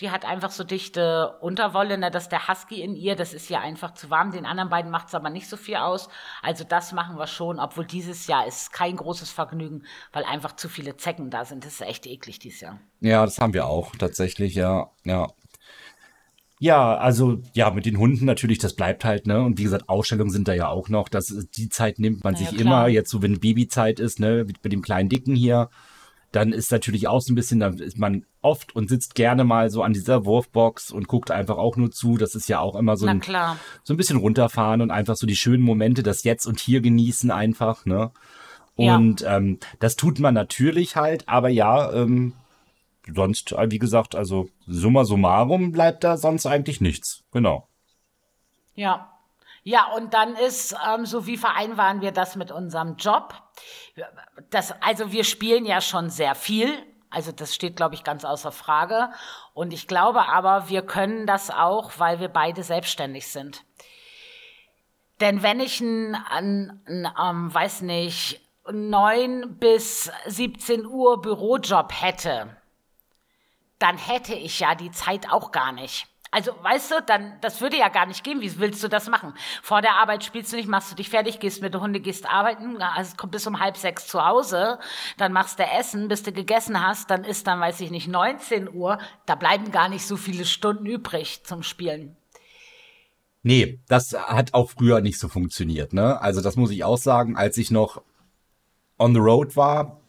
Die 0.00 0.10
hat 0.10 0.24
einfach 0.24 0.50
so 0.50 0.64
dichte 0.64 1.36
Unterwolle, 1.40 1.96
ne, 1.98 2.10
dass 2.10 2.28
der 2.28 2.48
Husky 2.48 2.82
in 2.82 2.96
ihr, 2.96 3.14
das 3.14 3.32
ist 3.32 3.48
ihr 3.48 3.60
einfach 3.60 3.94
zu 3.94 4.10
warm. 4.10 4.32
Den 4.32 4.44
anderen 4.44 4.68
beiden 4.68 4.90
macht's 4.90 5.14
aber 5.14 5.30
nicht 5.30 5.48
so 5.48 5.56
viel 5.56 5.76
aus. 5.76 6.08
Also 6.42 6.64
das 6.64 6.92
machen 6.92 7.16
wir 7.16 7.28
schon, 7.28 7.60
obwohl 7.60 7.86
dieses 7.86 8.26
Jahr 8.26 8.46
ist 8.46 8.72
kein 8.72 8.96
großes 8.96 9.30
Vergnügen, 9.30 9.84
weil 10.12 10.24
einfach 10.24 10.56
zu 10.56 10.68
viele 10.68 10.96
Zecken 10.96 11.30
da 11.30 11.44
sind. 11.44 11.64
Das 11.64 11.74
ist 11.74 11.82
echt 11.82 12.06
eklig 12.06 12.40
dieses 12.40 12.60
Jahr. 12.60 12.80
Ja, 13.00 13.24
das 13.24 13.38
haben 13.38 13.54
wir 13.54 13.66
auch 13.66 13.94
tatsächlich, 13.96 14.54
ja, 14.54 14.90
ja. 15.04 15.28
Ja, 16.60 16.96
also 16.96 17.42
ja, 17.52 17.70
mit 17.70 17.84
den 17.84 17.98
Hunden 17.98 18.24
natürlich, 18.24 18.58
das 18.58 18.74
bleibt 18.74 19.04
halt, 19.04 19.26
ne? 19.26 19.42
Und 19.42 19.58
wie 19.58 19.64
gesagt, 19.64 19.88
Ausstellungen 19.88 20.30
sind 20.30 20.48
da 20.48 20.54
ja 20.54 20.68
auch 20.68 20.88
noch. 20.88 21.08
Das 21.08 21.26
die 21.26 21.68
Zeit 21.68 21.98
nimmt 21.98 22.24
man 22.24 22.34
Na 22.34 22.40
ja, 22.40 22.46
sich 22.46 22.56
klar. 22.56 22.66
immer. 22.66 22.88
Jetzt 22.88 23.10
so, 23.10 23.22
wenn 23.22 23.38
Babyzeit 23.40 24.00
ist, 24.00 24.18
ne, 24.20 24.44
mit, 24.44 24.62
mit 24.64 24.72
dem 24.72 24.80
kleinen 24.80 25.08
Dicken 25.08 25.34
hier. 25.34 25.68
Dann 26.34 26.52
ist 26.52 26.72
natürlich 26.72 27.06
auch 27.06 27.20
so 27.20 27.32
ein 27.32 27.36
bisschen, 27.36 27.60
dann 27.60 27.78
ist 27.78 27.96
man 27.96 28.26
oft 28.42 28.74
und 28.74 28.88
sitzt 28.88 29.14
gerne 29.14 29.44
mal 29.44 29.70
so 29.70 29.84
an 29.84 29.92
dieser 29.92 30.24
Wurfbox 30.24 30.90
und 30.90 31.06
guckt 31.06 31.30
einfach 31.30 31.58
auch 31.58 31.76
nur 31.76 31.92
zu. 31.92 32.16
Das 32.16 32.34
ist 32.34 32.48
ja 32.48 32.58
auch 32.58 32.74
immer 32.74 32.96
so 32.96 33.06
ein, 33.06 33.22
so 33.84 33.94
ein 33.94 33.96
bisschen 33.96 34.18
runterfahren 34.18 34.80
und 34.80 34.90
einfach 34.90 35.14
so 35.14 35.28
die 35.28 35.36
schönen 35.36 35.62
Momente, 35.62 36.02
das 36.02 36.24
Jetzt 36.24 36.46
und 36.46 36.58
Hier 36.58 36.80
genießen 36.80 37.30
einfach, 37.30 37.86
ne? 37.86 38.10
Und 38.74 39.20
ja. 39.20 39.36
ähm, 39.36 39.60
das 39.78 39.94
tut 39.94 40.18
man 40.18 40.34
natürlich 40.34 40.96
halt, 40.96 41.28
aber 41.28 41.48
ja, 41.48 41.92
ähm, 41.92 42.32
sonst, 43.14 43.52
äh, 43.52 43.70
wie 43.70 43.78
gesagt, 43.78 44.16
also 44.16 44.48
summa 44.66 45.04
summarum 45.04 45.70
bleibt 45.70 46.02
da 46.02 46.16
sonst 46.16 46.46
eigentlich 46.46 46.80
nichts. 46.80 47.22
Genau. 47.30 47.68
Ja. 48.74 49.12
Ja, 49.62 49.86
und 49.96 50.12
dann 50.12 50.34
ist, 50.34 50.74
ähm, 50.86 51.06
so 51.06 51.28
wie 51.28 51.36
vereinbaren 51.36 52.00
wir 52.00 52.10
das 52.10 52.34
mit 52.34 52.50
unserem 52.50 52.96
Job? 52.96 53.43
Das, 54.50 54.72
also 54.82 55.12
wir 55.12 55.24
spielen 55.24 55.64
ja 55.66 55.80
schon 55.80 56.10
sehr 56.10 56.34
viel. 56.34 56.70
Also 57.10 57.30
das 57.30 57.54
steht, 57.54 57.76
glaube 57.76 57.94
ich, 57.94 58.02
ganz 58.02 58.24
außer 58.24 58.50
Frage. 58.50 59.10
Und 59.52 59.72
ich 59.72 59.86
glaube 59.86 60.28
aber, 60.28 60.68
wir 60.68 60.82
können 60.82 61.26
das 61.26 61.50
auch, 61.50 61.92
weil 61.98 62.18
wir 62.18 62.28
beide 62.28 62.62
selbstständig 62.62 63.28
sind. 63.28 63.64
Denn 65.20 65.42
wenn 65.42 65.60
ich 65.60 65.80
ein, 65.80 66.14
ein, 66.14 66.82
ein 66.86 67.08
ähm, 67.20 67.54
weiß 67.54 67.82
nicht, 67.82 68.40
9 68.70 69.58
bis 69.58 70.10
17 70.26 70.86
Uhr 70.86 71.20
Bürojob 71.20 71.92
hätte, 71.92 72.56
dann 73.78 73.98
hätte 73.98 74.34
ich 74.34 74.60
ja 74.60 74.74
die 74.74 74.90
Zeit 74.90 75.30
auch 75.30 75.52
gar 75.52 75.72
nicht. 75.72 76.08
Also, 76.34 76.50
weißt 76.62 76.90
du, 76.90 76.94
dann, 77.06 77.34
das 77.42 77.60
würde 77.60 77.76
ja 77.78 77.88
gar 77.88 78.06
nicht 78.06 78.24
gehen. 78.24 78.40
Wie 78.40 78.58
willst 78.58 78.82
du 78.82 78.88
das 78.88 79.08
machen? 79.08 79.34
Vor 79.62 79.82
der 79.82 79.94
Arbeit 79.94 80.24
spielst 80.24 80.52
du 80.52 80.56
nicht, 80.56 80.68
machst 80.68 80.90
du 80.90 80.96
dich 80.96 81.08
fertig, 81.08 81.38
gehst 81.38 81.62
mit 81.62 81.72
der 81.74 81.80
Hunde, 81.80 82.00
gehst 82.00 82.28
arbeiten, 82.28 82.82
also 82.82 83.14
kommst 83.16 83.30
bis 83.30 83.46
um 83.46 83.60
halb 83.60 83.76
sechs 83.76 84.08
zu 84.08 84.26
Hause, 84.26 84.80
dann 85.16 85.32
machst 85.32 85.60
du 85.60 85.62
Essen, 85.62 86.08
bis 86.08 86.24
du 86.24 86.32
gegessen 86.32 86.84
hast, 86.84 87.08
dann 87.08 87.22
ist 87.22 87.46
dann, 87.46 87.60
weiß 87.60 87.80
ich 87.82 87.92
nicht, 87.92 88.08
19 88.08 88.74
Uhr. 88.74 88.98
Da 89.26 89.36
bleiben 89.36 89.70
gar 89.70 89.88
nicht 89.88 90.04
so 90.04 90.16
viele 90.16 90.44
Stunden 90.44 90.86
übrig 90.86 91.44
zum 91.44 91.62
Spielen. 91.62 92.16
Nee, 93.44 93.78
das 93.86 94.12
hat 94.14 94.54
auch 94.54 94.70
früher 94.70 95.00
nicht 95.02 95.20
so 95.20 95.28
funktioniert, 95.28 95.92
ne? 95.92 96.20
Also, 96.20 96.40
das 96.40 96.56
muss 96.56 96.72
ich 96.72 96.82
auch 96.82 96.98
sagen, 96.98 97.36
als 97.36 97.58
ich 97.58 97.70
noch 97.70 98.02
on 98.98 99.14
the 99.14 99.20
road 99.20 99.54
war, 99.54 100.00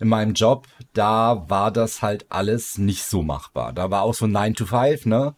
in 0.00 0.08
meinem 0.08 0.34
Job, 0.34 0.66
da 0.94 1.44
war 1.48 1.70
das 1.70 2.02
halt 2.02 2.26
alles 2.30 2.78
nicht 2.78 3.04
so 3.04 3.22
machbar. 3.22 3.72
Da 3.72 3.90
war 3.90 4.02
auch 4.02 4.14
so 4.14 4.26
9 4.26 4.54
to 4.54 4.66
5, 4.66 5.06
ne? 5.06 5.34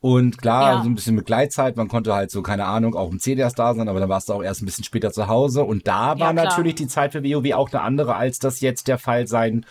Und 0.00 0.38
klar, 0.38 0.74
ja. 0.74 0.82
so 0.82 0.88
ein 0.88 0.94
bisschen 0.94 1.16
mit 1.16 1.26
Gleitzeit, 1.26 1.76
man 1.76 1.88
konnte 1.88 2.14
halt 2.14 2.30
so, 2.30 2.40
keine 2.40 2.66
Ahnung, 2.66 2.94
auch 2.94 3.12
10 3.12 3.36
erst 3.36 3.58
da 3.58 3.74
sein, 3.74 3.88
aber 3.88 3.98
dann 3.98 4.08
warst 4.08 4.28
du 4.28 4.32
auch 4.34 4.42
erst 4.42 4.62
ein 4.62 4.66
bisschen 4.66 4.84
später 4.84 5.10
zu 5.10 5.26
Hause. 5.26 5.64
Und 5.64 5.88
da 5.88 6.20
war 6.20 6.28
ja, 6.28 6.32
natürlich 6.32 6.76
die 6.76 6.86
Zeit 6.86 7.12
für 7.12 7.24
WoW 7.24 7.52
auch 7.54 7.72
eine 7.72 7.82
andere, 7.82 8.14
als 8.14 8.38
das 8.38 8.60
jetzt 8.60 8.86
der 8.86 8.98
Fall 8.98 9.26
sein 9.26 9.66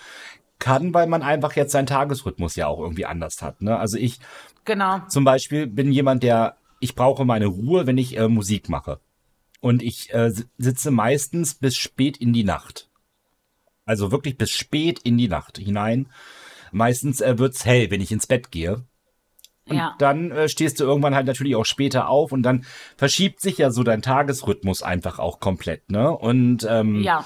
kann, 0.59 0.93
weil 0.93 1.07
man 1.07 1.21
einfach 1.21 1.53
jetzt 1.53 1.71
seinen 1.71 1.85
Tagesrhythmus 1.85 2.55
ja 2.55 2.67
auch 2.67 2.79
irgendwie 2.79 3.05
anders 3.05 3.41
hat. 3.41 3.61
Ne? 3.61 3.77
Also 3.77 3.97
ich 3.97 4.19
genau. 4.65 4.99
zum 5.07 5.23
Beispiel 5.23 5.65
bin 5.67 5.91
jemand, 5.91 6.23
der, 6.23 6.57
ich 6.81 6.95
brauche 6.95 7.23
meine 7.23 7.45
Ruhe, 7.45 7.87
wenn 7.87 7.97
ich 7.97 8.17
äh, 8.17 8.27
Musik 8.27 8.67
mache. 8.67 8.99
Und 9.61 9.81
ich 9.81 10.13
äh, 10.13 10.31
sitze 10.57 10.91
meistens 10.91 11.55
bis 11.55 11.77
spät 11.77 12.17
in 12.17 12.33
die 12.33 12.43
Nacht. 12.43 12.89
Also 13.87 14.11
wirklich 14.11 14.37
bis 14.37 14.51
spät 14.51 14.99
in 14.99 15.17
die 15.17 15.29
Nacht 15.29 15.57
hinein. 15.57 16.11
Meistens 16.71 17.21
äh, 17.21 17.39
wird's 17.39 17.65
hell, 17.65 17.89
wenn 17.89 18.01
ich 18.01 18.11
ins 18.11 18.27
Bett 18.27 18.51
gehe. 18.51 18.85
Und 19.65 19.77
ja. 19.77 19.95
dann 19.97 20.31
äh, 20.31 20.49
stehst 20.49 20.79
du 20.79 20.83
irgendwann 20.83 21.15
halt 21.15 21.25
natürlich 21.25 21.55
auch 21.55 21.65
später 21.65 22.09
auf 22.09 22.31
und 22.31 22.43
dann 22.43 22.65
verschiebt 22.95 23.41
sich 23.41 23.57
ja 23.57 23.71
so 23.71 23.83
dein 23.83 24.01
Tagesrhythmus 24.01 24.83
einfach 24.83 25.19
auch 25.19 25.39
komplett, 25.39 25.89
ne? 25.91 26.11
Und 26.11 26.65
ähm, 26.69 27.01
ja. 27.01 27.25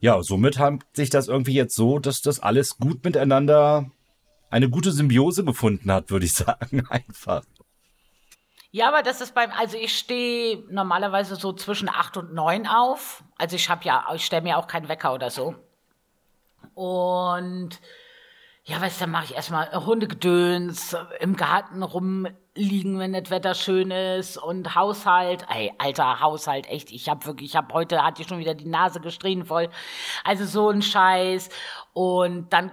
ja, 0.00 0.22
somit 0.22 0.58
hat 0.58 0.80
sich 0.92 1.08
das 1.08 1.28
irgendwie 1.28 1.54
jetzt 1.54 1.74
so, 1.74 1.98
dass 1.98 2.20
das 2.20 2.40
alles 2.40 2.78
gut 2.78 3.04
miteinander 3.04 3.90
eine 4.50 4.68
gute 4.68 4.92
Symbiose 4.92 5.44
gefunden 5.44 5.90
hat, 5.92 6.10
würde 6.10 6.26
ich 6.26 6.32
sagen, 6.34 6.86
einfach. 6.88 7.42
Ja, 8.70 8.88
aber 8.88 9.02
das 9.02 9.22
ist 9.22 9.34
beim, 9.34 9.50
also 9.52 9.78
ich 9.78 9.96
stehe 9.96 10.62
normalerweise 10.70 11.36
so 11.36 11.54
zwischen 11.54 11.88
acht 11.88 12.18
und 12.18 12.34
neun 12.34 12.66
auf. 12.66 13.24
Also 13.38 13.56
ich 13.56 13.70
habe 13.70 13.84
ja, 13.84 14.04
ich 14.14 14.26
stelle 14.26 14.42
mir 14.42 14.58
auch 14.58 14.66
keinen 14.66 14.90
Wecker 14.90 15.14
oder 15.14 15.30
so. 15.30 15.54
Und 16.74 17.80
ja, 18.68 18.80
weißt 18.80 19.00
du, 19.00 19.04
dann 19.04 19.12
mache 19.12 19.24
ich 19.24 19.34
erstmal 19.34 19.72
Hundegedöns, 19.72 20.94
im 21.20 21.36
Garten 21.36 21.82
rumliegen, 21.82 22.98
wenn 22.98 23.14
das 23.14 23.30
Wetter 23.30 23.54
schön 23.54 23.90
ist 23.90 24.36
und 24.36 24.74
Haushalt. 24.74 25.46
Ey, 25.48 25.72
alter 25.78 26.20
Haushalt, 26.20 26.68
echt. 26.68 26.92
Ich 26.92 27.08
habe 27.08 27.24
wirklich, 27.24 27.50
ich 27.50 27.56
habe 27.56 27.72
heute, 27.72 28.04
hatte 28.04 28.20
ich 28.20 28.28
schon 28.28 28.40
wieder 28.40 28.54
die 28.54 28.68
Nase 28.68 29.00
gestrien 29.00 29.46
voll. 29.46 29.70
Also 30.22 30.44
so 30.44 30.68
ein 30.68 30.82
Scheiß. 30.82 31.48
Und 31.94 32.52
dann 32.52 32.70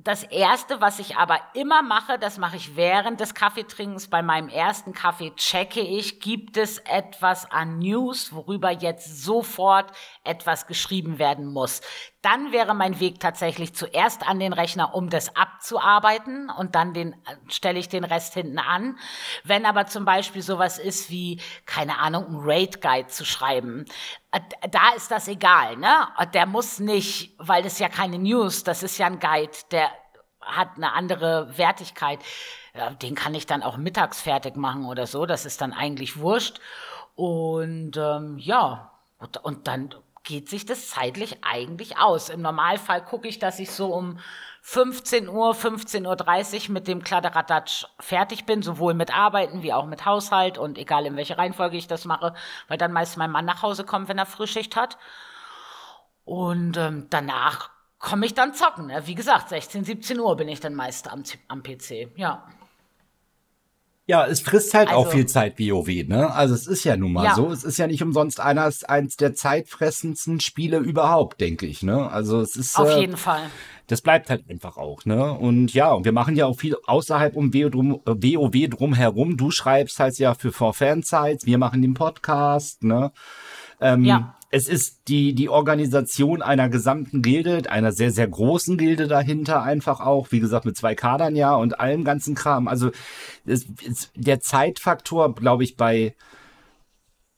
das 0.00 0.22
erste, 0.22 0.80
was 0.80 1.00
ich 1.00 1.16
aber 1.16 1.38
immer 1.54 1.82
mache, 1.82 2.18
das 2.18 2.38
mache 2.38 2.56
ich 2.56 2.76
während 2.76 3.18
des 3.18 3.34
Kaffeetrinkens. 3.34 4.08
Bei 4.08 4.22
meinem 4.22 4.48
ersten 4.48 4.92
Kaffee 4.92 5.32
checke 5.34 5.80
ich, 5.80 6.20
gibt 6.20 6.56
es 6.56 6.78
etwas 6.78 7.50
an 7.50 7.78
News, 7.78 8.32
worüber 8.32 8.70
jetzt 8.70 9.24
sofort 9.24 9.90
etwas 10.22 10.68
geschrieben 10.68 11.18
werden 11.18 11.46
muss. 11.46 11.80
Dann 12.22 12.50
wäre 12.50 12.74
mein 12.74 12.98
Weg 12.98 13.20
tatsächlich 13.20 13.74
zuerst 13.74 14.26
an 14.26 14.40
den 14.40 14.52
Rechner, 14.52 14.94
um 14.94 15.08
das 15.08 15.36
abzuarbeiten 15.36 16.50
und 16.50 16.74
dann 16.74 16.92
den, 16.92 17.14
stelle 17.48 17.78
ich 17.78 17.88
den 17.88 18.02
Rest 18.02 18.34
hinten 18.34 18.58
an. 18.58 18.98
Wenn 19.44 19.64
aber 19.64 19.86
zum 19.86 20.04
Beispiel 20.04 20.42
sowas 20.42 20.78
ist 20.78 21.10
wie, 21.10 21.40
keine 21.64 21.98
Ahnung, 21.98 22.26
ein 22.28 22.38
Raid 22.40 22.80
Guide 22.80 23.06
zu 23.06 23.24
schreiben, 23.24 23.84
äh, 24.32 24.40
da 24.70 24.90
ist 24.96 25.10
das 25.12 25.28
egal, 25.28 25.76
ne? 25.76 26.08
Der 26.34 26.46
muss 26.46 26.80
nicht, 26.80 27.34
weil 27.38 27.62
das 27.62 27.78
ja 27.78 27.88
keine 27.88 28.18
News, 28.18 28.64
das 28.64 28.82
ist 28.82 28.98
ja 28.98 29.06
ein 29.06 29.20
Guide, 29.20 29.52
der 29.70 29.88
hat 30.40 30.70
eine 30.76 30.92
andere 30.92 31.56
Wertigkeit. 31.56 32.20
Den 33.02 33.14
kann 33.14 33.34
ich 33.34 33.46
dann 33.46 33.62
auch 33.62 33.76
mittags 33.76 34.20
fertig 34.20 34.56
machen 34.56 34.86
oder 34.86 35.06
so. 35.06 35.26
Das 35.26 35.44
ist 35.44 35.60
dann 35.60 35.72
eigentlich 35.72 36.18
wurscht. 36.18 36.60
Und 37.14 37.96
ähm, 37.96 38.38
ja, 38.38 38.92
und 39.42 39.66
dann 39.66 39.94
geht 40.28 40.50
sich 40.50 40.66
das 40.66 40.90
zeitlich 40.90 41.38
eigentlich 41.42 41.96
aus. 41.96 42.28
Im 42.28 42.42
Normalfall 42.42 43.02
gucke 43.02 43.26
ich, 43.26 43.38
dass 43.38 43.58
ich 43.58 43.70
so 43.70 43.94
um 43.94 44.18
15 44.60 45.26
Uhr, 45.26 45.54
15.30 45.54 46.66
Uhr 46.66 46.72
mit 46.74 46.86
dem 46.86 47.02
Kladderadatsch 47.02 47.86
fertig 47.98 48.44
bin, 48.44 48.60
sowohl 48.60 48.92
mit 48.92 49.16
Arbeiten 49.16 49.62
wie 49.62 49.72
auch 49.72 49.86
mit 49.86 50.04
Haushalt 50.04 50.58
und 50.58 50.76
egal 50.76 51.06
in 51.06 51.16
welche 51.16 51.38
Reihenfolge 51.38 51.78
ich 51.78 51.86
das 51.86 52.04
mache, 52.04 52.34
weil 52.68 52.76
dann 52.76 52.92
meist 52.92 53.16
mein 53.16 53.30
Mann 53.30 53.46
nach 53.46 53.62
Hause 53.62 53.84
kommt, 53.84 54.08
wenn 54.10 54.18
er 54.18 54.26
Frühschicht 54.26 54.76
hat. 54.76 54.98
Und 56.26 56.76
ähm, 56.76 57.06
danach 57.08 57.70
komme 57.98 58.26
ich 58.26 58.34
dann 58.34 58.52
zocken. 58.52 58.92
Wie 59.06 59.14
gesagt, 59.14 59.48
16, 59.48 59.84
17 59.84 60.20
Uhr 60.20 60.36
bin 60.36 60.48
ich 60.48 60.60
dann 60.60 60.74
meist 60.74 61.10
am, 61.10 61.22
am 61.48 61.62
PC. 61.62 62.12
Ja. 62.16 62.46
Ja, 64.08 64.26
es 64.26 64.40
frisst 64.40 64.72
halt 64.72 64.88
also, 64.88 65.00
auch 65.00 65.12
viel 65.12 65.26
Zeit, 65.26 65.58
WoW, 65.58 65.86
ne? 66.08 66.32
Also 66.32 66.54
es 66.54 66.66
ist 66.66 66.82
ja 66.82 66.96
nun 66.96 67.12
mal 67.12 67.26
ja. 67.26 67.34
so. 67.34 67.52
Es 67.52 67.62
ist 67.62 67.76
ja 67.76 67.86
nicht 67.86 68.02
umsonst 68.02 68.40
eines, 68.40 68.82
eins 68.82 69.18
der 69.18 69.34
zeitfressendsten 69.34 70.40
Spiele 70.40 70.78
überhaupt, 70.78 71.42
denke 71.42 71.66
ich, 71.66 71.82
ne? 71.82 72.10
Also 72.10 72.40
es 72.40 72.56
ist. 72.56 72.78
Auf 72.78 72.88
äh, 72.88 73.00
jeden 73.00 73.18
Fall. 73.18 73.42
Das 73.86 74.00
bleibt 74.00 74.30
halt 74.30 74.48
einfach 74.48 74.78
auch, 74.78 75.04
ne? 75.04 75.34
Und 75.34 75.74
ja, 75.74 75.92
und 75.92 76.06
wir 76.06 76.12
machen 76.12 76.36
ja 76.36 76.46
auch 76.46 76.56
viel 76.58 76.74
außerhalb 76.86 77.36
um 77.36 77.52
WoW 77.52 77.70
drum, 77.70 78.00
WoW 78.06 78.68
drum 78.70 78.94
herum. 78.94 79.36
Du 79.36 79.50
schreibst 79.50 80.00
halt 80.00 80.18
ja 80.18 80.32
für 80.32 80.52
For 80.52 80.72
Fansites, 80.72 81.44
wir 81.44 81.58
machen 81.58 81.82
den 81.82 81.92
Podcast, 81.92 82.84
ne? 82.84 83.12
Ähm, 83.78 84.06
ja 84.06 84.37
es 84.50 84.68
ist 84.68 85.08
die, 85.08 85.34
die 85.34 85.48
Organisation 85.48 86.40
einer 86.40 86.68
gesamten 86.68 87.20
Gilde, 87.20 87.70
einer 87.70 87.92
sehr, 87.92 88.10
sehr 88.10 88.28
großen 88.28 88.78
Gilde 88.78 89.06
dahinter 89.06 89.62
einfach 89.62 90.00
auch, 90.00 90.32
wie 90.32 90.40
gesagt, 90.40 90.64
mit 90.64 90.76
zwei 90.76 90.94
Kadern 90.94 91.36
ja 91.36 91.54
und 91.54 91.80
allem 91.80 92.04
ganzen 92.04 92.34
Kram. 92.34 92.66
Also 92.66 92.90
es, 93.44 93.66
es, 93.86 94.10
der 94.14 94.40
Zeitfaktor, 94.40 95.34
glaube 95.34 95.64
ich, 95.64 95.76
bei, 95.76 96.14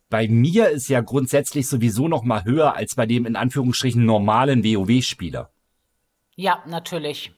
bei 0.08 0.28
mir 0.28 0.68
ist 0.70 0.88
ja 0.88 1.00
grundsätzlich 1.00 1.66
sowieso 1.68 2.06
noch 2.06 2.22
mal 2.22 2.44
höher 2.44 2.76
als 2.76 2.94
bei 2.94 3.06
dem 3.06 3.26
in 3.26 3.34
Anführungsstrichen 3.34 4.04
normalen 4.04 4.62
WoW-Spieler. 4.62 5.50
Ja, 6.36 6.62
natürlich. 6.66 7.32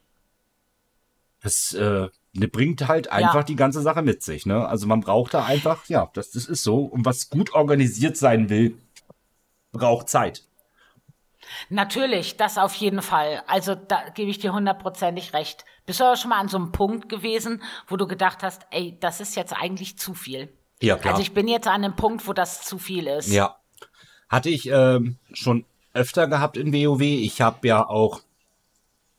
Das 1.40 1.72
äh, 1.72 2.08
ne, 2.34 2.48
bringt 2.48 2.86
halt 2.88 3.10
einfach 3.10 3.34
ja. 3.36 3.42
die 3.42 3.56
ganze 3.56 3.80
Sache 3.80 4.02
mit 4.02 4.22
sich. 4.22 4.44
Ne? 4.44 4.66
Also 4.68 4.86
man 4.86 5.00
braucht 5.00 5.32
da 5.32 5.44
einfach, 5.46 5.86
ja, 5.86 6.10
das, 6.12 6.30
das 6.30 6.44
ist 6.44 6.62
so. 6.62 6.84
Und 6.84 7.06
was 7.06 7.30
gut 7.30 7.54
organisiert 7.54 8.18
sein 8.18 8.50
will, 8.50 8.76
braucht 9.72 10.08
Zeit. 10.08 10.44
Natürlich, 11.68 12.36
das 12.36 12.56
auf 12.56 12.74
jeden 12.74 13.02
Fall. 13.02 13.42
Also 13.46 13.74
da 13.74 14.08
gebe 14.14 14.30
ich 14.30 14.38
dir 14.38 14.52
hundertprozentig 14.52 15.32
recht. 15.32 15.64
Bist 15.86 16.00
du 16.00 16.04
aber 16.04 16.16
schon 16.16 16.30
mal 16.30 16.38
an 16.38 16.48
so 16.48 16.56
einem 16.56 16.72
Punkt 16.72 17.08
gewesen, 17.08 17.62
wo 17.88 17.96
du 17.96 18.06
gedacht 18.06 18.42
hast, 18.42 18.66
ey, 18.70 18.96
das 19.00 19.20
ist 19.20 19.34
jetzt 19.34 19.52
eigentlich 19.52 19.98
zu 19.98 20.14
viel? 20.14 20.52
Ja, 20.80 20.96
klar. 20.96 21.14
Also 21.14 21.22
ich 21.22 21.34
bin 21.34 21.48
jetzt 21.48 21.66
an 21.66 21.84
einem 21.84 21.96
Punkt, 21.96 22.26
wo 22.26 22.32
das 22.32 22.62
zu 22.62 22.78
viel 22.78 23.06
ist. 23.06 23.28
Ja. 23.28 23.56
Hatte 24.28 24.50
ich 24.50 24.68
ähm, 24.68 25.18
schon 25.32 25.64
öfter 25.94 26.26
gehabt 26.26 26.56
in 26.56 26.72
WoW. 26.72 27.00
Ich 27.00 27.40
habe 27.40 27.66
ja 27.66 27.86
auch 27.86 28.20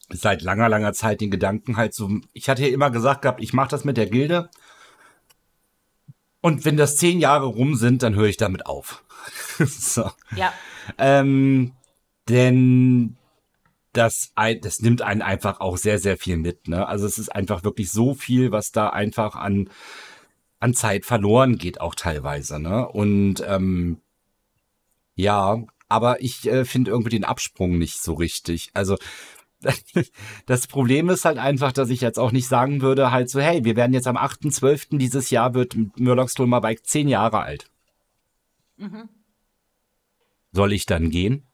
seit 0.09 0.41
langer, 0.41 0.69
langer 0.69 0.93
Zeit 0.93 1.21
den 1.21 1.31
Gedanken 1.31 1.77
halt 1.77 1.93
so, 1.93 2.09
ich 2.33 2.49
hatte 2.49 2.63
ja 2.63 2.73
immer 2.73 2.91
gesagt 2.91 3.21
gehabt, 3.21 3.41
ich 3.41 3.53
mache 3.53 3.69
das 3.69 3.83
mit 3.83 3.97
der 3.97 4.07
Gilde. 4.07 4.49
Und 6.41 6.65
wenn 6.65 6.77
das 6.77 6.97
zehn 6.97 7.19
Jahre 7.19 7.45
rum 7.45 7.75
sind, 7.75 8.03
dann 8.03 8.15
höre 8.15 8.27
ich 8.27 8.37
damit 8.37 8.65
auf. 8.65 9.03
so. 9.59 10.09
Ja. 10.35 10.53
Ähm, 10.97 11.73
denn 12.29 13.17
das, 13.93 14.31
ein, 14.35 14.59
das 14.61 14.79
nimmt 14.81 15.01
einen 15.01 15.21
einfach 15.21 15.59
auch 15.59 15.77
sehr, 15.77 15.99
sehr 15.99 16.17
viel 16.17 16.37
mit. 16.37 16.67
Ne? 16.67 16.87
Also 16.87 17.05
es 17.05 17.17
ist 17.17 17.29
einfach 17.29 17.63
wirklich 17.63 17.91
so 17.91 18.13
viel, 18.13 18.51
was 18.51 18.71
da 18.71 18.89
einfach 18.89 19.35
an, 19.35 19.69
an 20.59 20.73
Zeit 20.73 21.05
verloren 21.05 21.57
geht, 21.57 21.79
auch 21.79 21.95
teilweise. 21.95 22.59
Ne? 22.59 22.87
Und 22.87 23.43
ähm, 23.47 24.01
ja, 25.15 25.63
aber 25.89 26.21
ich 26.21 26.47
äh, 26.47 26.65
finde 26.65 26.91
irgendwie 26.91 27.11
den 27.11 27.23
Absprung 27.23 27.77
nicht 27.77 28.01
so 28.01 28.13
richtig. 28.13 28.71
Also 28.73 28.97
das 30.45 30.67
Problem 30.67 31.09
ist 31.09 31.25
halt 31.25 31.37
einfach, 31.37 31.71
dass 31.71 31.89
ich 31.89 32.01
jetzt 32.01 32.19
auch 32.19 32.31
nicht 32.31 32.47
sagen 32.47 32.81
würde, 32.81 33.11
halt 33.11 33.29
so, 33.29 33.39
hey, 33.39 33.63
wir 33.63 33.75
werden 33.75 33.93
jetzt 33.93 34.07
am 34.07 34.17
8.12. 34.17 34.97
dieses 34.97 35.29
Jahr 35.29 35.53
wird 35.53 35.75
Murlocs 35.97 36.35
Bike 36.35 36.85
zehn 36.85 37.07
Jahre 37.07 37.41
alt. 37.41 37.69
Mhm. 38.83 39.09
Soll 40.51 40.73
ich 40.73 40.85
dann 40.85 41.09
gehen? 41.09 41.47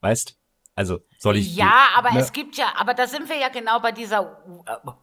Weißt? 0.00 0.36
Also 0.74 1.00
soll 1.18 1.36
ich. 1.36 1.56
Ja, 1.56 1.88
aber 1.96 2.12
ne? 2.12 2.20
es 2.20 2.32
gibt 2.32 2.56
ja, 2.56 2.72
aber 2.76 2.94
da 2.94 3.06
sind 3.06 3.28
wir 3.28 3.36
ja 3.36 3.48
genau 3.48 3.80
bei 3.80 3.92
dieser 3.92 4.42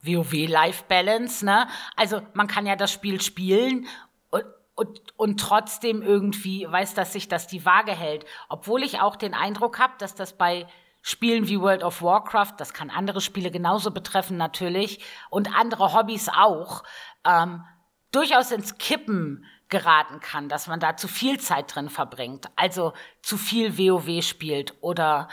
WoW 0.01 0.47
Life 0.47 0.85
Balance, 0.87 1.43
ne? 1.43 1.67
Also 1.95 2.21
man 2.33 2.47
kann 2.47 2.65
ja 2.65 2.75
das 2.75 2.91
Spiel 2.91 3.19
spielen 3.21 3.87
und, 4.29 4.45
und, 4.75 5.01
und 5.17 5.39
trotzdem 5.39 6.01
irgendwie 6.01 6.65
weiß, 6.69 6.93
dass 6.93 7.13
sich 7.13 7.27
das 7.27 7.47
die 7.47 7.65
Waage 7.65 7.91
hält. 7.91 8.25
Obwohl 8.49 8.83
ich 8.83 8.99
auch 8.99 9.15
den 9.15 9.33
Eindruck 9.33 9.79
habe, 9.79 9.93
dass 9.97 10.15
das 10.15 10.37
bei 10.37 10.67
Spielen 11.01 11.47
wie 11.47 11.59
World 11.59 11.83
of 11.83 12.01
Warcraft, 12.01 12.53
das 12.57 12.73
kann 12.73 12.89
andere 12.89 13.21
Spiele 13.21 13.51
genauso 13.51 13.91
betreffen 13.91 14.37
natürlich 14.37 15.03
und 15.29 15.53
andere 15.55 15.93
Hobbys 15.93 16.29
auch, 16.29 16.83
ähm, 17.25 17.63
durchaus 18.11 18.51
ins 18.51 18.77
Kippen 18.77 19.45
geraten 19.69 20.19
kann, 20.19 20.49
dass 20.49 20.67
man 20.67 20.79
da 20.79 20.95
zu 20.95 21.07
viel 21.07 21.39
Zeit 21.39 21.75
drin 21.75 21.89
verbringt, 21.89 22.49
also 22.55 22.93
zu 23.21 23.37
viel 23.37 23.77
WoW 23.77 24.23
spielt 24.23 24.75
oder 24.81 25.27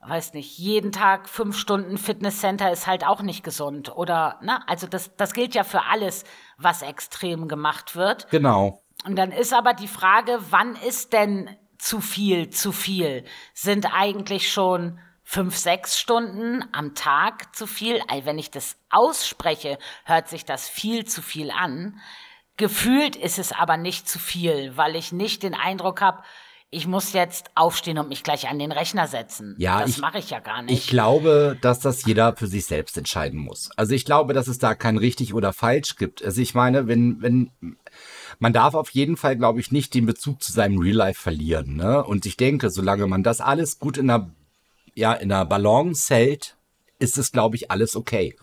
weiß 0.00 0.34
nicht, 0.34 0.58
jeden 0.58 0.92
Tag 0.92 1.28
fünf 1.28 1.58
Stunden 1.58 1.98
Fitnesscenter 1.98 2.70
ist 2.70 2.86
halt 2.86 3.04
auch 3.04 3.22
nicht 3.22 3.42
gesund 3.42 3.94
oder, 3.94 4.38
ne, 4.42 4.66
also 4.68 4.86
das, 4.86 5.16
das 5.16 5.32
gilt 5.32 5.54
ja 5.54 5.64
für 5.64 5.84
alles, 5.84 6.24
was 6.58 6.82
extrem 6.82 7.48
gemacht 7.48 7.96
wird. 7.96 8.28
Genau. 8.30 8.82
Und 9.04 9.16
dann 9.16 9.32
ist 9.32 9.52
aber 9.52 9.74
die 9.74 9.88
Frage, 9.88 10.38
wann 10.50 10.76
ist 10.76 11.12
denn 11.12 11.50
zu 11.78 12.00
viel, 12.00 12.50
zu 12.50 12.72
viel? 12.72 13.24
Sind 13.52 13.92
eigentlich 13.92 14.50
schon 14.52 14.98
fünf, 15.28 15.56
sechs 15.56 15.98
Stunden 15.98 16.64
am 16.70 16.94
Tag 16.94 17.54
zu 17.54 17.66
viel? 17.66 18.00
Wenn 18.22 18.38
ich 18.38 18.52
das 18.52 18.76
ausspreche, 18.90 19.76
hört 20.04 20.28
sich 20.28 20.44
das 20.44 20.68
viel 20.68 21.04
zu 21.04 21.20
viel 21.20 21.50
an. 21.50 22.00
Gefühlt 22.56 23.16
ist 23.16 23.38
es 23.38 23.52
aber 23.52 23.76
nicht 23.76 24.08
zu 24.08 24.20
viel, 24.20 24.76
weil 24.76 24.94
ich 24.94 25.10
nicht 25.10 25.42
den 25.42 25.54
Eindruck 25.54 26.00
habe, 26.00 26.22
ich 26.70 26.86
muss 26.86 27.12
jetzt 27.12 27.50
aufstehen 27.54 27.98
und 27.98 28.08
mich 28.08 28.22
gleich 28.22 28.48
an 28.48 28.58
den 28.58 28.72
Rechner 28.72 29.08
setzen. 29.08 29.56
Ja, 29.58 29.80
das 29.80 29.98
mache 29.98 30.18
ich 30.18 30.30
ja 30.30 30.40
gar 30.40 30.62
nicht. 30.62 30.72
Ich 30.72 30.86
glaube, 30.88 31.56
dass 31.60 31.80
das 31.80 32.04
jeder 32.04 32.36
für 32.36 32.46
sich 32.46 32.66
selbst 32.66 32.96
entscheiden 32.96 33.38
muss. 33.38 33.70
Also 33.76 33.94
ich 33.94 34.04
glaube, 34.04 34.32
dass 34.32 34.48
es 34.48 34.58
da 34.58 34.74
kein 34.74 34.96
richtig 34.96 35.34
oder 35.34 35.52
falsch 35.52 35.96
gibt. 35.96 36.24
Also 36.24 36.40
ich 36.40 36.54
meine, 36.54 36.86
wenn 36.86 37.20
wenn 37.20 37.50
man 38.38 38.52
darf 38.52 38.74
auf 38.74 38.90
jeden 38.90 39.16
Fall, 39.16 39.36
glaube 39.36 39.60
ich, 39.60 39.72
nicht 39.72 39.94
den 39.94 40.06
Bezug 40.06 40.42
zu 40.42 40.52
seinem 40.52 40.78
Real 40.78 40.96
Life 40.96 41.20
verlieren. 41.20 41.76
Ne? 41.76 42.04
Und 42.04 42.26
ich 42.26 42.36
denke, 42.36 42.70
solange 42.70 43.06
man 43.06 43.22
das 43.22 43.40
alles 43.40 43.78
gut 43.78 43.96
in 43.96 44.08
der 44.08 44.30
ja 44.96 45.12
in 45.12 45.28
der 45.28 45.44
Balance 45.44 46.12
hält, 46.12 46.56
ist 46.98 47.18
es, 47.18 47.30
glaube 47.30 47.54
ich, 47.54 47.70
alles 47.70 47.94
okay 47.94 48.34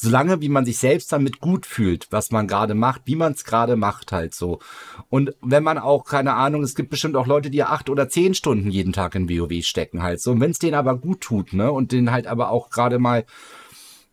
solange 0.00 0.40
wie 0.40 0.48
man 0.48 0.64
sich 0.64 0.78
selbst 0.78 1.12
damit 1.12 1.40
gut 1.40 1.66
fühlt, 1.66 2.06
was 2.10 2.30
man 2.30 2.46
gerade 2.46 2.74
macht, 2.74 3.02
wie 3.06 3.16
man 3.16 3.32
es 3.32 3.44
gerade 3.44 3.76
macht 3.76 4.12
halt 4.12 4.32
so. 4.32 4.60
Und 5.08 5.34
wenn 5.42 5.64
man 5.64 5.76
auch, 5.76 6.04
keine 6.04 6.34
Ahnung, 6.34 6.62
es 6.62 6.76
gibt 6.76 6.90
bestimmt 6.90 7.16
auch 7.16 7.26
Leute, 7.26 7.50
die 7.50 7.64
acht 7.64 7.90
oder 7.90 8.08
zehn 8.08 8.34
Stunden 8.34 8.70
jeden 8.70 8.92
Tag 8.92 9.16
in 9.16 9.28
WoW 9.28 9.64
stecken 9.64 10.02
halt 10.02 10.20
so. 10.20 10.30
Und 10.30 10.40
wenn 10.40 10.52
es 10.52 10.60
denen 10.60 10.74
aber 10.74 10.96
gut 10.96 11.20
tut, 11.20 11.52
ne, 11.52 11.72
und 11.72 11.90
denen 11.90 12.12
halt 12.12 12.28
aber 12.28 12.50
auch 12.50 12.70
gerade 12.70 13.00
mal, 13.00 13.26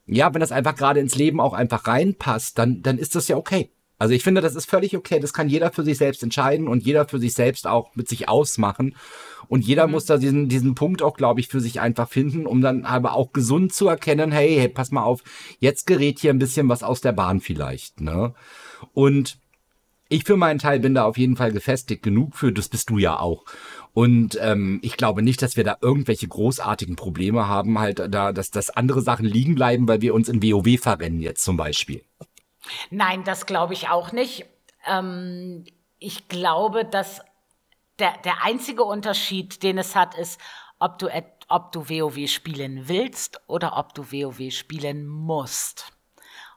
ja, 0.08 0.34
wenn 0.34 0.42
das 0.42 0.52
einfach 0.52 0.76
gerade 0.76 1.00
ins 1.00 1.16
Leben 1.16 1.40
auch 1.40 1.54
einfach 1.54 1.86
reinpasst, 1.86 2.58
dann, 2.58 2.82
dann 2.82 2.98
ist 2.98 3.16
das 3.16 3.28
ja 3.28 3.38
okay. 3.38 3.70
Also 3.98 4.14
ich 4.14 4.24
finde, 4.24 4.42
das 4.42 4.56
ist 4.56 4.70
völlig 4.70 4.98
okay. 4.98 5.20
Das 5.20 5.34
kann 5.34 5.50
jeder 5.50 5.72
für 5.72 5.84
sich 5.84 5.98
selbst 5.98 6.22
entscheiden 6.22 6.68
und 6.68 6.84
jeder 6.84 7.08
für 7.08 7.20
sich 7.20 7.34
selbst 7.34 7.66
auch 7.66 7.96
mit 7.96 8.10
sich 8.10 8.28
ausmachen. 8.28 8.96
Und 9.48 9.66
jeder 9.66 9.88
mhm. 9.88 9.94
muss 9.94 10.06
da 10.06 10.18
diesen, 10.18 10.50
diesen 10.50 10.76
Punkt 10.76 11.02
auch, 11.02 11.16
glaube 11.16 11.40
ich, 11.40 11.48
für 11.48 11.60
sich 11.60 11.80
einfach 11.80 12.10
finden, 12.10 12.46
um 12.46 12.62
dann 12.62 12.86
aber 12.86 13.14
auch 13.14 13.34
gesund 13.34 13.74
zu 13.74 13.88
erkennen, 13.88 14.32
hey, 14.32 14.56
hey, 14.58 14.70
pass 14.70 14.92
mal 14.92 15.04
auf, 15.04 15.24
jetzt 15.60 15.88
gerät 15.88 16.20
hier 16.20 16.32
ein 16.32 16.40
bisschen 16.40 16.70
was 16.70 16.84
aus 16.84 17.02
der 17.02 17.12
Bahn 17.12 17.40
vielleicht, 17.40 18.02
ne? 18.02 18.34
Und 18.94 19.38
ich 20.08 20.24
für 20.24 20.38
meinen 20.38 20.60
Teil 20.60 20.80
bin 20.80 20.94
da 20.94 21.06
auf 21.06 21.18
jeden 21.18 21.36
Fall 21.36 21.52
gefestigt 21.52 22.04
genug 22.04 22.36
für, 22.36 22.52
das 22.52 22.70
bist 22.70 22.90
du 22.90 22.98
ja 22.98 23.20
auch. 23.20 23.44
Und 23.94 24.38
ähm, 24.42 24.80
ich 24.84 24.98
glaube 24.98 25.22
nicht, 25.22 25.42
dass 25.42 25.58
wir 25.58 25.64
da 25.64 25.78
irgendwelche 25.82 26.28
großartigen 26.28 26.96
Probleme 26.96 27.48
haben, 27.48 27.80
halt 27.80 28.00
da, 28.10 28.32
dass, 28.32 28.52
dass 28.52 28.70
andere 28.70 29.02
Sachen 29.02 29.26
liegen 29.26 29.56
bleiben, 29.56 29.88
weil 29.88 30.02
wir 30.02 30.14
uns 30.14 30.30
in 30.30 30.44
WoW 30.44 30.80
verrennen 30.80 31.22
jetzt 31.22 31.44
zum 31.44 31.58
Beispiel. 31.58 32.04
Nein, 32.92 33.24
das 33.24 33.46
glaube 33.46 33.74
ich 33.74 33.90
auch 33.90 34.12
nicht. 34.12 34.46
Ähm, 34.88 35.66
ich 36.00 36.28
glaube, 36.28 36.86
dass 36.86 37.22
der, 38.00 38.18
der 38.24 38.44
einzige 38.44 38.84
Unterschied, 38.84 39.64
den 39.64 39.78
es 39.78 39.96
hat, 39.96 40.16
ist, 40.18 40.40
ob 40.80 40.98
du, 41.00 41.10
ob 41.48 41.72
du 41.72 41.90
WoW 41.90 42.28
spielen 42.30 42.88
willst 42.88 43.42
oder 43.48 43.78
ob 43.78 43.94
du 43.94 44.12
WoW 44.12 44.52
spielen 44.52 45.08
musst. 45.08 45.94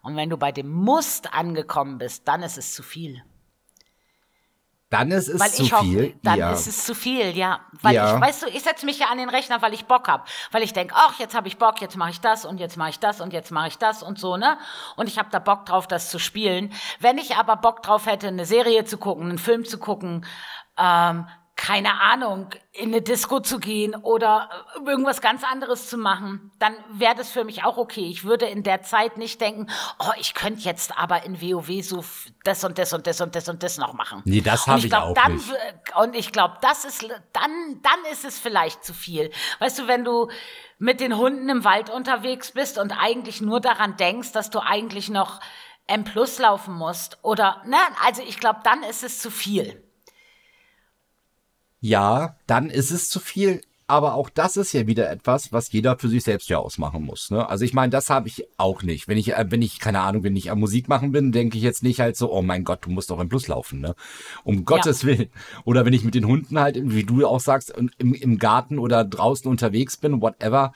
Und 0.02 0.16
wenn 0.16 0.30
du 0.30 0.36
bei 0.36 0.52
dem 0.52 0.68
Musst 0.68 1.32
angekommen 1.32 1.98
bist, 1.98 2.26
dann 2.26 2.42
ist 2.42 2.58
es 2.58 2.74
zu 2.74 2.82
viel. 2.82 3.22
Dann 4.90 5.10
ist 5.10 5.28
es 5.28 5.38
weil 5.38 5.50
zu 5.50 5.64
viel. 5.64 6.18
Dann 6.22 6.38
ja. 6.38 6.50
ist 6.50 6.66
es 6.66 6.84
zu 6.84 6.94
viel, 6.94 7.36
ja. 7.36 7.60
Weil 7.82 7.94
ja. 7.94 8.14
ich, 8.14 8.20
weißt 8.20 8.42
du, 8.42 8.46
ich 8.46 8.62
setze 8.62 8.86
mich 8.86 8.98
ja 8.98 9.08
an 9.08 9.18
den 9.18 9.28
Rechner, 9.28 9.60
weil 9.60 9.74
ich 9.74 9.84
Bock 9.84 10.08
hab, 10.08 10.26
weil 10.50 10.62
ich 10.62 10.72
denke, 10.72 10.94
ach, 10.96 11.18
jetzt 11.18 11.34
habe 11.34 11.46
ich 11.46 11.58
Bock, 11.58 11.82
jetzt 11.82 11.96
mache 11.96 12.10
ich 12.10 12.20
das 12.20 12.46
und 12.46 12.58
jetzt 12.58 12.78
mache 12.78 12.90
ich 12.90 12.98
das 12.98 13.20
und 13.20 13.34
jetzt 13.34 13.50
mache 13.50 13.68
ich 13.68 13.76
das 13.76 14.02
und 14.02 14.18
so, 14.18 14.38
ne? 14.38 14.56
Und 14.96 15.06
ich 15.06 15.18
habe 15.18 15.28
da 15.30 15.40
Bock 15.40 15.66
drauf, 15.66 15.86
das 15.86 16.08
zu 16.08 16.18
spielen. 16.18 16.72
Wenn 17.00 17.18
ich 17.18 17.36
aber 17.36 17.56
Bock 17.56 17.82
drauf 17.82 18.06
hätte, 18.06 18.28
eine 18.28 18.46
Serie 18.46 18.84
zu 18.86 18.96
gucken, 18.96 19.28
einen 19.28 19.38
Film 19.38 19.66
zu 19.66 19.78
gucken, 19.78 20.24
ähm, 20.78 21.26
keine 21.58 22.00
Ahnung, 22.00 22.50
in 22.72 22.90
eine 22.90 23.02
Disco 23.02 23.40
zu 23.40 23.58
gehen 23.58 23.96
oder 23.96 24.48
äh, 24.76 24.88
irgendwas 24.88 25.20
ganz 25.20 25.42
anderes 25.42 25.90
zu 25.90 25.98
machen, 25.98 26.52
dann 26.60 26.72
wäre 26.92 27.16
das 27.16 27.32
für 27.32 27.42
mich 27.42 27.64
auch 27.64 27.76
okay. 27.78 28.08
Ich 28.08 28.22
würde 28.22 28.46
in 28.46 28.62
der 28.62 28.82
Zeit 28.82 29.18
nicht 29.18 29.40
denken, 29.40 29.66
oh, 29.98 30.12
ich 30.20 30.34
könnte 30.34 30.62
jetzt 30.62 30.96
aber 30.96 31.24
in 31.24 31.42
WoW 31.42 31.84
so 31.84 32.04
das 32.44 32.62
und 32.62 32.78
das 32.78 32.92
und 32.92 33.08
das 33.08 33.20
und 33.20 33.34
das 33.34 33.48
und 33.48 33.64
das 33.64 33.76
noch 33.76 33.92
machen. 33.92 34.22
Nee, 34.24 34.40
das 34.40 34.68
habe 34.68 34.78
ich, 34.78 34.84
ich 34.84 34.90
glaub, 34.90 35.02
auch 35.10 35.14
dann, 35.14 35.34
nicht. 35.34 35.52
Und 35.96 36.14
ich 36.14 36.30
glaube, 36.30 36.58
das 36.62 36.84
ist 36.84 37.02
dann 37.32 37.82
dann 37.82 38.12
ist 38.12 38.24
es 38.24 38.38
vielleicht 38.38 38.84
zu 38.84 38.94
viel. 38.94 39.32
Weißt 39.58 39.80
du, 39.80 39.88
wenn 39.88 40.04
du 40.04 40.30
mit 40.78 41.00
den 41.00 41.16
Hunden 41.16 41.48
im 41.48 41.64
Wald 41.64 41.90
unterwegs 41.90 42.52
bist 42.52 42.78
und 42.78 42.92
eigentlich 42.92 43.40
nur 43.40 43.60
daran 43.60 43.96
denkst, 43.96 44.30
dass 44.30 44.50
du 44.50 44.60
eigentlich 44.60 45.08
noch 45.08 45.40
M 45.88 46.04
Plus 46.04 46.38
laufen 46.38 46.74
musst 46.74 47.18
oder 47.22 47.62
ne, 47.66 47.78
also 48.06 48.22
ich 48.22 48.38
glaube, 48.38 48.60
dann 48.62 48.84
ist 48.84 49.02
es 49.02 49.18
zu 49.18 49.32
viel 49.32 49.82
ja, 51.80 52.36
dann 52.46 52.70
ist 52.70 52.90
es 52.90 53.08
zu 53.08 53.20
viel. 53.20 53.60
Aber 53.90 54.12
auch 54.12 54.28
das 54.28 54.58
ist 54.58 54.74
ja 54.74 54.86
wieder 54.86 55.10
etwas, 55.10 55.50
was 55.50 55.72
jeder 55.72 55.98
für 55.98 56.10
sich 56.10 56.22
selbst 56.22 56.50
ja 56.50 56.58
ausmachen 56.58 57.04
muss. 57.04 57.30
Ne? 57.30 57.48
Also 57.48 57.64
ich 57.64 57.72
meine, 57.72 57.88
das 57.88 58.10
habe 58.10 58.28
ich 58.28 58.44
auch 58.58 58.82
nicht. 58.82 59.08
Wenn 59.08 59.16
ich, 59.16 59.32
äh, 59.32 59.46
wenn 59.48 59.62
ich, 59.62 59.78
keine 59.78 60.00
Ahnung, 60.00 60.24
wenn 60.24 60.36
ich 60.36 60.50
am 60.50 60.60
Musik 60.60 60.88
machen 60.88 61.10
bin, 61.10 61.32
denke 61.32 61.56
ich 61.56 61.64
jetzt 61.64 61.82
nicht 61.82 61.98
halt 61.98 62.14
so, 62.14 62.30
oh 62.30 62.42
mein 62.42 62.64
Gott, 62.64 62.84
du 62.84 62.90
musst 62.90 63.08
doch 63.08 63.18
im 63.18 63.30
Plus 63.30 63.48
laufen, 63.48 63.80
ne? 63.80 63.94
Um 64.44 64.66
Gottes 64.66 65.02
ja. 65.02 65.08
Willen. 65.08 65.30
Oder 65.64 65.86
wenn 65.86 65.94
ich 65.94 66.04
mit 66.04 66.14
den 66.14 66.26
Hunden 66.26 66.60
halt, 66.60 66.78
wie 66.82 67.04
du 67.04 67.26
auch 67.26 67.40
sagst, 67.40 67.70
im, 67.70 68.12
im 68.12 68.36
Garten 68.36 68.78
oder 68.78 69.06
draußen 69.06 69.50
unterwegs 69.50 69.96
bin, 69.96 70.20
whatever, 70.20 70.74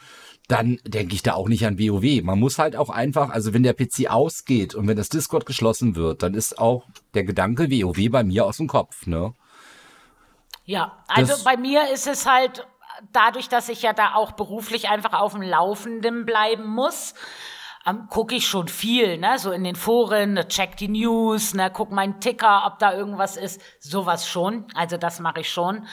dann 0.48 0.78
denke 0.86 1.14
ich 1.14 1.22
da 1.22 1.34
auch 1.34 1.50
nicht 1.50 1.66
an 1.66 1.78
WoW. 1.78 2.22
Man 2.22 2.40
muss 2.40 2.58
halt 2.58 2.76
auch 2.76 2.88
einfach, 2.88 3.28
also 3.28 3.52
wenn 3.52 3.62
der 3.62 3.74
PC 3.74 4.08
ausgeht 4.08 4.74
und 4.74 4.88
wenn 4.88 4.96
das 4.96 5.10
Discord 5.10 5.44
geschlossen 5.44 5.96
wird, 5.96 6.22
dann 6.22 6.32
ist 6.32 6.58
auch 6.58 6.86
der 7.12 7.24
Gedanke 7.24 7.70
WoW 7.70 8.10
bei 8.10 8.24
mir 8.24 8.46
aus 8.46 8.56
dem 8.56 8.68
Kopf, 8.68 9.06
ne? 9.06 9.34
Ja, 10.64 11.04
also 11.08 11.32
das 11.32 11.44
bei 11.44 11.56
mir 11.56 11.90
ist 11.90 12.06
es 12.06 12.26
halt 12.26 12.66
dadurch, 13.12 13.48
dass 13.48 13.68
ich 13.68 13.82
ja 13.82 13.92
da 13.92 14.14
auch 14.14 14.32
beruflich 14.32 14.88
einfach 14.88 15.12
auf 15.12 15.32
dem 15.32 15.42
Laufenden 15.42 16.24
bleiben 16.24 16.66
muss, 16.66 17.14
ähm, 17.84 18.06
gucke 18.08 18.36
ich 18.36 18.46
schon 18.46 18.68
viel, 18.68 19.18
ne? 19.18 19.38
So 19.38 19.50
in 19.50 19.64
den 19.64 19.74
Foren, 19.74 20.34
ne, 20.34 20.46
check 20.46 20.76
die 20.76 20.88
News, 20.88 21.54
ne, 21.54 21.70
guck 21.72 21.90
meinen 21.90 22.20
Ticker, 22.20 22.64
ob 22.66 22.78
da 22.78 22.94
irgendwas 22.94 23.36
ist, 23.36 23.60
sowas 23.80 24.28
schon. 24.28 24.66
Also 24.74 24.96
das 24.96 25.18
mache 25.18 25.40
ich 25.40 25.50
schon. 25.50 25.86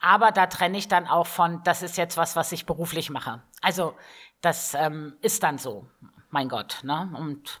Aber 0.00 0.32
da 0.32 0.46
trenne 0.46 0.78
ich 0.78 0.88
dann 0.88 1.06
auch 1.06 1.26
von, 1.26 1.62
das 1.62 1.82
ist 1.82 1.96
jetzt 1.96 2.16
was, 2.16 2.34
was 2.34 2.50
ich 2.52 2.66
beruflich 2.66 3.10
mache. 3.10 3.42
Also 3.62 3.94
das 4.40 4.74
ähm, 4.74 5.16
ist 5.20 5.42
dann 5.42 5.58
so, 5.58 5.86
mein 6.30 6.48
Gott, 6.48 6.80
ne? 6.82 7.10
Und 7.16 7.60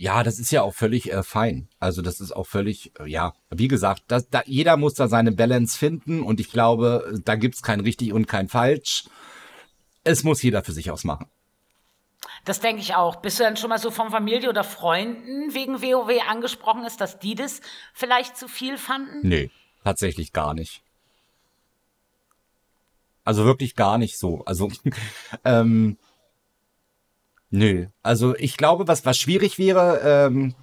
ja. 0.00 0.22
Das 0.22 0.38
ist 0.38 0.50
ja 0.50 0.62
auch 0.62 0.74
völlig 0.74 1.12
äh, 1.12 1.22
fein. 1.22 1.68
Also 1.78 2.02
das 2.02 2.20
ist 2.20 2.32
auch 2.32 2.46
völlig, 2.46 2.92
äh, 2.98 3.06
ja, 3.06 3.34
wie 3.50 3.68
gesagt, 3.68 4.04
das, 4.08 4.28
da, 4.28 4.42
jeder 4.46 4.76
muss 4.76 4.94
da 4.94 5.08
seine 5.08 5.32
Balance 5.32 5.78
finden 5.78 6.22
und 6.22 6.40
ich 6.40 6.50
glaube, 6.50 7.20
da 7.24 7.36
gibt's 7.36 7.62
kein 7.62 7.80
richtig 7.80 8.12
und 8.12 8.26
kein 8.26 8.48
falsch. 8.48 9.04
Es 10.02 10.24
muss 10.24 10.42
jeder 10.42 10.64
für 10.64 10.72
sich 10.72 10.90
ausmachen. 10.90 11.26
Das 12.44 12.60
denke 12.60 12.80
ich 12.80 12.94
auch. 12.94 13.16
Bist 13.16 13.38
du 13.38 13.44
dann 13.44 13.56
schon 13.56 13.68
mal 13.68 13.78
so 13.78 13.90
von 13.90 14.10
Familie 14.10 14.48
oder 14.48 14.64
Freunden 14.64 15.52
wegen 15.52 15.82
WoW 15.82 16.22
angesprochen 16.28 16.84
ist, 16.84 17.00
dass 17.00 17.18
die 17.18 17.34
das 17.34 17.60
vielleicht 17.92 18.36
zu 18.36 18.48
viel 18.48 18.78
fanden? 18.78 19.20
Nee, 19.22 19.50
tatsächlich 19.84 20.32
gar 20.32 20.54
nicht. 20.54 20.82
Also 23.24 23.44
wirklich 23.44 23.76
gar 23.76 23.98
nicht 23.98 24.18
so. 24.18 24.42
Also, 24.46 24.70
ähm, 25.44 25.98
nö. 27.50 27.86
Also 28.02 28.34
ich 28.36 28.56
glaube, 28.56 28.88
was, 28.88 29.04
was 29.04 29.18
schwierig 29.18 29.58
wäre, 29.58 30.00
ähm, 30.04 30.54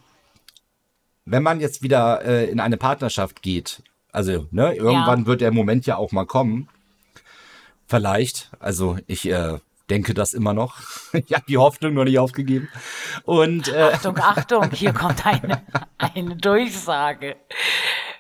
wenn 1.25 1.43
man 1.43 1.59
jetzt 1.59 1.83
wieder 1.83 2.23
äh, 2.23 2.49
in 2.49 2.59
eine 2.59 2.77
Partnerschaft 2.77 3.41
geht, 3.41 3.83
also 4.11 4.47
ne, 4.51 4.73
irgendwann 4.73 5.21
ja. 5.21 5.25
wird 5.25 5.41
der 5.41 5.51
Moment 5.51 5.85
ja 5.85 5.97
auch 5.97 6.11
mal 6.11 6.25
kommen. 6.25 6.69
Vielleicht. 7.85 8.49
Also 8.59 8.97
ich 9.07 9.29
äh, 9.29 9.59
denke 9.89 10.13
das 10.13 10.33
immer 10.33 10.53
noch. 10.53 10.77
ich 11.13 11.33
habe 11.33 11.45
die 11.47 11.57
Hoffnung 11.57 11.93
noch 11.93 12.03
nicht 12.03 12.19
aufgegeben. 12.19 12.69
Und 13.23 13.67
äh, 13.67 13.91
Achtung, 13.93 14.17
Achtung, 14.17 14.71
hier 14.73 14.93
kommt 14.93 15.25
eine, 15.25 15.61
eine 15.97 16.35
Durchsage. 16.35 17.35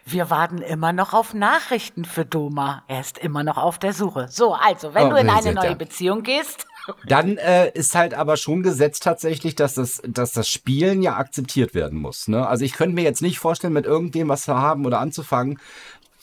Wir 0.05 0.29
warten 0.29 0.59
immer 0.59 0.93
noch 0.93 1.13
auf 1.13 1.33
Nachrichten 1.33 2.05
für 2.05 2.25
Doma. 2.25 2.83
Er 2.87 3.01
ist 3.01 3.17
immer 3.17 3.43
noch 3.43 3.57
auf 3.57 3.77
der 3.77 3.91
Suche. 3.91 4.27
So, 4.29 4.53
also, 4.53 4.93
wenn 4.93 5.07
oh, 5.07 5.09
du 5.09 5.15
in 5.17 5.29
eine 5.29 5.53
neue 5.53 5.75
Beziehung 5.75 6.23
gehst. 6.23 6.65
Dann 7.07 7.37
äh, 7.37 7.71
ist 7.71 7.95
halt 7.95 8.13
aber 8.13 8.37
schon 8.37 8.63
gesetzt 8.63 9.03
tatsächlich, 9.03 9.55
dass 9.55 9.75
das, 9.75 10.01
dass 10.05 10.31
das 10.31 10.49
Spielen 10.49 11.01
ja 11.01 11.17
akzeptiert 11.17 11.73
werden 11.73 11.99
muss. 11.99 12.27
Ne? 12.27 12.47
Also 12.47 12.65
ich 12.65 12.73
könnte 12.73 12.95
mir 12.95 13.03
jetzt 13.03 13.21
nicht 13.21 13.39
vorstellen, 13.39 13.73
mit 13.73 13.85
irgendwem 13.85 14.29
was 14.29 14.43
zu 14.43 14.55
haben 14.55 14.85
oder 14.85 14.99
anzufangen, 14.99 15.59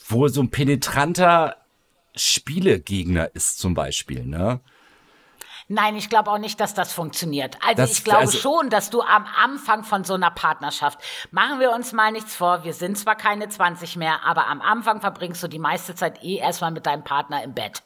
wo 0.07 0.27
so 0.27 0.41
ein 0.41 0.51
penetranter 0.51 1.57
Spielegegner 2.15 3.33
ist 3.33 3.59
zum 3.59 3.73
Beispiel. 3.73 4.25
Ne? 4.25 4.61
Nein, 5.67 5.95
ich 5.95 6.09
glaube 6.09 6.29
auch 6.29 6.37
nicht, 6.37 6.59
dass 6.59 6.75
das 6.75 6.93
funktioniert. 6.93 7.57
Also 7.61 7.81
das, 7.81 7.91
ich 7.91 8.03
glaube 8.03 8.19
also 8.19 8.37
schon, 8.37 8.69
dass 8.69 8.91
du 8.91 9.01
am 9.01 9.25
Anfang 9.25 9.83
von 9.83 10.03
so 10.03 10.13
einer 10.13 10.29
Partnerschaft, 10.29 10.99
machen 11.31 11.59
wir 11.59 11.71
uns 11.71 11.91
mal 11.91 12.11
nichts 12.11 12.35
vor, 12.35 12.63
wir 12.63 12.73
sind 12.73 12.97
zwar 12.97 13.15
keine 13.15 13.49
20 13.49 13.95
mehr, 13.95 14.23
aber 14.23 14.47
am 14.47 14.61
Anfang 14.61 15.01
verbringst 15.01 15.41
du 15.41 15.47
die 15.47 15.59
meiste 15.59 15.95
Zeit 15.95 16.23
eh 16.23 16.35
erstmal 16.35 16.71
mit 16.71 16.85
deinem 16.85 17.03
Partner 17.03 17.43
im 17.43 17.55
Bett. 17.55 17.81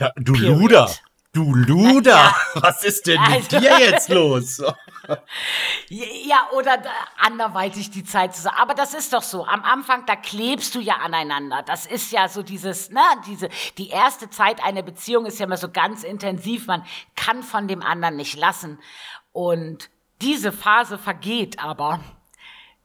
Ja, 0.00 0.10
du 0.16 0.32
Period. 0.32 0.58
Luder. 0.58 0.90
Du 1.36 1.54
Luder, 1.54 2.12
ja. 2.12 2.34
was 2.54 2.82
ist 2.82 3.06
denn 3.06 3.20
mit 3.20 3.52
also, 3.52 3.58
dir 3.58 3.78
jetzt 3.78 4.08
los? 4.08 4.56
ja, 5.90 6.48
oder 6.56 6.82
anderweitig 7.18 7.90
die 7.90 8.04
Zeit 8.04 8.34
zu 8.34 8.40
sagen. 8.40 8.56
Aber 8.58 8.72
das 8.72 8.94
ist 8.94 9.12
doch 9.12 9.22
so. 9.22 9.44
Am 9.44 9.62
Anfang, 9.62 10.06
da 10.06 10.16
klebst 10.16 10.74
du 10.74 10.80
ja 10.80 10.94
aneinander. 10.96 11.62
Das 11.62 11.84
ist 11.84 12.10
ja 12.10 12.28
so 12.28 12.42
dieses, 12.42 12.88
ne, 12.88 13.02
diese, 13.26 13.50
die 13.76 13.90
erste 13.90 14.30
Zeit 14.30 14.64
einer 14.64 14.80
Beziehung 14.80 15.26
ist 15.26 15.38
ja 15.38 15.44
immer 15.44 15.58
so 15.58 15.68
ganz 15.68 16.04
intensiv. 16.04 16.68
Man 16.68 16.86
kann 17.16 17.42
von 17.42 17.68
dem 17.68 17.82
anderen 17.82 18.16
nicht 18.16 18.38
lassen. 18.38 18.78
Und 19.32 19.90
diese 20.22 20.52
Phase 20.52 20.96
vergeht 20.96 21.58
aber 21.58 22.00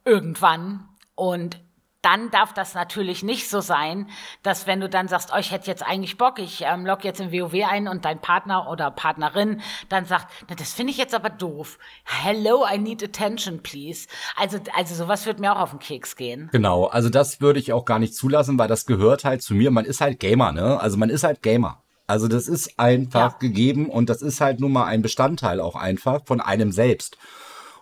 irgendwann. 0.03 0.89
Und 1.15 1.61
dann 2.01 2.31
darf 2.31 2.53
das 2.53 2.73
natürlich 2.73 3.23
nicht 3.23 3.49
so 3.49 3.61
sein, 3.61 4.07
dass 4.43 4.65
wenn 4.65 4.79
du 4.79 4.89
dann 4.89 5.07
sagst, 5.07 5.31
oh, 5.33 5.39
ich 5.39 5.51
hätte 5.51 5.67
jetzt 5.67 5.85
eigentlich 5.85 6.17
Bock, 6.17 6.39
ich 6.39 6.63
ähm, 6.65 6.85
log 6.85 7.03
jetzt 7.03 7.19
in 7.19 7.31
WoW 7.31 7.63
ein 7.69 7.87
und 7.87 8.05
dein 8.05 8.19
Partner 8.19 8.69
oder 8.69 8.89
Partnerin 8.89 9.61
dann 9.89 10.05
sagt, 10.05 10.27
na, 10.49 10.55
das 10.55 10.73
finde 10.73 10.91
ich 10.91 10.97
jetzt 10.97 11.13
aber 11.13 11.29
doof. 11.29 11.77
Hello, 12.03 12.65
I 12.71 12.77
need 12.77 13.03
attention, 13.03 13.61
please. 13.61 14.07
Also, 14.35 14.57
also 14.75 14.95
sowas 14.95 15.25
wird 15.25 15.39
mir 15.39 15.55
auch 15.55 15.59
auf 15.59 15.69
den 15.71 15.79
Keks 15.79 16.15
gehen. 16.15 16.49
Genau, 16.51 16.85
also 16.85 17.09
das 17.09 17.39
würde 17.39 17.59
ich 17.59 17.71
auch 17.71 17.85
gar 17.85 17.99
nicht 17.99 18.15
zulassen, 18.15 18.57
weil 18.57 18.67
das 18.67 18.85
gehört 18.85 19.23
halt 19.23 19.43
zu 19.43 19.53
mir. 19.53 19.69
Man 19.69 19.85
ist 19.85 20.01
halt 20.01 20.19
Gamer, 20.19 20.51
ne? 20.51 20.79
Also 20.79 20.97
man 20.97 21.09
ist 21.09 21.23
halt 21.23 21.43
Gamer. 21.43 21.83
Also 22.07 22.27
das 22.27 22.47
ist 22.47 22.77
einfach 22.77 23.33
ja. 23.33 23.37
gegeben 23.39 23.89
und 23.89 24.09
das 24.09 24.21
ist 24.21 24.41
halt 24.41 24.59
nun 24.59 24.73
mal 24.73 24.85
ein 24.85 25.01
Bestandteil 25.01 25.61
auch 25.61 25.75
einfach 25.75 26.25
von 26.25 26.41
einem 26.41 26.71
selbst. 26.71 27.17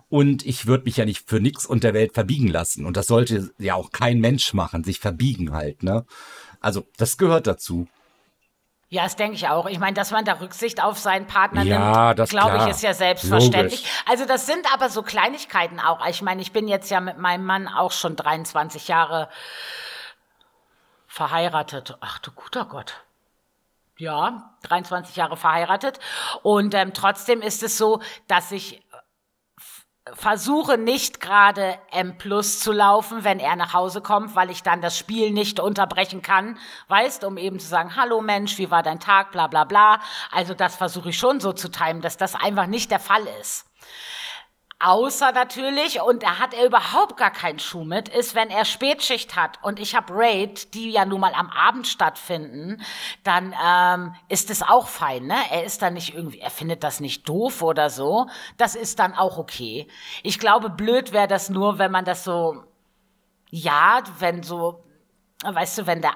Und 0.09 0.45
ich 0.45 0.65
würde 0.65 0.85
mich 0.85 0.97
ja 0.97 1.05
nicht 1.05 1.29
für 1.29 1.39
nichts 1.39 1.65
unter 1.65 1.91
der 1.91 2.01
Welt 2.01 2.13
verbiegen 2.13 2.47
lassen. 2.47 2.85
Und 2.85 2.97
das 2.97 3.07
sollte 3.07 3.51
ja 3.59 3.75
auch 3.75 3.91
kein 3.91 4.19
Mensch 4.19 4.53
machen, 4.53 4.83
sich 4.83 4.99
verbiegen 4.99 5.53
halt, 5.53 5.83
ne? 5.83 6.05
Also, 6.59 6.85
das 6.97 7.17
gehört 7.17 7.47
dazu. 7.47 7.87
Ja, 8.91 9.03
das 9.03 9.15
denke 9.15 9.35
ich 9.35 9.47
auch. 9.47 9.67
Ich 9.67 9.77
meine, 9.77 9.93
dass 9.93 10.09
man 10.09 10.25
da 10.25 10.33
Rücksicht 10.33 10.83
auf 10.83 10.97
seinen 10.97 11.27
Partner 11.27 11.61
ja, 11.61 12.13
nimmt, 12.15 12.29
glaube 12.29 12.57
ich, 12.57 12.67
ist 12.71 12.81
ja 12.81 12.95
selbstverständlich. 12.95 13.81
Logisch. 13.81 14.03
Also 14.07 14.25
das 14.25 14.47
sind 14.47 14.65
aber 14.73 14.89
so 14.89 15.03
Kleinigkeiten 15.03 15.79
auch. 15.79 16.03
Ich 16.07 16.23
meine, 16.23 16.41
ich 16.41 16.51
bin 16.51 16.67
jetzt 16.67 16.89
ja 16.89 16.99
mit 16.99 17.19
meinem 17.19 17.45
Mann 17.45 17.67
auch 17.67 17.91
schon 17.91 18.15
23 18.15 18.87
Jahre 18.87 19.29
verheiratet. 21.05 21.97
Ach 22.01 22.17
du 22.17 22.31
guter 22.31 22.65
Gott. 22.65 22.95
Ja, 23.97 24.55
23 24.63 25.15
Jahre 25.15 25.37
verheiratet. 25.37 25.99
Und 26.41 26.73
ähm, 26.73 26.93
trotzdem 26.93 27.43
ist 27.43 27.61
es 27.61 27.77
so, 27.77 28.01
dass 28.27 28.51
ich 28.51 28.81
versuche 30.13 30.77
nicht 30.77 31.19
gerade 31.19 31.77
M 31.91 32.17
Plus 32.17 32.59
zu 32.59 32.71
laufen, 32.71 33.23
wenn 33.23 33.39
er 33.39 33.55
nach 33.55 33.73
Hause 33.73 34.01
kommt, 34.01 34.35
weil 34.35 34.49
ich 34.49 34.63
dann 34.63 34.81
das 34.81 34.97
Spiel 34.97 35.31
nicht 35.31 35.59
unterbrechen 35.59 36.21
kann, 36.21 36.57
weißt, 36.87 37.23
um 37.23 37.37
eben 37.37 37.59
zu 37.59 37.67
sagen, 37.67 37.95
hallo 37.95 38.21
Mensch, 38.21 38.57
wie 38.57 38.71
war 38.71 38.83
dein 38.83 38.99
Tag, 38.99 39.31
bla 39.31 39.47
bla 39.47 39.63
bla. 39.63 39.99
Also 40.31 40.53
das 40.53 40.75
versuche 40.75 41.09
ich 41.09 41.17
schon 41.17 41.39
so 41.39 41.53
zu 41.53 41.69
timen, 41.69 42.01
dass 42.01 42.17
das 42.17 42.35
einfach 42.35 42.67
nicht 42.67 42.91
der 42.91 42.99
Fall 42.99 43.25
ist. 43.41 43.65
Außer 44.81 45.33
natürlich, 45.33 46.01
und 46.01 46.23
da 46.23 46.39
hat 46.39 46.53
er 46.53 46.65
überhaupt 46.65 47.17
gar 47.17 47.31
keinen 47.31 47.59
Schuh 47.59 47.83
mit, 47.83 48.07
ist, 48.07 48.33
wenn 48.33 48.49
er 48.49 48.63
Spätschicht 48.63 49.35
hat 49.35 49.61
und 49.61 49.77
ich 49.77 49.93
habe 49.93 50.13
Raid, 50.13 50.73
die 50.73 50.91
ja 50.91 51.03
nun 51.03 51.19
mal 51.19 51.33
am 51.33 51.49
Abend 51.49 51.85
stattfinden, 51.85 52.81
dann 53.25 53.53
ähm, 53.61 54.15
ist 54.29 54.49
es 54.49 54.61
auch 54.61 54.87
fein. 54.87 55.25
Ne? 55.25 55.35
Er 55.51 55.65
ist 55.65 55.81
dann 55.81 55.95
nicht 55.95 56.15
irgendwie, 56.15 56.39
er 56.39 56.49
findet 56.49 56.85
das 56.85 57.01
nicht 57.01 57.27
doof 57.27 57.61
oder 57.61 57.89
so. 57.89 58.27
Das 58.55 58.75
ist 58.75 58.99
dann 58.99 59.13
auch 59.13 59.37
okay. 59.37 59.85
Ich 60.23 60.39
glaube, 60.39 60.69
blöd 60.69 61.11
wäre 61.11 61.27
das 61.27 61.49
nur, 61.49 61.77
wenn 61.77 61.91
man 61.91 62.05
das 62.05 62.23
so, 62.23 62.63
ja, 63.49 64.01
wenn 64.19 64.43
so, 64.43 64.85
weißt 65.43 65.79
du, 65.79 65.87
wenn 65.87 66.01
der 66.01 66.13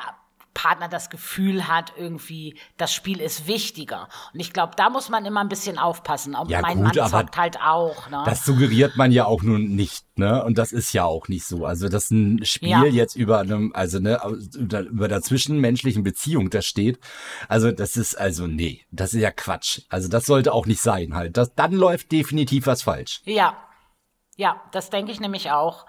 Partner 0.54 0.88
das 0.88 1.10
Gefühl 1.10 1.68
hat, 1.68 1.94
irgendwie, 1.98 2.58
das 2.78 2.94
Spiel 2.94 3.20
ist 3.20 3.48
wichtiger. 3.48 4.08
Und 4.34 4.40
ich 4.40 4.54
glaube, 4.54 4.74
da 4.78 4.90
muss 4.90 5.10
man 5.10 5.26
immer 5.26 5.42
ein 5.42 5.50
bisschen 5.50 5.78
aufpassen. 5.78 6.36
Ja, 6.48 6.62
mein 6.62 6.84
gut, 6.84 6.96
Mann 6.96 7.10
zockt 7.10 7.38
halt 7.38 7.60
auch. 7.62 8.10
Ne? 8.10 8.24
Das 8.26 8.46
suggeriert 8.46 8.96
man 8.96 9.12
ja 9.12 9.26
auch 9.26 9.42
nun 9.42 9.76
nicht, 9.76 10.06
ne? 10.16 10.44
Und 10.44 10.58
das 10.58 10.72
ist 10.72 10.94
ja 10.94 11.06
auch 11.06 11.28
nicht 11.28 11.46
so. 11.46 11.66
Also, 11.66 11.90
dass 11.90 12.12
ein 12.12 12.46
Spiel 12.46 12.70
ja. 12.70 12.86
jetzt 12.86 13.16
über 13.16 13.40
einem, 13.40 13.72
also 13.74 14.00
ne, 14.00 14.20
über 14.92 15.08
der 15.08 15.22
zwischenmenschlichen 15.22 16.04
Beziehung 16.04 16.50
da 16.50 16.62
steht, 16.62 17.00
also 17.48 17.72
das 17.72 17.98
ist, 17.98 18.16
also 18.16 18.48
nee, 18.48 18.86
das 18.92 19.14
ist 19.14 19.22
ja 19.22 19.32
Quatsch. 19.32 19.82
Also 19.90 20.08
das 20.08 20.26
sollte 20.26 20.54
auch 20.54 20.66
nicht 20.66 20.82
sein 20.82 21.16
halt. 21.16 21.38
Das, 21.38 21.54
dann 21.56 21.74
läuft 21.74 22.12
definitiv 22.12 22.68
was 22.68 22.84
falsch. 22.84 23.22
Ja. 23.26 23.58
Ja, 24.36 24.62
das 24.72 24.90
denke 24.90 25.12
ich 25.12 25.20
nämlich 25.20 25.52
auch. 25.52 25.86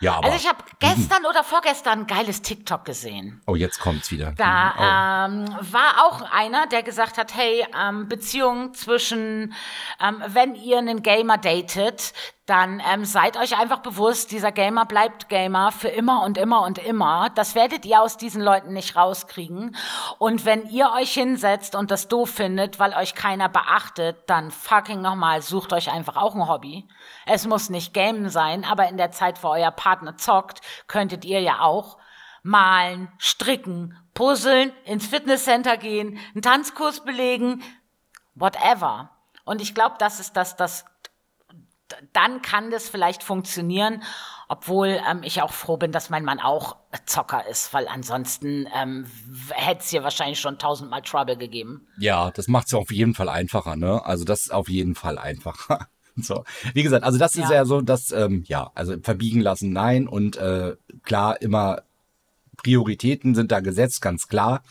Ja, 0.00 0.16
aber 0.16 0.32
also 0.32 0.36
ich 0.38 0.48
habe 0.48 0.64
gestern 0.78 1.24
oder 1.28 1.44
vorgestern 1.44 2.00
ein 2.00 2.06
geiles 2.06 2.40
TikTok 2.42 2.84
gesehen. 2.84 3.42
Oh, 3.46 3.54
jetzt 3.54 3.78
kommt's 3.80 4.10
wieder. 4.10 4.32
Da 4.32 5.26
mhm. 5.26 5.44
oh. 5.44 5.52
ähm, 5.52 5.72
war 5.72 6.04
auch 6.06 6.22
einer, 6.32 6.66
der 6.66 6.82
gesagt 6.82 7.18
hat, 7.18 7.34
hey, 7.34 7.66
ähm, 7.78 8.08
Beziehung 8.08 8.72
zwischen, 8.72 9.54
ähm, 10.00 10.22
wenn 10.26 10.54
ihr 10.54 10.78
einen 10.78 11.02
Gamer 11.02 11.36
datet, 11.36 12.14
dann 12.50 12.82
ähm, 12.92 13.04
seid 13.04 13.36
euch 13.36 13.56
einfach 13.56 13.78
bewusst, 13.78 14.32
dieser 14.32 14.50
Gamer 14.50 14.84
bleibt 14.84 15.28
Gamer 15.28 15.70
für 15.70 15.88
immer 15.88 16.24
und 16.24 16.36
immer 16.36 16.62
und 16.62 16.78
immer. 16.78 17.30
Das 17.36 17.54
werdet 17.54 17.86
ihr 17.86 18.02
aus 18.02 18.16
diesen 18.16 18.42
Leuten 18.42 18.72
nicht 18.72 18.96
rauskriegen. 18.96 19.76
Und 20.18 20.44
wenn 20.44 20.68
ihr 20.68 20.90
euch 20.96 21.12
hinsetzt 21.12 21.76
und 21.76 21.92
das 21.92 22.08
doof 22.08 22.28
findet, 22.30 22.80
weil 22.80 22.92
euch 22.94 23.14
keiner 23.14 23.48
beachtet, 23.48 24.16
dann 24.26 24.50
fucking 24.50 25.00
nochmal, 25.00 25.42
sucht 25.42 25.72
euch 25.72 25.92
einfach 25.92 26.16
auch 26.16 26.34
ein 26.34 26.48
Hobby. 26.48 26.88
Es 27.32 27.46
muss 27.46 27.70
nicht 27.70 27.94
Gamen 27.94 28.28
sein, 28.28 28.64
aber 28.64 28.88
in 28.88 28.96
der 28.96 29.12
Zeit, 29.12 29.44
wo 29.44 29.48
euer 29.50 29.70
Partner 29.70 30.16
zockt, 30.16 30.62
könntet 30.88 31.24
ihr 31.24 31.40
ja 31.40 31.60
auch 31.60 31.96
malen, 32.42 33.08
stricken, 33.18 33.96
puzzeln, 34.14 34.72
ins 34.84 35.06
Fitnesscenter 35.06 35.76
gehen, 35.76 36.18
einen 36.34 36.42
Tanzkurs 36.42 37.04
belegen, 37.04 37.62
whatever. 38.34 39.10
Und 39.44 39.62
ich 39.62 39.76
glaube, 39.76 39.94
das 39.98 40.18
ist 40.18 40.36
das, 40.36 40.56
das 40.56 40.84
dann 42.12 42.42
kann 42.42 42.70
das 42.70 42.88
vielleicht 42.88 43.22
funktionieren, 43.22 44.02
obwohl 44.48 45.00
ähm, 45.08 45.22
ich 45.22 45.42
auch 45.42 45.52
froh 45.52 45.76
bin, 45.76 45.92
dass 45.92 46.10
mein 46.10 46.24
Mann 46.24 46.40
auch 46.40 46.76
Zocker 47.06 47.46
ist, 47.46 47.72
weil 47.74 47.86
ansonsten 47.88 48.68
ähm, 48.74 49.06
hätte 49.50 49.80
es 49.80 49.90
hier 49.90 50.02
wahrscheinlich 50.02 50.40
schon 50.40 50.58
tausendmal 50.58 51.02
Trouble 51.02 51.36
gegeben. 51.36 51.86
Ja, 51.98 52.30
das 52.30 52.48
macht 52.48 52.68
es 52.68 52.74
auf 52.74 52.90
jeden 52.90 53.14
Fall 53.14 53.28
einfacher, 53.28 53.76
ne? 53.76 54.04
Also 54.04 54.24
das 54.24 54.42
ist 54.42 54.52
auf 54.52 54.68
jeden 54.68 54.94
Fall 54.94 55.18
einfacher. 55.18 55.88
so, 56.26 56.44
wie 56.74 56.82
gesagt, 56.82 57.04
also 57.04 57.18
das 57.18 57.36
ist 57.36 57.50
ja, 57.50 57.56
ja 57.56 57.64
so, 57.64 57.80
dass 57.80 58.12
ähm, 58.12 58.44
ja, 58.46 58.70
also 58.74 58.94
verbiegen 59.02 59.40
lassen, 59.40 59.72
nein 59.72 60.08
und 60.08 60.36
äh, 60.36 60.76
klar 61.02 61.40
immer 61.42 61.82
Prioritäten 62.56 63.34
sind 63.34 63.52
da 63.52 63.60
gesetzt, 63.60 64.02
ganz 64.02 64.28
klar. 64.28 64.62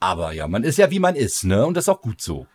Aber 0.00 0.32
ja, 0.32 0.46
man 0.48 0.64
ist 0.64 0.76
ja 0.78 0.90
wie 0.90 0.98
man 0.98 1.16
ist, 1.16 1.44
ne? 1.44 1.64
Und 1.66 1.74
das 1.74 1.84
ist 1.84 1.88
auch 1.88 2.02
gut 2.02 2.20
so. 2.20 2.46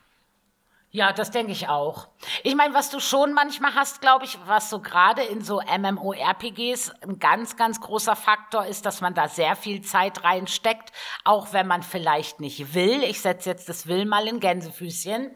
Ja, 0.94 1.14
das 1.14 1.32
denke 1.32 1.54
ich 1.54 1.70
auch. 1.70 2.10
Ich 2.44 2.54
meine, 2.54 2.74
was 2.74 2.90
du 2.90 3.00
schon 3.00 3.32
manchmal 3.32 3.76
hast, 3.76 4.02
glaube 4.02 4.26
ich, 4.26 4.38
was 4.46 4.70
so 4.70 4.82
gerade 4.82 5.22
in 5.22 5.42
so 5.42 5.62
MMORPGs 5.62 6.92
ein 7.02 7.18
ganz, 7.18 7.56
ganz 7.56 7.80
großer 7.80 8.18
Faktor 8.18 8.66
ist, 8.66 8.86
dass 8.86 9.00
man 9.00 9.14
da 9.14 9.30
sehr 9.30 9.56
viel 9.56 9.82
Zeit 9.84 10.26
reinsteckt, 10.26 10.92
auch 11.24 11.54
wenn 11.54 11.66
man 11.66 11.82
vielleicht 11.82 12.42
nicht 12.42 12.74
will. 12.74 13.04
Ich 13.04 13.22
setze 13.22 13.50
jetzt 13.50 13.70
das 13.70 13.88
Will 13.88 14.06
mal 14.06 14.28
in 14.28 14.42
Gänsefüßchen. 14.42 15.32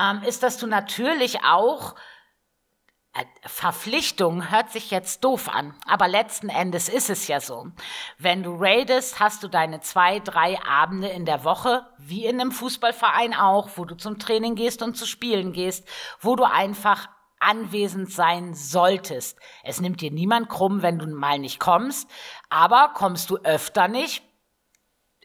Ähm, 0.00 0.22
ist, 0.22 0.44
dass 0.44 0.56
du 0.56 0.68
natürlich 0.68 1.42
auch 1.42 1.96
Verpflichtung 3.44 4.50
hört 4.50 4.70
sich 4.70 4.90
jetzt 4.90 5.24
doof 5.24 5.48
an, 5.48 5.74
aber 5.86 6.08
letzten 6.08 6.48
Endes 6.48 6.88
ist 6.88 7.10
es 7.10 7.28
ja 7.28 7.40
so. 7.40 7.68
Wenn 8.18 8.42
du 8.42 8.56
raidest, 8.58 9.20
hast 9.20 9.42
du 9.42 9.48
deine 9.48 9.80
zwei, 9.80 10.20
drei 10.20 10.58
Abende 10.62 11.08
in 11.08 11.24
der 11.24 11.44
Woche, 11.44 11.86
wie 11.98 12.26
in 12.26 12.40
einem 12.40 12.52
Fußballverein 12.52 13.34
auch, 13.34 13.70
wo 13.76 13.84
du 13.84 13.96
zum 13.96 14.18
Training 14.18 14.54
gehst 14.54 14.82
und 14.82 14.96
zu 14.96 15.06
Spielen 15.06 15.52
gehst, 15.52 15.88
wo 16.20 16.36
du 16.36 16.44
einfach 16.44 17.08
anwesend 17.38 18.12
sein 18.12 18.54
solltest. 18.54 19.38
Es 19.62 19.80
nimmt 19.80 20.00
dir 20.00 20.10
niemand 20.10 20.48
krumm, 20.48 20.82
wenn 20.82 20.98
du 20.98 21.06
mal 21.06 21.38
nicht 21.38 21.60
kommst, 21.60 22.10
aber 22.48 22.92
kommst 22.94 23.30
du 23.30 23.36
öfter 23.38 23.88
nicht, 23.88 24.22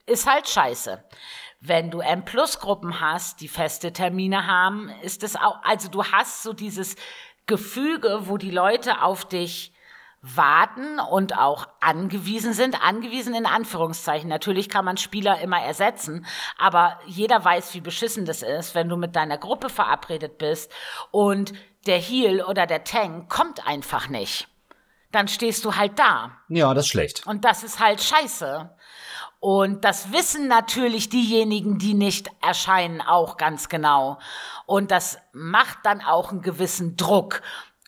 ist 0.06 0.30
halt 0.30 0.48
scheiße. 0.50 1.04
Wenn 1.60 1.92
du 1.92 2.00
M-Plus-Gruppen 2.00 3.00
hast, 3.00 3.39
die 3.39 3.48
feste 3.48 3.94
Termine 3.94 4.48
haben, 4.48 4.89
ist 5.04 5.24
es 5.24 5.36
auch, 5.36 5.62
also 5.64 5.89
du 5.89 6.04
hast 6.04 6.42
so 6.42 6.54
dieses 6.54 6.96
Gefüge, 7.46 8.28
wo 8.28 8.38
die 8.38 8.52
Leute 8.52 9.02
auf 9.02 9.26
dich 9.26 9.74
warten 10.22 11.00
und 11.00 11.36
auch 11.36 11.68
angewiesen 11.80 12.54
sind, 12.54 12.82
angewiesen 12.84 13.34
in 13.34 13.48
Anführungszeichen. 13.48 14.30
Natürlich 14.30 14.70
kann 14.70 14.86
man 14.86 14.98
Spieler 14.98 15.42
immer 15.42 15.60
ersetzen, 15.60 16.26
aber 16.58 17.00
jeder 17.08 17.44
weiß, 17.44 17.74
wie 17.74 17.82
beschissen 17.82 18.26
das 18.26 18.44
ist, 18.44 18.76
wenn 18.76 18.88
du 18.88 18.98
mit 18.98 19.16
deiner 19.16 19.39
Gruppe 19.39 19.70
verabredet 19.70 20.38
bist 20.38 20.72
und 21.10 21.54
der 21.88 21.98
Heal 21.98 22.44
oder 22.44 22.68
der 22.68 22.84
Tank 22.84 23.30
kommt 23.30 23.66
einfach 23.68 24.10
nicht. 24.10 24.48
Dann 25.12 25.28
stehst 25.28 25.66
du 25.66 25.76
halt 25.76 25.98
da. 25.98 26.38
Ja, 26.48 26.74
das 26.74 26.86
ist 26.86 26.92
schlecht. 26.92 27.28
Und 27.28 27.44
das 27.44 27.64
ist 27.64 27.80
halt 27.80 28.02
scheiße. 28.02 28.70
Und 29.42 29.86
das 29.86 30.12
wissen 30.12 30.48
natürlich 30.48 31.10
diejenigen, 31.10 31.80
die 31.80 31.96
nicht 31.96 32.30
erscheinen, 32.44 33.02
auch 33.02 33.38
ganz 33.38 33.70
genau. 33.70 34.20
Und 34.68 34.92
das 34.92 35.18
macht 35.34 35.80
dann 35.82 36.02
auch 36.02 36.30
einen 36.30 36.44
gewissen 36.44 36.96
Druck. 36.96 37.42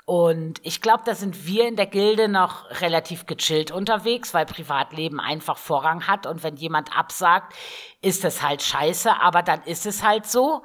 Und 0.05 0.59
ich 0.63 0.81
glaube, 0.81 1.03
da 1.05 1.13
sind 1.13 1.45
wir 1.45 1.67
in 1.67 1.75
der 1.75 1.85
Gilde 1.85 2.27
noch 2.27 2.81
relativ 2.81 3.27
gechillt 3.27 3.69
unterwegs, 3.69 4.33
weil 4.33 4.47
Privatleben 4.47 5.19
einfach 5.19 5.57
Vorrang 5.57 6.07
hat. 6.07 6.25
Und 6.25 6.41
wenn 6.41 6.55
jemand 6.55 6.97
absagt, 6.97 7.53
ist 8.01 8.25
es 8.25 8.41
halt 8.41 8.63
scheiße, 8.63 9.21
aber 9.21 9.43
dann 9.43 9.61
ist 9.61 9.85
es 9.85 10.01
halt 10.01 10.25
so. 10.25 10.63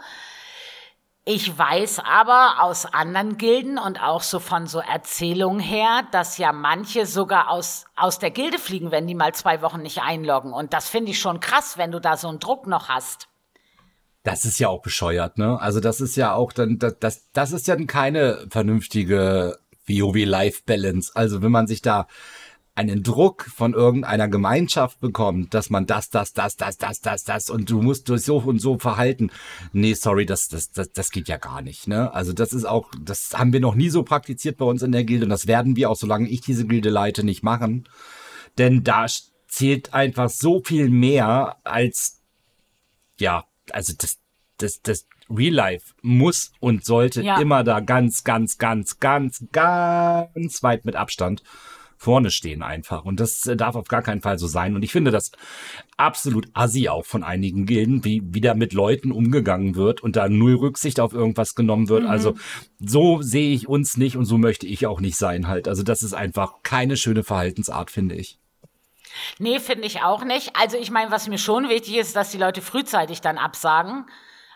Ich 1.31 1.59
weiß 1.59 1.99
aber 1.99 2.63
aus 2.63 2.87
anderen 2.87 3.37
Gilden 3.37 3.77
und 3.77 4.03
auch 4.03 4.23
so 4.23 4.39
von 4.41 4.67
so 4.67 4.79
Erzählungen 4.79 5.61
her, 5.61 6.05
dass 6.11 6.39
ja 6.39 6.55
manche 6.55 7.05
sogar 7.05 7.51
aus, 7.51 7.85
aus 7.97 8.19
der 8.19 8.31
Gilde 8.31 8.59
fliegen, 8.59 8.91
wenn 8.93 9.07
die 9.07 9.15
mal 9.15 9.35
zwei 9.35 9.61
Wochen 9.61 9.83
nicht 9.83 10.01
einloggen. 10.01 10.55
Und 10.55 10.73
das 10.73 10.89
finde 10.89 11.11
ich 11.11 11.21
schon 11.21 11.39
krass, 11.41 11.77
wenn 11.77 11.91
du 11.91 12.01
da 12.01 12.17
so 12.17 12.29
einen 12.29 12.39
Druck 12.39 12.67
noch 12.67 12.89
hast. 12.89 13.29
Das 14.23 14.47
ist 14.47 14.59
ja 14.59 14.71
auch 14.71 14.81
bescheuert, 14.81 15.37
ne? 15.37 15.61
Also 15.61 15.81
das 15.81 16.01
ist 16.01 16.17
ja 16.17 16.33
auch 16.33 16.51
dann, 16.51 16.79
das, 16.79 16.99
das, 16.99 17.31
das 17.35 17.53
ist 17.53 17.67
ja 17.67 17.77
keine 17.85 18.47
vernünftige 18.49 19.59
WoW-Life-Balance. 19.87 21.13
Also 21.15 21.43
wenn 21.43 21.53
man 21.53 21.67
sich 21.67 21.83
da 21.83 22.07
einen 22.79 23.03
Druck 23.03 23.51
von 23.53 23.75
irgendeiner 23.75 24.29
Gemeinschaft 24.29 25.01
bekommt, 25.01 25.53
dass 25.53 25.69
man 25.69 25.87
das, 25.87 26.11
das, 26.11 26.33
das, 26.33 26.55
das, 26.55 26.79
das, 26.79 27.01
das, 27.01 27.25
das 27.25 27.51
und 27.51 27.69
du 27.69 27.83
musst 27.83 28.09
durch 28.09 28.23
so 28.23 28.39
und 28.39 28.61
so 28.61 28.79
verhalten. 28.79 29.31
Nee, 29.73 29.95
sorry, 29.95 30.27
das, 30.27 30.47
das, 30.47 30.71
das, 30.71 30.93
das 30.93 31.11
geht 31.11 31.27
ja 31.27 31.39
gar 31.39 31.61
nicht. 31.61 31.89
Ne? 31.89 32.15
Also 32.15 32.33
das 32.33 32.53
ist 32.53 32.65
auch, 32.65 32.89
das 33.03 33.37
haben 33.37 33.53
wir 33.53 33.59
noch 33.59 33.75
nie 33.75 33.89
so 33.89 34.05
praktiziert 34.05 34.59
bei 34.59 34.65
uns 34.65 34.83
in 34.83 34.93
der 34.93 35.03
Gilde 35.03 35.25
und 35.25 35.31
das 35.31 35.49
werden 35.49 35.75
wir 35.75 35.91
auch, 35.91 35.97
solange 35.97 36.29
ich 36.29 36.41
diese 36.41 36.67
Gilde 36.67 36.89
leite, 36.91 37.25
nicht 37.25 37.43
machen. 37.43 37.89
Denn 38.59 38.85
da 38.85 39.07
zählt 39.49 39.93
einfach 39.93 40.31
so 40.31 40.63
viel 40.65 40.89
mehr 40.89 41.57
als, 41.65 42.23
ja, 43.19 43.45
also 43.73 43.93
das, 43.99 44.19
das, 44.59 44.83
das 44.83 45.09
Real 45.29 45.53
Life 45.53 45.95
muss 46.01 46.53
und 46.61 46.85
sollte 46.85 47.23
ja. 47.23 47.41
immer 47.41 47.65
da 47.65 47.81
ganz, 47.81 48.23
ganz, 48.23 48.57
ganz, 48.57 49.01
ganz, 49.01 49.45
ganz 49.51 50.63
weit 50.63 50.85
mit 50.85 50.95
Abstand 50.95 51.43
vorne 51.99 52.31
stehen 52.31 52.63
einfach. 52.63 53.05
Und 53.05 53.21
das 53.21 53.45
äh, 53.47 53.57
darf 53.57 53.75
auf 53.75 53.89
gar 53.89 54.03
keinen 54.03 54.23
Fall 54.23 54.39
so 54.39 54.47
sein. 54.47 54.75
Und 54.75 54.83
ich 54.83 54.93
finde 54.93 55.11
das 55.11 55.33
absolut 55.97 56.47
assi 56.55 56.89
auch 56.89 57.05
von 57.05 57.23
einigen 57.23 57.67
Gilden, 57.67 58.05
wie 58.05 58.23
wieder 58.25 58.55
mit 58.55 58.73
Leuten 58.73 59.13
umgegangen 59.13 59.75
wird 59.75 60.01
und 60.01 60.17
da 60.17 60.29
null 60.29 60.55
Rücksicht 60.55 61.01
auf 61.01 61.13
irgendwas 61.13 61.55
genommen 61.55 61.89
wird. 61.89 62.05
Mhm. 62.05 62.11
Also 62.11 62.35
so 62.79 63.21
sehe 63.21 63.53
ich 63.53 63.69
uns 63.69 63.97
nicht 63.97 64.17
und 64.17 64.25
so 64.25 64.39
möchte 64.39 64.67
ich 64.67 64.87
auch 64.87 65.01
nicht 65.01 65.17
sein 65.17 65.49
halt. 65.49 65.69
Also 65.69 65.83
das 65.83 66.03
ist 66.03 66.15
einfach 66.15 66.63
keine 66.63 66.97
schöne 66.97 67.25
Verhaltensart, 67.25 67.91
finde 67.91 68.15
ich. 68.15 68.39
Nee, 69.39 69.59
finde 69.59 69.87
ich 69.87 70.03
auch 70.03 70.25
nicht. 70.25 70.55
Also 70.55 70.77
ich 70.77 70.91
meine, 70.91 71.11
was 71.11 71.29
mir 71.29 71.39
schon 71.39 71.69
wichtig 71.69 71.97
ist, 71.97 72.15
dass 72.15 72.31
die 72.31 72.39
Leute 72.39 72.63
frühzeitig 72.63 73.21
dann 73.21 73.39
absagen. 73.39 74.07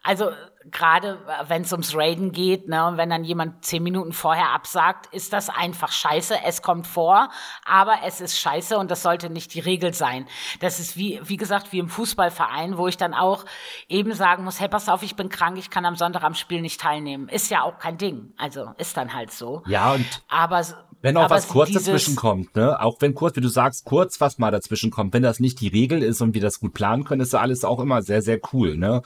Also 0.02 0.30
gerade 0.70 1.18
wenn 1.48 1.62
es 1.62 1.72
ums 1.72 1.94
Raiden 1.94 2.32
geht, 2.32 2.68
ne, 2.68 2.86
und 2.86 2.96
wenn 2.96 3.10
dann 3.10 3.24
jemand 3.24 3.64
zehn 3.64 3.82
Minuten 3.82 4.12
vorher 4.12 4.50
absagt, 4.50 5.12
ist 5.12 5.32
das 5.32 5.48
einfach 5.48 5.92
scheiße. 5.92 6.34
Es 6.44 6.62
kommt 6.62 6.86
vor, 6.86 7.30
aber 7.64 7.96
es 8.04 8.20
ist 8.20 8.38
scheiße 8.38 8.78
und 8.78 8.90
das 8.90 9.02
sollte 9.02 9.30
nicht 9.30 9.54
die 9.54 9.60
Regel 9.60 9.94
sein. 9.94 10.26
Das 10.60 10.80
ist 10.80 10.96
wie, 10.96 11.20
wie 11.24 11.36
gesagt, 11.36 11.72
wie 11.72 11.78
im 11.78 11.88
Fußballverein, 11.88 12.78
wo 12.78 12.88
ich 12.88 12.96
dann 12.96 13.14
auch 13.14 13.44
eben 13.88 14.12
sagen 14.14 14.44
muss, 14.44 14.60
hey, 14.60 14.68
pass 14.68 14.88
auf, 14.88 15.02
ich 15.02 15.16
bin 15.16 15.28
krank, 15.28 15.58
ich 15.58 15.70
kann 15.70 15.84
am 15.84 15.96
Sonntag 15.96 16.22
am 16.22 16.34
Spiel 16.34 16.62
nicht 16.62 16.80
teilnehmen. 16.80 17.28
Ist 17.28 17.50
ja 17.50 17.62
auch 17.62 17.78
kein 17.78 17.98
Ding. 17.98 18.32
Also 18.36 18.70
ist 18.78 18.96
dann 18.96 19.14
halt 19.14 19.30
so. 19.30 19.62
Ja, 19.66 19.92
und 19.92 20.06
aber 20.28 20.62
wenn 21.02 21.16
auch 21.16 21.24
aber 21.24 21.34
was 21.34 21.48
kurz 21.48 21.72
dazwischen 21.72 22.14
kommt, 22.14 22.54
ne? 22.54 22.80
Auch 22.80 22.96
wenn 23.00 23.12
kurz, 23.12 23.34
wie 23.34 23.40
du 23.40 23.48
sagst, 23.48 23.84
kurz 23.84 24.20
was 24.20 24.38
mal 24.38 24.52
dazwischen 24.52 24.92
kommt, 24.92 25.12
wenn 25.12 25.24
das 25.24 25.40
nicht 25.40 25.60
die 25.60 25.66
Regel 25.66 26.00
ist 26.00 26.20
und 26.20 26.32
wir 26.32 26.40
das 26.40 26.60
gut 26.60 26.74
planen 26.74 27.02
können, 27.02 27.20
ist 27.20 27.34
alles 27.34 27.64
auch 27.64 27.80
immer 27.80 28.02
sehr, 28.02 28.22
sehr 28.22 28.38
cool, 28.52 28.76
ne? 28.76 29.02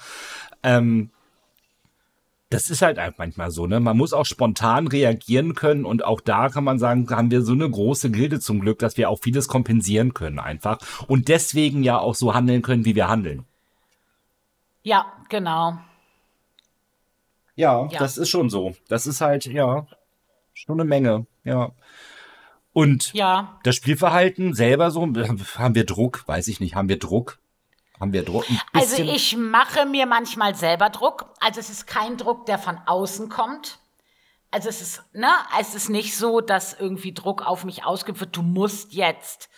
Ähm, 0.62 1.10
das 2.50 2.70
ist 2.70 2.82
halt 2.82 2.98
einfach 2.98 3.18
manchmal 3.18 3.50
so, 3.50 3.66
ne? 3.66 3.80
Man 3.80 3.96
muss 3.96 4.12
auch 4.12 4.24
spontan 4.24 4.86
reagieren 4.86 5.54
können 5.54 5.84
und 5.84 6.04
auch 6.04 6.20
da 6.20 6.48
kann 6.48 6.64
man 6.64 6.78
sagen, 6.78 7.08
haben 7.10 7.30
wir 7.30 7.42
so 7.42 7.52
eine 7.52 7.68
große 7.68 8.10
Gilde 8.10 8.38
zum 8.38 8.60
Glück, 8.60 8.78
dass 8.78 8.96
wir 8.96 9.10
auch 9.10 9.18
vieles 9.20 9.48
kompensieren 9.48 10.14
können 10.14 10.38
einfach 10.38 10.78
und 11.08 11.28
deswegen 11.28 11.82
ja 11.82 11.98
auch 11.98 12.14
so 12.14 12.34
handeln 12.34 12.62
können, 12.62 12.84
wie 12.84 12.94
wir 12.94 13.08
handeln. 13.08 13.44
Ja, 14.82 15.12
genau. 15.28 15.78
Ja, 17.56 17.88
ja, 17.90 17.98
das 17.98 18.18
ist 18.18 18.28
schon 18.28 18.50
so. 18.50 18.76
Das 18.88 19.06
ist 19.06 19.20
halt, 19.20 19.46
ja, 19.46 19.86
schon 20.54 20.80
eine 20.80 20.88
Menge, 20.88 21.26
ja. 21.42 21.72
Und 22.72 23.12
ja. 23.14 23.58
das 23.64 23.74
Spielverhalten 23.74 24.54
selber 24.54 24.90
so, 24.90 25.02
haben 25.02 25.74
wir 25.74 25.86
Druck, 25.86 26.28
weiß 26.28 26.46
ich 26.48 26.60
nicht, 26.60 26.74
haben 26.74 26.88
wir 26.88 26.98
Druck? 26.98 27.38
Haben 28.00 28.12
wir 28.12 28.24
Druck? 28.24 28.44
Also 28.72 29.02
ich 29.02 29.36
mache 29.36 29.86
mir 29.86 30.06
manchmal 30.06 30.54
selber 30.54 30.90
Druck. 30.90 31.26
Also 31.40 31.60
es 31.60 31.70
ist 31.70 31.86
kein 31.86 32.16
Druck, 32.16 32.46
der 32.46 32.58
von 32.58 32.78
außen 32.86 33.28
kommt. 33.28 33.78
Also 34.50 34.68
es 34.68 34.80
ist, 34.80 35.04
ne, 35.14 35.30
es 35.58 35.74
ist 35.74 35.88
nicht 35.88 36.16
so, 36.16 36.40
dass 36.40 36.74
irgendwie 36.74 37.12
Druck 37.12 37.46
auf 37.46 37.64
mich 37.64 37.84
ausgeübt 37.84 38.20
wird. 38.20 38.36
Du 38.36 38.42
musst 38.42 38.92
jetzt 38.92 39.48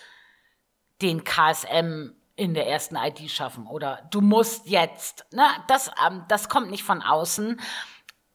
den 1.02 1.24
KSM 1.24 2.14
in 2.36 2.54
der 2.54 2.68
ersten 2.68 2.96
ID 2.96 3.30
schaffen 3.30 3.66
oder 3.66 4.08
du 4.10 4.20
musst 4.20 4.66
jetzt, 4.66 5.26
ne, 5.32 5.46
das, 5.66 5.90
ähm, 6.06 6.24
das 6.28 6.48
kommt 6.48 6.70
nicht 6.70 6.84
von 6.84 7.02
außen. 7.02 7.60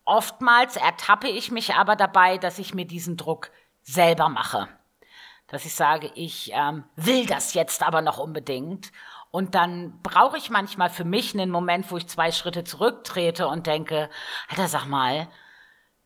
Oftmals 0.06 0.76
ertappe 0.76 1.30
ich 1.30 1.52
mich 1.52 1.76
aber 1.76 1.96
dabei, 1.96 2.38
dass 2.38 2.60
ich 2.60 2.74
mir 2.74 2.86
diesen 2.86 3.16
Druck 3.16 3.52
selber 3.82 4.28
mache. 4.28 4.68
Dass 5.48 5.66
ich 5.66 5.74
sage, 5.74 6.12
ich 6.16 6.52
ähm, 6.54 6.84
will 6.96 7.26
das 7.26 7.54
jetzt 7.54 7.82
aber 7.82 8.02
noch 8.02 8.18
unbedingt. 8.18 8.92
Und 9.34 9.56
dann 9.56 10.00
brauche 10.04 10.38
ich 10.38 10.52
manchmal 10.52 10.92
für 10.92 11.06
mich 11.06 11.34
einen 11.34 11.50
Moment, 11.50 11.90
wo 11.90 11.98
ich 11.98 12.06
zwei 12.06 12.32
Schritte 12.32 12.64
zurücktrete 12.64 13.48
und 13.48 13.66
denke, 13.66 14.12
Alter, 14.48 14.68
sag 14.68 14.86
mal, 14.86 15.28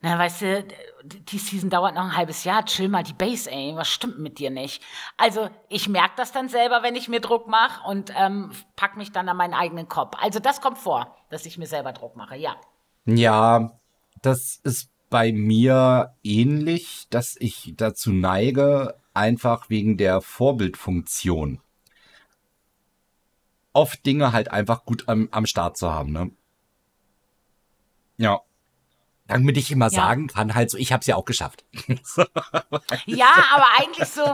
na, 0.00 0.18
weißt 0.18 0.40
du, 0.40 0.64
die 1.04 1.36
Season 1.36 1.68
dauert 1.68 1.94
noch 1.94 2.04
ein 2.04 2.16
halbes 2.16 2.44
Jahr, 2.44 2.64
chill 2.64 2.88
mal 2.88 3.02
die 3.02 3.12
Base, 3.12 3.50
ey, 3.50 3.74
was 3.76 3.88
stimmt 3.88 4.18
mit 4.18 4.38
dir 4.38 4.48
nicht? 4.48 4.82
Also, 5.18 5.50
ich 5.68 5.90
merke 5.90 6.14
das 6.16 6.32
dann 6.32 6.48
selber, 6.48 6.82
wenn 6.82 6.96
ich 6.96 7.08
mir 7.08 7.20
Druck 7.20 7.48
mache 7.48 7.86
und 7.86 8.10
ähm, 8.16 8.50
pack 8.76 8.96
mich 8.96 9.12
dann 9.12 9.28
an 9.28 9.36
meinen 9.36 9.52
eigenen 9.52 9.88
Kopf. 9.88 10.16
Also, 10.18 10.38
das 10.38 10.62
kommt 10.62 10.78
vor, 10.78 11.14
dass 11.28 11.44
ich 11.44 11.58
mir 11.58 11.66
selber 11.66 11.92
Druck 11.92 12.16
mache, 12.16 12.36
ja. 12.36 12.56
Ja, 13.04 13.78
das 14.22 14.58
ist 14.64 14.88
bei 15.10 15.32
mir 15.32 16.14
ähnlich, 16.22 17.08
dass 17.10 17.36
ich 17.38 17.74
dazu 17.76 18.10
neige, 18.10 18.98
einfach 19.12 19.68
wegen 19.68 19.98
der 19.98 20.22
Vorbildfunktion 20.22 21.60
oft 23.72 24.04
Dinge 24.04 24.32
halt 24.32 24.50
einfach 24.50 24.84
gut 24.84 25.04
am, 25.08 25.28
am 25.30 25.46
Start 25.46 25.76
zu 25.76 25.90
haben, 25.90 26.12
ne? 26.12 26.30
Ja. 28.16 28.40
Damit 29.26 29.58
ich 29.58 29.70
immer 29.70 29.86
ja. 29.86 29.90
sagen 29.90 30.28
kann, 30.28 30.54
halt 30.54 30.70
so, 30.70 30.78
ich 30.78 30.90
habe 30.90 31.02
es 31.02 31.06
ja 31.06 31.16
auch 31.16 31.26
geschafft. 31.26 31.62
ja, 33.04 33.34
aber 33.54 33.66
eigentlich 33.78 34.08
so, 34.08 34.24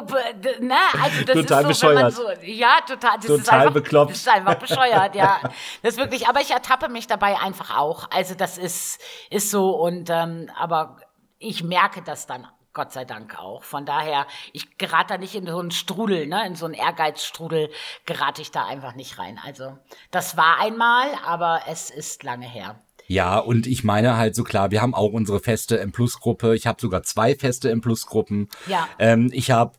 ne, 0.60 0.76
also 1.02 1.24
das 1.24 1.34
total 1.34 1.70
ist 1.70 1.80
so, 1.80 1.88
bescheuert. 1.88 2.12
So, 2.12 2.30
ja, 2.42 2.78
total, 2.86 3.16
das 3.16 3.26
total 3.26 3.38
ist 3.38 3.48
einfach, 3.48 3.72
bekloppt. 3.72 4.12
Das 4.12 4.18
ist 4.18 4.28
einfach 4.28 4.54
bescheuert, 4.54 5.16
ja. 5.16 5.40
Das 5.82 5.94
ist 5.94 5.98
wirklich, 5.98 6.28
aber 6.28 6.40
ich 6.40 6.52
ertappe 6.52 6.88
mich 6.88 7.08
dabei 7.08 7.40
einfach 7.40 7.76
auch. 7.76 8.08
Also 8.12 8.36
das 8.36 8.56
ist, 8.56 9.00
ist 9.30 9.50
so 9.50 9.70
und, 9.70 10.10
ähm, 10.10 10.48
aber 10.56 10.98
ich 11.40 11.64
merke 11.64 12.00
das 12.00 12.26
dann 12.26 12.46
Gott 12.74 12.92
sei 12.92 13.04
Dank 13.04 13.38
auch. 13.38 13.62
Von 13.62 13.86
daher, 13.86 14.26
ich 14.52 14.76
gerate 14.78 15.14
da 15.14 15.18
nicht 15.18 15.34
in 15.34 15.46
so 15.46 15.58
einen 15.58 15.70
Strudel, 15.70 16.26
ne, 16.26 16.46
in 16.46 16.56
so 16.56 16.66
einen 16.66 16.74
Ehrgeizstrudel 16.74 17.70
gerate 18.04 18.42
ich 18.42 18.50
da 18.50 18.66
einfach 18.66 18.94
nicht 18.94 19.18
rein. 19.18 19.40
Also, 19.42 19.78
das 20.10 20.36
war 20.36 20.60
einmal, 20.60 21.06
aber 21.24 21.62
es 21.68 21.90
ist 21.90 22.24
lange 22.24 22.48
her. 22.48 22.76
Ja, 23.06 23.38
und 23.38 23.66
ich 23.66 23.84
meine 23.84 24.16
halt 24.16 24.34
so 24.34 24.44
klar, 24.44 24.70
wir 24.70 24.82
haben 24.82 24.94
auch 24.94 25.12
unsere 25.12 25.38
feste 25.38 25.78
M-Plus-Gruppe. 25.78 26.56
Ich 26.56 26.66
habe 26.66 26.80
sogar 26.80 27.02
zwei 27.02 27.34
feste 27.34 27.70
M-Plus-Gruppen. 27.70 28.48
Ja. 28.66 28.88
Ähm, 28.98 29.30
ich 29.32 29.50
habe 29.50 29.72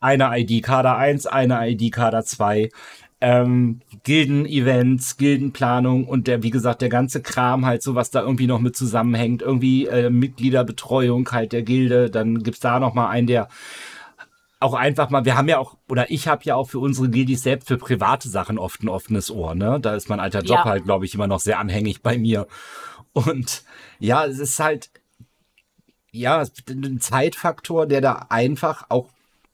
eine 0.00 0.38
ID 0.38 0.64
Kader 0.64 0.96
1, 0.96 1.26
eine 1.26 1.68
ID 1.70 1.92
Kader 1.92 2.24
2. 2.24 2.70
Ähm, 3.20 3.80
Gilden-Events, 4.04 5.18
Gildenplanung 5.18 6.06
und 6.06 6.26
der, 6.26 6.42
wie 6.42 6.50
gesagt, 6.50 6.80
der 6.80 6.88
ganze 6.88 7.20
Kram 7.20 7.66
halt 7.66 7.82
so, 7.82 7.94
was 7.94 8.10
da 8.10 8.22
irgendwie 8.22 8.46
noch 8.46 8.60
mit 8.60 8.76
zusammenhängt. 8.76 9.42
Irgendwie 9.42 9.86
äh, 9.86 10.08
Mitgliederbetreuung 10.08 11.30
halt 11.30 11.52
der 11.52 11.62
Gilde. 11.62 12.10
Dann 12.10 12.42
gibt's 12.42 12.60
da 12.60 12.80
noch 12.80 12.94
mal 12.94 13.08
einen, 13.10 13.26
der 13.26 13.48
auch 14.60 14.74
einfach 14.74 15.08
mal, 15.08 15.24
wir 15.24 15.36
haben 15.36 15.48
ja 15.48 15.58
auch, 15.58 15.76
oder 15.88 16.10
ich 16.10 16.28
habe 16.28 16.44
ja 16.44 16.54
auch 16.54 16.68
für 16.68 16.78
unsere 16.78 17.08
Gildis 17.08 17.42
selbst 17.42 17.66
für 17.68 17.78
private 17.78 18.28
Sachen 18.28 18.58
oft 18.58 18.82
ein 18.82 18.88
offenes 18.88 19.30
Ohr, 19.30 19.54
ne? 19.54 19.80
Da 19.80 19.94
ist 19.94 20.10
mein 20.10 20.20
alter 20.20 20.40
Job 20.40 20.58
Ja. 20.58 20.64
halt, 20.64 20.84
glaube 20.84 21.06
ich, 21.06 21.14
immer 21.14 21.26
noch 21.26 21.40
sehr 21.40 21.58
anhängig 21.58 22.02
bei 22.02 22.18
mir. 22.18 22.46
Und 23.12 23.64
ja, 23.98 24.26
es 24.26 24.38
ist 24.38 24.60
halt, 24.60 24.90
ja, 26.12 26.42
es 26.42 26.50
ist 26.50 26.70
ein 26.70 27.00
Zeitfaktor, 27.00 27.86
der 27.86 28.02
da 28.02 28.26
einfach 28.28 28.84
auch 28.90 29.08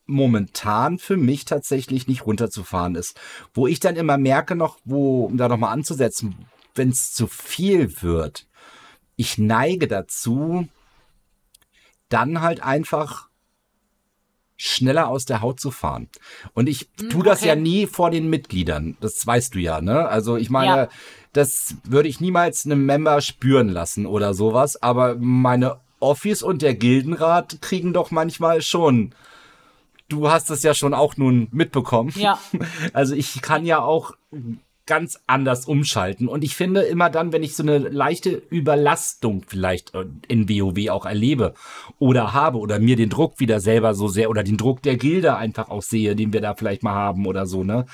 momentan 0.07 0.99
für 0.99 1.17
mich 1.17 1.45
tatsächlich 1.45 2.07
nicht 2.07 2.27
runterzufahren 2.27 2.95
ist. 2.95 3.19
Wo 3.53 3.67
ich 3.67 3.81
dann 3.81 3.97
immer 3.97 4.19
merke 4.19 4.55
noch, 4.55 4.79
wo, 4.85 5.25
um 5.25 5.37
da 5.37 5.49
nochmal 5.49 5.73
anzusetzen, 5.73 6.47
wenn 6.75 6.91
es 6.91 7.13
zu 7.13 7.27
viel 7.27 8.03
wird, 8.03 8.47
ich 9.17 9.39
neige 9.39 9.89
dazu, 9.89 10.69
dann 12.09 12.41
halt 12.41 12.63
einfach 12.63 13.29
schneller 14.57 15.09
aus 15.09 15.27
der 15.27 15.43
Haut 15.43 15.61
zu 15.61 15.71
fahren. 15.71 16.09
Und 16.55 16.69
ich 16.69 16.89
tu 17.11 17.23
das 17.23 17.41
okay. 17.41 17.49
ja 17.49 17.57
nie 17.57 17.87
vor 17.87 18.11
den 18.11 18.29
Mitgliedern. 18.31 18.97
Das 19.01 19.27
weißt 19.27 19.55
du 19.55 19.59
ja, 19.59 19.81
ne? 19.81 20.09
Also 20.09 20.37
ich 20.37 20.49
meine, 20.51 20.77
Ja. 20.77 20.89
das 21.33 21.77
würde 21.85 22.09
ich 22.09 22.21
niemals 22.21 22.65
einem 22.65 22.87
Member 22.87 23.21
spüren 23.21 23.69
lassen 23.69 24.07
oder 24.07 24.33
sowas. 24.33 24.83
Aber 24.83 25.17
meine 25.17 25.79
Office 26.01 26.43
und 26.43 26.63
der 26.63 26.75
Gildenrat 26.75 27.61
kriegen 27.61 27.93
doch 27.93 28.11
manchmal 28.11 28.63
schon. 28.63 29.15
Du 30.09 30.31
hast 30.31 30.51
es 30.51 30.63
ja 30.63 30.75
schon 30.75 30.95
auch 30.95 31.17
nun 31.17 31.49
mitbekommen. 31.51 32.13
Ja. 32.17 32.39
Also 32.93 33.15
ich 33.15 33.43
kann 33.43 33.67
ja 33.67 33.81
auch 33.81 34.13
ganz 34.87 35.19
anders 35.27 35.67
umschalten. 35.67 36.29
Und 36.29 36.45
ich 36.45 36.55
finde 36.55 36.83
immer 36.83 37.11
dann, 37.11 37.33
wenn 37.33 37.43
ich 37.43 37.57
so 37.57 37.63
eine 37.63 37.79
leichte 37.79 38.31
Überlastung 38.31 39.43
vielleicht 39.47 39.95
äh, 39.95 40.05
in 40.29 40.49
WoW 40.49 40.91
auch 40.91 41.05
erlebe 41.05 41.55
oder 41.99 42.33
habe 42.33 42.59
oder 42.59 42.79
mir 42.79 42.97
den 42.97 43.11
Druck 43.11 43.41
wieder 43.41 43.61
selber 43.61 43.95
so 43.95 44.07
sehr 44.09 44.31
oder 44.31 44.45
den 44.45 44.57
Druck 44.57 44.83
der 44.83 44.97
Gilde 44.97 45.37
einfach 45.37 45.69
auch 45.69 45.83
sehe, 45.83 46.15
den 46.15 46.33
wir 46.33 46.41
da 46.41 46.55
vielleicht 46.55 46.85
mal 46.85 46.95
haben 46.95 47.27
oder 47.27 47.47
so, 47.47 47.65
ne, 47.65 47.87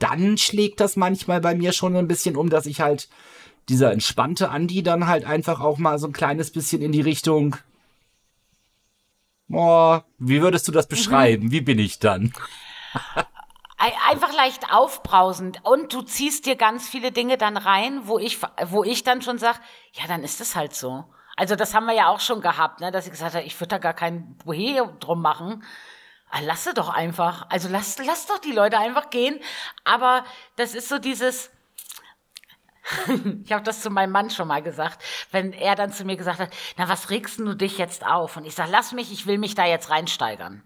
dann 0.00 0.36
schlägt 0.36 0.80
das 0.80 0.96
manchmal 0.96 1.40
bei 1.40 1.54
mir 1.54 1.72
schon 1.72 1.96
ein 1.96 2.08
bisschen 2.08 2.36
um, 2.36 2.50
dass 2.50 2.66
ich 2.66 2.80
halt 2.80 3.08
dieser 3.68 3.92
entspannte 3.92 4.50
Andi 4.50 4.82
dann 4.82 5.06
halt 5.06 5.24
einfach 5.24 5.60
auch 5.60 5.78
mal 5.78 5.98
so 5.98 6.08
ein 6.08 6.12
kleines 6.12 6.50
bisschen 6.50 6.82
in 6.82 6.90
die 6.90 7.00
Richtung 7.00 7.56
Oh, 9.52 9.98
wie 10.18 10.40
würdest 10.42 10.68
du 10.68 10.72
das 10.72 10.86
beschreiben? 10.86 11.50
Wie 11.50 11.60
bin 11.60 11.78
ich 11.78 11.98
dann? 11.98 12.32
Ei- 13.78 13.92
Einfach 14.08 14.32
leicht 14.32 14.72
aufbrausend 14.72 15.60
und 15.64 15.92
du 15.92 16.02
ziehst 16.02 16.46
dir 16.46 16.56
ganz 16.56 16.88
viele 16.88 17.12
Dinge 17.12 17.38
dann 17.38 17.56
rein, 17.56 18.02
wo 18.06 18.18
ich, 18.18 18.38
wo 18.66 18.84
ich 18.84 19.02
dann 19.04 19.22
schon 19.22 19.38
sag, 19.38 19.60
ja, 19.94 20.06
dann 20.06 20.22
ist 20.22 20.40
es 20.40 20.54
halt 20.54 20.74
so. 20.74 21.04
Also 21.36 21.56
das 21.56 21.74
haben 21.74 21.86
wir 21.86 21.94
ja 21.94 22.08
auch 22.08 22.20
schon 22.20 22.42
gehabt, 22.42 22.80
ne, 22.80 22.90
dass 22.92 23.06
ich 23.06 23.12
gesagt 23.12 23.34
habe, 23.34 23.44
ich 23.44 23.58
würde 23.58 23.68
da 23.68 23.78
gar 23.78 23.94
kein 23.94 24.36
Bohe 24.44 24.94
drum 25.00 25.22
machen. 25.22 25.64
Ah, 26.30 26.40
Lasse 26.40 26.74
doch 26.74 26.90
einfach. 26.90 27.46
Also 27.48 27.68
lass, 27.70 27.96
lass 28.04 28.26
doch 28.26 28.38
die 28.38 28.52
Leute 28.52 28.78
einfach 28.78 29.08
gehen. 29.10 29.40
Aber 29.84 30.24
das 30.56 30.74
ist 30.74 30.88
so 30.88 30.98
dieses, 30.98 31.50
ich 33.44 33.52
habe 33.52 33.64
das 33.64 33.82
zu 33.82 33.90
meinem 33.90 34.12
Mann 34.12 34.30
schon 34.30 34.48
mal 34.48 34.62
gesagt, 34.62 35.02
wenn 35.30 35.52
er 35.52 35.74
dann 35.74 35.92
zu 35.92 36.04
mir 36.04 36.16
gesagt 36.16 36.40
hat, 36.40 36.50
na, 36.76 36.88
was 36.88 37.10
regst 37.10 37.38
du 37.38 37.54
dich 37.54 37.78
jetzt 37.78 38.06
auf? 38.06 38.36
Und 38.36 38.46
ich 38.46 38.54
sag, 38.54 38.68
lass 38.70 38.92
mich, 38.92 39.12
ich 39.12 39.26
will 39.26 39.38
mich 39.38 39.54
da 39.54 39.66
jetzt 39.66 39.90
reinsteigern. 39.90 40.62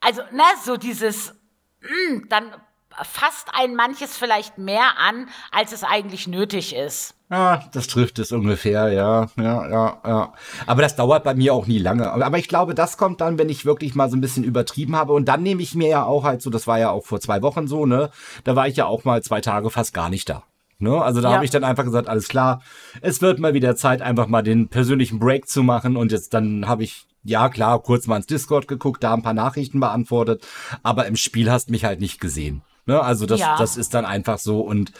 Also, 0.00 0.22
ne, 0.32 0.42
so 0.64 0.76
dieses, 0.76 1.34
mm, 1.80 2.28
dann 2.28 2.54
fasst 3.02 3.48
ein 3.52 3.74
manches 3.74 4.16
vielleicht 4.16 4.58
mehr 4.58 4.98
an, 4.98 5.28
als 5.50 5.72
es 5.72 5.82
eigentlich 5.82 6.28
nötig 6.28 6.74
ist. 6.74 7.14
Ja, 7.30 7.64
das 7.72 7.88
trifft 7.88 8.18
es 8.18 8.30
ungefähr, 8.30 8.92
ja, 8.92 9.28
ja, 9.36 9.68
ja, 9.68 10.00
ja. 10.04 10.32
Aber 10.66 10.82
das 10.82 10.94
dauert 10.94 11.24
bei 11.24 11.34
mir 11.34 11.54
auch 11.54 11.66
nie 11.66 11.78
lange. 11.78 12.10
Aber 12.12 12.38
ich 12.38 12.48
glaube, 12.48 12.74
das 12.74 12.96
kommt 12.96 13.20
dann, 13.20 13.38
wenn 13.38 13.48
ich 13.48 13.64
wirklich 13.64 13.94
mal 13.94 14.08
so 14.08 14.16
ein 14.16 14.20
bisschen 14.20 14.44
übertrieben 14.44 14.94
habe. 14.94 15.14
Und 15.14 15.26
dann 15.26 15.42
nehme 15.42 15.62
ich 15.62 15.74
mir 15.74 15.88
ja 15.88 16.04
auch 16.04 16.22
halt 16.22 16.42
so, 16.42 16.50
das 16.50 16.66
war 16.66 16.78
ja 16.78 16.90
auch 16.90 17.04
vor 17.04 17.20
zwei 17.20 17.42
Wochen 17.42 17.66
so, 17.66 17.86
ne? 17.86 18.10
Da 18.44 18.54
war 18.54 18.68
ich 18.68 18.76
ja 18.76 18.86
auch 18.86 19.04
mal 19.04 19.22
zwei 19.22 19.40
Tage 19.40 19.70
fast 19.70 19.94
gar 19.94 20.10
nicht 20.10 20.28
da. 20.28 20.44
Ne? 20.78 21.00
Also 21.00 21.20
da 21.20 21.28
Ja. 21.30 21.34
habe 21.36 21.44
ich 21.44 21.50
dann 21.50 21.64
einfach 21.64 21.84
gesagt, 21.84 22.08
alles 22.08 22.28
klar, 22.28 22.62
es 23.00 23.22
wird 23.22 23.38
mal 23.38 23.54
wieder 23.54 23.76
Zeit, 23.76 24.02
einfach 24.02 24.26
mal 24.26 24.42
den 24.42 24.68
persönlichen 24.68 25.18
Break 25.18 25.48
zu 25.48 25.62
machen. 25.62 25.96
Und 25.96 26.12
jetzt 26.12 26.34
dann 26.34 26.66
habe 26.66 26.82
ich, 26.84 27.06
ja 27.22 27.48
klar, 27.48 27.80
kurz 27.82 28.06
mal 28.06 28.16
ins 28.16 28.26
Discord 28.26 28.68
geguckt, 28.68 29.02
da 29.02 29.14
ein 29.14 29.22
paar 29.22 29.32
Nachrichten 29.34 29.80
beantwortet. 29.80 30.46
Aber 30.82 31.06
im 31.06 31.16
Spiel 31.16 31.50
hast 31.50 31.70
mich 31.70 31.84
halt 31.84 32.00
nicht 32.00 32.20
gesehen. 32.20 32.62
Ne? 32.86 33.00
Also 33.00 33.24
das, 33.26 33.40
Ja. 33.40 33.56
das 33.56 33.76
ist 33.76 33.94
dann 33.94 34.04
einfach 34.04 34.38
so. 34.38 34.60
Und 34.60 34.92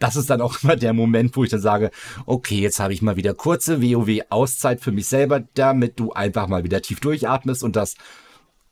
das 0.00 0.16
ist 0.16 0.30
dann 0.30 0.40
auch 0.40 0.56
immer 0.62 0.76
der 0.76 0.94
Moment, 0.94 1.36
wo 1.36 1.44
ich 1.44 1.50
dann 1.50 1.60
sage, 1.60 1.90
okay, 2.26 2.58
jetzt 2.60 2.80
habe 2.80 2.92
ich 2.92 3.02
mal 3.02 3.16
wieder 3.16 3.34
kurze 3.34 3.80
WoW-Auszeit 3.82 4.80
für 4.80 4.90
mich 4.92 5.06
selber, 5.06 5.42
damit 5.54 6.00
du 6.00 6.12
einfach 6.12 6.48
mal 6.48 6.64
wieder 6.64 6.80
tief 6.82 7.00
durchatmest 7.00 7.62
und 7.62 7.76
das, 7.76 7.94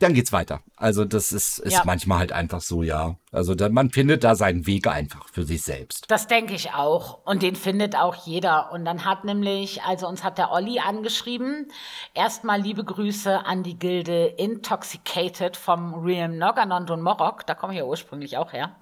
dann 0.01 0.15
geht's 0.15 0.33
weiter. 0.33 0.61
Also 0.77 1.05
das 1.05 1.33
ist, 1.33 1.59
ist 1.59 1.73
Ja. 1.73 1.83
manchmal 1.85 2.19
halt 2.19 2.33
einfach 2.33 2.61
so, 2.61 2.83
ja. 2.83 3.17
Also 3.33 3.55
da, 3.55 3.69
man 3.69 3.91
findet 3.91 4.23
da 4.25 4.35
seinen 4.37 4.67
Weg 4.67 4.87
einfach 4.87 5.29
für 5.29 5.45
sich 5.45 5.63
selbst. 5.63 6.05
Das 6.09 6.27
denke 6.29 6.55
ich 6.55 6.73
auch. 6.73 7.19
Und 7.27 7.43
den 7.43 7.57
findet 7.57 7.97
auch 7.97 8.15
jeder. 8.15 8.71
Und 8.73 8.85
dann 8.85 9.05
hat 9.05 9.25
nämlich, 9.25 9.83
also 9.83 10.07
uns 10.07 10.23
hat 10.23 10.39
der 10.39 10.53
Olli 10.53 10.79
angeschrieben. 10.79 11.71
Erstmal 12.15 12.61
liebe 12.61 12.85
Grüße 12.85 13.45
an 13.45 13.63
die 13.65 13.79
Gilde 13.79 14.27
Intoxicated 14.37 15.57
vom 15.57 15.95
Realm 15.95 16.39
Noganond 16.39 16.91
und 16.91 17.03
Morok. 17.03 17.45
Da 17.47 17.55
komme 17.55 17.73
ich 17.73 17.79
ja 17.81 17.85
ursprünglich 17.85 18.37
auch 18.37 18.53
her. 18.53 18.77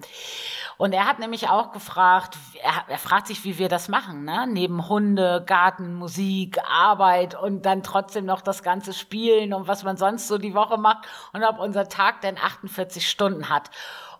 Und 0.77 0.93
er 0.93 1.07
hat 1.07 1.17
nämlich 1.17 1.49
auch 1.49 1.71
gefragt, 1.71 2.37
er, 2.61 2.83
er 2.87 2.97
fragt 2.99 3.27
sich, 3.27 3.43
wie 3.43 3.57
wir 3.57 3.67
das 3.67 3.87
machen, 3.87 4.25
ne? 4.25 4.45
Neben 4.47 4.87
Hunde, 4.87 5.43
Garten, 5.45 5.95
Musik, 5.95 6.59
Arbeit 6.69 7.33
und 7.33 7.65
dann 7.65 7.81
trotzdem 7.81 8.25
noch 8.25 8.41
das 8.41 8.61
ganze 8.61 8.93
Spielen 8.93 9.53
und 9.53 9.67
was 9.67 9.83
man 9.83 9.97
sonst 9.97 10.27
so 10.27 10.37
die 10.37 10.53
Woche 10.53 10.77
macht 10.77 11.07
und 11.33 11.43
ob 11.43 11.59
unser 11.59 11.89
Tag 11.89 12.21
denn 12.21 12.37
48 12.37 13.09
Stunden 13.09 13.49
hat. 13.49 13.71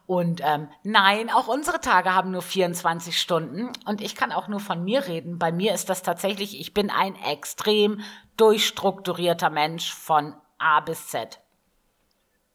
Und 0.07 0.41
ähm, 0.43 0.69
nein, 0.83 1.29
auch 1.29 1.47
unsere 1.47 1.81
Tage 1.81 2.15
haben 2.15 2.31
nur 2.31 2.41
24 2.41 3.19
Stunden. 3.19 3.73
Und 3.85 4.01
ich 4.01 4.15
kann 4.15 4.31
auch 4.31 4.47
nur 4.47 4.61
von 4.61 4.83
mir 4.83 5.05
reden. 5.05 5.37
Bei 5.37 5.51
mir 5.51 5.73
ist 5.73 5.89
das 5.89 6.01
tatsächlich, 6.01 6.59
ich 6.59 6.73
bin 6.73 6.89
ein 6.89 7.15
extrem 7.15 7.99
durchstrukturierter 8.37 9.49
Mensch 9.49 9.93
von 9.93 10.33
A 10.57 10.79
bis 10.79 11.07
Z. 11.07 11.39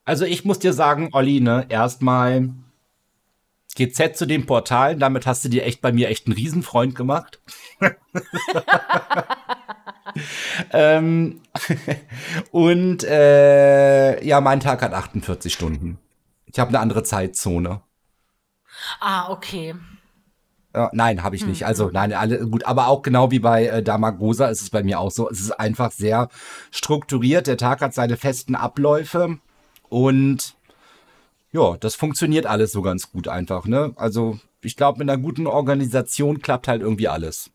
Also 0.04 0.24
ich 0.24 0.44
muss 0.44 0.58
dir 0.58 0.72
sagen, 0.72 1.10
Olli, 1.12 1.40
ne, 1.40 1.66
erstmal 1.68 2.48
GZ 3.74 4.16
zu 4.16 4.26
dem 4.26 4.46
Portal, 4.46 4.96
damit 4.96 5.26
hast 5.26 5.44
du 5.44 5.48
dir 5.48 5.64
echt 5.64 5.80
bei 5.80 5.92
mir 5.92 6.08
echt 6.08 6.26
einen 6.26 6.34
Riesenfreund 6.34 6.94
gemacht. 6.94 7.40
ähm, 10.72 11.40
und 12.50 13.04
äh, 13.04 14.24
ja, 14.24 14.40
mein 14.40 14.60
Tag 14.60 14.82
hat 14.82 14.92
48 14.92 15.52
Stunden. 15.52 15.98
Ich 16.46 16.58
habe 16.58 16.68
eine 16.68 16.80
andere 16.80 17.02
Zeitzone. 17.02 17.80
Ah, 19.00 19.30
okay. 19.30 19.74
Ja, 20.74 20.90
nein, 20.92 21.22
habe 21.22 21.36
ich 21.36 21.46
nicht. 21.46 21.66
Also 21.66 21.90
nein, 21.92 22.12
alle 22.14 22.46
gut, 22.48 22.64
aber 22.64 22.88
auch 22.88 23.02
genau 23.02 23.30
wie 23.30 23.40
bei 23.40 23.66
äh, 23.66 23.82
Damagosa 23.82 24.46
ist 24.46 24.62
es 24.62 24.70
bei 24.70 24.82
mir 24.82 25.00
auch 25.00 25.10
so. 25.10 25.28
Es 25.28 25.40
ist 25.40 25.52
einfach 25.52 25.92
sehr 25.92 26.28
strukturiert. 26.70 27.46
Der 27.46 27.58
Tag 27.58 27.82
hat 27.82 27.92
seine 27.92 28.16
festen 28.16 28.54
Abläufe 28.54 29.38
und 29.90 30.54
ja, 31.52 31.76
das 31.76 31.94
funktioniert 31.94 32.46
alles 32.46 32.72
so 32.72 32.82
ganz 32.82 33.12
gut 33.12 33.28
einfach. 33.28 33.66
Ne? 33.66 33.92
Also 33.96 34.38
ich 34.62 34.76
glaube, 34.76 34.98
mit 34.98 35.10
einer 35.10 35.20
guten 35.20 35.46
Organisation 35.46 36.40
klappt 36.40 36.68
halt 36.68 36.82
irgendwie 36.82 37.08
alles. 37.08 37.50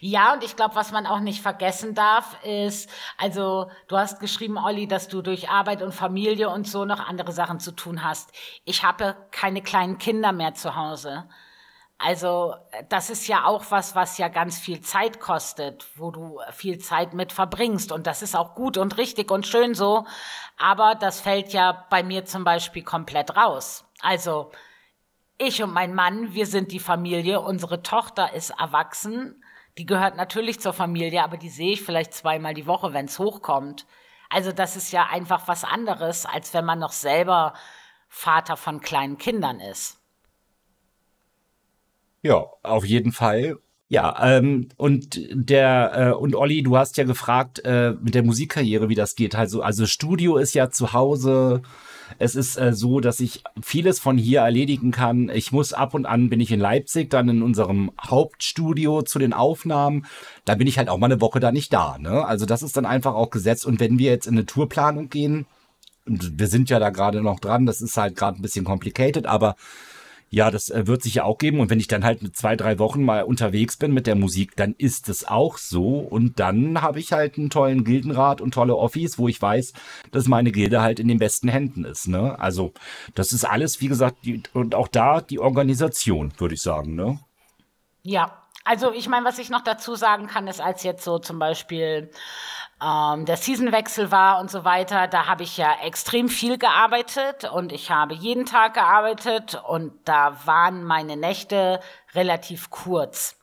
Ja, 0.00 0.34
und 0.34 0.44
ich 0.44 0.56
glaube, 0.56 0.74
was 0.74 0.92
man 0.92 1.06
auch 1.06 1.20
nicht 1.20 1.40
vergessen 1.40 1.94
darf, 1.94 2.36
ist, 2.44 2.90
also 3.16 3.70
du 3.88 3.96
hast 3.96 4.20
geschrieben, 4.20 4.58
Olli, 4.58 4.86
dass 4.86 5.08
du 5.08 5.22
durch 5.22 5.48
Arbeit 5.48 5.82
und 5.82 5.94
Familie 5.94 6.50
und 6.50 6.68
so 6.68 6.84
noch 6.84 7.00
andere 7.00 7.32
Sachen 7.32 7.60
zu 7.60 7.72
tun 7.72 8.04
hast. 8.04 8.30
Ich 8.64 8.82
habe 8.82 9.16
keine 9.30 9.62
kleinen 9.62 9.98
Kinder 9.98 10.32
mehr 10.32 10.54
zu 10.54 10.76
Hause. 10.76 11.24
Also 12.04 12.54
äh, 12.72 12.84
das 12.90 13.08
ist 13.08 13.26
ja 13.28 13.46
auch 13.46 13.64
was, 13.70 13.94
was 13.94 14.18
ja 14.18 14.28
ganz 14.28 14.58
viel 14.58 14.82
Zeit 14.82 15.20
kostet, 15.20 15.86
wo 15.96 16.10
du 16.10 16.38
viel 16.52 16.78
Zeit 16.78 17.14
mit 17.14 17.32
verbringst. 17.32 17.92
Und 17.92 18.06
das 18.06 18.20
ist 18.20 18.36
auch 18.36 18.54
gut 18.54 18.76
und 18.76 18.98
richtig 18.98 19.30
und 19.30 19.46
schön 19.46 19.74
so. 19.74 20.06
Aber 20.58 20.94
das 20.96 21.20
fällt 21.20 21.54
ja 21.54 21.86
bei 21.88 22.02
mir 22.02 22.26
zum 22.26 22.44
Beispiel 22.44 22.82
komplett 22.84 23.36
raus. 23.36 23.86
Also 24.00 24.50
ich 25.38 25.62
und 25.62 25.72
mein 25.72 25.94
Mann, 25.94 26.34
wir 26.34 26.46
sind 26.46 26.72
die 26.72 26.78
Familie. 26.78 27.40
Unsere 27.40 27.82
Tochter 27.82 28.34
ist 28.34 28.50
erwachsen. 28.50 29.42
Die 29.78 29.86
gehört 29.86 30.16
natürlich 30.16 30.60
zur 30.60 30.74
Familie, 30.74 31.24
aber 31.24 31.38
die 31.38 31.48
sehe 31.48 31.72
ich 31.72 31.82
vielleicht 31.82 32.12
zweimal 32.12 32.52
die 32.52 32.66
Woche, 32.66 32.92
wenn 32.92 33.06
es 33.06 33.18
hochkommt. 33.18 33.86
Also 34.28 34.52
das 34.52 34.76
ist 34.76 34.92
ja 34.92 35.06
einfach 35.06 35.48
was 35.48 35.64
anderes, 35.64 36.26
als 36.26 36.52
wenn 36.52 36.66
man 36.66 36.80
noch 36.80 36.92
selber 36.92 37.54
Vater 38.08 38.56
von 38.58 38.80
kleinen 38.80 39.16
Kindern 39.16 39.58
ist. 39.58 40.03
Ja, 42.24 42.46
auf 42.62 42.86
jeden 42.86 43.12
Fall. 43.12 43.58
Ja, 43.88 44.16
ähm, 44.38 44.70
und 44.76 45.20
der 45.30 45.92
äh, 45.94 46.12
und 46.12 46.34
Olli, 46.34 46.62
du 46.62 46.78
hast 46.78 46.96
ja 46.96 47.04
gefragt 47.04 47.62
äh, 47.66 47.92
mit 48.02 48.14
der 48.14 48.24
Musikkarriere, 48.24 48.88
wie 48.88 48.94
das 48.94 49.14
geht. 49.14 49.34
Also, 49.34 49.60
also 49.60 49.84
Studio 49.84 50.38
ist 50.38 50.54
ja 50.54 50.70
zu 50.70 50.94
Hause. 50.94 51.60
Es 52.18 52.34
ist 52.34 52.56
äh, 52.56 52.72
so, 52.72 53.00
dass 53.00 53.20
ich 53.20 53.44
vieles 53.62 54.00
von 54.00 54.16
hier 54.16 54.40
erledigen 54.40 54.90
kann. 54.90 55.28
Ich 55.28 55.52
muss 55.52 55.74
ab 55.74 55.92
und 55.92 56.06
an 56.06 56.30
bin 56.30 56.40
ich 56.40 56.50
in 56.50 56.60
Leipzig, 56.60 57.10
dann 57.10 57.28
in 57.28 57.42
unserem 57.42 57.90
Hauptstudio 58.00 59.02
zu 59.02 59.18
den 59.18 59.34
Aufnahmen. 59.34 60.06
Da 60.46 60.54
bin 60.54 60.66
ich 60.66 60.78
halt 60.78 60.88
auch 60.88 60.98
mal 60.98 61.12
eine 61.12 61.20
Woche 61.20 61.40
da 61.40 61.52
nicht 61.52 61.74
da. 61.74 61.98
Ne? 61.98 62.24
Also 62.24 62.46
das 62.46 62.62
ist 62.62 62.78
dann 62.78 62.86
einfach 62.86 63.14
auch 63.14 63.28
gesetzt. 63.28 63.66
Und 63.66 63.80
wenn 63.80 63.98
wir 63.98 64.10
jetzt 64.10 64.26
in 64.26 64.34
eine 64.34 64.46
Tourplanung 64.46 65.10
gehen, 65.10 65.44
und 66.06 66.38
wir 66.38 66.46
sind 66.46 66.70
ja 66.70 66.78
da 66.78 66.88
gerade 66.88 67.22
noch 67.22 67.38
dran, 67.38 67.66
das 67.66 67.82
ist 67.82 67.98
halt 67.98 68.16
gerade 68.16 68.38
ein 68.38 68.42
bisschen 68.42 68.64
complicated, 68.64 69.26
aber 69.26 69.56
ja, 70.34 70.50
das 70.50 70.68
äh, 70.68 70.88
wird 70.88 71.02
sich 71.02 71.14
ja 71.14 71.24
auch 71.24 71.38
geben. 71.38 71.60
Und 71.60 71.70
wenn 71.70 71.78
ich 71.78 71.86
dann 71.86 72.04
halt 72.04 72.22
mit 72.22 72.36
zwei, 72.36 72.56
drei 72.56 72.80
Wochen 72.80 73.04
mal 73.04 73.22
unterwegs 73.22 73.76
bin 73.76 73.94
mit 73.94 74.08
der 74.08 74.16
Musik, 74.16 74.56
dann 74.56 74.74
ist 74.76 75.08
es 75.08 75.26
auch 75.26 75.58
so. 75.58 75.98
Und 75.98 76.40
dann 76.40 76.82
habe 76.82 76.98
ich 76.98 77.12
halt 77.12 77.38
einen 77.38 77.50
tollen 77.50 77.84
Gildenrat 77.84 78.40
und 78.40 78.52
tolle 78.52 78.76
Office, 78.76 79.16
wo 79.16 79.28
ich 79.28 79.40
weiß, 79.40 79.72
dass 80.10 80.26
meine 80.26 80.50
Gilde 80.50 80.82
halt 80.82 80.98
in 80.98 81.06
den 81.06 81.18
besten 81.18 81.48
Händen 81.48 81.84
ist. 81.84 82.08
Ne? 82.08 82.36
Also 82.40 82.72
das 83.14 83.32
ist 83.32 83.44
alles, 83.44 83.80
wie 83.80 83.86
gesagt, 83.86 84.24
die, 84.24 84.42
und 84.52 84.74
auch 84.74 84.88
da 84.88 85.20
die 85.20 85.38
Organisation, 85.38 86.32
würde 86.38 86.54
ich 86.54 86.62
sagen. 86.62 86.96
Ne? 86.96 87.20
Ja, 88.02 88.42
also 88.64 88.92
ich 88.92 89.08
meine, 89.08 89.24
was 89.24 89.38
ich 89.38 89.50
noch 89.50 89.62
dazu 89.62 89.94
sagen 89.94 90.26
kann, 90.26 90.48
ist 90.48 90.60
als 90.60 90.82
jetzt 90.82 91.04
so 91.04 91.20
zum 91.20 91.38
Beispiel 91.38 92.10
ähm, 92.84 93.24
der 93.24 93.36
Seasonwechsel 93.36 94.10
war 94.10 94.40
und 94.40 94.50
so 94.50 94.64
weiter, 94.64 95.08
da 95.08 95.26
habe 95.26 95.42
ich 95.42 95.56
ja 95.56 95.74
extrem 95.82 96.28
viel 96.28 96.58
gearbeitet 96.58 97.50
und 97.50 97.72
ich 97.72 97.90
habe 97.90 98.14
jeden 98.14 98.46
Tag 98.46 98.74
gearbeitet 98.74 99.62
und 99.66 99.92
da 100.04 100.36
waren 100.44 100.84
meine 100.84 101.16
Nächte 101.16 101.80
relativ 102.14 102.70
kurz 102.70 103.36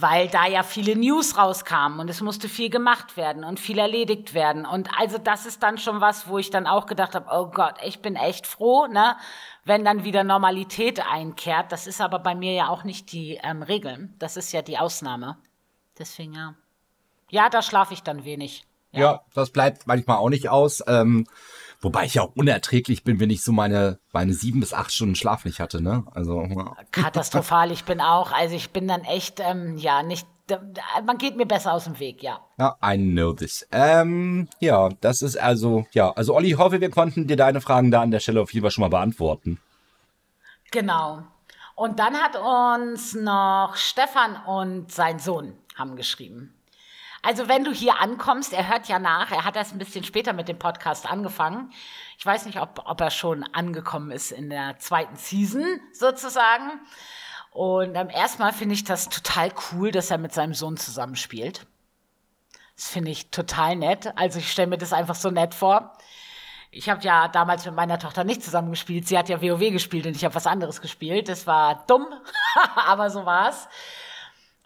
weil 0.00 0.28
da 0.28 0.46
ja 0.46 0.62
viele 0.62 0.94
News 0.94 1.36
rauskamen 1.36 1.98
und 1.98 2.08
es 2.08 2.20
musste 2.20 2.48
viel 2.48 2.70
gemacht 2.70 3.16
werden 3.16 3.42
und 3.42 3.58
viel 3.58 3.78
erledigt 3.78 4.32
werden. 4.32 4.64
Und 4.64 4.90
also 4.96 5.18
das 5.18 5.44
ist 5.44 5.62
dann 5.62 5.76
schon 5.76 6.00
was, 6.00 6.28
wo 6.28 6.38
ich 6.38 6.50
dann 6.50 6.66
auch 6.68 6.86
gedacht 6.86 7.16
habe, 7.16 7.26
oh 7.32 7.50
Gott, 7.50 7.74
ich 7.82 8.00
bin 8.00 8.14
echt 8.14 8.46
froh, 8.46 8.86
ne, 8.86 9.16
wenn 9.64 9.84
dann 9.84 10.04
wieder 10.04 10.22
Normalität 10.22 11.04
einkehrt. 11.04 11.72
Das 11.72 11.88
ist 11.88 12.00
aber 12.00 12.20
bei 12.20 12.34
mir 12.36 12.52
ja 12.52 12.68
auch 12.68 12.84
nicht 12.84 13.10
die 13.12 13.40
ähm, 13.42 13.62
Regel. 13.62 14.10
Das 14.18 14.36
ist 14.36 14.52
ja 14.52 14.62
die 14.62 14.78
Ausnahme. 14.78 15.38
Deswegen 15.98 16.34
ja. 16.34 16.54
Ja, 17.30 17.48
da 17.48 17.62
schlafe 17.62 17.94
ich 17.94 18.02
dann 18.02 18.24
wenig. 18.24 18.64
Ja. 18.92 19.00
ja. 19.00 19.20
das 19.34 19.50
bleibt 19.50 19.86
manchmal 19.86 20.18
auch 20.18 20.30
nicht 20.30 20.48
aus. 20.48 20.82
Ähm, 20.86 21.26
wobei 21.80 22.04
ich 22.04 22.14
ja 22.14 22.22
auch 22.22 22.34
unerträglich 22.34 23.04
bin, 23.04 23.20
wenn 23.20 23.30
ich 23.30 23.42
so 23.42 23.52
meine, 23.52 23.98
meine 24.12 24.32
sieben 24.32 24.60
bis 24.60 24.72
acht 24.72 24.92
Stunden 24.92 25.14
Schlaf 25.14 25.44
nicht 25.44 25.60
hatte, 25.60 25.82
ne? 25.82 26.04
Also. 26.14 26.42
Ja. 26.42 26.76
Katastrophal, 26.90 27.70
ich 27.70 27.84
bin 27.84 28.00
auch, 28.00 28.32
also 28.32 28.54
ich 28.54 28.70
bin 28.70 28.88
dann 28.88 29.02
echt, 29.02 29.40
ähm, 29.40 29.76
ja, 29.76 30.02
nicht, 30.02 30.26
man 31.04 31.18
geht 31.18 31.36
mir 31.36 31.46
besser 31.46 31.72
aus 31.72 31.84
dem 31.84 31.98
Weg, 31.98 32.22
ja. 32.22 32.40
Ja, 32.58 32.76
I 32.82 32.96
know 32.96 33.32
this. 33.32 33.66
Ähm, 33.70 34.48
ja, 34.60 34.88
das 35.00 35.22
ist 35.22 35.36
also, 35.36 35.86
ja, 35.92 36.10
also 36.12 36.34
Olli, 36.34 36.48
ich 36.48 36.58
hoffe, 36.58 36.80
wir 36.80 36.90
konnten 36.90 37.26
dir 37.26 37.36
deine 37.36 37.60
Fragen 37.60 37.90
da 37.90 38.00
an 38.00 38.10
der 38.10 38.20
Stelle 38.20 38.40
auf 38.40 38.52
jeden 38.52 38.64
Fall 38.64 38.70
schon 38.70 38.82
mal 38.82 38.88
beantworten. 38.88 39.60
Genau. 40.70 41.22
Und 41.74 42.00
dann 42.00 42.14
hat 42.14 42.34
uns 42.34 43.14
noch 43.14 43.76
Stefan 43.76 44.36
und 44.46 44.90
sein 44.90 45.18
Sohn 45.18 45.54
haben 45.76 45.94
geschrieben. 45.94 46.57
Also 47.22 47.48
wenn 47.48 47.64
du 47.64 47.72
hier 47.72 48.00
ankommst, 48.00 48.52
er 48.52 48.68
hört 48.68 48.88
ja 48.88 48.98
nach, 48.98 49.30
er 49.30 49.44
hat 49.44 49.56
erst 49.56 49.72
ein 49.72 49.78
bisschen 49.78 50.04
später 50.04 50.32
mit 50.32 50.48
dem 50.48 50.58
Podcast 50.58 51.10
angefangen. 51.10 51.72
Ich 52.16 52.24
weiß 52.24 52.46
nicht, 52.46 52.60
ob, 52.60 52.82
ob 52.84 53.00
er 53.00 53.10
schon 53.10 53.42
angekommen 53.52 54.10
ist 54.10 54.30
in 54.30 54.50
der 54.50 54.78
zweiten 54.78 55.16
Season 55.16 55.80
sozusagen. 55.92 56.80
Und 57.50 57.96
ähm, 57.96 58.10
erstmal 58.10 58.52
finde 58.52 58.74
ich 58.74 58.84
das 58.84 59.08
total 59.08 59.52
cool, 59.72 59.90
dass 59.90 60.10
er 60.10 60.18
mit 60.18 60.32
seinem 60.32 60.54
Sohn 60.54 60.76
zusammenspielt. 60.76 61.66
Das 62.76 62.88
finde 62.88 63.10
ich 63.10 63.30
total 63.30 63.74
nett. 63.74 64.12
Also 64.16 64.38
ich 64.38 64.52
stelle 64.52 64.68
mir 64.68 64.78
das 64.78 64.92
einfach 64.92 65.16
so 65.16 65.30
nett 65.30 65.54
vor. 65.54 65.98
Ich 66.70 66.88
habe 66.88 67.02
ja 67.02 67.28
damals 67.28 67.64
mit 67.64 67.74
meiner 67.74 67.98
Tochter 67.98 68.24
nicht 68.24 68.42
zusammengespielt. 68.42 69.08
Sie 69.08 69.18
hat 69.18 69.28
ja 69.28 69.40
WoW 69.40 69.72
gespielt 69.72 70.06
und 70.06 70.14
ich 70.14 70.24
habe 70.24 70.34
was 70.34 70.46
anderes 70.46 70.80
gespielt. 70.80 71.28
Das 71.28 71.46
war 71.46 71.84
dumm, 71.86 72.06
aber 72.76 73.10
so 73.10 73.24
war's. 73.24 73.68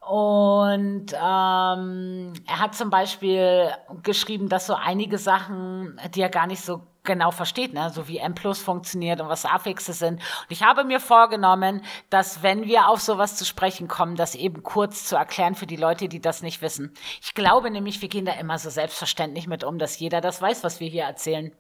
Und 0.08 1.12
ähm, 1.12 2.32
er 2.46 2.58
hat 2.58 2.74
zum 2.74 2.90
Beispiel 2.90 3.70
geschrieben, 4.02 4.48
dass 4.48 4.66
so 4.66 4.74
einige 4.74 5.16
Sachen, 5.16 5.98
die 6.14 6.20
er 6.20 6.28
gar 6.28 6.48
nicht 6.48 6.62
so 6.62 6.82
genau 7.04 7.30
versteht, 7.30 7.72
ne? 7.72 7.90
so 7.90 8.08
wie 8.08 8.18
M 8.18 8.34
Plus 8.34 8.60
funktioniert 8.60 9.20
und 9.20 9.28
was 9.28 9.44
Affixe 9.44 9.92
sind. 9.92 10.14
Und 10.14 10.50
ich 10.50 10.62
habe 10.62 10.84
mir 10.84 11.00
vorgenommen, 11.00 11.82
dass 12.10 12.42
wenn 12.42 12.64
wir 12.64 12.88
auf 12.88 13.00
sowas 13.00 13.36
zu 13.36 13.44
sprechen 13.44 13.88
kommen, 13.88 14.16
das 14.16 14.34
eben 14.34 14.62
kurz 14.62 15.04
zu 15.04 15.16
erklären 15.16 15.54
für 15.54 15.66
die 15.66 15.76
Leute, 15.76 16.08
die 16.08 16.20
das 16.20 16.42
nicht 16.42 16.62
wissen. 16.62 16.92
Ich 17.20 17.34
glaube 17.34 17.70
nämlich, 17.70 18.02
wir 18.02 18.08
gehen 18.08 18.24
da 18.24 18.32
immer 18.32 18.58
so 18.58 18.70
selbstverständlich 18.70 19.46
mit 19.46 19.64
um, 19.64 19.78
dass 19.78 19.98
jeder 19.98 20.20
das 20.20 20.42
weiß, 20.42 20.64
was 20.64 20.80
wir 20.80 20.88
hier 20.88 21.04
erzählen. 21.04 21.52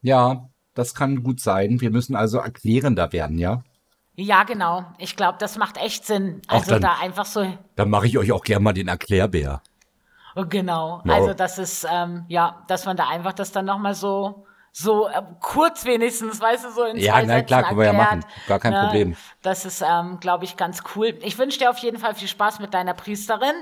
Ja, 0.00 0.48
das 0.74 0.94
kann 0.94 1.22
gut 1.22 1.40
sein. 1.40 1.80
Wir 1.80 1.90
müssen 1.90 2.16
also 2.16 2.38
erklärender 2.38 3.12
werden, 3.12 3.38
ja? 3.38 3.62
Ja, 4.16 4.44
genau. 4.44 4.84
Ich 4.98 5.16
glaube, 5.16 5.38
das 5.38 5.58
macht 5.58 5.76
echt 5.76 6.06
Sinn. 6.06 6.40
Also 6.46 6.72
dann, 6.72 6.82
da 6.82 6.98
einfach 7.00 7.26
so. 7.26 7.46
Dann 7.76 7.90
mache 7.90 8.06
ich 8.06 8.16
euch 8.16 8.30
auch 8.32 8.42
gerne 8.42 8.62
mal 8.62 8.72
den 8.72 8.88
Erklärbär. 8.88 9.60
Oh, 10.36 10.44
genau. 10.48 11.00
No. 11.04 11.12
Also 11.12 11.34
das 11.34 11.58
ist 11.58 11.86
ähm, 11.90 12.24
ja, 12.28 12.64
dass 12.68 12.86
man 12.86 12.96
da 12.96 13.08
einfach 13.08 13.32
das 13.32 13.52
dann 13.52 13.64
noch 13.64 13.78
mal 13.78 13.94
so 13.94 14.46
so 14.76 15.06
äh, 15.06 15.22
kurz 15.40 15.84
wenigstens, 15.84 16.40
weißt 16.40 16.64
du, 16.64 16.70
so 16.70 16.84
in 16.84 16.96
ja, 16.96 17.14
zwei 17.14 17.22
Ja, 17.22 17.42
klar, 17.42 17.62
können 17.62 17.78
wir 17.78 17.86
ja 17.86 17.92
machen. 17.92 18.24
Gar 18.48 18.58
kein 18.58 18.72
ne? 18.72 18.80
Problem. 18.80 19.16
Das 19.42 19.64
ist, 19.64 19.84
ähm, 19.88 20.18
glaube 20.18 20.44
ich, 20.44 20.56
ganz 20.56 20.82
cool. 20.94 21.16
Ich 21.22 21.38
wünsche 21.38 21.60
dir 21.60 21.70
auf 21.70 21.78
jeden 21.78 21.98
Fall 21.98 22.14
viel 22.16 22.26
Spaß 22.26 22.58
mit 22.58 22.74
deiner 22.74 22.94
Priesterin. 22.94 23.54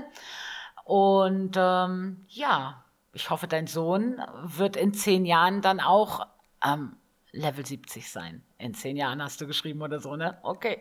Und 0.85 1.55
ähm, 1.59 2.25
ja, 2.29 2.83
ich 3.13 3.29
hoffe, 3.29 3.47
dein 3.47 3.67
Sohn 3.67 4.23
wird 4.43 4.77
in 4.77 4.95
zehn 4.95 5.27
Jahren 5.27 5.61
dann 5.61 5.81
auch 5.81 6.27
ähm, 6.65 6.97
Level 7.31 7.65
70 7.67 8.11
sein. 8.11 8.43
In 8.63 8.75
zehn 8.75 8.97
Jahren 8.97 9.21
hast 9.21 9.41
du 9.41 9.47
geschrieben 9.49 9.83
oder 9.83 9.99
so, 9.99 10.15
ne? 10.15 10.39
Okay. 10.45 10.79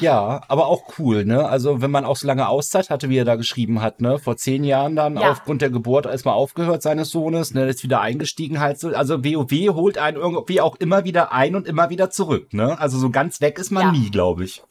Ja, 0.00 0.42
aber 0.48 0.66
auch 0.66 0.98
cool, 0.98 1.24
ne? 1.24 1.48
Also 1.48 1.80
wenn 1.80 1.90
man 1.90 2.04
auch 2.04 2.16
so 2.16 2.26
lange 2.26 2.48
Auszeit 2.48 2.90
hatte, 2.90 3.08
wie 3.08 3.16
er 3.16 3.24
da 3.24 3.36
geschrieben 3.36 3.80
hat, 3.80 4.00
ne? 4.00 4.18
Vor 4.18 4.36
zehn 4.36 4.64
Jahren 4.64 4.96
dann 4.96 5.16
ja. 5.16 5.30
aufgrund 5.30 5.62
der 5.62 5.70
Geburt 5.70 6.06
erstmal 6.06 6.34
aufgehört 6.34 6.82
seines 6.82 7.10
Sohnes, 7.10 7.54
ne? 7.54 7.66
Ist 7.66 7.84
wieder 7.84 8.00
eingestiegen 8.00 8.58
halt 8.58 8.80
so. 8.80 8.88
Also 8.88 9.24
WoW 9.24 9.74
holt 9.74 9.98
einen 9.98 10.16
irgendwie 10.16 10.60
auch 10.60 10.74
immer 10.76 11.04
wieder 11.04 11.32
ein 11.32 11.54
und 11.54 11.68
immer 11.68 11.90
wieder 11.90 12.10
zurück, 12.10 12.52
ne? 12.52 12.78
Also 12.78 12.98
so 12.98 13.10
ganz 13.10 13.40
weg 13.40 13.58
ist 13.58 13.70
man 13.70 13.82
ja. 13.82 13.92
nie, 13.92 14.10
glaube 14.10 14.44
ich. 14.44 14.62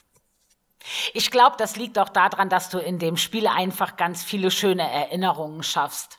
Ich 1.13 1.31
glaube, 1.31 1.55
das 1.57 1.77
liegt 1.77 1.97
auch 1.99 2.09
daran, 2.09 2.49
dass 2.49 2.69
du 2.69 2.79
in 2.79 2.99
dem 2.99 3.17
Spiel 3.17 3.47
einfach 3.47 3.95
ganz 3.95 4.23
viele 4.23 4.51
schöne 4.51 4.89
Erinnerungen 4.89 5.63
schaffst. 5.63 6.18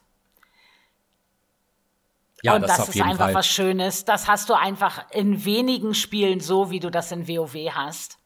Ja, 2.42 2.56
und 2.56 2.62
das, 2.62 2.76
das 2.76 2.88
ist 2.90 3.02
einfach 3.02 3.26
Fall. 3.26 3.34
was 3.34 3.46
Schönes. 3.46 4.04
Das 4.04 4.28
hast 4.28 4.48
du 4.48 4.54
einfach 4.54 5.04
in 5.12 5.44
wenigen 5.44 5.94
Spielen 5.94 6.40
so, 6.40 6.70
wie 6.70 6.80
du 6.80 6.90
das 6.90 7.12
in 7.12 7.28
WoW 7.28 7.54
hast. 7.72 8.20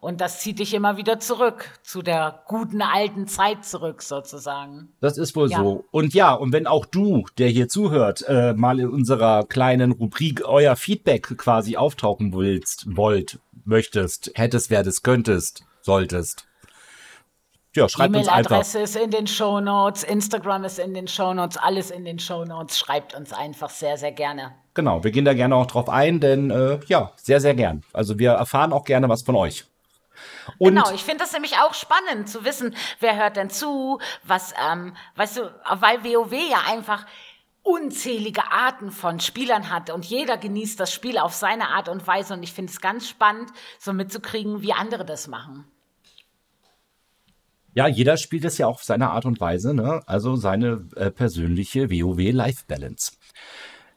Und 0.00 0.20
das 0.20 0.38
zieht 0.40 0.60
dich 0.60 0.74
immer 0.74 0.96
wieder 0.96 1.18
zurück, 1.18 1.76
zu 1.82 2.02
der 2.02 2.44
guten 2.46 2.82
alten 2.82 3.26
Zeit 3.26 3.64
zurück, 3.64 4.02
sozusagen. 4.02 4.90
Das 5.00 5.18
ist 5.18 5.34
wohl 5.34 5.50
ja. 5.50 5.58
so. 5.58 5.84
Und 5.90 6.14
ja, 6.14 6.34
und 6.34 6.52
wenn 6.52 6.68
auch 6.68 6.86
du, 6.86 7.24
der 7.36 7.48
hier 7.48 7.68
zuhört, 7.68 8.24
äh, 8.28 8.54
mal 8.54 8.78
in 8.78 8.88
unserer 8.88 9.44
kleinen 9.44 9.90
Rubrik 9.90 10.46
euer 10.46 10.76
Feedback 10.76 11.36
quasi 11.36 11.76
auftauchen 11.76 12.32
willst, 12.32 12.96
wollt, 12.96 13.40
möchtest, 13.64 14.30
hättest, 14.34 14.70
werdest, 14.70 15.02
könntest, 15.02 15.64
solltest, 15.80 16.47
ja, 17.74 17.88
schreibt 17.88 18.16
uns 18.16 18.28
einfach. 18.28 18.50
E-Mail-Adresse 18.50 18.80
ist 18.80 18.96
in 18.96 19.10
den 19.10 19.26
Show 19.26 19.60
Notes, 19.60 20.02
Instagram 20.02 20.64
ist 20.64 20.78
in 20.78 20.94
den 20.94 21.08
Show 21.08 21.34
Notes, 21.34 21.56
alles 21.56 21.90
in 21.90 22.04
den 22.04 22.18
Show 22.18 22.44
Notes. 22.44 22.78
Schreibt 22.78 23.14
uns 23.14 23.32
einfach 23.32 23.70
sehr, 23.70 23.96
sehr 23.96 24.12
gerne. 24.12 24.54
Genau, 24.74 25.02
wir 25.04 25.10
gehen 25.10 25.24
da 25.24 25.34
gerne 25.34 25.56
auch 25.56 25.66
drauf 25.66 25.88
ein, 25.88 26.20
denn 26.20 26.50
äh, 26.50 26.80
ja, 26.86 27.12
sehr, 27.16 27.40
sehr 27.40 27.54
gern. 27.54 27.82
Also 27.92 28.18
wir 28.18 28.32
erfahren 28.32 28.72
auch 28.72 28.84
gerne 28.84 29.08
was 29.08 29.22
von 29.22 29.36
euch. 29.36 29.64
Und 30.58 30.74
genau, 30.74 30.90
ich 30.92 31.04
finde 31.04 31.20
das 31.24 31.32
nämlich 31.32 31.58
auch 31.58 31.74
spannend 31.74 32.28
zu 32.28 32.44
wissen, 32.44 32.74
wer 33.00 33.16
hört 33.16 33.36
denn 33.36 33.50
zu, 33.50 34.00
was, 34.24 34.54
ähm, 34.70 34.94
weißt 35.16 35.38
du, 35.38 35.54
weil 35.80 36.04
WoW 36.04 36.32
ja 36.32 36.62
einfach 36.66 37.06
unzählige 37.62 38.50
Arten 38.50 38.90
von 38.90 39.20
Spielern 39.20 39.70
hat 39.70 39.90
und 39.90 40.04
jeder 40.06 40.38
genießt 40.38 40.80
das 40.80 40.92
Spiel 40.92 41.18
auf 41.18 41.34
seine 41.34 41.68
Art 41.68 41.88
und 41.88 42.06
Weise 42.06 42.34
und 42.34 42.42
ich 42.42 42.52
finde 42.52 42.72
es 42.72 42.80
ganz 42.80 43.08
spannend, 43.08 43.50
so 43.78 43.92
mitzukriegen, 43.92 44.62
wie 44.62 44.72
andere 44.72 45.04
das 45.04 45.28
machen. 45.28 45.70
Ja, 47.78 47.86
jeder 47.86 48.16
spielt 48.16 48.44
es 48.44 48.58
ja 48.58 48.66
auch 48.66 48.74
auf 48.78 48.82
seine 48.82 49.10
Art 49.10 49.24
und 49.24 49.38
Weise, 49.38 49.72
ne? 49.72 50.02
Also 50.06 50.34
seine 50.34 50.88
äh, 50.96 51.12
persönliche 51.12 51.88
WoW 51.92 52.32
Life 52.32 52.64
Balance. 52.66 53.12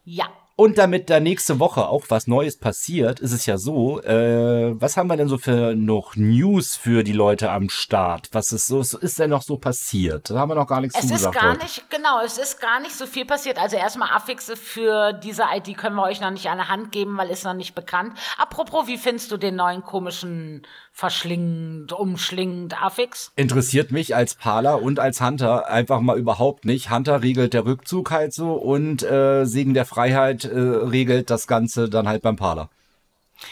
Ja. 0.03 0.25
Und 0.55 0.77
damit 0.77 1.09
da 1.09 1.19
nächste 1.19 1.59
Woche 1.59 1.87
auch 1.87 2.05
was 2.09 2.27
Neues 2.27 2.59
passiert, 2.59 3.19
ist 3.19 3.31
es 3.31 3.47
ja 3.47 3.57
so, 3.57 3.99
äh, 4.03 4.79
was 4.79 4.95
haben 4.95 5.07
wir 5.07 5.17
denn 5.17 5.27
so 5.27 5.39
für 5.39 5.73
noch 5.73 6.15
News 6.15 6.75
für 6.75 7.03
die 7.03 7.13
Leute 7.13 7.49
am 7.49 7.69
Start? 7.69 8.29
Was 8.33 8.51
ist 8.51 8.67
so, 8.67 8.81
ist 8.81 9.17
denn 9.17 9.31
noch 9.31 9.41
so 9.41 9.57
passiert? 9.57 10.29
Da 10.29 10.37
haben 10.37 10.49
wir 10.49 10.55
noch 10.55 10.67
gar 10.67 10.81
nichts 10.81 10.99
Es 10.99 11.07
zu 11.07 11.15
ist 11.15 11.19
gesagt 11.21 11.39
gar 11.39 11.53
heute. 11.53 11.63
nicht, 11.63 11.89
genau, 11.89 12.21
es 12.23 12.37
ist 12.37 12.61
gar 12.61 12.79
nicht 12.81 12.93
so 12.93 13.07
viel 13.07 13.25
passiert. 13.25 13.57
Also 13.57 13.77
erstmal 13.77 14.11
Affixe 14.11 14.55
für 14.55 15.13
diese 15.13 15.45
ID 15.51 15.75
können 15.75 15.95
wir 15.95 16.03
euch 16.03 16.21
noch 16.21 16.29
nicht 16.29 16.47
an 16.47 16.59
der 16.59 16.67
Hand 16.67 16.91
geben, 16.91 17.17
weil 17.17 17.31
ist 17.31 17.45
noch 17.45 17.55
nicht 17.55 17.73
bekannt. 17.73 18.15
Apropos, 18.37 18.85
wie 18.85 18.99
findest 18.99 19.31
du 19.31 19.37
den 19.37 19.55
neuen 19.55 19.81
komischen 19.81 20.67
verschlingend, 21.01 21.93
umschlingend 21.93 22.81
Affix? 22.81 23.31
Interessiert 23.35 23.91
mich 23.91 24.15
als 24.15 24.35
Paler 24.35 24.83
und 24.83 24.99
als 24.99 25.19
Hunter 25.19 25.67
einfach 25.67 25.99
mal 25.99 26.17
überhaupt 26.17 26.63
nicht. 26.63 26.91
Hunter 26.91 27.23
regelt 27.23 27.53
der 27.53 27.65
Rückzug 27.65 28.11
halt 28.11 28.33
so 28.33 28.53
und 28.53 29.01
äh, 29.01 29.45
Segen 29.45 29.73
der 29.73 29.85
Freiheit 29.85 30.45
äh, 30.45 30.59
regelt 30.59 31.31
das 31.31 31.47
Ganze 31.47 31.89
dann 31.89 32.07
halt 32.07 32.21
beim 32.21 32.35
Paler. 32.35 32.69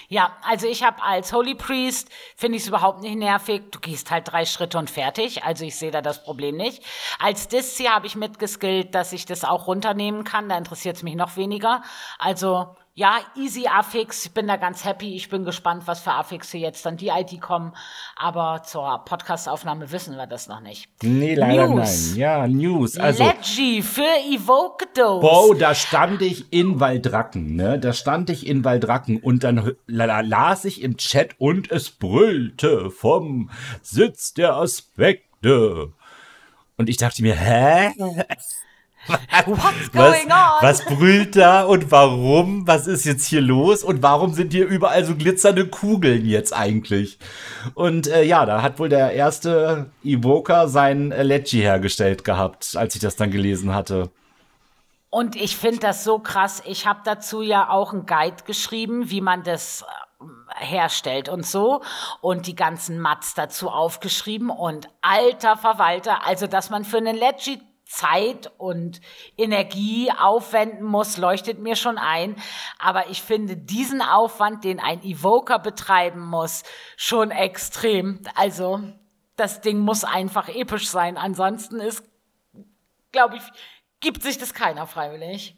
Ja, 0.08 0.38
also 0.43 0.68
ich 0.68 0.84
habe 0.84 1.02
als 1.02 1.34
Holy 1.34 1.56
Priest, 1.56 2.10
finde 2.38 2.58
ich 2.58 2.62
es 2.62 2.68
überhaupt 2.68 3.02
nicht 3.02 3.18
nervig. 3.18 3.64
Du 3.72 3.80
gehst 3.80 4.12
halt 4.12 4.32
drei 4.32 4.45
Schritte 4.45 4.78
und 4.78 4.91
fertig. 4.91 5.43
Also 5.43 5.66
ich 5.66 5.76
sehe 5.76 5.89
da 5.89 6.04
das 6.04 6.24
Problem 6.24 6.56
nicht. 6.56 6.84
Als 7.18 7.47
Diszi 7.47 7.86
habe 7.86 8.06
ich 8.06 8.16
mitgeskillt, 8.16 8.93
dass 8.93 9.12
ich 9.12 9.26
das 9.26 9.43
auch 9.43 9.66
runternehmen 9.66 10.24
kann. 10.24 10.50
Da 10.50 10.58
interessiert 10.60 10.97
es 10.97 11.02
mich 11.02 11.16
noch 11.16 11.36
weniger. 11.36 11.82
Also 12.20 12.76
ja, 13.00 13.20
easy 13.38 13.66
Affix. 13.66 14.26
Ich 14.26 14.32
bin 14.34 14.47
da 14.47 14.58
ganz 14.58 14.84
happy. 14.84 15.16
Ich 15.16 15.30
bin 15.30 15.45
gespannt, 15.45 15.84
was 15.86 16.02
für 16.02 16.12
Affixe 16.12 16.58
jetzt 16.58 16.86
dann 16.86 16.97
die 16.97 17.08
ID 17.08 17.39
kommen. 17.39 17.72
Aber 18.18 18.62
zur 18.64 19.06
Podcastaufnahme 19.06 19.89
wissen 19.93 20.18
wir 20.18 20.28
das 20.28 20.50
noch 20.50 20.60
nicht. 20.60 20.89
Nee, 21.02 21.34
leider 21.34 21.70
News. 21.70 22.10
nein. 22.10 22.20
Ja, 22.20 22.45
News. 22.45 22.97
Also, 22.97 23.24
Leggy 23.24 23.82
für 23.82 24.02
Evoke 24.02 24.86
Dose. 24.93 25.26
Wow, 25.26 25.58
da 25.58 25.74
stand 25.76 26.22
ich 26.22 26.52
in 26.52 26.82
Waldracken, 26.82 27.56
ne? 27.56 27.80
Da 27.80 27.93
stand 27.93 28.30
ich 28.30 28.45
in 28.45 28.66
Waldracken 28.66 29.22
und 29.22 29.45
dann 29.45 29.78
las 29.88 30.66
ich 30.66 30.82
im 30.82 30.97
Chat 30.97 31.36
und 31.38 31.72
es 31.72 31.91
brüllte 31.91 32.91
vom 32.91 33.50
Sitz 33.82 34.34
der 34.34 34.56
Aspekte. 34.56 35.93
Und 36.76 36.89
ich 36.89 36.97
dachte 36.97 37.22
mir, 37.22 37.36
hä? 37.36 37.93
What's 39.45 39.93
Was, 39.93 40.14
going 40.14 40.32
on? 40.32 40.62
was 40.62 40.86
brüllt 40.86 41.36
da 41.36 41.64
und 41.64 41.91
warum? 41.91 42.68
Was 42.68 42.88
ist 42.88 43.05
jetzt 43.05 43.26
hier 43.26 43.41
los? 43.41 43.84
Und 43.84 44.03
warum 44.03 44.34
sind 44.34 44.53
hier 44.53 44.68
überall 44.68 45.03
so 45.05 45.16
glitzernde 45.16 45.68
Kugeln 45.68 46.26
jetzt 46.26 46.53
eigentlich? 46.53 47.18
Und 47.74 48.07
äh, 48.07 48.24
ja, 48.24 48.45
da 48.45 48.62
hat 48.62 48.80
wohl 48.80 48.89
der 48.89 49.14
erste 49.14 49.89
Evoker 50.03 50.68
sein 50.68 51.12
äh, 51.12 51.24
Lecce 51.24 51.57
hergestellt 51.57 52.24
gehabt, 52.24 52.76
als 52.76 52.95
ich 52.95 53.01
das 53.01 53.16
dann 53.16 53.32
gelesen 53.32 53.74
hatte. 53.74 54.10
Und 55.10 55.36
ich 55.36 55.57
finde 55.57 55.80
das 55.80 56.03
so 56.03 56.20
krass. 56.20 56.62
Ich 56.66 56.86
habe 56.86 56.99
dazu 57.03 57.41
ja 57.41 57.70
auch 57.70 57.93
einen 57.93 58.05
Guide 58.05 58.43
geschrieben, 58.45 59.10
wie 59.10 59.22
man 59.22 59.43
das 59.43 59.84
äh, 60.20 60.66
herstellt 60.66 61.30
und 61.30 61.45
so. 61.45 61.82
Und 62.22 62.45
die 62.45 62.55
ganzen 62.55 62.99
Mats 62.99 63.34
dazu 63.34 63.70
aufgeschrieben. 63.70 64.49
Und 64.51 64.88
alter 65.01 65.57
Verwalter, 65.57 66.28
also 66.28 66.45
dass 66.45 66.70
man 66.70 66.86
für 66.86 66.97
einen 66.97 67.16
Legit 67.16 67.62
Zeit 67.90 68.52
und 68.60 69.02
Energie 69.36 70.12
aufwenden 70.12 70.86
muss, 70.86 71.18
leuchtet 71.18 71.58
mir 71.60 71.76
schon 71.76 71.98
ein. 71.98 72.36
Aber 72.78 73.10
ich 73.10 73.24
finde 73.24 73.58
diesen 73.58 74.02
Aufwand, 74.02 74.64
den 74.64 74.80
ein 74.80 75.04
Evoker 75.04 75.58
betreiben 75.58 76.22
muss, 76.22 76.64
schon 76.98 77.32
extrem. 77.32 78.22
Also 78.36 78.82
das 79.36 79.62
Ding 79.62 79.80
muss 79.80 80.04
einfach 80.04 80.50
episch 80.50 80.88
sein. 80.88 81.18
Ansonsten 81.18 81.80
ist, 81.80 82.04
glaube 83.12 83.38
ich, 83.38 83.44
gibt 84.02 84.22
sich 84.22 84.38
das 84.38 84.54
keiner 84.54 84.86
freiwillig. 84.86 85.56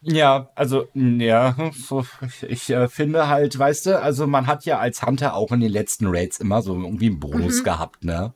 Ja, 0.00 0.50
also, 0.54 0.86
m, 0.94 1.20
ja, 1.20 1.56
ich 2.48 2.70
äh, 2.70 2.86
finde 2.86 3.26
halt, 3.26 3.58
weißt 3.58 3.86
du, 3.86 4.00
also 4.00 4.28
man 4.28 4.46
hat 4.46 4.64
ja 4.64 4.78
als 4.78 5.02
Hunter 5.02 5.34
auch 5.34 5.50
in 5.50 5.58
den 5.58 5.72
letzten 5.72 6.06
Raids 6.06 6.38
immer 6.38 6.62
so 6.62 6.74
irgendwie 6.76 7.06
einen 7.06 7.18
Bonus 7.18 7.64
gehabt, 7.64 8.04
ne? 8.04 8.32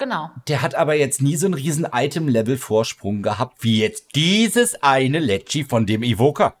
Genau. 0.00 0.30
Der 0.48 0.62
hat 0.62 0.74
aber 0.74 0.94
jetzt 0.94 1.20
nie 1.20 1.36
so 1.36 1.44
einen 1.44 1.52
riesen 1.52 1.86
Item-Level-Vorsprung 1.92 3.20
gehabt, 3.22 3.62
wie 3.62 3.80
jetzt 3.80 4.14
dieses 4.16 4.82
eine 4.82 5.18
Lecce 5.18 5.62
von 5.68 5.84
dem 5.84 6.02
Evoker. 6.02 6.54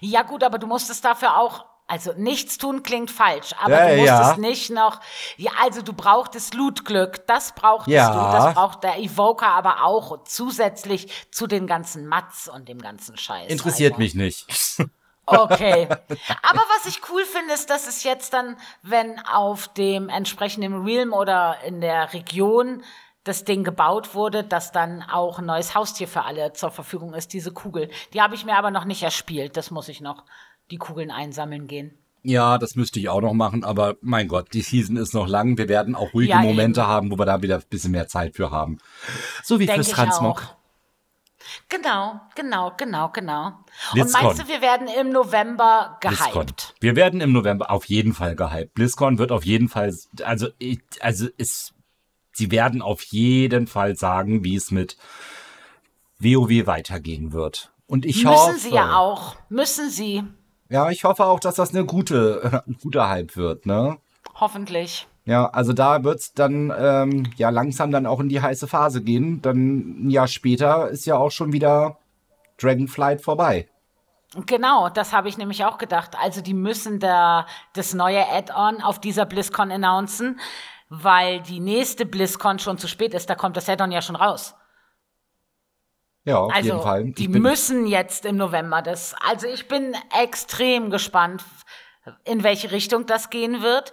Ja 0.00 0.22
gut, 0.22 0.42
aber 0.42 0.58
du 0.58 0.66
musstest 0.66 1.04
dafür 1.04 1.38
auch, 1.38 1.64
also 1.86 2.12
nichts 2.16 2.58
tun 2.58 2.82
klingt 2.82 3.12
falsch, 3.12 3.52
aber 3.62 3.74
Ja, 3.74 3.90
du 3.90 3.96
musstest 4.00 4.36
ja. 4.36 4.36
nicht 4.38 4.70
noch, 4.70 5.00
ja, 5.36 5.52
also 5.62 5.82
du 5.82 5.92
brauchtest 5.92 6.54
Lootglück, 6.54 7.28
das 7.28 7.54
brauchtest 7.54 7.94
Ja. 7.94 8.10
du, 8.10 8.36
das 8.36 8.54
braucht 8.54 8.82
der 8.82 8.98
Evoker 8.98 9.48
aber 9.48 9.84
auch 9.84 10.24
zusätzlich 10.24 11.08
zu 11.30 11.46
den 11.46 11.68
ganzen 11.68 12.06
Mats 12.08 12.48
und 12.48 12.68
dem 12.68 12.78
ganzen 12.78 13.16
Scheiß. 13.16 13.50
Interessiert 13.52 13.92
also. 13.92 14.02
mich 14.02 14.14
nicht. 14.14 14.46
Okay. 15.26 15.86
Aber 15.88 16.62
was 16.76 16.86
ich 16.86 17.00
cool 17.10 17.24
finde, 17.24 17.54
ist, 17.54 17.70
dass 17.70 17.86
es 17.86 18.02
jetzt 18.02 18.32
dann, 18.32 18.56
wenn 18.82 19.18
auf 19.20 19.68
dem 19.68 20.08
entsprechenden 20.08 20.82
Realm 20.84 21.12
oder 21.12 21.56
in 21.66 21.80
der 21.80 22.12
Region 22.12 22.82
das 23.24 23.44
Ding 23.44 23.62
gebaut 23.62 24.14
wurde, 24.14 24.42
dass 24.42 24.72
dann 24.72 25.02
auch 25.02 25.38
ein 25.38 25.46
neues 25.46 25.74
Haustier 25.76 26.08
für 26.08 26.24
alle 26.24 26.52
zur 26.54 26.70
Verfügung 26.72 27.14
ist, 27.14 27.32
diese 27.32 27.52
Kugel. 27.52 27.88
Die 28.12 28.20
habe 28.20 28.34
ich 28.34 28.44
mir 28.44 28.56
aber 28.56 28.72
noch 28.72 28.84
nicht 28.84 29.02
erspielt. 29.04 29.56
Das 29.56 29.70
muss 29.70 29.88
ich 29.88 30.00
noch, 30.00 30.24
die 30.72 30.76
Kugeln 30.78 31.10
einsammeln 31.12 31.68
gehen. 31.68 31.96
Ja, 32.24 32.58
das 32.58 32.74
müsste 32.76 33.00
ich 33.00 33.08
auch 33.08 33.20
noch 33.20 33.32
machen, 33.32 33.64
aber 33.64 33.96
mein 34.00 34.28
Gott, 34.28 34.52
die 34.52 34.62
Season 34.62 34.96
ist 34.96 35.12
noch 35.12 35.26
lang. 35.28 35.58
Wir 35.58 35.68
werden 35.68 35.94
auch 35.96 36.14
ruhige 36.14 36.30
Ja, 36.32 36.38
Momente 36.40 36.80
eben. 36.80 36.88
haben, 36.88 37.10
wo 37.12 37.18
wir 37.18 37.26
da 37.26 37.42
wieder 37.42 37.56
ein 37.56 37.64
bisschen 37.68 37.90
mehr 37.92 38.06
Zeit 38.08 38.36
für 38.36 38.50
haben. 38.50 38.78
So 39.42 39.58
wie 39.58 39.66
Denke 39.66 39.82
fürs 39.84 39.94
Transmog. 39.96 40.42
auch. 40.42 40.61
Genau, 41.68 42.20
genau, 42.34 42.72
genau, 42.76 43.08
genau. 43.10 43.46
Und 43.46 43.64
BlizzCon. 43.94 44.24
meinst 44.24 44.42
du, 44.42 44.48
wir 44.48 44.60
werden 44.60 44.88
im 44.88 45.10
November 45.10 45.98
BlizzCon. 46.00 46.32
gehypt? 46.46 46.74
Wir 46.80 46.96
werden 46.96 47.20
im 47.20 47.32
November 47.32 47.70
auf 47.70 47.86
jeden 47.86 48.12
Fall 48.12 48.36
gehypt. 48.36 48.74
BlizzCon 48.74 49.18
wird 49.18 49.32
auf 49.32 49.44
jeden 49.44 49.68
Fall, 49.68 49.94
also, 50.24 50.48
ich, 50.58 50.80
also 51.00 51.28
ist, 51.36 51.74
sie 52.32 52.50
werden 52.50 52.82
auf 52.82 53.02
jeden 53.04 53.66
Fall 53.66 53.96
sagen, 53.96 54.44
wie 54.44 54.56
es 54.56 54.70
mit 54.70 54.96
WoW 56.18 56.66
weitergehen 56.66 57.32
wird. 57.32 57.72
Und 57.86 58.06
ich 58.06 58.24
Müssen 58.24 58.28
hoffe, 58.28 58.58
sie 58.58 58.70
ja 58.74 58.96
auch. 58.96 59.36
Müssen 59.48 59.90
sie. 59.90 60.24
ja, 60.68 60.90
ich 60.90 61.04
hoffe 61.04 61.26
auch, 61.26 61.40
dass 61.40 61.56
das 61.56 61.74
eine 61.74 61.84
gute, 61.84 62.62
ein 62.66 62.78
guter 62.80 63.08
Hype 63.08 63.36
wird, 63.36 63.66
ne? 63.66 63.98
Hoffentlich. 64.34 65.06
Ja, 65.24 65.46
also 65.50 65.72
da 65.72 66.02
wird's 66.02 66.32
dann 66.32 66.72
ähm, 66.76 67.32
ja 67.36 67.50
langsam 67.50 67.92
dann 67.92 68.06
auch 68.06 68.20
in 68.20 68.28
die 68.28 68.40
heiße 68.42 68.66
Phase 68.66 69.02
gehen. 69.02 69.40
Dann 69.40 70.06
ein 70.06 70.10
Jahr 70.10 70.26
später 70.26 70.88
ist 70.88 71.06
ja 71.06 71.16
auch 71.16 71.30
schon 71.30 71.52
wieder 71.52 71.98
Dragonflight 72.58 73.22
vorbei. 73.22 73.68
Genau, 74.46 74.88
das 74.88 75.12
habe 75.12 75.28
ich 75.28 75.36
nämlich 75.36 75.64
auch 75.64 75.78
gedacht. 75.78 76.16
Also 76.18 76.40
die 76.40 76.54
müssen 76.54 76.98
da 76.98 77.46
das 77.74 77.92
neue 77.94 78.26
Add-on 78.28 78.80
auf 78.80 78.98
dieser 78.98 79.26
BlizzCon 79.26 79.70
announcen, 79.70 80.40
weil 80.88 81.40
die 81.42 81.60
nächste 81.60 82.06
BlizzCon 82.06 82.58
schon 82.58 82.78
zu 82.78 82.88
spät 82.88 83.14
ist. 83.14 83.28
Da 83.28 83.34
kommt 83.34 83.56
das 83.56 83.68
Add-on 83.68 83.92
ja 83.92 84.00
schon 84.02 84.16
raus. 84.16 84.54
Ja, 86.24 86.38
auf 86.38 86.54
Also 86.54 86.68
jeden 86.68 86.82
Fall. 86.82 87.04
die 87.04 87.24
Ich 87.24 87.30
bin, 87.30 87.42
müssen 87.42 87.86
jetzt 87.86 88.24
im 88.24 88.36
November 88.36 88.80
das. 88.80 89.14
Also 89.28 89.46
ich 89.46 89.68
bin 89.68 89.94
extrem 90.22 90.90
gespannt, 90.90 91.44
in 92.24 92.42
welche 92.42 92.70
Richtung 92.70 93.06
das 93.06 93.28
gehen 93.28 93.62
wird. 93.62 93.92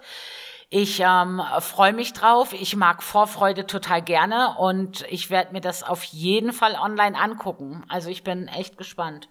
Ich 0.72 1.00
ähm, 1.04 1.42
freue 1.58 1.92
mich 1.92 2.12
drauf. 2.12 2.52
Ich 2.52 2.76
mag 2.76 3.02
Vorfreude 3.02 3.66
total 3.66 4.02
gerne 4.02 4.54
und 4.56 5.04
ich 5.10 5.28
werde 5.28 5.52
mir 5.52 5.60
das 5.60 5.82
auf 5.82 6.04
jeden 6.04 6.52
Fall 6.52 6.76
online 6.80 7.18
angucken. 7.18 7.84
Also 7.88 8.08
ich 8.08 8.22
bin 8.22 8.46
echt 8.46 8.78
gespannt. 8.78 9.28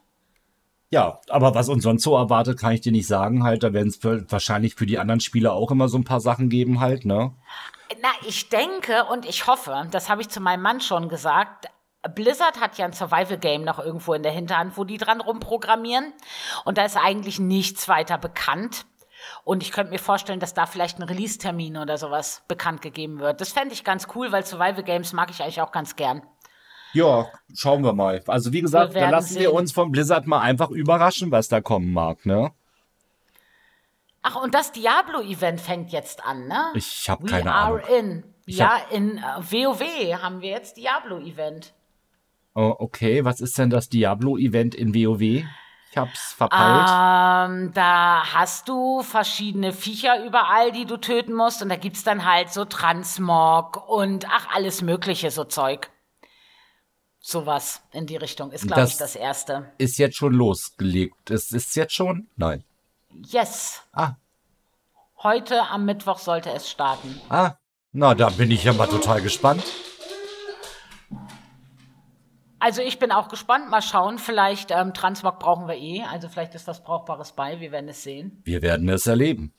ja, 0.91 1.21
aber 1.29 1.55
was 1.55 1.69
uns 1.69 1.83
sonst 1.83 2.03
so 2.03 2.17
erwartet, 2.17 2.59
kann 2.59 2.73
ich 2.73 2.81
dir 2.81 2.91
nicht 2.91 3.07
sagen. 3.07 3.43
Halt, 3.43 3.63
da 3.63 3.71
werden 3.71 3.87
es 3.87 4.03
wahrscheinlich 4.03 4.75
für 4.75 4.85
die 4.85 4.99
anderen 4.99 5.21
Spieler 5.21 5.53
auch 5.53 5.71
immer 5.71 5.87
so 5.87 5.97
ein 5.97 6.03
paar 6.03 6.19
Sachen 6.19 6.49
geben, 6.49 6.81
halt, 6.81 7.05
ne? 7.05 7.33
Na, 8.01 8.09
ich 8.27 8.49
denke 8.49 9.05
und 9.05 9.25
ich 9.25 9.47
hoffe, 9.47 9.87
das 9.91 10.09
habe 10.09 10.21
ich 10.21 10.29
zu 10.29 10.41
meinem 10.41 10.61
Mann 10.61 10.81
schon 10.81 11.07
gesagt. 11.07 11.67
Blizzard 12.15 12.59
hat 12.59 12.77
ja 12.77 12.85
ein 12.85 12.93
Survival-Game 12.93 13.63
noch 13.63 13.79
irgendwo 13.79 14.13
in 14.13 14.23
der 14.23 14.31
Hinterhand, 14.31 14.77
wo 14.77 14.83
die 14.83 14.97
dran 14.97 15.21
rumprogrammieren. 15.21 16.13
Und 16.65 16.77
da 16.77 16.85
ist 16.85 16.97
eigentlich 16.97 17.39
nichts 17.39 17.87
weiter 17.87 18.17
bekannt. 18.17 18.85
Und 19.43 19.63
ich 19.63 19.71
könnte 19.71 19.91
mir 19.91 19.99
vorstellen, 19.99 20.39
dass 20.39 20.53
da 20.53 20.65
vielleicht 20.65 20.99
ein 20.99 21.03
Release-Termin 21.03 21.77
oder 21.77 21.97
sowas 21.97 22.43
bekannt 22.47 22.81
gegeben 22.81 23.19
wird. 23.19 23.41
Das 23.41 23.51
fände 23.51 23.73
ich 23.73 23.83
ganz 23.83 24.07
cool, 24.15 24.31
weil 24.31 24.45
Survival-Games 24.45 25.13
mag 25.13 25.29
ich 25.29 25.41
eigentlich 25.41 25.61
auch 25.61 25.71
ganz 25.71 25.95
gern. 25.95 26.21
Ja, 26.93 27.27
schauen 27.53 27.83
wir 27.83 27.93
mal. 27.93 28.23
Also 28.27 28.51
wie 28.51 28.61
gesagt, 28.61 28.93
Wir 28.93 29.01
da 29.01 29.05
werden 29.07 29.11
lassen 29.11 29.35
wir 29.35 29.49
sehen. 29.49 29.57
uns 29.57 29.71
von 29.71 29.91
Blizzard 29.91 30.25
mal 30.25 30.39
einfach 30.39 30.69
überraschen, 30.71 31.31
was 31.31 31.47
da 31.47 31.61
kommen 31.61 31.93
mag, 31.93 32.25
ne? 32.25 32.51
Ach, 34.21 34.35
und 34.43 34.53
das 34.53 34.71
Diablo-Event 34.71 35.61
fängt 35.61 35.91
jetzt 35.91 36.25
an, 36.25 36.47
ne? 36.47 36.71
Ich 36.73 37.09
habe 37.09 37.23
We 37.23 37.27
keine 37.29 37.53
are 37.53 37.83
Ahnung. 37.85 37.97
in. 37.99 38.23
Ich 38.45 38.57
ja, 38.57 38.77
in 38.89 39.17
äh, 39.19 39.21
WoW 39.21 40.21
haben 40.21 40.41
wir 40.41 40.49
jetzt 40.49 40.77
Diablo-Event. 40.77 41.73
Oh, 42.55 42.75
okay, 42.79 43.23
was 43.23 43.39
ist 43.41 43.57
denn 43.59 43.69
das 43.69 43.89
Diablo-Event 43.89 44.73
in 44.75 44.93
WoW? 44.93 45.45
Ich 45.91 45.97
hab's 45.97 46.33
verpeilt. 46.33 47.49
Ähm, 47.51 47.73
da 47.73 48.23
hast 48.33 48.69
du 48.69 49.01
verschiedene 49.01 49.73
Viecher 49.73 50.23
überall, 50.23 50.71
die 50.71 50.85
du 50.85 50.97
töten 50.97 51.33
musst. 51.33 51.61
Und 51.61 51.69
da 51.69 51.77
gibt's 51.77 52.03
dann 52.03 52.25
halt 52.25 52.53
so 52.53 52.65
Transmog 52.65 53.87
und 53.89 54.29
ach, 54.29 54.47
alles 54.53 54.81
mögliche, 54.81 55.31
so 55.31 55.45
Zeug. 55.45 55.89
Sowas 57.19 57.81
in 57.91 58.05
die 58.05 58.17
Richtung 58.17 58.51
ist, 58.51 58.67
glaube 58.67 58.85
ich, 58.85 58.97
das 58.97 59.15
erste. 59.15 59.71
Ist 59.77 59.97
jetzt 59.97 60.15
schon 60.15 60.33
losgelegt. 60.33 61.31
Ist 61.31 61.53
es 61.53 61.75
jetzt 61.75 61.93
schon? 61.93 62.27
Nein. 62.35 62.63
Yes. 63.25 63.81
Ah. 63.91 64.13
Heute 65.21 65.63
am 65.69 65.85
Mittwoch 65.85 66.19
sollte 66.19 66.51
es 66.51 66.69
starten. 66.69 67.19
Ah. 67.29 67.55
Na, 67.91 68.13
da 68.13 68.29
bin 68.29 68.51
ich 68.51 68.63
ja 68.63 68.73
mal 68.73 68.87
total 68.87 69.21
gespannt. 69.21 69.63
Also 72.59 72.81
ich 72.81 72.99
bin 72.99 73.11
auch 73.11 73.29
gespannt. 73.29 73.69
Mal 73.69 73.81
schauen. 73.81 74.19
Vielleicht 74.19 74.71
ähm, 74.71 74.93
Transmog 74.93 75.39
brauchen 75.39 75.67
wir 75.67 75.75
eh. 75.75 76.03
Also 76.03 76.29
vielleicht 76.29 76.55
ist 76.55 76.67
das 76.67 76.83
Brauchbares 76.83 77.31
bei. 77.31 77.59
Wir 77.59 77.71
werden 77.71 77.89
es 77.89 78.03
sehen. 78.03 78.41
Wir 78.43 78.61
werden 78.61 78.89
es 78.89 79.07
erleben. 79.07 79.53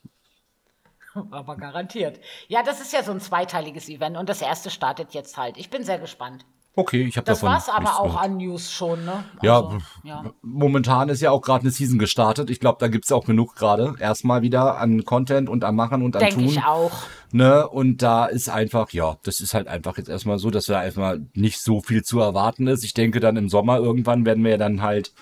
Aber 1.31 1.56
garantiert. 1.56 2.20
Ja, 2.48 2.62
das 2.62 2.81
ist 2.81 2.93
ja 2.93 3.02
so 3.02 3.12
ein 3.12 3.20
zweiteiliges 3.20 3.89
Event 3.89 4.16
und 4.16 4.28
das 4.28 4.43
erste 4.43 4.70
startet 4.70 5.12
jetzt 5.12 5.36
halt. 5.36 5.56
Ich 5.56 5.70
bin 5.70 5.85
sehr 5.85 5.98
gespannt. 5.98 6.44
Okay, 6.76 7.02
ich 7.02 7.16
habe 7.16 7.24
Das 7.24 7.40
davon 7.40 7.52
war's 7.55 7.68
aber 7.68 7.98
auch 7.98 8.05
gehört. 8.05 8.24
an 8.24 8.36
News 8.36 8.70
schon, 8.70 9.05
ne? 9.05 9.24
Ja, 9.42 9.56
Also, 9.56 9.78
ja. 10.05 10.24
momentan 10.40 11.09
ist 11.09 11.20
ja 11.20 11.32
auch 11.32 11.40
gerade 11.42 11.62
eine 11.62 11.72
Season 11.72 11.98
gestartet. 11.98 12.48
Ich 12.48 12.60
glaube, 12.60 12.78
da 12.78 12.86
gibt's 12.86 13.10
auch 13.10 13.26
genug 13.26 13.56
gerade. 13.56 13.94
Erstmal 13.98 14.42
wieder 14.42 14.78
an 14.78 15.05
Content 15.05 15.48
und 15.48 15.64
am 15.64 15.74
Machen 15.74 16.02
und 16.02 16.14
am 16.14 16.20
Denke 16.20 16.36
Tun. 16.36 16.44
ich 16.44 16.62
auch. 16.62 16.92
Ne? 17.32 17.68
Und 17.68 18.02
da 18.02 18.26
ist 18.26 18.48
einfach, 18.48 18.90
ja, 18.92 19.16
das 19.24 19.40
ist 19.40 19.52
halt 19.52 19.66
einfach 19.66 19.98
jetzt 19.98 20.09
erstmal 20.09 20.38
so, 20.38 20.51
dass 20.51 20.66
da 20.66 20.78
einfach 20.78 21.16
nicht 21.34 21.60
so 21.60 21.80
viel 21.80 22.02
zu 22.05 22.20
erwarten 22.20 22.68
ist. 22.68 22.84
Ich 22.84 22.94
denke, 22.94 23.18
dann 23.18 23.36
im 23.36 23.48
Sommer 23.48 23.78
irgendwann 23.78 24.24
werden 24.24 24.44
wir 24.44 24.52
ja 24.52 24.56
dann 24.56 24.80
halt 24.80 25.12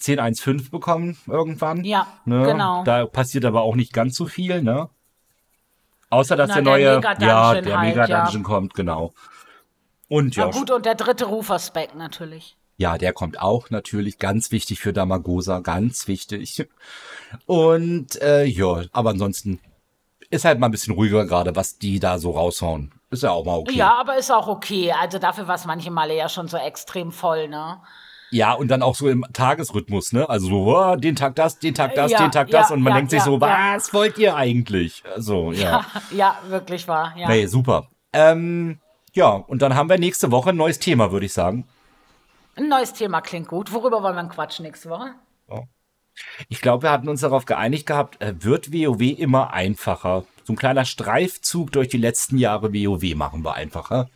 10.1.5 0.00 0.70
bekommen 0.70 1.18
irgendwann. 1.26 1.84
Ja, 1.84 2.06
ne? 2.24 2.44
genau. 2.44 2.82
Da 2.84 3.04
passiert 3.06 3.44
aber 3.44 3.60
auch 3.62 3.76
nicht 3.76 3.92
ganz 3.92 4.16
so 4.16 4.24
viel, 4.26 4.62
ne? 4.62 4.88
Außer, 6.10 6.34
dass 6.36 6.48
Na, 6.48 6.54
der 6.56 6.62
der 6.62 6.72
neue, 6.72 6.84
ja, 6.84 7.60
der 7.60 7.78
halt, 7.78 7.96
Mega-Dungeon 7.96 8.42
kommt, 8.42 8.74
genau. 8.74 9.12
Und 10.12 10.36
ja, 10.36 10.50
gut, 10.50 10.70
und 10.70 10.84
der 10.84 10.94
dritte 10.94 11.24
Rufer-Spec 11.24 11.94
natürlich. 11.94 12.54
ja, 12.76 12.98
der 12.98 13.14
kommt 13.14 13.40
auch 13.40 13.70
natürlich 13.70 14.18
ganz 14.18 14.50
wichtig 14.50 14.78
für 14.78 14.92
Damagosa, 14.92 15.60
ganz 15.60 16.06
wichtig. 16.06 16.68
Und 17.46 18.20
äh, 18.20 18.44
ja, 18.44 18.82
aber 18.92 19.08
ansonsten 19.08 19.58
ist 20.28 20.44
halt 20.44 20.58
mal 20.58 20.66
ein 20.66 20.70
bisschen 20.70 20.92
ruhiger 20.92 21.24
gerade, 21.24 21.56
was 21.56 21.78
die 21.78 21.98
da 21.98 22.18
so 22.18 22.32
raushauen. 22.32 22.92
Ist 23.08 23.22
ja 23.22 23.30
auch 23.30 23.46
mal 23.46 23.54
okay. 23.56 23.74
Ja, 23.74 23.94
aber 23.94 24.18
ist 24.18 24.30
auch 24.30 24.48
okay. 24.48 24.92
Also 24.92 25.18
dafür 25.18 25.48
war 25.48 25.54
es 25.54 25.64
manche 25.64 25.90
Male 25.90 26.14
ja 26.14 26.28
schon 26.28 26.46
so 26.46 26.58
extrem 26.58 27.10
voll, 27.10 27.48
ne? 27.48 27.80
Ja, 28.30 28.52
und 28.52 28.68
dann 28.68 28.82
auch 28.82 28.94
so 28.94 29.08
im 29.08 29.24
Tagesrhythmus, 29.32 30.12
ne? 30.12 30.28
Also 30.28 30.48
so, 30.48 30.76
oh, 30.76 30.96
den 30.96 31.16
Tag 31.16 31.36
das, 31.36 31.58
den 31.58 31.72
Tag 31.72 31.94
das, 31.94 32.10
Ja, 32.10 32.18
den 32.18 32.32
Tag 32.32 32.50
ja, 32.50 32.60
das. 32.60 32.70
Und 32.70 32.82
man 32.82 32.90
ja, 32.90 32.96
denkt 32.98 33.12
sich 33.12 33.22
so, 33.22 33.40
was 33.40 33.94
wollt 33.94 34.18
ihr 34.18 34.36
eigentlich? 34.36 35.04
Also, 35.14 35.52
ja. 35.52 35.86
Ja, 36.10 36.36
wirklich 36.48 36.86
wahr. 36.86 37.14
Ja. 37.16 37.28
Nee, 37.28 37.46
super. 37.46 37.88
Ähm, 38.12 38.78
ja, 39.12 39.30
und 39.30 39.62
dann 39.62 39.74
haben 39.74 39.88
wir 39.88 39.98
nächste 39.98 40.30
Woche 40.30 40.50
ein 40.50 40.56
neues 40.56 40.78
Thema, 40.78 41.12
würde 41.12 41.26
ich 41.26 41.32
sagen. 41.32 41.66
Ein 42.54 42.68
neues 42.68 42.92
Thema 42.92 43.20
klingt 43.20 43.48
gut. 43.48 43.72
Worüber 43.72 44.02
wollen 44.02 44.16
wir 44.16 44.24
quatschen 44.24 44.64
nächste 44.64 44.90
Woche? 44.90 45.14
Ich 46.48 46.60
glaube, 46.60 46.84
wir 46.84 46.90
hatten 46.90 47.08
uns 47.08 47.20
darauf 47.20 47.44
geeinigt 47.46 47.86
gehabt, 47.86 48.20
äh, 48.20 48.34
wird 48.42 48.72
WoW 48.72 49.00
immer 49.00 49.52
einfacher. 49.52 50.24
So 50.44 50.52
ein 50.52 50.56
kleiner 50.56 50.84
Streifzug 50.84 51.72
durch 51.72 51.88
die 51.88 51.98
letzten 51.98 52.36
Jahre 52.38 52.72
WoW 52.72 53.14
machen 53.14 53.44
wir 53.44 53.54
einfacher. 53.54 54.08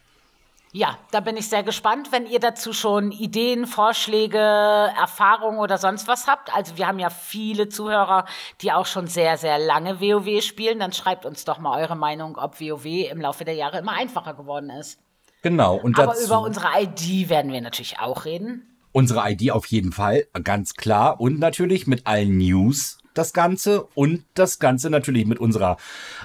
Ja, 0.72 0.98
da 1.10 1.20
bin 1.20 1.36
ich 1.38 1.48
sehr 1.48 1.62
gespannt, 1.62 2.12
wenn 2.12 2.26
ihr 2.26 2.38
dazu 2.38 2.72
schon 2.74 3.10
Ideen, 3.10 3.66
Vorschläge, 3.66 4.38
Erfahrungen 4.38 5.58
oder 5.58 5.78
sonst 5.78 6.06
was 6.06 6.26
habt. 6.26 6.54
Also 6.54 6.76
wir 6.76 6.86
haben 6.86 6.98
ja 6.98 7.08
viele 7.08 7.68
Zuhörer, 7.70 8.26
die 8.60 8.72
auch 8.72 8.84
schon 8.84 9.06
sehr, 9.06 9.38
sehr 9.38 9.58
lange 9.58 10.00
WoW 10.00 10.42
spielen. 10.42 10.78
Dann 10.78 10.92
schreibt 10.92 11.24
uns 11.24 11.44
doch 11.44 11.58
mal 11.58 11.80
eure 11.80 11.96
Meinung, 11.96 12.36
ob 12.36 12.60
WoW 12.60 12.84
im 13.10 13.20
Laufe 13.20 13.44
der 13.44 13.54
Jahre 13.54 13.78
immer 13.78 13.92
einfacher 13.92 14.34
geworden 14.34 14.68
ist. 14.70 14.98
Genau. 15.42 15.76
Und 15.76 15.98
Aber 15.98 16.12
dazu 16.12 16.26
über 16.26 16.40
unsere 16.40 16.66
ID 16.78 17.30
werden 17.30 17.52
wir 17.52 17.60
natürlich 17.60 17.98
auch 17.98 18.24
reden. 18.24 18.76
unsere 18.92 19.30
ID 19.30 19.52
auf 19.52 19.66
jeden 19.66 19.92
Fall, 19.92 20.26
ganz 20.42 20.74
klar. 20.74 21.20
Und 21.20 21.38
natürlich 21.38 21.86
mit 21.86 22.06
allen 22.06 22.36
News 22.36 22.98
das 23.14 23.32
Ganze. 23.32 23.84
Und 23.94 24.24
das 24.34 24.58
Ganze 24.58 24.90
natürlich 24.90 25.26
mit 25.26 25.38
unserer 25.38 25.76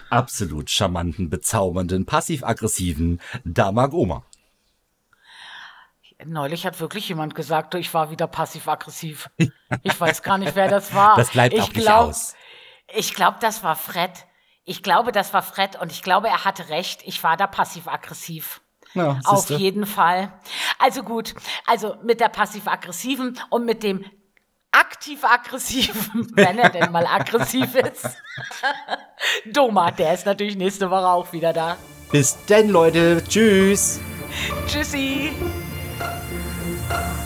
absolut 0.09 0.69
charmanten, 0.69 1.29
bezaubernden, 1.29 2.05
passiv-aggressiven 2.05 3.21
Damagoma. 3.45 4.23
Neulich 6.25 6.65
hat 6.65 6.79
wirklich 6.79 7.07
jemand 7.09 7.35
gesagt, 7.35 7.73
ich 7.75 7.93
war 7.93 8.11
wieder 8.11 8.27
passiv-aggressiv. 8.27 9.29
Ich 9.83 9.99
weiß 9.99 10.21
gar 10.21 10.37
nicht, 10.37 10.55
wer 10.55 10.67
das 10.67 10.93
war. 10.93 11.15
Das 11.15 11.31
bleibt 11.31 11.53
ich 11.53 11.61
auch 11.61 11.69
nicht 11.69 11.85
glaub, 11.85 12.09
aus. 12.09 12.35
Ich 12.93 13.13
glaube, 13.13 13.37
das 13.39 13.63
war 13.63 13.77
Fred. 13.77 14.11
Ich 14.65 14.83
glaube, 14.83 15.13
das 15.13 15.33
war 15.33 15.41
Fred 15.41 15.79
und 15.79 15.93
ich 15.93 16.03
glaube, 16.03 16.27
er 16.27 16.43
hatte 16.43 16.67
recht. 16.67 17.01
Ich 17.05 17.23
war 17.23 17.37
da 17.37 17.47
passiv-aggressiv. 17.47 18.61
Ja, 18.93 19.19
Auf 19.23 19.49
jeden 19.49 19.85
Fall. 19.85 20.33
Also 20.77 21.03
gut, 21.03 21.33
also 21.65 21.95
mit 22.03 22.19
der 22.19 22.27
passiv-aggressiven 22.27 23.39
und 23.49 23.65
mit 23.65 23.83
dem 23.83 24.03
aktiv-aggressiven, 24.71 26.31
wenn 26.35 26.59
er 26.59 26.69
denn 26.69 26.91
mal 26.91 27.05
aggressiv 27.05 27.75
ist. 27.75 28.07
Doma, 29.45 29.91
der 29.91 30.13
ist 30.13 30.25
natürlich 30.25 30.55
nächste 30.55 30.89
Woche 30.89 31.07
auch 31.07 31.31
wieder 31.31 31.53
da. 31.53 31.77
Bis 32.11 32.37
denn, 32.45 32.69
Leute. 32.69 33.23
Tschüss. 33.27 33.99
Tschüssi. 34.67 35.31
Bye. 36.91 37.20